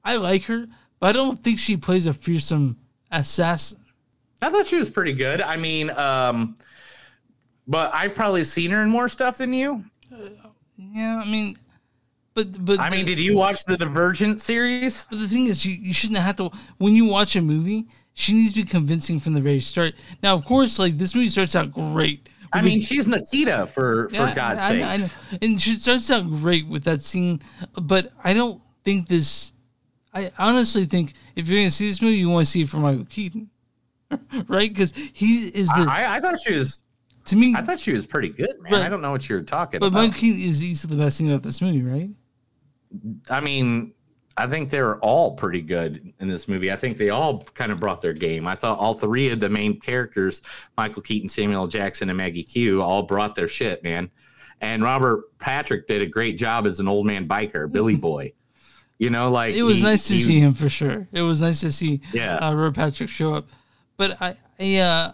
I 0.04 0.16
like 0.18 0.46
her, 0.46 0.68
but 1.00 1.08
I 1.10 1.12
don't 1.14 1.38
think 1.40 1.60
she 1.60 1.76
plays 1.78 2.06
a 2.06 2.14
fearsome 2.14 2.78
assassin. 3.12 3.80
I 4.42 4.50
thought 4.50 4.68
she 4.68 4.78
was 4.78 4.90
pretty 4.90 5.14
good. 5.14 5.42
I 5.42 5.58
mean, 5.58 5.90
um, 5.92 6.56
but 7.68 7.94
I've 7.94 8.16
probably 8.16 8.44
seen 8.46 8.72
her 8.72 8.82
in 8.84 8.90
more 8.90 9.10
stuff 9.10 9.38
than 9.40 9.52
you. 9.54 9.84
Yeah, 10.78 11.22
I 11.24 11.30
mean, 11.30 11.58
but 12.46 12.66
but 12.66 12.80
I 12.80 12.90
mean, 12.90 13.06
did 13.06 13.20
you 13.20 13.36
watch 13.36 13.66
the 13.66 13.78
Divergent 13.78 14.42
series? 14.42 15.06
But 15.10 15.20
the 15.20 15.28
thing 15.28 15.48
is, 15.48 15.66
you, 15.66 15.74
you 15.74 15.94
shouldn't 15.94 16.20
have 16.20 16.36
to. 16.38 16.50
When 16.78 16.94
you 16.94 17.06
watch 17.06 17.36
a 17.36 17.42
movie, 17.42 17.88
she 18.14 18.34
needs 18.34 18.54
to 18.54 18.64
be 18.64 18.70
convincing 18.70 19.20
from 19.20 19.34
the 19.34 19.42
very 19.42 19.60
start. 19.60 19.94
Now, 20.24 20.34
of 20.34 20.46
course, 20.46 20.80
like 20.80 20.98
this 20.98 21.16
movie 21.16 21.30
starts 21.30 21.56
out 21.56 21.72
great. 21.72 22.28
I 22.52 22.62
mean, 22.62 22.80
the- 22.80 22.86
she's 22.86 23.08
Nikita 23.08 23.68
for 23.68 24.10
for 24.10 24.32
God's 24.34 24.62
sake. 24.62 24.84
I- 24.84 24.94
I 24.94 24.98
know. 24.98 25.08
and 25.42 25.62
she 25.62 25.72
starts 25.74 26.10
out 26.10 26.28
great 26.28 26.68
with 26.68 26.84
that 26.86 27.02
scene. 27.02 27.42
But 27.80 28.12
I 28.24 28.34
don't 28.34 28.62
think 28.84 29.08
this. 29.08 29.52
I 30.14 30.32
honestly 30.40 30.86
think 30.86 31.14
if 31.36 31.48
you're 31.48 31.60
gonna 31.60 31.70
see 31.72 31.88
this 31.88 32.02
movie, 32.02 32.18
you 32.18 32.30
want 32.30 32.46
to 32.48 32.52
see 32.52 32.62
it 32.64 32.70
for 32.70 32.78
Michael 32.78 33.06
Keaton, 33.06 33.50
right? 34.48 34.70
Because 34.70 34.94
he 35.14 35.48
is 35.50 35.68
the. 35.68 35.86
I, 35.88 36.16
I 36.16 36.20
thought 36.20 36.40
she 36.40 36.56
was. 36.56 36.84
To 37.26 37.36
me, 37.36 37.54
I 37.56 37.62
thought 37.62 37.78
she 37.78 37.94
was 37.94 38.08
pretty 38.08 38.30
good, 38.30 38.60
man. 38.60 38.74
Right. 38.74 38.82
I 38.82 38.90
don't 38.90 39.02
know 39.04 39.12
what 39.12 39.30
you're 39.30 39.44
talking 39.44 39.80
but 39.80 39.88
about. 39.88 40.00
Michael 40.00 40.20
Keaton 40.20 40.42
is 40.50 40.64
easily 40.64 40.96
the 40.96 41.04
best 41.04 41.20
thing 41.20 41.30
about 41.32 41.44
this 41.44 41.62
movie, 41.62 41.84
right? 41.84 42.10
I 43.30 43.40
mean, 43.40 43.94
I 44.38 44.48
think 44.48 44.70
they're 44.70 44.98
all 45.00 45.36
pretty 45.36 45.62
good 45.62 46.14
in 46.20 46.28
this 46.30 46.48
movie. 46.48 46.72
I 46.72 46.76
think 46.76 46.98
they 46.98 47.10
all 47.10 47.42
kind 47.54 47.72
of 47.72 47.80
brought 47.80 48.02
their 48.02 48.14
game. 48.14 48.48
I 48.48 48.56
thought 48.56 48.80
all 48.80 48.94
three 48.94 49.30
of 49.30 49.40
the 49.40 49.50
main 49.50 49.80
characters, 49.80 50.42
Michael 50.78 51.02
Keaton, 51.02 51.28
Samuel 51.30 51.68
Jackson, 51.68 52.10
and 52.10 52.18
Maggie 52.18 52.44
Q, 52.44 52.82
all 52.82 53.04
brought 53.04 53.36
their 53.36 53.48
shit, 53.50 53.84
man. 53.84 54.10
And 54.62 54.84
Robert 54.84 55.38
Patrick 55.40 55.88
did 55.88 56.02
a 56.02 56.06
great 56.06 56.38
job 56.38 56.66
as 56.68 56.80
an 56.80 56.88
old 56.88 57.06
man 57.06 57.28
biker, 57.28 57.72
Billy 57.72 57.96
Boy. 58.10 58.34
You 58.98 59.10
know, 59.10 59.30
like 59.30 59.56
it 59.56 59.64
was 59.64 59.78
he- 59.78 59.84
nice 59.84 60.08
to 60.08 60.14
he- 60.14 60.20
see 60.22 60.40
him 60.40 60.54
for 60.54 60.68
sure. 60.70 61.08
It 61.14 61.22
was 61.22 61.42
nice 61.42 61.62
to 61.62 61.72
see 61.72 62.02
Yeah. 62.14 62.36
uh, 62.38 62.54
Robert 62.54 62.76
Patrick 62.76 63.10
show 63.10 63.34
up. 63.34 63.48
But 63.98 64.22
I, 64.22 64.36
I, 64.60 64.76
uh, 64.78 65.14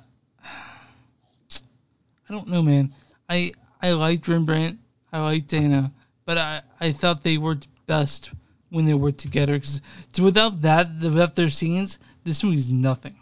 I 2.29 2.33
don't 2.33 2.47
know, 2.47 2.61
man. 2.63 2.93
I 3.29 3.51
I 3.81 3.91
liked 3.91 4.27
Rembrandt. 4.27 4.79
I 5.13 5.19
liked 5.19 5.47
Dana, 5.47 5.91
but 6.25 6.37
I 6.37 6.61
I 6.79 6.91
thought 6.91 7.23
they 7.23 7.37
worked 7.37 7.67
best 7.85 8.31
when 8.69 8.85
they 8.85 8.93
worked 8.93 9.19
together. 9.19 9.53
Because 9.53 9.81
without 10.19 10.61
that, 10.61 10.89
without 11.01 11.35
their 11.35 11.49
scenes, 11.49 11.99
this 12.23 12.43
movie's 12.43 12.69
nothing. 12.69 13.15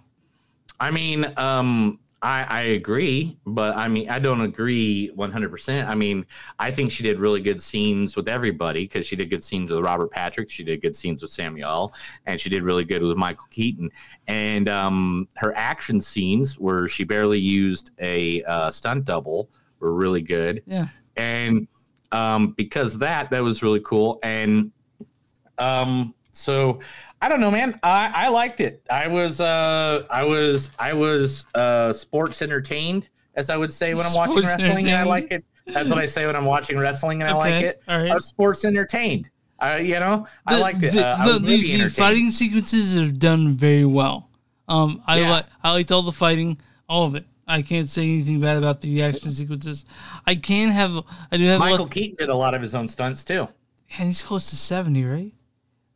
I 0.80 0.92
mean, 0.92 1.32
um, 1.38 2.00
I, 2.22 2.44
I 2.50 2.62
agree, 2.62 3.38
but 3.46 3.76
I 3.76 3.88
mean, 3.88 4.10
I 4.10 4.18
don't 4.18 4.42
agree 4.42 5.12
100%. 5.16 5.88
I 5.88 5.94
mean, 5.94 6.26
I 6.58 6.72
think 6.72 6.90
she 6.90 7.04
did 7.04 7.20
really 7.20 7.42
good 7.42 7.62
scenes 7.62 8.16
with 8.16 8.28
everybody 8.28 8.86
because 8.86 9.06
she 9.06 9.16
did 9.16 9.30
good 9.30 9.44
scenes 9.44 9.72
with 9.72 9.82
Robert 9.82 10.10
Patrick. 10.10 10.50
She 10.50 10.64
did 10.64 10.82
good 10.82 10.96
scenes 10.96 11.22
with 11.22 11.32
Samuel, 11.32 11.94
and 12.26 12.40
she 12.40 12.50
did 12.50 12.64
really 12.64 12.86
good 12.86 13.04
with 13.04 13.18
Michael 13.18 13.48
Keaton. 13.52 13.92
And 14.28 14.70
um, 14.70 15.28
her 15.36 15.54
action 15.56 16.00
scenes, 16.02 16.58
where 16.58 16.88
she 16.88 17.04
barely 17.04 17.40
used 17.40 17.92
a 18.00 18.42
uh, 18.44 18.72
stunt 18.72 19.06
double, 19.06 19.50
were 19.80 19.94
really 19.94 20.22
good. 20.22 20.64
Yeah. 20.66 20.88
And 21.18 21.68
um, 22.14 22.52
because 22.52 22.98
that, 23.00 23.30
that 23.32 23.44
was 23.44 23.62
really 23.62 23.82
cool. 23.82 24.20
And 24.24 24.72
um, 25.58 26.14
so 26.32 26.80
I 27.22 27.30
don't 27.30 27.40
know, 27.42 27.52
man. 27.52 27.80
I, 27.84 28.12
I 28.14 28.28
liked 28.30 28.60
it. 28.62 28.82
I 28.90 29.08
was 29.08 29.40
uh 29.42 30.06
I 30.10 30.24
was 30.24 30.72
I 30.80 30.94
was 30.94 31.46
uh 31.56 31.94
sports 31.94 32.42
entertained, 32.42 33.10
as 33.36 33.50
I 33.50 33.58
would 33.58 33.72
say 33.74 33.94
when 33.94 34.06
I'm 34.06 34.14
watching 34.16 34.44
wrestling, 34.44 34.88
and 34.88 34.96
I 34.96 35.04
like 35.04 35.32
it. 35.32 35.44
That's 35.68 35.90
what 35.90 36.00
I 36.00 36.06
say 36.06 36.26
when 36.26 36.36
I'm 36.36 36.46
watching 36.46 36.78
wrestling 36.78 37.22
and 37.22 37.30
I 37.30 37.34
like 37.34 37.64
it. 37.64 37.82
right. 37.88 38.10
I 38.10 38.14
was 38.16 38.26
sports 38.26 38.66
entertained. 38.66 39.30
I 39.60 39.78
you 39.78 40.00
know, 40.00 40.28
I 40.46 40.56
The- 40.56 40.62
liked 40.62 40.84
it. 40.84 40.94
the- 40.94 41.08
Uh, 41.08 41.16
I 41.20 41.28
was 41.28 41.42
the, 41.42 41.78
the 41.84 41.90
fighting 41.90 42.32
sequences 42.32 42.98
are 42.98 43.12
done 43.12 43.54
very 43.54 43.86
well. 43.86 44.30
Um, 44.68 45.02
I 45.08 45.20
Yeah. 45.22 45.32
like 45.32 45.46
I 45.64 45.72
liked 45.72 45.92
all 45.92 46.02
the 46.02 46.12
fighting, 46.12 46.58
all 46.90 47.06
of 47.06 47.16
it. 47.16 47.26
I 47.48 47.62
can't 47.62 47.88
say 47.90 48.04
anything 48.04 48.40
bad 48.40 48.58
about 48.58 48.82
the 48.82 49.04
action 49.04 49.30
sequences. 49.32 49.86
I 50.26 50.36
can 50.36 50.70
have 50.70 51.04
I 51.32 51.38
do 51.38 51.46
have 51.46 51.60
Michael 51.60 51.88
Keaton 51.88 52.16
did 52.18 52.30
a 52.30 52.36
lot 52.36 52.54
of 52.54 52.62
his 52.62 52.74
own 52.76 52.88
stunts 52.88 53.24
too. 53.24 53.48
and 53.98 54.08
he's 54.08 54.22
close 54.22 54.50
to 54.50 54.56
seventy, 54.56 55.04
right? 55.04 55.34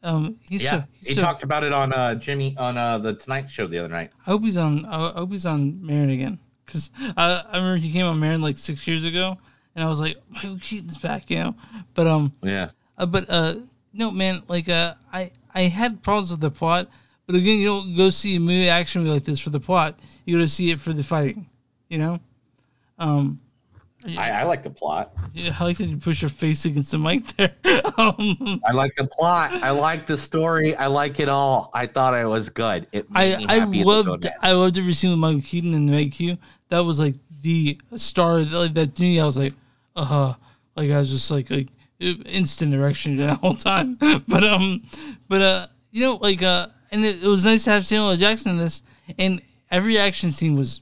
Um, 0.04 0.38
he's 0.50 0.64
yeah, 0.64 0.70
so, 0.72 0.84
he's 1.00 1.08
he 1.10 1.14
so, 1.16 1.22
talked 1.22 1.44
about 1.44 1.64
it 1.64 1.74
on 1.74 1.92
uh 1.94 2.16
Jimmy 2.16 2.56
on 2.58 2.78
uh 2.78 2.98
the 2.98 3.14
Tonight 3.16 3.50
Show 3.50 3.68
the 3.68 3.78
other 3.80 3.88
night. 3.88 4.12
I 4.26 4.30
hope 4.32 4.44
he's 4.44 4.58
on. 4.58 4.86
I 4.86 5.10
hope 5.12 5.32
he's 5.32 5.46
on 5.46 5.86
Maron 5.86 6.10
again, 6.12 6.40
because 6.66 6.92
I, 7.18 7.44
I 7.52 7.58
remember 7.58 7.78
he 7.78 7.92
came 7.92 8.06
on 8.06 8.20
Maron 8.20 8.42
like 8.42 8.58
six 8.58 8.88
years 8.88 9.06
ago, 9.06 9.36
and 9.76 9.84
I 9.84 9.88
was 9.88 10.00
like, 10.00 10.18
Michael 10.30 10.60
Keaton's 10.62 10.98
back, 10.98 11.30
you 11.32 11.40
know. 11.40 11.56
But 11.94 12.08
um, 12.08 12.32
Yeah. 12.44 12.70
uh, 12.98 13.06
but 13.08 13.26
uh, 13.30 13.56
no 13.94 14.12
man, 14.12 14.44
like 14.48 14.70
uh, 14.70 14.94
I 15.12 15.32
I 15.54 15.64
had 15.64 16.04
problems 16.04 16.30
with 16.32 16.42
the 16.42 16.52
plot, 16.52 16.90
but 17.28 17.36
again, 17.36 17.60
you 17.60 17.68
don't 17.68 17.96
go 17.96 18.10
see 18.10 18.38
a 18.38 18.40
movie 18.40 18.70
action 18.70 19.04
movie 19.04 19.14
like 19.14 19.26
this 19.26 19.40
for 19.40 19.52
the 19.52 19.60
plot. 19.60 20.00
You 20.26 20.38
go 20.38 20.42
to 20.42 20.48
see 20.48 20.72
it 20.72 20.80
for 20.80 20.94
the 20.94 21.04
fighting, 21.04 21.48
you 21.90 22.00
know. 22.00 22.20
Um, 22.98 23.40
I, 24.18 24.32
I 24.32 24.44
like 24.44 24.64
the 24.64 24.70
plot. 24.70 25.12
yeah, 25.34 25.56
I 25.60 25.66
like 25.66 25.78
that 25.78 25.90
you 25.90 25.98
push 25.98 26.22
your 26.22 26.30
face 26.30 26.66
against 26.66 26.92
the 26.92 27.00
mic 27.00 27.28
there. 27.36 27.54
um, 27.98 28.62
I 28.64 28.72
like 28.72 28.96
the 28.96 29.06
plot. 29.06 29.54
I 29.56 29.72
like 29.72 30.06
the 30.06 30.18
story. 30.18 30.76
I 30.76 30.88
like 30.88 31.20
it 31.20 31.28
all. 31.28 31.70
I 31.74 31.88
thought 31.88 32.14
it 32.14 32.26
was 32.26 32.48
good. 32.50 32.88
It 32.92 33.08
I 33.14 33.36
I 33.48 33.60
happy 33.60 33.82
as 33.82 33.86
a 33.86 33.90
loved. 33.90 34.28
I 34.42 34.52
loved 34.54 34.78
every 34.78 34.94
scene 34.94 35.10
with 35.12 35.20
Michael 35.20 35.42
Keaton 35.42 35.74
and 35.74 35.90
Meg 35.90 36.14
Q. 36.14 36.38
That 36.70 36.80
was 36.80 37.00
like 37.00 37.16
the 37.42 37.80
star 37.96 38.40
like 38.40 38.74
that 38.76 38.96
to 38.96 39.02
me. 39.02 39.20
I 39.20 39.26
was 39.26 39.38
like, 39.38 39.54
uh 39.96 40.06
huh. 40.06 40.36
Like 40.76 40.92
I 40.92 41.00
was 41.00 41.10
just 41.10 41.30
like 41.30 41.50
like 41.50 41.68
instant 42.00 42.74
erection 42.74 43.18
the 43.18 43.36
whole 43.36 43.56
time. 43.56 43.98
But 44.28 44.44
um, 44.44 44.80
but 45.28 45.42
uh, 45.42 45.68
you 45.92 46.02
know, 46.02 46.16
like 46.16 46.44
uh, 46.44 46.68
and 46.92 47.04
it, 47.06 47.24
it 47.24 47.28
was 47.28 47.46
nice 47.46 47.64
to 47.66 47.72
have 47.72 47.86
Samuel 47.86 48.12
L. 48.12 48.18
Jackson 48.18 48.52
in 48.52 48.58
this, 48.58 48.82
and 49.18 49.42
every 49.72 49.98
action 49.98 50.32
scene 50.32 50.56
was 50.56 50.82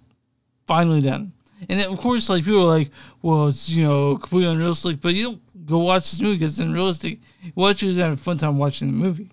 finally 0.67 1.01
done. 1.01 1.31
And 1.69 1.81
of 1.81 1.99
course, 1.99 2.29
like 2.29 2.43
people 2.43 2.61
are 2.61 2.77
like, 2.77 2.89
well, 3.21 3.47
it's 3.47 3.69
you 3.69 3.83
know 3.83 4.17
completely 4.17 4.51
unrealistic, 4.51 5.01
but 5.01 5.13
you 5.15 5.23
don't 5.23 5.65
go 5.65 5.79
watch 5.79 6.11
this 6.11 6.21
movie 6.21 6.35
because 6.35 6.51
it's 6.51 6.59
unrealistic. 6.59 7.19
You 7.43 7.51
watch 7.55 7.81
it 7.81 7.95
have 7.95 8.13
a 8.13 8.17
fun 8.17 8.37
time 8.37 8.57
watching 8.57 8.87
the 8.89 8.93
movie. 8.97 9.31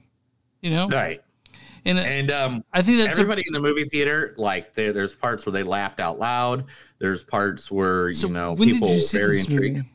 You 0.62 0.70
know, 0.70 0.86
Right. 0.86 1.20
and 1.84 1.98
And 1.98 2.30
um, 2.30 2.64
I 2.72 2.80
think 2.82 2.98
that's 2.98 3.18
a- 3.18 3.20
everybody 3.20 3.42
in 3.46 3.52
the 3.52 3.60
movie 3.60 3.84
theater. 3.84 4.34
Like 4.38 4.74
there, 4.74 4.92
there's 4.92 5.14
parts 5.14 5.44
where 5.44 5.52
they 5.52 5.64
laughed 5.64 5.98
out 6.00 6.18
loud. 6.20 6.64
There's 6.98 7.24
parts 7.24 7.70
where 7.70 8.12
So 8.12 8.28
you 8.28 8.34
know 8.34 8.52
when 8.52 8.70
people 8.70 8.86
did 8.88 8.94
you 8.94 9.00
see 9.00 9.18
very 9.18 9.40
intrigued. 9.40 9.76
movie? 9.78 9.88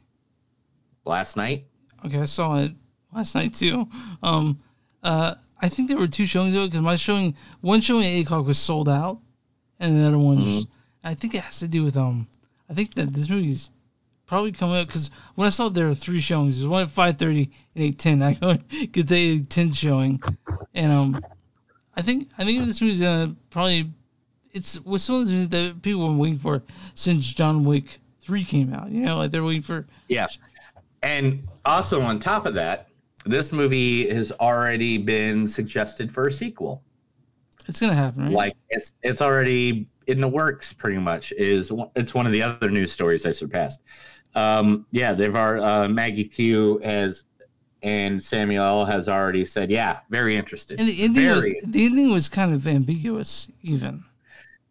Last 1.05 1.37
night. 1.37 1.65
Okay, 2.05 2.19
I 2.19 2.25
saw 2.25 2.57
it 2.59 2.73
last 3.15 3.33
night 3.33 3.53
too. 3.53 3.87
Um, 4.21 4.59
uh, 5.01 5.35
I 5.61 5.69
think 5.69 5.87
there 5.89 5.97
were 5.97 6.07
two 6.07 6.25
showings 6.25 6.53
of 6.55 6.61
it 6.63 6.67
because 6.67 6.81
my 6.81 6.95
showing, 6.95 7.35
one 7.61 7.81
showing 7.81 8.03
at 8.05 8.09
eight 8.09 8.25
o'clock 8.25 8.45
was 8.45 8.57
sold 8.59 8.87
out, 8.89 9.19
and 9.79 9.99
the 9.99 10.05
other 10.07 10.17
one, 10.19 10.37
Mm-hmm. 10.37 10.45
just, 10.51 10.67
I 11.03 11.13
think 11.15 11.33
it 11.35 11.41
has 11.41 11.59
to 11.59 11.67
do 11.67 11.83
with 11.83 11.97
um, 11.97 12.27
I 12.69 12.73
think 12.73 12.93
that 12.95 13.13
this 13.13 13.29
movie's 13.29 13.71
probably 14.25 14.51
coming 14.51 14.75
up 14.75 14.87
because 14.87 15.09
when 15.35 15.45
I 15.45 15.49
saw 15.49 15.69
there 15.69 15.87
were 15.87 15.95
three 15.95 16.19
showings. 16.19 16.59
There's 16.59 16.67
one 16.67 16.83
at 16.83 16.89
five 16.89 17.17
thirty 17.17 17.49
and 17.75 17.83
eight 17.83 17.97
ten. 17.97 18.21
I 18.23 18.33
could 18.33 18.91
get 18.91 19.07
the 19.07 19.15
eight 19.15 19.49
ten 19.49 19.71
showing, 19.71 20.21
and 20.73 20.91
um, 20.91 21.25
I 21.95 22.01
think 22.01 22.29
I 22.37 22.43
think 22.43 22.65
this 22.65 22.81
movie's 22.81 22.99
gonna 23.01 23.35
probably 23.49 23.89
it's 24.51 24.79
was 24.81 25.07
those 25.07 25.47
that 25.49 25.81
people 25.81 26.01
have 26.01 26.09
been 26.11 26.17
waiting 26.17 26.39
for 26.39 26.61
since 26.93 27.31
John 27.33 27.63
Wick 27.63 27.99
three 28.19 28.43
came 28.43 28.73
out. 28.73 28.89
You 28.91 29.01
know, 29.01 29.17
like 29.17 29.31
they're 29.31 29.43
waiting 29.43 29.61
for 29.61 29.87
Yeah. 30.07 30.27
And 31.03 31.47
also 31.63 32.01
on 32.01 32.19
top 32.19 32.45
of 32.45 32.55
that, 32.55 32.89
this 33.29 33.51
movie 33.51 34.09
has 34.09 34.31
already 34.33 34.97
been 34.97 35.47
suggested 35.47 36.11
for 36.11 36.27
a 36.27 36.31
sequel. 36.31 36.83
it's 37.67 37.79
gonna 37.79 37.93
happen, 37.93 38.25
right? 38.25 38.33
Like 38.33 38.57
it's 38.69 38.93
it's 39.03 39.21
already 39.21 39.87
in 40.07 40.21
the 40.21 40.27
works. 40.27 40.73
Pretty 40.73 40.97
much 40.97 41.31
is 41.33 41.71
it's 41.95 42.13
one 42.13 42.25
of 42.25 42.31
the 42.31 42.41
other 42.41 42.69
news 42.69 42.91
stories 42.91 43.25
I 43.25 43.31
surpassed. 43.31 43.81
Um, 44.35 44.85
yeah, 44.91 45.13
they've 45.13 45.35
are 45.35 45.57
uh, 45.57 45.87
Maggie 45.87 46.25
Q 46.25 46.79
has 46.83 47.25
and 47.83 48.21
Samuel 48.21 48.85
has 48.85 49.07
already 49.07 49.45
said, 49.45 49.69
yeah, 49.69 49.99
very 50.09 50.35
interested. 50.35 50.79
And 50.79 50.89
the 50.89 51.03
ending 51.03 51.27
was 51.27 51.41
very. 51.41 51.61
the 51.65 51.85
ending 51.85 52.11
was 52.11 52.27
kind 52.27 52.53
of 52.53 52.67
ambiguous, 52.67 53.49
even. 53.61 54.03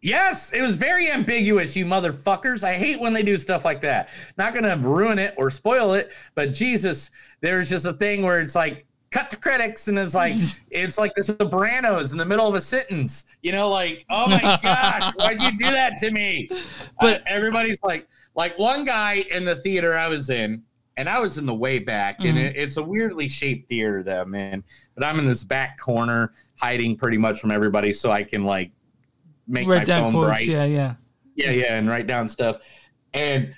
Yes, 0.07 0.53
it 0.53 0.61
was 0.61 0.77
very 0.77 1.11
ambiguous, 1.11 1.75
you 1.75 1.85
motherfuckers. 1.85 2.63
I 2.63 2.75
hate 2.75 2.97
when 2.97 3.11
they 3.11 3.23
do 3.23 3.35
stuff 3.35 3.65
like 3.65 3.81
that. 3.81 4.07
Not 4.37 4.53
gonna 4.53 4.77
ruin 4.77 5.19
it 5.19 5.33
or 5.35 5.49
spoil 5.51 5.95
it, 5.95 6.13
but 6.33 6.53
Jesus, 6.53 7.11
there's 7.41 7.69
just 7.69 7.85
a 7.85 7.91
thing 7.91 8.21
where 8.21 8.39
it's 8.39 8.55
like 8.55 8.85
cut 9.11 9.29
to 9.31 9.35
critics 9.37 9.89
and 9.89 9.99
it's 9.99 10.15
like 10.15 10.37
it's 10.71 10.97
like 10.97 11.13
the 11.13 11.23
Sopranos 11.23 12.13
in 12.13 12.17
the 12.17 12.23
middle 12.23 12.47
of 12.47 12.55
a 12.55 12.61
sentence. 12.61 13.25
You 13.41 13.51
know, 13.51 13.69
like, 13.69 14.05
oh 14.09 14.29
my 14.29 14.57
gosh, 14.63 15.13
why'd 15.15 15.41
you 15.41 15.57
do 15.57 15.71
that 15.71 15.97
to 15.97 16.09
me? 16.11 16.49
But 17.01 17.21
everybody's 17.27 17.83
like, 17.83 18.07
like 18.33 18.57
one 18.57 18.85
guy 18.85 19.25
in 19.29 19.43
the 19.43 19.57
theater 19.57 19.93
I 19.93 20.07
was 20.07 20.29
in, 20.29 20.63
and 20.95 21.09
I 21.09 21.19
was 21.19 21.37
in 21.37 21.45
the 21.45 21.53
way 21.53 21.79
back, 21.79 22.23
and 22.23 22.37
Mhm. 22.37 22.45
it, 22.45 22.55
it's 22.55 22.77
a 22.77 22.83
weirdly 22.83 23.27
shaped 23.27 23.67
theater 23.67 24.03
that 24.03 24.21
I'm 24.21 24.33
in, 24.35 24.63
but 24.95 25.03
I'm 25.03 25.19
in 25.19 25.27
this 25.27 25.43
back 25.43 25.77
corner, 25.77 26.31
hiding 26.61 26.95
pretty 26.95 27.17
much 27.17 27.41
from 27.41 27.51
everybody, 27.51 27.91
so 27.91 28.09
I 28.09 28.23
can 28.23 28.45
like 28.45 28.71
make 29.47 29.67
my 29.67 29.75
Write 29.77 29.87
down 29.87 30.03
phone 30.03 30.13
quotes. 30.13 30.27
bright 30.27 30.47
Yeah, 30.47 30.65
yeah. 30.65 30.93
yeah 31.35 31.51
yeah 31.51 31.77
and 31.77 31.87
write 31.87 32.07
down 32.07 32.27
stuff 32.27 32.57
and 33.13 33.53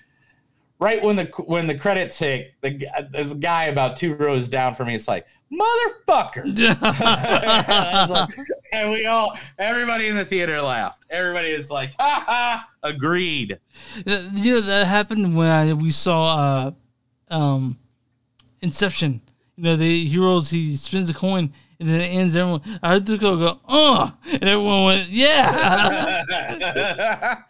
right 0.79 1.01
when 1.03 1.15
the 1.15 1.25
when 1.45 1.67
the 1.67 1.75
credits 1.75 2.17
hit 2.19 2.53
the, 2.61 2.85
a 3.13 3.23
guy 3.35 3.65
about 3.65 3.97
two 3.97 4.15
rows 4.15 4.47
down 4.49 4.75
from 4.75 4.87
me 4.87 4.95
it's 4.95 5.07
like 5.07 5.25
motherfucker 5.51 6.45
like- 8.09 8.29
and 8.73 8.91
we 8.91 9.05
all 9.05 9.37
everybody 9.57 10.07
in 10.07 10.15
the 10.15 10.23
theater 10.25 10.61
laughed 10.61 11.03
everybody 11.09 11.49
is 11.49 11.69
like 11.71 11.91
ha 11.99 12.23
ha 12.25 12.65
agreed 12.83 13.59
You 14.05 14.53
know 14.53 14.61
that 14.61 14.87
happened 14.87 15.35
when 15.35 15.49
I, 15.49 15.73
we 15.73 15.91
saw 15.91 16.71
uh, 17.29 17.33
um, 17.35 17.77
Inception. 18.61 19.21
You 19.55 19.63
know 19.63 19.75
the 19.75 20.05
heroes. 20.05 20.49
He 20.49 20.75
spins 20.77 21.09
a 21.09 21.13
coin 21.13 21.53
and 21.79 21.89
then 21.89 22.01
it 22.01 22.07
ends. 22.07 22.35
Everyone, 22.35 22.61
I 22.83 22.89
heard 22.89 23.05
the 23.05 23.17
girl 23.17 23.37
go, 23.37 23.59
"Oh!" 23.67 24.13
and 24.25 24.43
everyone 24.43 24.83
went, 24.83 25.09
"Yeah!" 25.09 26.25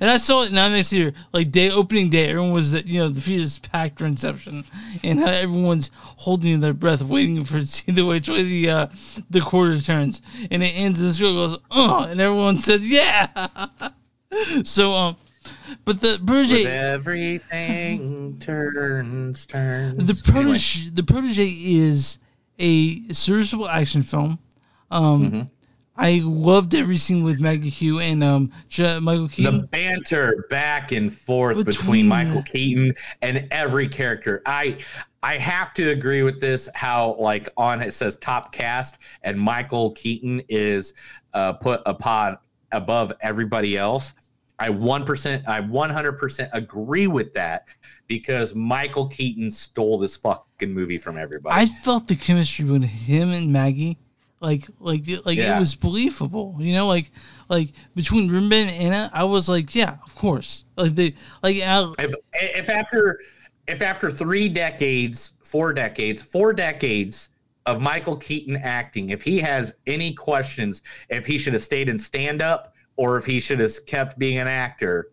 and 0.00 0.10
I 0.10 0.16
saw 0.18 0.42
it 0.42 0.52
now 0.52 0.68
next 0.68 0.92
year, 0.92 1.12
like 1.32 1.50
day 1.50 1.70
opening 1.70 2.08
day. 2.08 2.28
Everyone 2.28 2.52
was, 2.52 2.70
that 2.72 2.86
you 2.86 3.00
know, 3.00 3.08
the 3.08 3.20
theater 3.20 3.42
is 3.42 3.58
packed 3.58 3.98
for 3.98 4.06
Inception, 4.06 4.64
and 5.02 5.20
everyone's 5.20 5.90
holding 5.94 6.60
their 6.60 6.74
breath, 6.74 7.02
waiting 7.02 7.44
for 7.44 7.58
to 7.60 7.66
see 7.66 7.90
the 7.90 8.04
which 8.04 8.28
way 8.28 8.44
the 8.44 8.70
uh, 8.70 8.86
the 9.30 9.40
quarter 9.40 9.80
turns, 9.80 10.22
and 10.50 10.62
it 10.62 10.68
ends. 10.68 11.00
And 11.00 11.08
this 11.08 11.18
girl 11.18 11.34
goes, 11.34 11.58
"Oh!" 11.70 12.04
and 12.04 12.20
everyone 12.20 12.58
said, 12.58 12.82
"Yeah." 12.82 13.48
so 14.64 14.92
um. 14.92 15.16
But 15.84 16.00
the 16.00 16.18
With 16.18 16.26
protege, 16.26 16.64
everything 16.66 18.36
turns 18.40 19.46
turns 19.46 20.06
the 20.06 20.32
protege, 20.32 20.90
the 20.90 21.02
protege 21.04 21.46
is 21.46 22.18
a 22.58 23.12
serviceable 23.12 23.68
action 23.68 24.02
film. 24.02 24.38
Um, 24.90 25.30
Mm-hmm. 25.30 25.40
I 25.98 26.20
loved 26.22 26.74
every 26.74 26.98
scene 26.98 27.24
with 27.24 27.40
Maggie 27.40 27.70
Q 27.70 28.00
and 28.00 28.22
um 28.22 28.52
Michael 29.00 29.28
Keaton. 29.28 29.62
the 29.62 29.66
banter 29.68 30.44
back 30.50 30.92
and 30.92 31.10
forth 31.10 31.56
between, 31.56 31.74
Between- 31.74 32.08
Michael 32.08 32.42
Keaton 32.42 32.92
and 33.22 33.48
every 33.50 33.88
character. 33.88 34.42
I 34.44 34.76
I 35.22 35.38
have 35.38 35.72
to 35.72 35.88
agree 35.92 36.22
with 36.22 36.38
this. 36.38 36.68
How 36.74 37.14
like 37.18 37.48
on 37.56 37.80
it 37.80 37.94
says 37.94 38.18
top 38.18 38.52
cast 38.52 38.98
and 39.22 39.40
Michael 39.40 39.92
Keaton 39.92 40.42
is 40.50 40.92
uh, 41.32 41.54
put 41.54 41.80
upon 41.86 42.36
above 42.72 43.14
everybody 43.22 43.78
else. 43.78 44.12
I 44.58 44.70
one 44.70 45.04
percent, 45.04 45.46
I 45.46 45.60
one 45.60 45.90
hundred 45.90 46.12
percent 46.12 46.50
agree 46.52 47.06
with 47.06 47.34
that 47.34 47.66
because 48.06 48.54
Michael 48.54 49.06
Keaton 49.08 49.50
stole 49.50 49.98
this 49.98 50.16
fucking 50.16 50.72
movie 50.72 50.98
from 50.98 51.18
everybody. 51.18 51.60
I 51.60 51.66
felt 51.66 52.08
the 52.08 52.16
chemistry 52.16 52.64
between 52.64 52.82
him 52.82 53.32
and 53.32 53.52
Maggie, 53.52 53.98
like 54.40 54.66
like 54.80 55.02
like 55.26 55.36
Yeah. 55.36 55.56
it 55.56 55.60
was 55.60 55.74
believable. 55.74 56.56
You 56.58 56.74
know, 56.74 56.86
like 56.86 57.10
like 57.48 57.72
between 57.94 58.30
Ruben 58.30 58.68
and 58.68 58.70
Anna, 58.70 59.10
I 59.12 59.24
was 59.24 59.48
like, 59.48 59.74
yeah, 59.74 59.98
of 60.04 60.14
course. 60.14 60.64
Like 60.76 60.94
they 60.94 61.14
like 61.42 61.56
if 61.56 62.14
if 62.32 62.68
after 62.70 63.20
if 63.68 63.82
after 63.82 64.10
three 64.10 64.48
decades, 64.48 65.34
four 65.42 65.74
decades, 65.74 66.22
four 66.22 66.54
decades 66.54 67.28
of 67.66 67.82
Michael 67.82 68.16
Keaton 68.16 68.56
acting, 68.56 69.10
if 69.10 69.22
he 69.22 69.38
has 69.38 69.74
any 69.86 70.14
questions, 70.14 70.82
if 71.10 71.26
he 71.26 71.36
should 71.36 71.52
have 71.52 71.64
stayed 71.64 71.88
in 71.88 71.98
stand 71.98 72.40
up 72.40 72.72
or 72.96 73.16
if 73.16 73.24
he 73.24 73.40
should 73.40 73.60
have 73.60 73.72
kept 73.86 74.18
being 74.18 74.38
an 74.38 74.48
actor, 74.48 75.10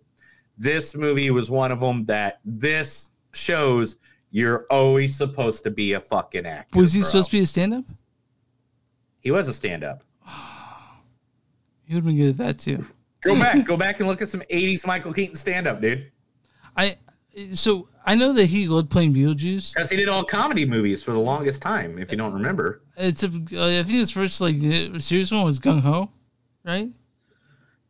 this 0.58 0.96
movie 0.96 1.30
was 1.32 1.50
one 1.50 1.72
of 1.72 1.80
them 1.80 2.06
that 2.06 2.40
this 2.46 3.12
shows 3.34 3.98
you're 4.32 4.66
always 4.70 5.16
supposed 5.16 5.64
to 5.64 5.72
be 5.72 5.94
a 5.94 6.00
fucking 6.00 6.46
actor. 6.46 6.80
was 6.80 6.94
he 6.94 7.02
bro. 7.02 7.08
supposed 7.08 7.30
to 7.30 7.38
be 7.38 7.42
a 7.42 7.46
stand 7.46 7.74
up? 7.74 7.86
He 9.20 9.32
was 9.32 9.48
a 9.48 9.54
stand 9.54 9.84
up. 9.84 10.04
He 11.86 11.96
would 11.96 12.06
have 12.06 12.16
been 12.16 12.18
good 12.18 12.30
at 12.30 12.38
that 12.38 12.60
too. 12.60 12.86
Go 13.22 13.36
back, 13.40 13.66
go 13.66 13.76
back 13.76 14.00
and 14.00 14.08
look 14.08 14.22
at 14.22 14.30
some 14.30 14.42
80s 14.50 14.88
Michael 14.88 15.12
Keaton 15.12 15.36
stand 15.36 15.68
up, 15.68 15.82
dude. 15.82 16.10
I 16.78 16.98
so 17.54 17.90
I 18.06 18.16
know 18.16 18.34
that 18.34 18.46
he 18.46 18.68
loved 18.68 18.90
playing 18.90 19.14
Beetlejuice. 19.14 19.74
Because 19.74 19.90
he 19.90 19.98
did 19.98 20.10
all 20.10 20.24
comedy 20.24 20.66
movies 20.66 21.04
for 21.04 21.12
the 21.12 21.20
longest 21.20 21.62
time, 21.62 21.98
if 21.98 22.12
you 22.12 22.18
don't 22.18 22.34
remember. 22.34 22.82
It's 22.98 23.24
a, 23.24 23.28
I 23.28 23.84
think 23.84 23.90
his 23.90 24.12
first 24.12 24.40
like 24.42 24.56
uh, 24.56 25.00
serious 25.00 25.32
one 25.32 25.44
was 25.44 25.60
Gung 25.60 25.82
Ho, 25.82 26.10
right? 26.64 26.90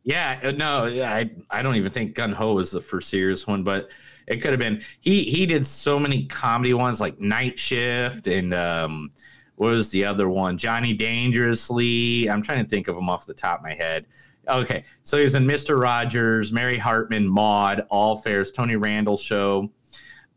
Yeah, 0.04 0.38
uh, 0.42 0.50
no, 0.52 0.84
I 0.84 1.30
I 1.50 1.62
don't 1.62 1.76
even 1.76 1.90
think 1.90 2.14
Gung 2.14 2.32
Ho 2.34 2.52
was 2.54 2.70
the 2.70 2.80
first 2.80 3.08
serious 3.08 3.46
one, 3.46 3.62
but 3.62 3.88
it 4.26 4.42
could 4.42 4.50
have 4.50 4.60
been. 4.60 4.82
He 5.00 5.24
he 5.24 5.46
did 5.46 5.64
so 5.64 5.98
many 5.98 6.26
comedy 6.26 6.74
ones 6.74 7.00
like 7.00 7.18
Night 7.20 7.58
Shift 7.58 8.26
and 8.28 8.52
um, 8.52 9.10
what 9.56 9.68
was 9.68 9.88
the 9.90 10.04
other 10.04 10.28
one? 10.28 10.58
Johnny 10.58 10.92
Dangerously. 10.92 12.28
I'm 12.28 12.42
trying 12.42 12.62
to 12.62 12.68
think 12.68 12.88
of 12.88 12.96
them 12.96 13.08
off 13.08 13.24
the 13.24 13.32
top 13.34 13.60
of 13.60 13.64
my 13.64 13.72
head. 13.74 14.04
Okay, 14.46 14.84
so 15.04 15.16
he 15.16 15.22
was 15.22 15.36
in 15.36 15.46
Mister 15.46 15.78
Rogers, 15.78 16.52
Mary 16.52 16.76
Hartman, 16.76 17.26
Maude, 17.26 17.86
All's 17.88 18.22
Fair, 18.22 18.44
Tony 18.44 18.76
Randall 18.76 19.16
Show. 19.16 19.70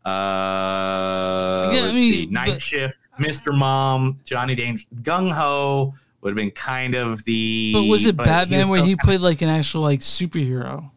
Uh, 0.06 1.70
Yeah, 1.74 1.80
let's 1.82 1.94
mean, 1.94 2.12
see, 2.12 2.26
Night 2.26 2.52
but- 2.52 2.62
Shift, 2.62 2.96
Mister 3.18 3.52
Mom, 3.52 4.18
Johnny 4.24 4.54
Danger, 4.54 4.86
Gung 5.02 5.30
Ho 5.32 5.92
would 6.20 6.30
have 6.30 6.36
been 6.36 6.50
kind 6.50 6.94
of 6.94 7.24
the. 7.24 7.72
But 7.72 7.84
was 7.84 8.02
it 8.06 8.08
he 8.20 8.24
Batman 8.24 8.68
was 8.68 8.78
where 8.78 8.84
he 8.86 8.96
played 8.96 9.20
like 9.20 9.42
an 9.42 9.48
actual 9.48 9.82
like 9.82 10.00
superhero? 10.00 10.90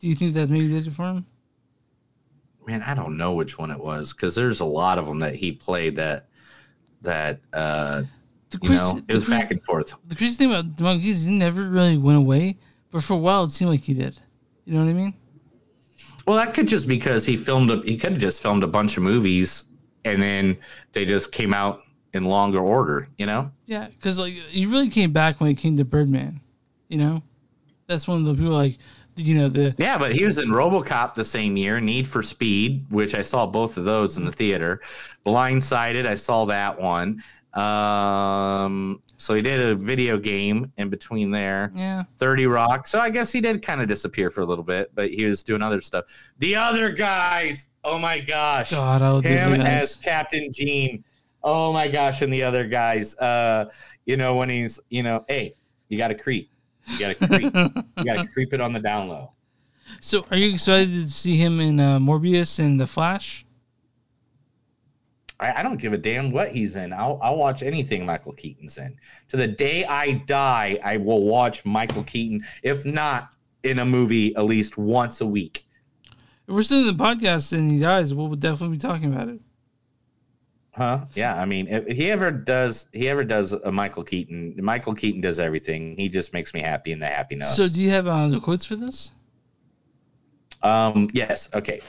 Do 0.00 0.08
you 0.08 0.14
think 0.14 0.34
that's 0.34 0.50
maybe 0.50 0.68
did 0.68 0.86
it 0.86 0.92
for 0.92 1.04
him? 1.06 1.26
man, 2.66 2.82
I 2.82 2.94
don't 2.94 3.18
know 3.18 3.34
which 3.34 3.58
one 3.58 3.70
it 3.70 3.78
was 3.78 4.14
because 4.14 4.34
there's 4.34 4.60
a 4.60 4.64
lot 4.64 4.98
of 4.98 5.04
them 5.06 5.18
that 5.18 5.34
he 5.34 5.52
played 5.52 5.96
that 5.96 6.28
that 7.02 7.40
uh 7.52 8.02
The 8.48 8.58
you 8.62 8.68
crazy- 8.70 8.74
know 8.94 9.02
it 9.06 9.14
was 9.14 9.24
the 9.26 9.30
back 9.30 9.50
and 9.50 9.62
forth. 9.64 9.94
The 10.06 10.14
crazy 10.14 10.36
thing 10.36 10.50
about 10.50 10.76
the 10.78 10.82
monkeys, 10.84 11.24
he 11.24 11.36
never 11.36 11.64
really 11.64 11.98
went 11.98 12.16
away, 12.18 12.56
but 12.90 13.02
for 13.02 13.12
a 13.14 13.18
while 13.18 13.44
it 13.44 13.50
seemed 13.50 13.70
like 13.70 13.82
he 13.82 13.92
did. 13.92 14.18
You 14.64 14.74
know 14.74 14.84
what 14.84 14.90
I 14.90 14.94
mean? 14.94 15.14
Well, 16.26 16.36
that 16.38 16.54
could 16.54 16.66
just 16.66 16.88
because 16.88 17.26
he 17.26 17.36
filmed 17.36 17.70
a, 17.70 17.82
he 17.82 17.98
could 17.98 18.12
have 18.12 18.20
just 18.20 18.40
filmed 18.40 18.64
a 18.64 18.66
bunch 18.66 18.96
of 18.96 19.02
movies 19.02 19.64
and 20.06 20.22
then 20.22 20.56
they 20.92 21.04
just 21.04 21.32
came 21.32 21.52
out 21.52 21.82
in 22.14 22.24
longer 22.24 22.60
order, 22.60 23.08
you 23.18 23.26
know? 23.26 23.50
Yeah, 23.66 23.88
because 23.88 24.18
like 24.18 24.32
he 24.32 24.66
really 24.66 24.88
came 24.88 25.12
back 25.12 25.40
when 25.40 25.50
it 25.50 25.54
came 25.54 25.76
to 25.76 25.84
Birdman. 25.84 26.40
You 26.88 26.98
know, 26.98 27.22
that's 27.86 28.06
one 28.06 28.20
of 28.20 28.26
the 28.26 28.34
people 28.34 28.52
like 28.52 28.78
you 29.16 29.38
know 29.38 29.48
the 29.48 29.74
Yeah, 29.78 29.98
but 29.98 30.12
he 30.12 30.24
was 30.24 30.38
in 30.38 30.48
RoboCop 30.48 31.14
the 31.14 31.24
same 31.24 31.56
year, 31.56 31.80
Need 31.80 32.08
for 32.08 32.22
Speed, 32.22 32.86
which 32.90 33.14
I 33.14 33.22
saw 33.22 33.46
both 33.46 33.76
of 33.76 33.84
those 33.84 34.16
in 34.16 34.24
the 34.24 34.32
theater. 34.32 34.80
Blindsided, 35.26 36.06
I 36.06 36.14
saw 36.14 36.44
that 36.46 36.80
one. 36.80 37.22
Um, 37.54 39.00
so 39.16 39.34
he 39.34 39.42
did 39.42 39.60
a 39.60 39.76
video 39.76 40.18
game 40.18 40.72
in 40.76 40.90
between 40.90 41.30
there. 41.30 41.72
yeah. 41.74 42.02
30 42.18 42.46
Rock. 42.46 42.86
So 42.86 42.98
I 42.98 43.10
guess 43.10 43.30
he 43.30 43.40
did 43.40 43.62
kind 43.62 43.80
of 43.80 43.86
disappear 43.88 44.30
for 44.30 44.40
a 44.40 44.44
little 44.44 44.64
bit, 44.64 44.90
but 44.94 45.10
he 45.10 45.24
was 45.24 45.44
doing 45.44 45.62
other 45.62 45.80
stuff. 45.80 46.06
The 46.38 46.56
other 46.56 46.90
guys, 46.90 47.68
oh 47.84 47.98
my 47.98 48.20
gosh. 48.20 48.72
God, 48.72 49.02
I 49.02 49.20
Him 49.20 49.60
as 49.60 49.94
Captain 49.94 50.50
Gene. 50.52 51.04
Oh 51.44 51.72
my 51.72 51.88
gosh, 51.88 52.22
and 52.22 52.32
the 52.32 52.42
other 52.42 52.66
guys. 52.66 53.16
Uh, 53.18 53.70
you 54.06 54.16
know, 54.16 54.34
when 54.34 54.48
he's, 54.48 54.80
you 54.88 55.02
know, 55.02 55.24
hey, 55.28 55.54
you 55.88 55.98
gotta 55.98 56.14
creep. 56.14 56.50
You 56.86 56.98
gotta 56.98 57.14
creep. 57.14 57.54
you 57.98 58.04
gotta 58.04 58.26
creep 58.32 58.54
it 58.54 58.60
on 58.60 58.72
the 58.72 58.80
down 58.80 59.08
low. 59.08 59.32
So, 60.00 60.26
are 60.30 60.36
you 60.36 60.52
excited 60.52 60.88
to 60.88 61.06
see 61.06 61.36
him 61.36 61.60
in 61.60 61.78
uh, 61.78 61.98
Morbius 61.98 62.58
and 62.58 62.80
The 62.80 62.86
Flash? 62.86 63.44
I, 65.38 65.60
I 65.60 65.62
don't 65.62 65.76
give 65.76 65.92
a 65.92 65.98
damn 65.98 66.30
what 66.30 66.52
he's 66.52 66.76
in. 66.76 66.92
I'll, 66.92 67.18
I'll 67.22 67.36
watch 67.36 67.62
anything 67.62 68.06
Michael 68.06 68.32
Keaton's 68.32 68.78
in. 68.78 68.96
To 69.28 69.36
the 69.36 69.48
day 69.48 69.84
I 69.84 70.12
die, 70.26 70.78
I 70.82 70.96
will 70.96 71.24
watch 71.24 71.64
Michael 71.64 72.04
Keaton, 72.04 72.46
if 72.62 72.84
not 72.86 73.34
in 73.62 73.80
a 73.80 73.84
movie, 73.84 74.34
at 74.36 74.44
least 74.44 74.78
once 74.78 75.20
a 75.20 75.26
week. 75.26 75.66
If 76.46 76.54
we're 76.54 76.62
still 76.62 76.88
in 76.88 76.96
the 76.96 77.04
podcast 77.04 77.52
and 77.52 77.70
he 77.70 77.78
dies, 77.78 78.14
we'll 78.14 78.34
definitely 78.34 78.76
be 78.76 78.80
talking 78.80 79.12
about 79.12 79.28
it. 79.28 79.40
Huh? 80.76 81.04
Yeah. 81.14 81.40
I 81.40 81.44
mean, 81.44 81.68
if 81.68 81.86
he 81.96 82.10
ever 82.10 82.30
does, 82.30 82.86
he 82.92 83.08
ever 83.08 83.24
does 83.24 83.52
a 83.52 83.70
Michael 83.70 84.02
Keaton. 84.02 84.56
Michael 84.60 84.94
Keaton 84.94 85.20
does 85.20 85.38
everything. 85.38 85.96
He 85.96 86.08
just 86.08 86.32
makes 86.32 86.52
me 86.52 86.60
happy 86.60 86.92
in 86.92 86.98
the 86.98 87.06
happy 87.06 87.36
notes. 87.36 87.54
So, 87.54 87.68
do 87.68 87.80
you 87.80 87.90
have 87.90 88.06
uh, 88.06 88.28
the 88.28 88.40
quotes 88.40 88.64
for 88.64 88.76
this? 88.76 89.12
Um, 90.62 91.10
yes. 91.12 91.48
Okay. 91.54 91.80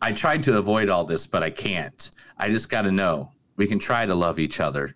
I 0.00 0.12
tried 0.12 0.42
to 0.44 0.58
avoid 0.58 0.88
all 0.88 1.04
this, 1.04 1.26
but 1.26 1.42
I 1.42 1.50
can't. 1.50 2.10
I 2.36 2.48
just 2.48 2.68
got 2.68 2.82
to 2.82 2.92
know 2.92 3.30
we 3.56 3.66
can 3.66 3.78
try 3.78 4.04
to 4.04 4.14
love 4.14 4.38
each 4.38 4.58
other. 4.58 4.94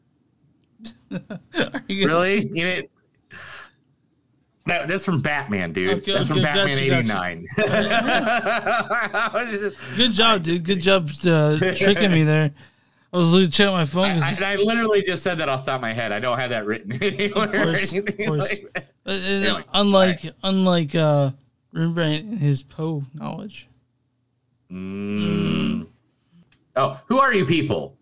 really? 1.88 2.44
You 2.46 2.64
mean, 2.64 2.88
that, 4.66 4.88
that's 4.88 5.04
from 5.04 5.20
Batman, 5.22 5.72
dude. 5.72 5.98
Okay, 5.98 6.12
that's 6.14 6.28
from 6.28 6.38
okay, 6.38 6.44
Batman 6.44 7.06
gotcha, 7.06 7.44
'89. 7.56 9.72
Good 9.96 10.12
job, 10.12 10.42
dude. 10.42 10.64
Good 10.64 10.80
job 10.80 11.08
uh, 11.26 11.58
tricking 11.74 12.12
me 12.12 12.24
there. 12.24 12.50
I 13.12 13.16
was 13.16 13.32
looking 13.32 13.50
check 13.50 13.70
my 13.70 13.84
phone. 13.84 14.20
'cause- 14.20 14.42
I, 14.42 14.52
I 14.52 14.56
literally 14.56 15.02
just 15.02 15.22
said 15.22 15.38
that 15.38 15.48
off 15.48 15.64
the 15.64 15.70
top 15.70 15.76
of 15.78 15.82
my 15.82 15.92
head. 15.92 16.12
I 16.12 16.20
don't 16.20 16.38
have 16.38 16.50
that 16.50 16.66
written 16.66 16.92
anywhere. 17.02 17.44
Of 17.44 17.52
course, 17.52 17.92
of 17.92 18.06
course. 18.26 18.50
like 18.50 18.72
that. 18.74 18.86
Uh, 19.06 19.10
uh, 19.10 19.14
Anyway, 19.14 19.64
unlike 19.72 20.32
unlike 20.42 20.94
uh, 20.94 21.30
Rembrandt 21.72 22.24
and 22.24 22.38
his 22.38 22.62
Poe 22.62 23.04
knowledge. 23.14 23.68
Mm. 24.70 25.86
Oh, 26.74 27.00
who 27.06 27.18
are 27.18 27.32
you 27.32 27.46
people? 27.46 27.95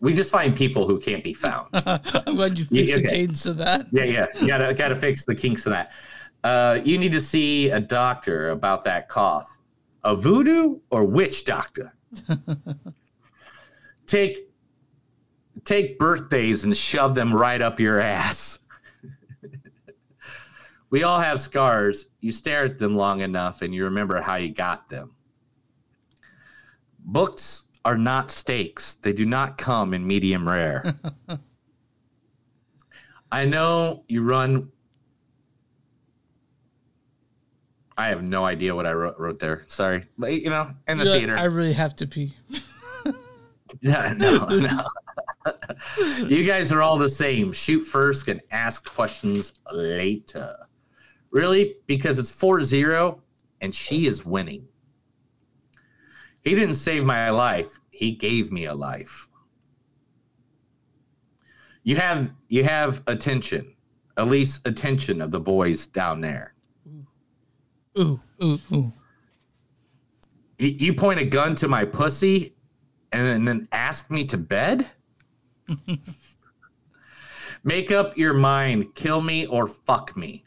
We 0.00 0.14
just 0.14 0.30
find 0.30 0.56
people 0.56 0.86
who 0.86 0.98
can't 0.98 1.22
be 1.22 1.34
found. 1.34 1.68
I'm 1.74 2.36
glad 2.36 2.56
you 2.58 2.66
Yeah, 2.70 2.80
fixed 2.84 2.94
the 2.94 3.00
okay. 3.00 3.10
cadence 3.16 3.46
of 3.46 3.58
that. 3.58 3.86
Yeah, 3.92 4.04
yeah. 4.04 4.26
You 4.40 4.46
gotta 4.46 4.72
gotta 4.74 4.96
fix 4.96 5.24
the 5.26 5.34
kinks 5.34 5.66
of 5.66 5.72
that. 5.72 5.92
Uh, 6.42 6.80
you 6.84 6.96
need 6.96 7.12
to 7.12 7.20
see 7.20 7.68
a 7.70 7.78
doctor 7.80 8.48
about 8.48 8.82
that 8.84 9.08
cough. 9.08 9.58
A 10.04 10.16
voodoo 10.16 10.78
or 10.88 11.04
witch 11.04 11.44
doctor? 11.44 11.94
take 14.06 14.48
take 15.64 15.98
birthdays 15.98 16.64
and 16.64 16.74
shove 16.74 17.14
them 17.14 17.34
right 17.34 17.60
up 17.60 17.78
your 17.78 18.00
ass. 18.00 18.58
we 20.90 21.02
all 21.02 21.20
have 21.20 21.38
scars. 21.38 22.06
You 22.20 22.32
stare 22.32 22.64
at 22.64 22.78
them 22.78 22.94
long 22.96 23.20
enough 23.20 23.60
and 23.60 23.74
you 23.74 23.84
remember 23.84 24.20
how 24.22 24.36
you 24.36 24.50
got 24.52 24.88
them. 24.88 25.12
Books 27.00 27.64
are 27.84 27.96
not 27.96 28.30
steaks. 28.30 28.94
They 28.94 29.12
do 29.12 29.24
not 29.24 29.58
come 29.58 29.94
in 29.94 30.06
medium 30.06 30.48
rare. 30.48 30.94
I 33.32 33.44
know 33.44 34.04
you 34.08 34.22
run. 34.22 34.70
I 37.96 38.08
have 38.08 38.22
no 38.22 38.44
idea 38.44 38.74
what 38.74 38.86
I 38.86 38.92
wrote, 38.92 39.18
wrote 39.18 39.38
there. 39.38 39.64
Sorry, 39.68 40.04
but 40.18 40.32
you 40.32 40.50
know, 40.50 40.70
in 40.88 40.98
the 40.98 41.04
theater. 41.04 41.36
I 41.36 41.44
really 41.44 41.74
have 41.74 41.94
to 41.96 42.06
pee. 42.06 42.34
No, 43.82 44.12
no, 44.14 44.46
no. 44.46 44.82
you 46.26 46.44
guys 46.44 46.72
are 46.72 46.82
all 46.82 46.98
the 46.98 47.08
same. 47.08 47.52
Shoot 47.52 47.82
first 47.82 48.28
and 48.28 48.40
ask 48.50 48.84
questions 48.92 49.54
later. 49.72 50.56
Really? 51.30 51.76
Because 51.86 52.18
it's 52.18 52.30
4 52.30 52.62
0 52.62 53.22
and 53.60 53.74
she 53.74 54.06
is 54.06 54.24
winning. 54.24 54.66
He 56.42 56.54
didn't 56.54 56.74
save 56.74 57.04
my 57.04 57.30
life, 57.30 57.80
he 57.90 58.12
gave 58.12 58.50
me 58.50 58.66
a 58.66 58.74
life. 58.74 59.28
You 61.82 61.96
have 61.96 62.32
you 62.48 62.64
have 62.64 63.02
attention, 63.06 63.74
at 64.16 64.26
least 64.28 64.66
attention 64.66 65.20
of 65.20 65.30
the 65.30 65.40
boys 65.40 65.86
down 65.86 66.20
there. 66.20 66.54
Ooh, 67.98 68.20
ooh, 68.42 68.60
ooh. 68.72 68.92
You, 70.58 70.68
you 70.68 70.94
point 70.94 71.20
a 71.20 71.24
gun 71.24 71.54
to 71.56 71.68
my 71.68 71.84
pussy 71.84 72.54
and 73.12 73.26
then, 73.26 73.44
then 73.44 73.68
ask 73.72 74.10
me 74.10 74.24
to 74.26 74.38
bed? 74.38 74.86
Make 77.64 77.90
up 77.90 78.16
your 78.16 78.34
mind, 78.34 78.94
kill 78.94 79.20
me 79.20 79.46
or 79.46 79.66
fuck 79.66 80.16
me. 80.16 80.44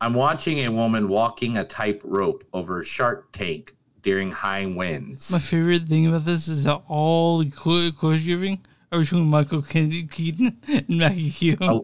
I'm 0.00 0.14
watching 0.14 0.58
a 0.58 0.68
woman 0.68 1.08
walking 1.08 1.58
a 1.58 1.64
tight 1.64 2.00
rope 2.04 2.44
over 2.52 2.80
a 2.80 2.84
shark 2.84 3.32
tank 3.32 3.74
during 4.08 4.30
high 4.30 4.64
winds. 4.64 5.30
My 5.30 5.38
favorite 5.38 5.86
thing 5.86 6.06
about 6.06 6.24
this 6.24 6.48
is 6.48 6.64
that 6.64 6.80
all 6.88 7.40
the 7.40 7.50
quote 7.50 7.94
quotes 7.98 8.22
you're 8.22 8.38
giving 8.38 8.58
are 8.90 9.00
between 9.00 9.26
Michael 9.26 9.60
Kennedy 9.60 10.04
Keaton 10.06 10.58
and 10.66 10.88
Maggie 10.88 11.30
Q. 11.30 11.58
A, 11.60 11.80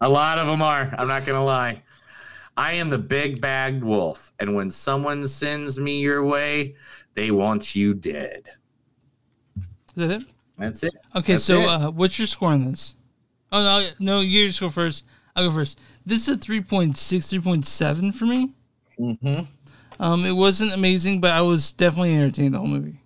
a 0.00 0.08
lot 0.08 0.38
of 0.38 0.46
them 0.46 0.62
are. 0.62 0.94
I'm 0.96 1.08
not 1.08 1.26
going 1.26 1.38
to 1.38 1.44
lie. 1.44 1.82
I 2.56 2.72
am 2.72 2.88
the 2.88 2.96
big 2.96 3.42
bagged 3.42 3.84
wolf, 3.84 4.32
and 4.40 4.54
when 4.54 4.70
someone 4.70 5.26
sends 5.26 5.78
me 5.78 6.00
your 6.00 6.24
way, 6.24 6.74
they 7.12 7.30
want 7.30 7.76
you 7.76 7.92
dead. 7.92 8.44
Is 9.58 9.94
that 9.96 10.10
it? 10.10 10.22
That's 10.56 10.82
it. 10.84 10.94
Okay, 11.14 11.34
That's 11.34 11.44
so 11.44 11.60
it. 11.60 11.68
uh, 11.68 11.90
what's 11.90 12.18
your 12.18 12.26
score 12.26 12.48
on 12.48 12.70
this? 12.70 12.94
Oh 13.52 13.62
no, 13.62 13.88
no, 13.98 14.20
you 14.20 14.46
just 14.46 14.60
go 14.60 14.70
first. 14.70 15.04
I'll 15.36 15.48
go 15.48 15.54
first. 15.54 15.78
This 16.06 16.28
is 16.28 16.34
a 16.34 16.38
3.6, 16.38 16.92
3.7 16.94 18.14
for 18.14 18.24
me. 18.24 18.54
Mm-hmm. 18.98 19.44
Um, 20.02 20.26
it 20.26 20.32
wasn't 20.32 20.72
amazing, 20.72 21.20
but 21.20 21.30
I 21.30 21.40
was 21.42 21.72
definitely 21.72 22.14
entertained 22.16 22.54
the 22.54 22.58
whole 22.58 22.66
movie. 22.66 23.00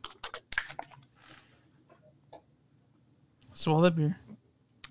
Swallow 3.53 3.83
that 3.83 3.95
beer. 3.97 4.19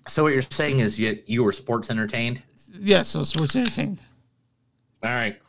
So 0.06 0.22
what 0.22 0.32
you're 0.32 0.42
saying 0.42 0.78
is 0.80 1.00
you 1.00 1.20
you 1.26 1.42
were 1.42 1.50
sports 1.50 1.90
entertained? 1.90 2.42
Yes, 2.78 3.14
I 3.16 3.18
was 3.18 3.28
sports 3.30 3.56
entertained. 3.56 3.98
All 5.02 5.10
right. 5.10 5.40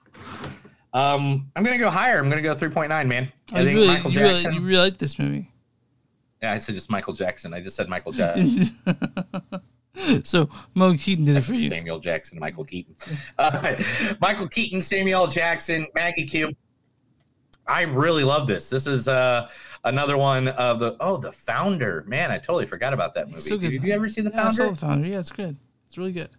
Um, 0.93 1.51
I'm 1.55 1.63
gonna 1.63 1.77
go 1.77 1.91
higher. 1.91 2.17
I'm 2.17 2.27
gonna 2.29 2.41
go 2.41 2.55
3.9, 2.55 2.89
man. 3.07 3.31
I 3.53 3.57
Oh, 3.57 3.59
you 3.59 3.65
think 3.65 3.75
really, 3.75 3.87
Michael 3.87 4.11
you 4.11 4.19
really, 4.19 4.33
Jackson. 4.33 4.53
you 4.53 4.61
really 4.61 4.77
like 4.89 4.97
this 4.97 5.19
movie. 5.19 5.51
yeah, 6.41 6.53
I 6.53 6.57
said 6.57 6.73
just 6.75 6.89
Michael 6.89 7.13
Jackson. 7.13 7.53
I 7.53 7.61
just 7.61 7.75
said 7.75 7.87
Michael 7.87 8.11
Jackson. 8.13 8.75
so 10.23 10.49
Mo 10.75 10.95
Keaton 10.95 11.25
did 11.25 11.37
it 11.37 11.41
for 11.43 11.53
you. 11.53 11.69
Samuel 11.69 11.99
Jackson, 11.99 12.39
Michael 12.39 12.65
Keaton. 12.65 12.95
Uh, 13.37 13.75
Michael 14.21 14.47
Keaton, 14.47 14.81
Samuel 14.81 15.27
Jackson, 15.27 15.85
Maggie 15.95 16.25
Q. 16.25 16.51
I 17.67 17.81
really 17.83 18.23
love 18.23 18.47
this. 18.47 18.69
This 18.69 18.87
is 18.87 19.07
uh, 19.07 19.49
another 19.83 20.17
one 20.17 20.47
of 20.49 20.79
the 20.79 20.95
oh 20.99 21.17
the 21.17 21.31
founder. 21.31 22.03
Man, 22.07 22.31
I 22.31 22.37
totally 22.37 22.65
forgot 22.65 22.93
about 22.93 23.13
that 23.15 23.27
movie. 23.27 23.41
So 23.41 23.57
good. 23.57 23.71
Did 23.71 23.83
you 23.83 23.91
ever 23.93 24.07
see 24.07 24.21
the 24.21 24.29
Yeah, 24.31 24.47
I 24.47 24.49
saw 24.49 24.63
founder 24.63 24.73
the 24.73 24.79
founder. 24.79 25.07
Yeah, 25.09 25.19
it's 25.19 25.31
good. 25.31 25.57
It's 25.87 25.97
really 25.97 26.13
good. 26.13 26.29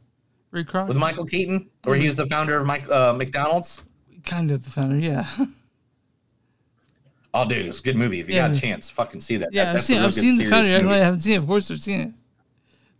Ray 0.50 0.64
Kroc. 0.64 0.88
with 0.88 0.96
Michael 0.96 1.26
Keaton, 1.26 1.68
where 1.84 1.96
he 1.96 2.06
was 2.06 2.16
the 2.16 2.26
founder 2.26 2.56
of 2.58 2.66
Mike 2.66 2.88
uh, 2.88 3.12
McDonald's? 3.12 3.82
kind 4.24 4.50
of 4.50 4.64
the 4.64 4.70
founder. 4.70 4.96
Yeah. 4.98 5.26
Oh, 7.34 7.46
dude, 7.46 7.66
it's 7.66 7.78
a 7.80 7.82
good 7.82 7.96
movie. 7.96 8.20
If 8.20 8.28
you 8.28 8.36
Yeah. 8.36 8.48
got 8.48 8.56
a 8.56 8.60
chance, 8.60 8.88
fucking 8.88 9.20
see 9.20 9.36
that. 9.36 9.50
Yeah, 9.52 9.66
That- 9.66 9.76
I've 9.76 9.82
seen 9.84 10.02
I've 10.02 10.14
seen 10.14 10.38
the 10.38 10.46
founder. 10.46 10.88
I 10.88 10.96
haven't 10.96 11.20
seen 11.20 11.34
it. 11.34 11.36
Of 11.36 11.46
course, 11.46 11.70
I've 11.70 11.78
seen 11.80 12.00
it. 12.00 12.12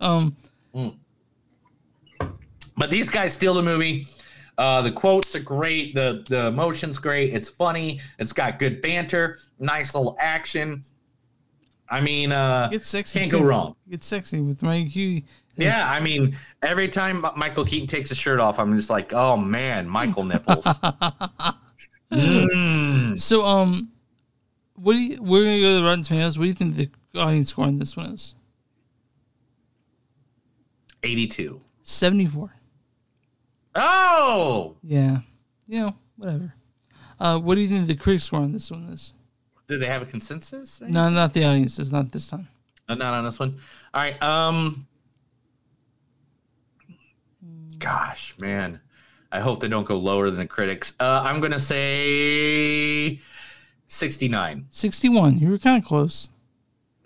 Um, 0.01 0.37
But 2.77 2.91
these 2.91 3.11
guys 3.11 3.33
steal 3.33 3.55
the 3.55 3.63
movie. 3.63 4.07
Uh, 4.57 4.83
the 4.83 4.91
quotes 4.91 5.35
are 5.35 5.41
great. 5.41 5.95
The 5.95 6.25
the 6.29 6.47
emotion's 6.47 6.99
great. 6.99 7.33
It's 7.33 7.49
funny. 7.49 8.01
It's 8.19 8.33
got 8.33 8.59
good 8.59 8.83
banter. 8.83 9.39
Nice 9.59 9.95
little 9.95 10.17
action. 10.19 10.83
I 11.91 12.01
mean, 12.01 12.33
uh, 12.33 12.69
it's 12.73 12.89
sexy. 12.89 13.21
can't 13.21 13.31
too. 13.31 13.41
go 13.41 13.45
wrong. 13.45 13.77
It's 13.89 14.07
sexy 14.07 14.41
with 14.41 14.63
Maggie 14.63 14.91
Q. 14.91 15.23
Yeah, 15.57 15.89
I 15.91 15.99
mean, 16.01 16.37
every 16.63 16.89
time 16.89 17.25
Michael 17.37 17.65
Keaton 17.65 17.89
takes 17.89 18.11
his 18.11 18.19
shirt 18.19 18.39
off, 18.39 18.61
I'm 18.61 18.77
just 18.77 18.91
like, 18.91 19.13
oh 19.13 19.37
man, 19.37 19.89
Michael 19.89 20.25
nipples. 20.25 20.65
Mm. 22.11 23.21
So, 23.21 23.45
um, 23.45 23.83
what 24.77 24.95
do 24.95 24.99
you? 24.99 25.23
We're 25.23 25.45
gonna 25.45 25.61
go 25.61 25.75
to 25.75 25.81
the 25.81 25.85
Rotten 25.85 26.03
Tomatoes. 26.03 26.39
What 26.39 26.45
do 26.45 26.49
you 26.49 26.55
think 26.55 26.77
the 26.77 27.21
audience 27.21 27.51
score 27.51 27.67
on 27.67 27.79
this 27.79 27.97
one 27.97 28.15
is? 28.15 28.35
82. 31.03 31.61
Seventy-four. 31.83 32.53
Oh, 33.75 34.77
Yeah. 34.83 35.21
You 35.69 35.81
know, 35.81 35.97
whatever. 36.17 36.55
Uh, 37.21 37.39
what 37.39 37.55
do 37.57 37.61
you 37.61 37.69
think 37.69 37.87
the 37.87 37.95
critic 37.95 38.23
score 38.23 38.41
on 38.41 38.53
this 38.53 38.71
one 38.71 38.85
is? 38.93 39.13
did 39.67 39.81
they 39.81 39.87
have 39.87 40.01
a 40.01 40.07
consensus? 40.07 40.81
No, 40.81 41.11
not 41.11 41.35
the 41.35 41.45
audience. 41.45 41.79
It's 41.79 41.93
not 41.93 42.11
this 42.11 42.27
time. 42.27 42.49
No, 42.89 42.95
not 42.95 43.13
on 43.13 43.25
this 43.25 43.39
one. 43.39 43.59
All 43.93 44.01
right. 44.03 44.21
Um. 44.23 44.87
Gosh, 47.79 48.35
man, 48.41 48.81
I 49.31 49.41
hope 49.41 49.61
they 49.61 49.69
don't 49.69 49.87
go 49.87 49.99
lower 49.99 50.31
than 50.31 50.39
the 50.41 50.47
critics. 50.47 50.95
Uh, 50.99 51.23
I'm 51.25 51.41
gonna 51.41 51.61
say 51.61 53.21
69. 53.87 54.67
Sixty-one. 54.71 55.39
You 55.39 55.51
were 55.51 55.59
kind 55.59 55.81
of 55.83 55.87
close. 55.87 56.29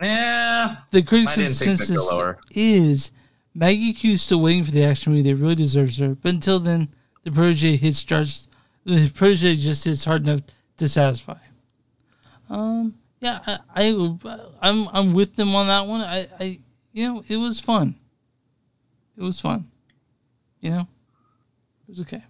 Yeah. 0.01 0.77
The 0.93 1.02
critics' 1.02 1.32
I 1.36 1.43
didn't 1.43 1.52
think 1.55 1.78
they'd 1.78 1.94
go 1.97 2.35
consensus 2.36 2.56
is 2.56 3.12
Maggie 3.54 3.92
Q 3.92 4.12
is 4.12 4.22
still 4.22 4.40
waiting 4.40 4.64
for 4.64 4.70
the 4.70 4.84
action 4.84 5.12
movie 5.12 5.30
that 5.30 5.36
really 5.36 5.54
deserves 5.54 5.98
her, 5.98 6.14
but 6.14 6.32
until 6.32 6.58
then, 6.58 6.88
the 7.22 7.30
protege 7.30 7.76
hits 7.76 8.02
just 8.02 8.48
the 8.84 9.10
protege 9.10 9.56
just 9.56 9.84
hits 9.84 10.04
hard 10.04 10.26
enough 10.26 10.40
to 10.78 10.88
satisfy. 10.88 11.38
Um, 12.48 12.94
yeah, 13.20 13.40
I, 13.46 13.58
I 13.74 14.18
I'm 14.60 14.88
I'm 14.88 15.12
with 15.12 15.36
them 15.36 15.54
on 15.54 15.68
that 15.68 15.86
one. 15.86 16.00
I, 16.00 16.28
I 16.40 16.58
you 16.92 17.06
know 17.06 17.24
it 17.28 17.36
was 17.36 17.60
fun. 17.60 17.96
It 19.16 19.22
was 19.22 19.38
fun. 19.38 19.70
You 20.60 20.70
know, 20.70 20.80
it 20.80 21.88
was 21.88 22.00
okay. 22.00 22.24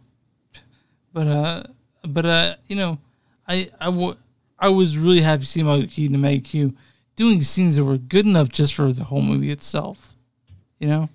But 1.12 1.26
uh, 1.26 1.62
but 2.04 2.26
uh, 2.26 2.56
you 2.66 2.76
know, 2.76 2.98
I 3.46 3.70
I 3.80 4.14
I 4.58 4.68
was 4.68 4.98
really 4.98 5.20
happy 5.20 5.44
to 5.44 5.46
see 5.46 5.62
Maggie 5.62 6.40
Q 6.40 6.74
doing 7.16 7.42
scenes 7.42 7.76
that 7.76 7.84
were 7.84 7.98
good 7.98 8.26
enough 8.26 8.48
just 8.48 8.74
for 8.74 8.92
the 8.92 9.04
whole 9.04 9.22
movie 9.22 9.50
itself. 9.50 10.11
You 10.82 10.88
know. 10.88 11.08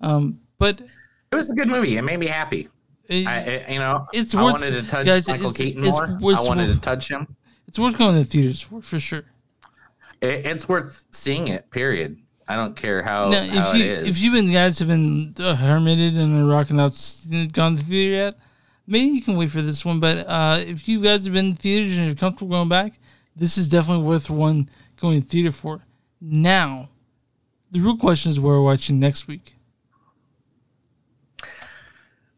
Um, 0.00 0.40
but 0.58 0.80
It 0.80 1.34
was 1.34 1.50
a 1.50 1.54
good 1.54 1.68
movie. 1.68 1.96
It 1.96 2.02
made 2.02 2.18
me 2.20 2.26
happy. 2.26 2.68
It- 3.08 3.26
I, 3.26 3.64
I- 3.68 3.72
you 3.72 3.78
know, 3.80 4.06
it's 4.12 4.34
I 4.34 4.42
worth- 4.42 4.52
wanted 4.54 4.70
to 4.74 4.82
touch 4.84 5.04
guys, 5.04 5.26
Michael 5.28 5.50
it's- 5.50 5.56
Keaton 5.58 5.84
it's- 5.84 5.98
more. 6.20 6.32
it's 6.32 6.40
I 6.40 6.48
wanted 6.48 6.68
worth- 6.68 6.76
to 6.76 6.80
touch 6.82 7.10
him. 7.10 7.36
it's 7.66 7.78
worth 7.78 7.98
going 7.98 8.14
to 8.14 8.20
the 8.20 8.24
theaters 8.24 8.60
for 8.60 8.80
for 8.80 9.00
sure. 9.00 9.24
It, 10.20 10.46
it's 10.46 10.68
worth 10.68 11.02
seeing 11.10 11.48
it. 11.48 11.68
Period. 11.70 12.18
I 12.46 12.54
don't 12.56 12.76
care 12.76 13.02
how, 13.02 13.30
now, 13.30 13.44
how 13.46 13.70
if 13.72 13.76
you 13.76 13.84
it 13.84 13.90
is. 13.90 14.06
if 14.16 14.22
you 14.22 14.30
been 14.30 14.52
guys 14.52 14.78
have 14.78 14.88
been 14.88 15.34
uh, 15.40 15.56
hermited 15.56 16.14
and 16.16 16.38
are 16.38 16.44
rocking 16.46 16.78
out, 16.78 16.92
gone 17.52 17.74
to 17.76 17.82
the 17.82 17.88
theater 17.88 18.12
yet, 18.14 18.34
maybe 18.86 19.12
you 19.16 19.22
can 19.22 19.36
wait 19.36 19.50
for 19.50 19.60
this 19.62 19.84
one. 19.84 19.98
But 19.98 20.26
uh, 20.28 20.58
if 20.60 20.86
you 20.86 21.00
guys 21.02 21.24
have 21.24 21.32
been 21.34 21.56
to 21.56 21.60
theaters 21.60 21.96
and 21.98 22.06
you're 22.06 22.14
comfortable 22.14 22.50
going 22.56 22.68
back, 22.68 23.00
this 23.34 23.56
is 23.58 23.66
definitely 23.68 24.04
worth 24.04 24.28
one 24.30 24.68
going 25.00 25.20
to 25.22 25.26
theater 25.26 25.50
for. 25.52 25.80
Now, 26.20 26.90
the 27.74 27.80
real 27.80 27.96
question 27.96 28.30
is 28.30 28.38
what 28.38 28.50
we're 28.50 28.62
watching 28.62 29.00
next 29.00 29.26
week. 29.26 29.56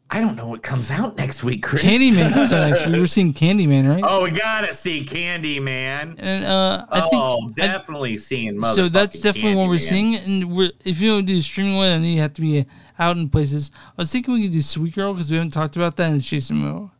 I 0.09 0.19
don't 0.19 0.35
know 0.35 0.49
what 0.49 0.63
comes 0.63 0.91
out 0.91 1.17
next 1.19 1.45
week, 1.45 1.63
Chris. 1.63 1.83
Candyman 1.83 2.33
comes 2.33 2.55
out 2.55 2.67
next 2.67 2.87
week. 2.87 2.95
We're 2.97 3.07
seeing 3.07 3.35
Candyman, 3.35 3.87
right? 3.87 4.03
Oh, 4.03 4.23
we 4.23 4.31
gotta 4.31 4.73
see 4.73 5.05
Candyman. 5.05 6.15
And 6.19 6.45
uh, 6.47 6.87
I 6.89 7.01
think 7.01 7.13
oh, 7.15 7.49
I- 7.49 7.53
definitely 7.53 8.17
seeing. 8.17 8.63
so 8.63 8.89
that's 8.89 9.17
motherfucking 9.17 9.23
definitely 9.23 9.55
what 9.57 9.69
we're 9.69 9.77
seeing. 9.77 10.15
And 10.17 10.57
we're 10.57 10.71
if 10.87 11.03
you 11.03 11.11
don't 11.11 11.27
do 11.27 11.35
the 11.35 11.43
streaming 11.43 11.77
one, 11.77 11.89
then 11.91 12.05
you 12.05 12.21
have 12.23 12.33
to 12.33 12.41
be 12.41 12.65
out 12.99 13.19
in 13.19 13.29
places. 13.29 13.71
I 13.99 14.03
was 14.03 14.11
thinking 14.11 14.33
we 14.33 14.45
could 14.45 14.53
do 14.53 14.63
Sweet 14.63 14.95
Girl 14.95 15.13
because 15.13 15.31
we 15.31 15.37
haven't 15.37 15.51
talked 15.53 15.77
about 15.77 15.97
that 15.97 16.11
in 16.11 16.21
Jason 16.21 16.63
Momoa. 16.63 16.91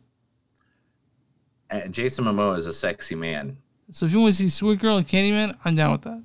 Uh, 1.71 1.87
Jason 1.87 2.25
Momoa 2.25 2.55
is 2.55 2.67
a 2.67 2.73
sexy 2.73 3.15
man. 3.15 3.57
So 3.89 4.05
if 4.05 4.11
you 4.11 4.19
want 4.19 4.35
to 4.35 4.43
see 4.43 4.49
Sweet 4.49 4.79
Girl 4.79 4.97
and 4.97 5.07
Candyman, 5.07 5.55
I'm 5.65 5.73
down 5.73 5.93
with 5.93 6.01
that. 6.03 6.21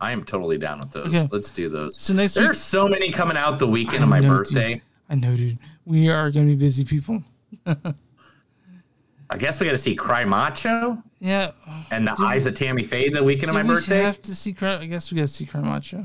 I 0.00 0.12
am 0.12 0.24
totally 0.24 0.58
down 0.58 0.80
with 0.80 0.90
those. 0.90 1.06
Okay. 1.14 1.28
Let's 1.30 1.50
do 1.50 1.68
those. 1.68 2.00
So 2.00 2.12
next 2.14 2.34
There's 2.34 2.48
week- 2.48 2.54
so 2.56 2.88
many 2.88 3.10
coming 3.10 3.36
out 3.36 3.58
the 3.58 3.66
weekend 3.66 4.02
of 4.04 4.08
I 4.10 4.20
my 4.20 4.20
know, 4.20 4.28
birthday. 4.28 4.74
dude. 4.74 4.82
I 5.08 5.14
know, 5.14 5.36
dude. 5.36 5.58
We 5.84 6.08
are 6.10 6.30
going 6.30 6.46
to 6.48 6.54
be 6.54 6.58
busy 6.58 6.84
people. 6.84 7.22
I 7.66 9.36
guess 9.38 9.58
we 9.58 9.66
got 9.66 9.72
to 9.72 9.78
see 9.78 9.94
Cry 9.94 10.24
Macho 10.24 11.02
Yeah. 11.20 11.52
and 11.90 12.06
the 12.06 12.12
Do- 12.14 12.24
Eyes 12.24 12.46
of 12.46 12.54
Tammy 12.54 12.82
Faye 12.82 13.08
the 13.08 13.22
weekend 13.24 13.50
of 13.50 13.54
my 13.54 13.62
we 13.62 13.68
birthday. 13.68 14.02
have 14.02 14.20
to 14.22 14.34
see 14.34 14.52
Cry. 14.52 14.76
I 14.78 14.86
guess 14.86 15.10
we 15.10 15.16
got 15.16 15.22
to 15.22 15.28
see 15.28 15.46
Cry 15.46 15.60
Macho. 15.60 16.04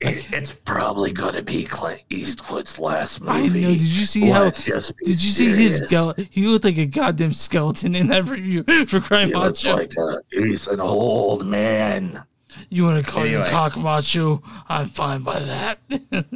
It- 0.00 0.32
it's 0.32 0.50
probably 0.52 1.12
gonna 1.12 1.42
be 1.42 1.62
Clint 1.62 2.00
Eastwood's 2.10 2.76
last 2.80 3.20
movie. 3.20 3.60
I 3.60 3.62
know. 3.62 3.70
Did 3.70 3.80
you 3.82 4.04
see 4.04 4.28
Let's 4.32 4.66
how? 4.68 4.80
Did 4.80 5.22
you 5.22 5.30
see 5.30 5.48
his 5.50 5.76
serious. 5.76 5.88
skeleton? 5.90 6.26
He 6.28 6.46
looked 6.48 6.64
like 6.64 6.78
a 6.78 6.86
goddamn 6.86 7.32
skeleton 7.32 7.94
in 7.94 8.08
that 8.08 8.24
review 8.24 8.64
for 8.88 8.98
Cry 8.98 9.26
He 9.26 9.34
looks 9.34 9.64
Macho. 9.64 9.76
like 9.76 9.92
a, 9.96 10.20
he's 10.32 10.66
an 10.66 10.80
old 10.80 11.46
man. 11.46 12.24
You 12.68 12.84
want 12.84 13.04
to 13.04 13.10
call 13.10 13.24
Anyway. 13.24 13.48
cock 13.48 13.76
macho? 13.76 14.42
I'm 14.68 14.88
fine 14.88 15.22
by 15.22 15.40
that. 15.40 15.78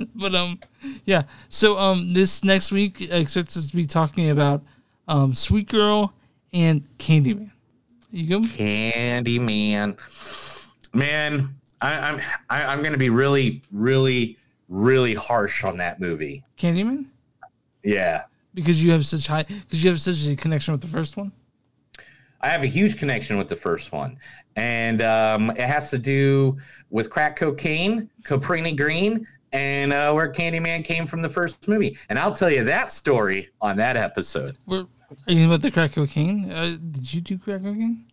but 0.15 0.35
um, 0.35 0.59
yeah. 1.05 1.23
So 1.49 1.79
um, 1.79 2.13
this 2.15 2.43
next 2.45 2.73
week 2.73 3.09
I 3.13 3.17
expect 3.17 3.57
us 3.57 3.69
to 3.71 3.77
be 3.77 3.85
talking 3.87 4.31
about 4.31 4.63
um, 5.09 5.35
Sweet 5.35 5.69
Girl 5.69 6.13
and 6.53 6.87
Candyman. 6.99 7.51
You 8.11 8.29
go. 8.29 8.41
Candyman, 8.41 9.97
man. 10.95 11.49
I, 11.81 11.93
I'm 11.99 12.21
I, 12.49 12.65
I'm 12.65 12.83
gonna 12.83 12.97
be 12.97 13.11
really, 13.11 13.63
really, 13.71 14.39
really 14.69 15.15
harsh 15.15 15.65
on 15.65 15.77
that 15.79 16.01
movie. 16.01 16.43
Candyman 16.57 17.07
Yeah, 17.83 18.25
because 18.55 18.83
you 18.83 18.93
have 18.93 19.05
such 19.05 19.27
high 19.27 19.43
because 19.43 19.85
you 19.85 19.91
have 19.91 20.01
such 20.01 20.27
a 20.27 20.35
connection 20.37 20.73
with 20.73 20.81
the 20.81 20.89
first 20.89 21.17
one. 21.17 21.33
I 22.47 22.51
have 22.51 22.63
a 22.63 22.67
huge 22.69 22.97
connection 22.97 23.37
with 23.39 23.49
the 23.49 23.57
first 23.57 23.91
one, 23.91 24.19
and 24.55 25.03
um, 25.03 25.51
it 25.51 25.59
has 25.67 25.91
to 25.91 25.99
do 25.99 26.57
with 26.91 27.11
crack 27.11 27.35
cocaine, 27.35 28.09
Cabrini 28.23 28.77
Green, 28.77 29.27
and 29.53 29.93
uh, 29.93 30.13
where 30.13 30.33
Candyman 30.33 30.85
came 30.85 31.09
from 31.09 31.23
the 31.23 31.29
first 31.29 31.67
movie. 31.67 31.99
And 32.09 32.21
I'll 32.21 32.33
tell 32.35 32.49
you 32.51 32.63
that 32.63 32.93
story 32.93 33.49
on 33.61 33.77
that 33.79 33.97
episode. 33.97 34.59
Where 34.67 34.85
are 35.27 35.33
you 35.33 35.47
about 35.47 35.63
the 35.63 35.73
crack 35.73 35.93
cocaine? 35.95 36.49
Uh, 36.53 36.77
did 36.93 37.13
you 37.13 37.21
do 37.21 37.37
crack 37.37 37.63
cocaine? 37.65 38.07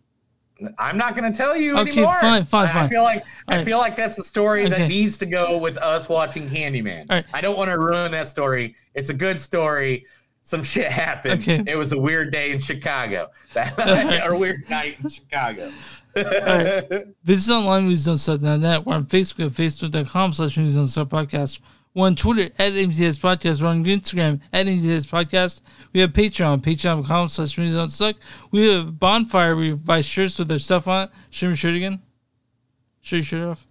I'm 0.78 0.96
not 0.96 1.14
going 1.16 1.30
to 1.30 1.36
tell 1.36 1.56
you 1.56 1.76
Okay, 1.78 1.90
anymore. 1.92 2.16
fine, 2.20 2.44
fine, 2.44 2.68
I- 2.68 2.72
fine. 2.72 2.84
I 2.84 2.88
feel 2.88 3.02
like 3.04 3.20
All 3.22 3.54
I 3.54 3.56
right. 3.58 3.64
feel 3.64 3.78
like 3.78 3.94
that's 3.96 4.18
a 4.18 4.24
story 4.24 4.64
Okay. 4.66 4.78
that 4.78 4.88
needs 4.88 5.16
to 5.18 5.26
go 5.26 5.58
with 5.58 5.76
us 5.78 6.08
watching 6.08 6.48
Candyman. 6.48 7.08
Right. 7.10 7.24
I 7.32 7.40
don't 7.40 7.56
want 7.56 7.70
to 7.70 7.78
ruin 7.78 8.10
that 8.12 8.26
story. 8.28 8.74
It's 8.94 9.10
a 9.10 9.14
good 9.14 9.38
story. 9.38 10.06
Some 10.46 10.62
shit 10.62 10.92
happened. 10.92 11.40
Okay. 11.40 11.64
It 11.66 11.74
was 11.76 11.92
a 11.92 11.98
weird 11.98 12.30
day 12.30 12.52
in 12.52 12.58
Chicago. 12.58 13.30
Or 13.56 14.32
a 14.34 14.38
weird 14.38 14.68
night 14.68 14.98
in 15.02 15.08
Chicago. 15.08 15.72
right. 16.14 17.06
Visit 17.24 17.52
online 17.52 17.84
movies 17.84 18.06
on 18.06 18.18
Sub.net. 18.18 18.84
We're 18.84 18.94
on 18.94 19.06
Facebook 19.06 19.46
at 19.46 19.52
facebook.com 19.52 20.32
slash 20.34 20.56
movies 20.58 20.76
on 20.76 20.86
Sub 20.86 21.08
podcast. 21.10 21.60
We're 21.94 22.06
on 22.06 22.16
Twitter 22.16 22.52
at 22.58 22.72
MTS 22.72 23.18
Podcast. 23.18 23.62
We're 23.62 23.68
on 23.68 23.84
Instagram 23.84 24.40
at 24.52 24.66
MTS 24.66 25.06
Podcast. 25.06 25.60
We 25.92 26.00
have 26.00 26.12
Patreon, 26.12 26.60
patreon.com 26.60 27.28
slash 27.28 27.56
movies 27.56 27.76
on 27.76 27.88
suck. 27.88 28.16
We 28.50 28.68
have 28.68 28.98
Bonfire. 28.98 29.54
We 29.56 29.72
buy 29.74 30.00
shirts 30.00 30.38
with 30.38 30.48
their 30.48 30.58
stuff 30.58 30.88
on 30.88 31.04
it. 31.04 31.10
Show 31.30 31.46
me 31.46 31.50
your 31.50 31.56
shirt 31.56 31.76
again. 31.76 32.02
Show 33.00 33.16
your 33.16 33.24
shirt 33.24 33.48
off. 33.48 33.66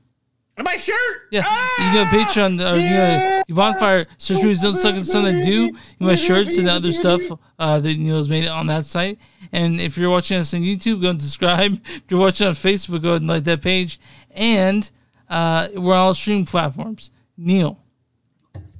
My 0.58 0.78
shirt. 0.78 0.98
Yeah, 1.32 1.40
you 1.80 1.84
can 1.84 1.94
go 1.94 2.04
to 2.04 2.24
Patreon 2.24 2.72
or 2.72 2.78
you 2.78 2.90
go 2.90 3.44
to 3.48 3.54
Bonfire. 3.56 4.06
Search 4.20 4.44
movies 4.44 4.62
don't 4.62 4.76
suck 4.76 4.94
and 4.94 5.06
some 5.06 5.24
that 5.24 5.44
do. 5.44 5.66
You 5.98 6.08
buy 6.08 6.14
shirts 6.14 6.60
and 6.60 6.70
other 6.70 6.92
stuff 6.92 7.22
uh, 7.58 7.80
that 7.80 7.98
Neil's 7.98 8.30
made 8.30 8.44
it 8.44 8.50
on 8.50 8.68
that 8.68 8.86
site. 8.86 9.18
And 9.52 9.82
if 9.82 9.98
you're 9.98 10.12
watching 10.12 10.38
us 10.38 10.54
on 10.54 10.62
YouTube, 10.62 11.02
go 11.02 11.10
and 11.10 11.20
subscribe. 11.20 11.82
If 11.86 12.04
you're 12.10 12.20
watching 12.20 12.46
on 12.46 12.54
Facebook, 12.54 13.02
go 13.02 13.16
and 13.16 13.26
like 13.26 13.46
that 13.46 13.64
page. 13.64 14.00
And 14.30 14.90
uh, 15.28 15.70
we're 15.74 15.96
on 15.96 16.00
all 16.00 16.14
streaming 16.14 16.46
platforms. 16.46 17.10
Neil, 17.36 17.80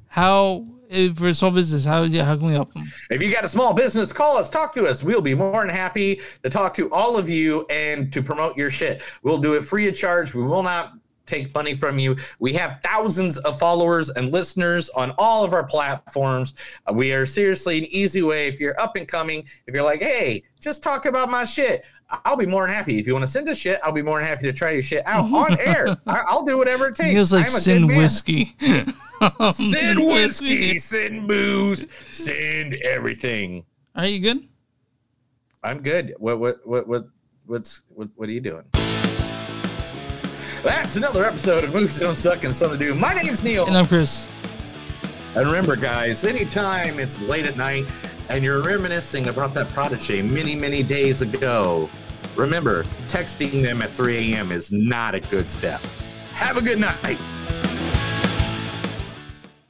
how 0.06 0.68
eh, 0.92 1.12
for 1.12 1.28
a 1.28 1.34
small 1.34 1.50
business, 1.50 1.86
how 1.86 2.04
how 2.04 2.36
can 2.38 2.46
we 2.46 2.54
help 2.54 2.72
them? 2.74 2.84
If 3.10 3.24
you 3.24 3.32
got 3.32 3.46
a 3.46 3.50
small 3.50 3.74
business, 3.74 4.14
call 4.14 4.38
us, 4.38 4.48
talk 4.48 4.76
to 4.76 4.86
us. 4.86 5.04
We'll 5.04 5.22
be 5.22 5.34
more 5.34 5.66
than 5.66 5.74
happy 5.74 6.22
to 6.44 6.52
talk 6.52 6.76
to 6.76 6.92
all 6.92 7.18
of 7.18 7.28
you 7.28 7.66
and 7.72 8.14
to 8.14 8.22
promote 8.22 8.56
your 8.56 8.70
shit. 8.70 9.02
We'll 9.24 9.40
do 9.40 9.56
it 9.56 9.66
free 9.66 9.88
of 9.88 9.96
charge. 9.96 10.36
We 10.36 10.44
will 10.44 10.62
not 10.62 10.94
take 11.26 11.54
money 11.54 11.74
from 11.74 12.00
you. 12.00 12.18
We 12.40 12.54
have 12.54 12.80
thousands 12.84 13.38
of 13.40 13.58
followers 13.60 14.10
and 14.10 14.32
listeners 14.32 14.90
on 14.92 15.12
all 15.18 15.44
of 15.44 15.54
our 15.54 15.64
platforms. 15.64 16.54
Uh, 16.88 16.94
we 16.94 17.14
are 17.14 17.26
seriously 17.26 17.78
an 17.78 17.86
easy 17.86 18.22
way. 18.22 18.48
If 18.48 18.60
you're 18.60 18.80
up 18.80 18.96
and 18.96 19.08
coming, 19.08 19.46
if 19.68 19.74
you're 19.74 19.84
like, 19.84 20.02
hey, 20.02 20.44
just 20.60 20.84
talk 20.84 21.06
about 21.06 21.30
my 21.30 21.44
shit. 21.44 21.84
I'll 22.26 22.38
be 22.38 22.46
more 22.46 22.68
than 22.68 22.76
happy. 22.76 23.00
If 23.00 23.08
you 23.08 23.14
want 23.14 23.24
to 23.24 23.32
send 23.32 23.50
us 23.50 23.58
shit, 23.58 23.80
I'll 23.84 23.92
be 23.92 24.04
more 24.04 24.20
than 24.20 24.28
happy 24.28 24.44
to 24.44 24.54
try 24.54 24.72
your 24.72 24.82
shit 24.82 25.06
out 25.06 25.32
on 25.34 25.60
air. 25.60 25.98
I'll 26.06 26.44
do 26.44 26.58
whatever 26.58 26.88
it 26.88 26.96
takes. 26.96 27.14
Neil's 27.14 27.34
like 27.34 27.48
I'm 27.48 27.56
a 27.56 27.60
sin 27.60 27.88
whiskey. 27.88 28.56
Send 29.54 30.00
whiskey, 30.00 30.78
send 30.78 31.30
booze, 31.30 31.88
send 32.12 32.74
everything. 32.76 33.64
Are 33.96 34.06
you 34.06 34.20
good? 34.20 34.50
I'm 35.64 35.82
good. 35.82 36.14
What 36.18 36.40
what 36.40 36.68
what 36.68 36.88
what 36.88 37.06
what's 37.46 37.84
what 37.88 38.10
what 38.16 38.28
are 38.28 38.34
you 38.34 38.42
doing? 38.42 38.66
That's 40.64 40.96
another 40.96 41.26
episode 41.26 41.66
of 41.66 41.74
Movies 41.74 42.00
Don't 42.00 42.16
Suck 42.16 42.46
and 42.46 42.56
Some 42.56 42.72
That 42.72 42.78
Do. 42.78 42.96
My 42.96 43.14
name's 43.14 43.44
Neil. 43.44 43.66
And 43.68 43.76
I'm 43.76 43.86
Chris. 43.86 44.30
And 45.36 45.46
remember, 45.46 45.76
guys, 45.76 46.24
anytime 46.24 47.00
it's 47.00 47.20
late 47.20 47.46
at 47.46 47.58
night 47.58 47.86
and 48.30 48.46
you're 48.46 48.62
reminiscing 48.62 49.28
about 49.28 49.54
that 49.56 49.68
prodigy 49.70 50.22
many, 50.22 50.56
many 50.56 50.82
days 50.82 51.22
ago, 51.22 51.90
remember, 52.38 52.84
texting 53.10 53.62
them 53.62 53.82
at 53.82 53.90
3 53.90 54.34
a.m. 54.34 54.54
is 54.54 54.72
not 54.72 55.16
a 55.16 55.20
good 55.20 55.50
step. 55.50 55.82
Have 56.32 56.56
a 56.56 56.62
good 56.62 56.80
night. 56.80 57.20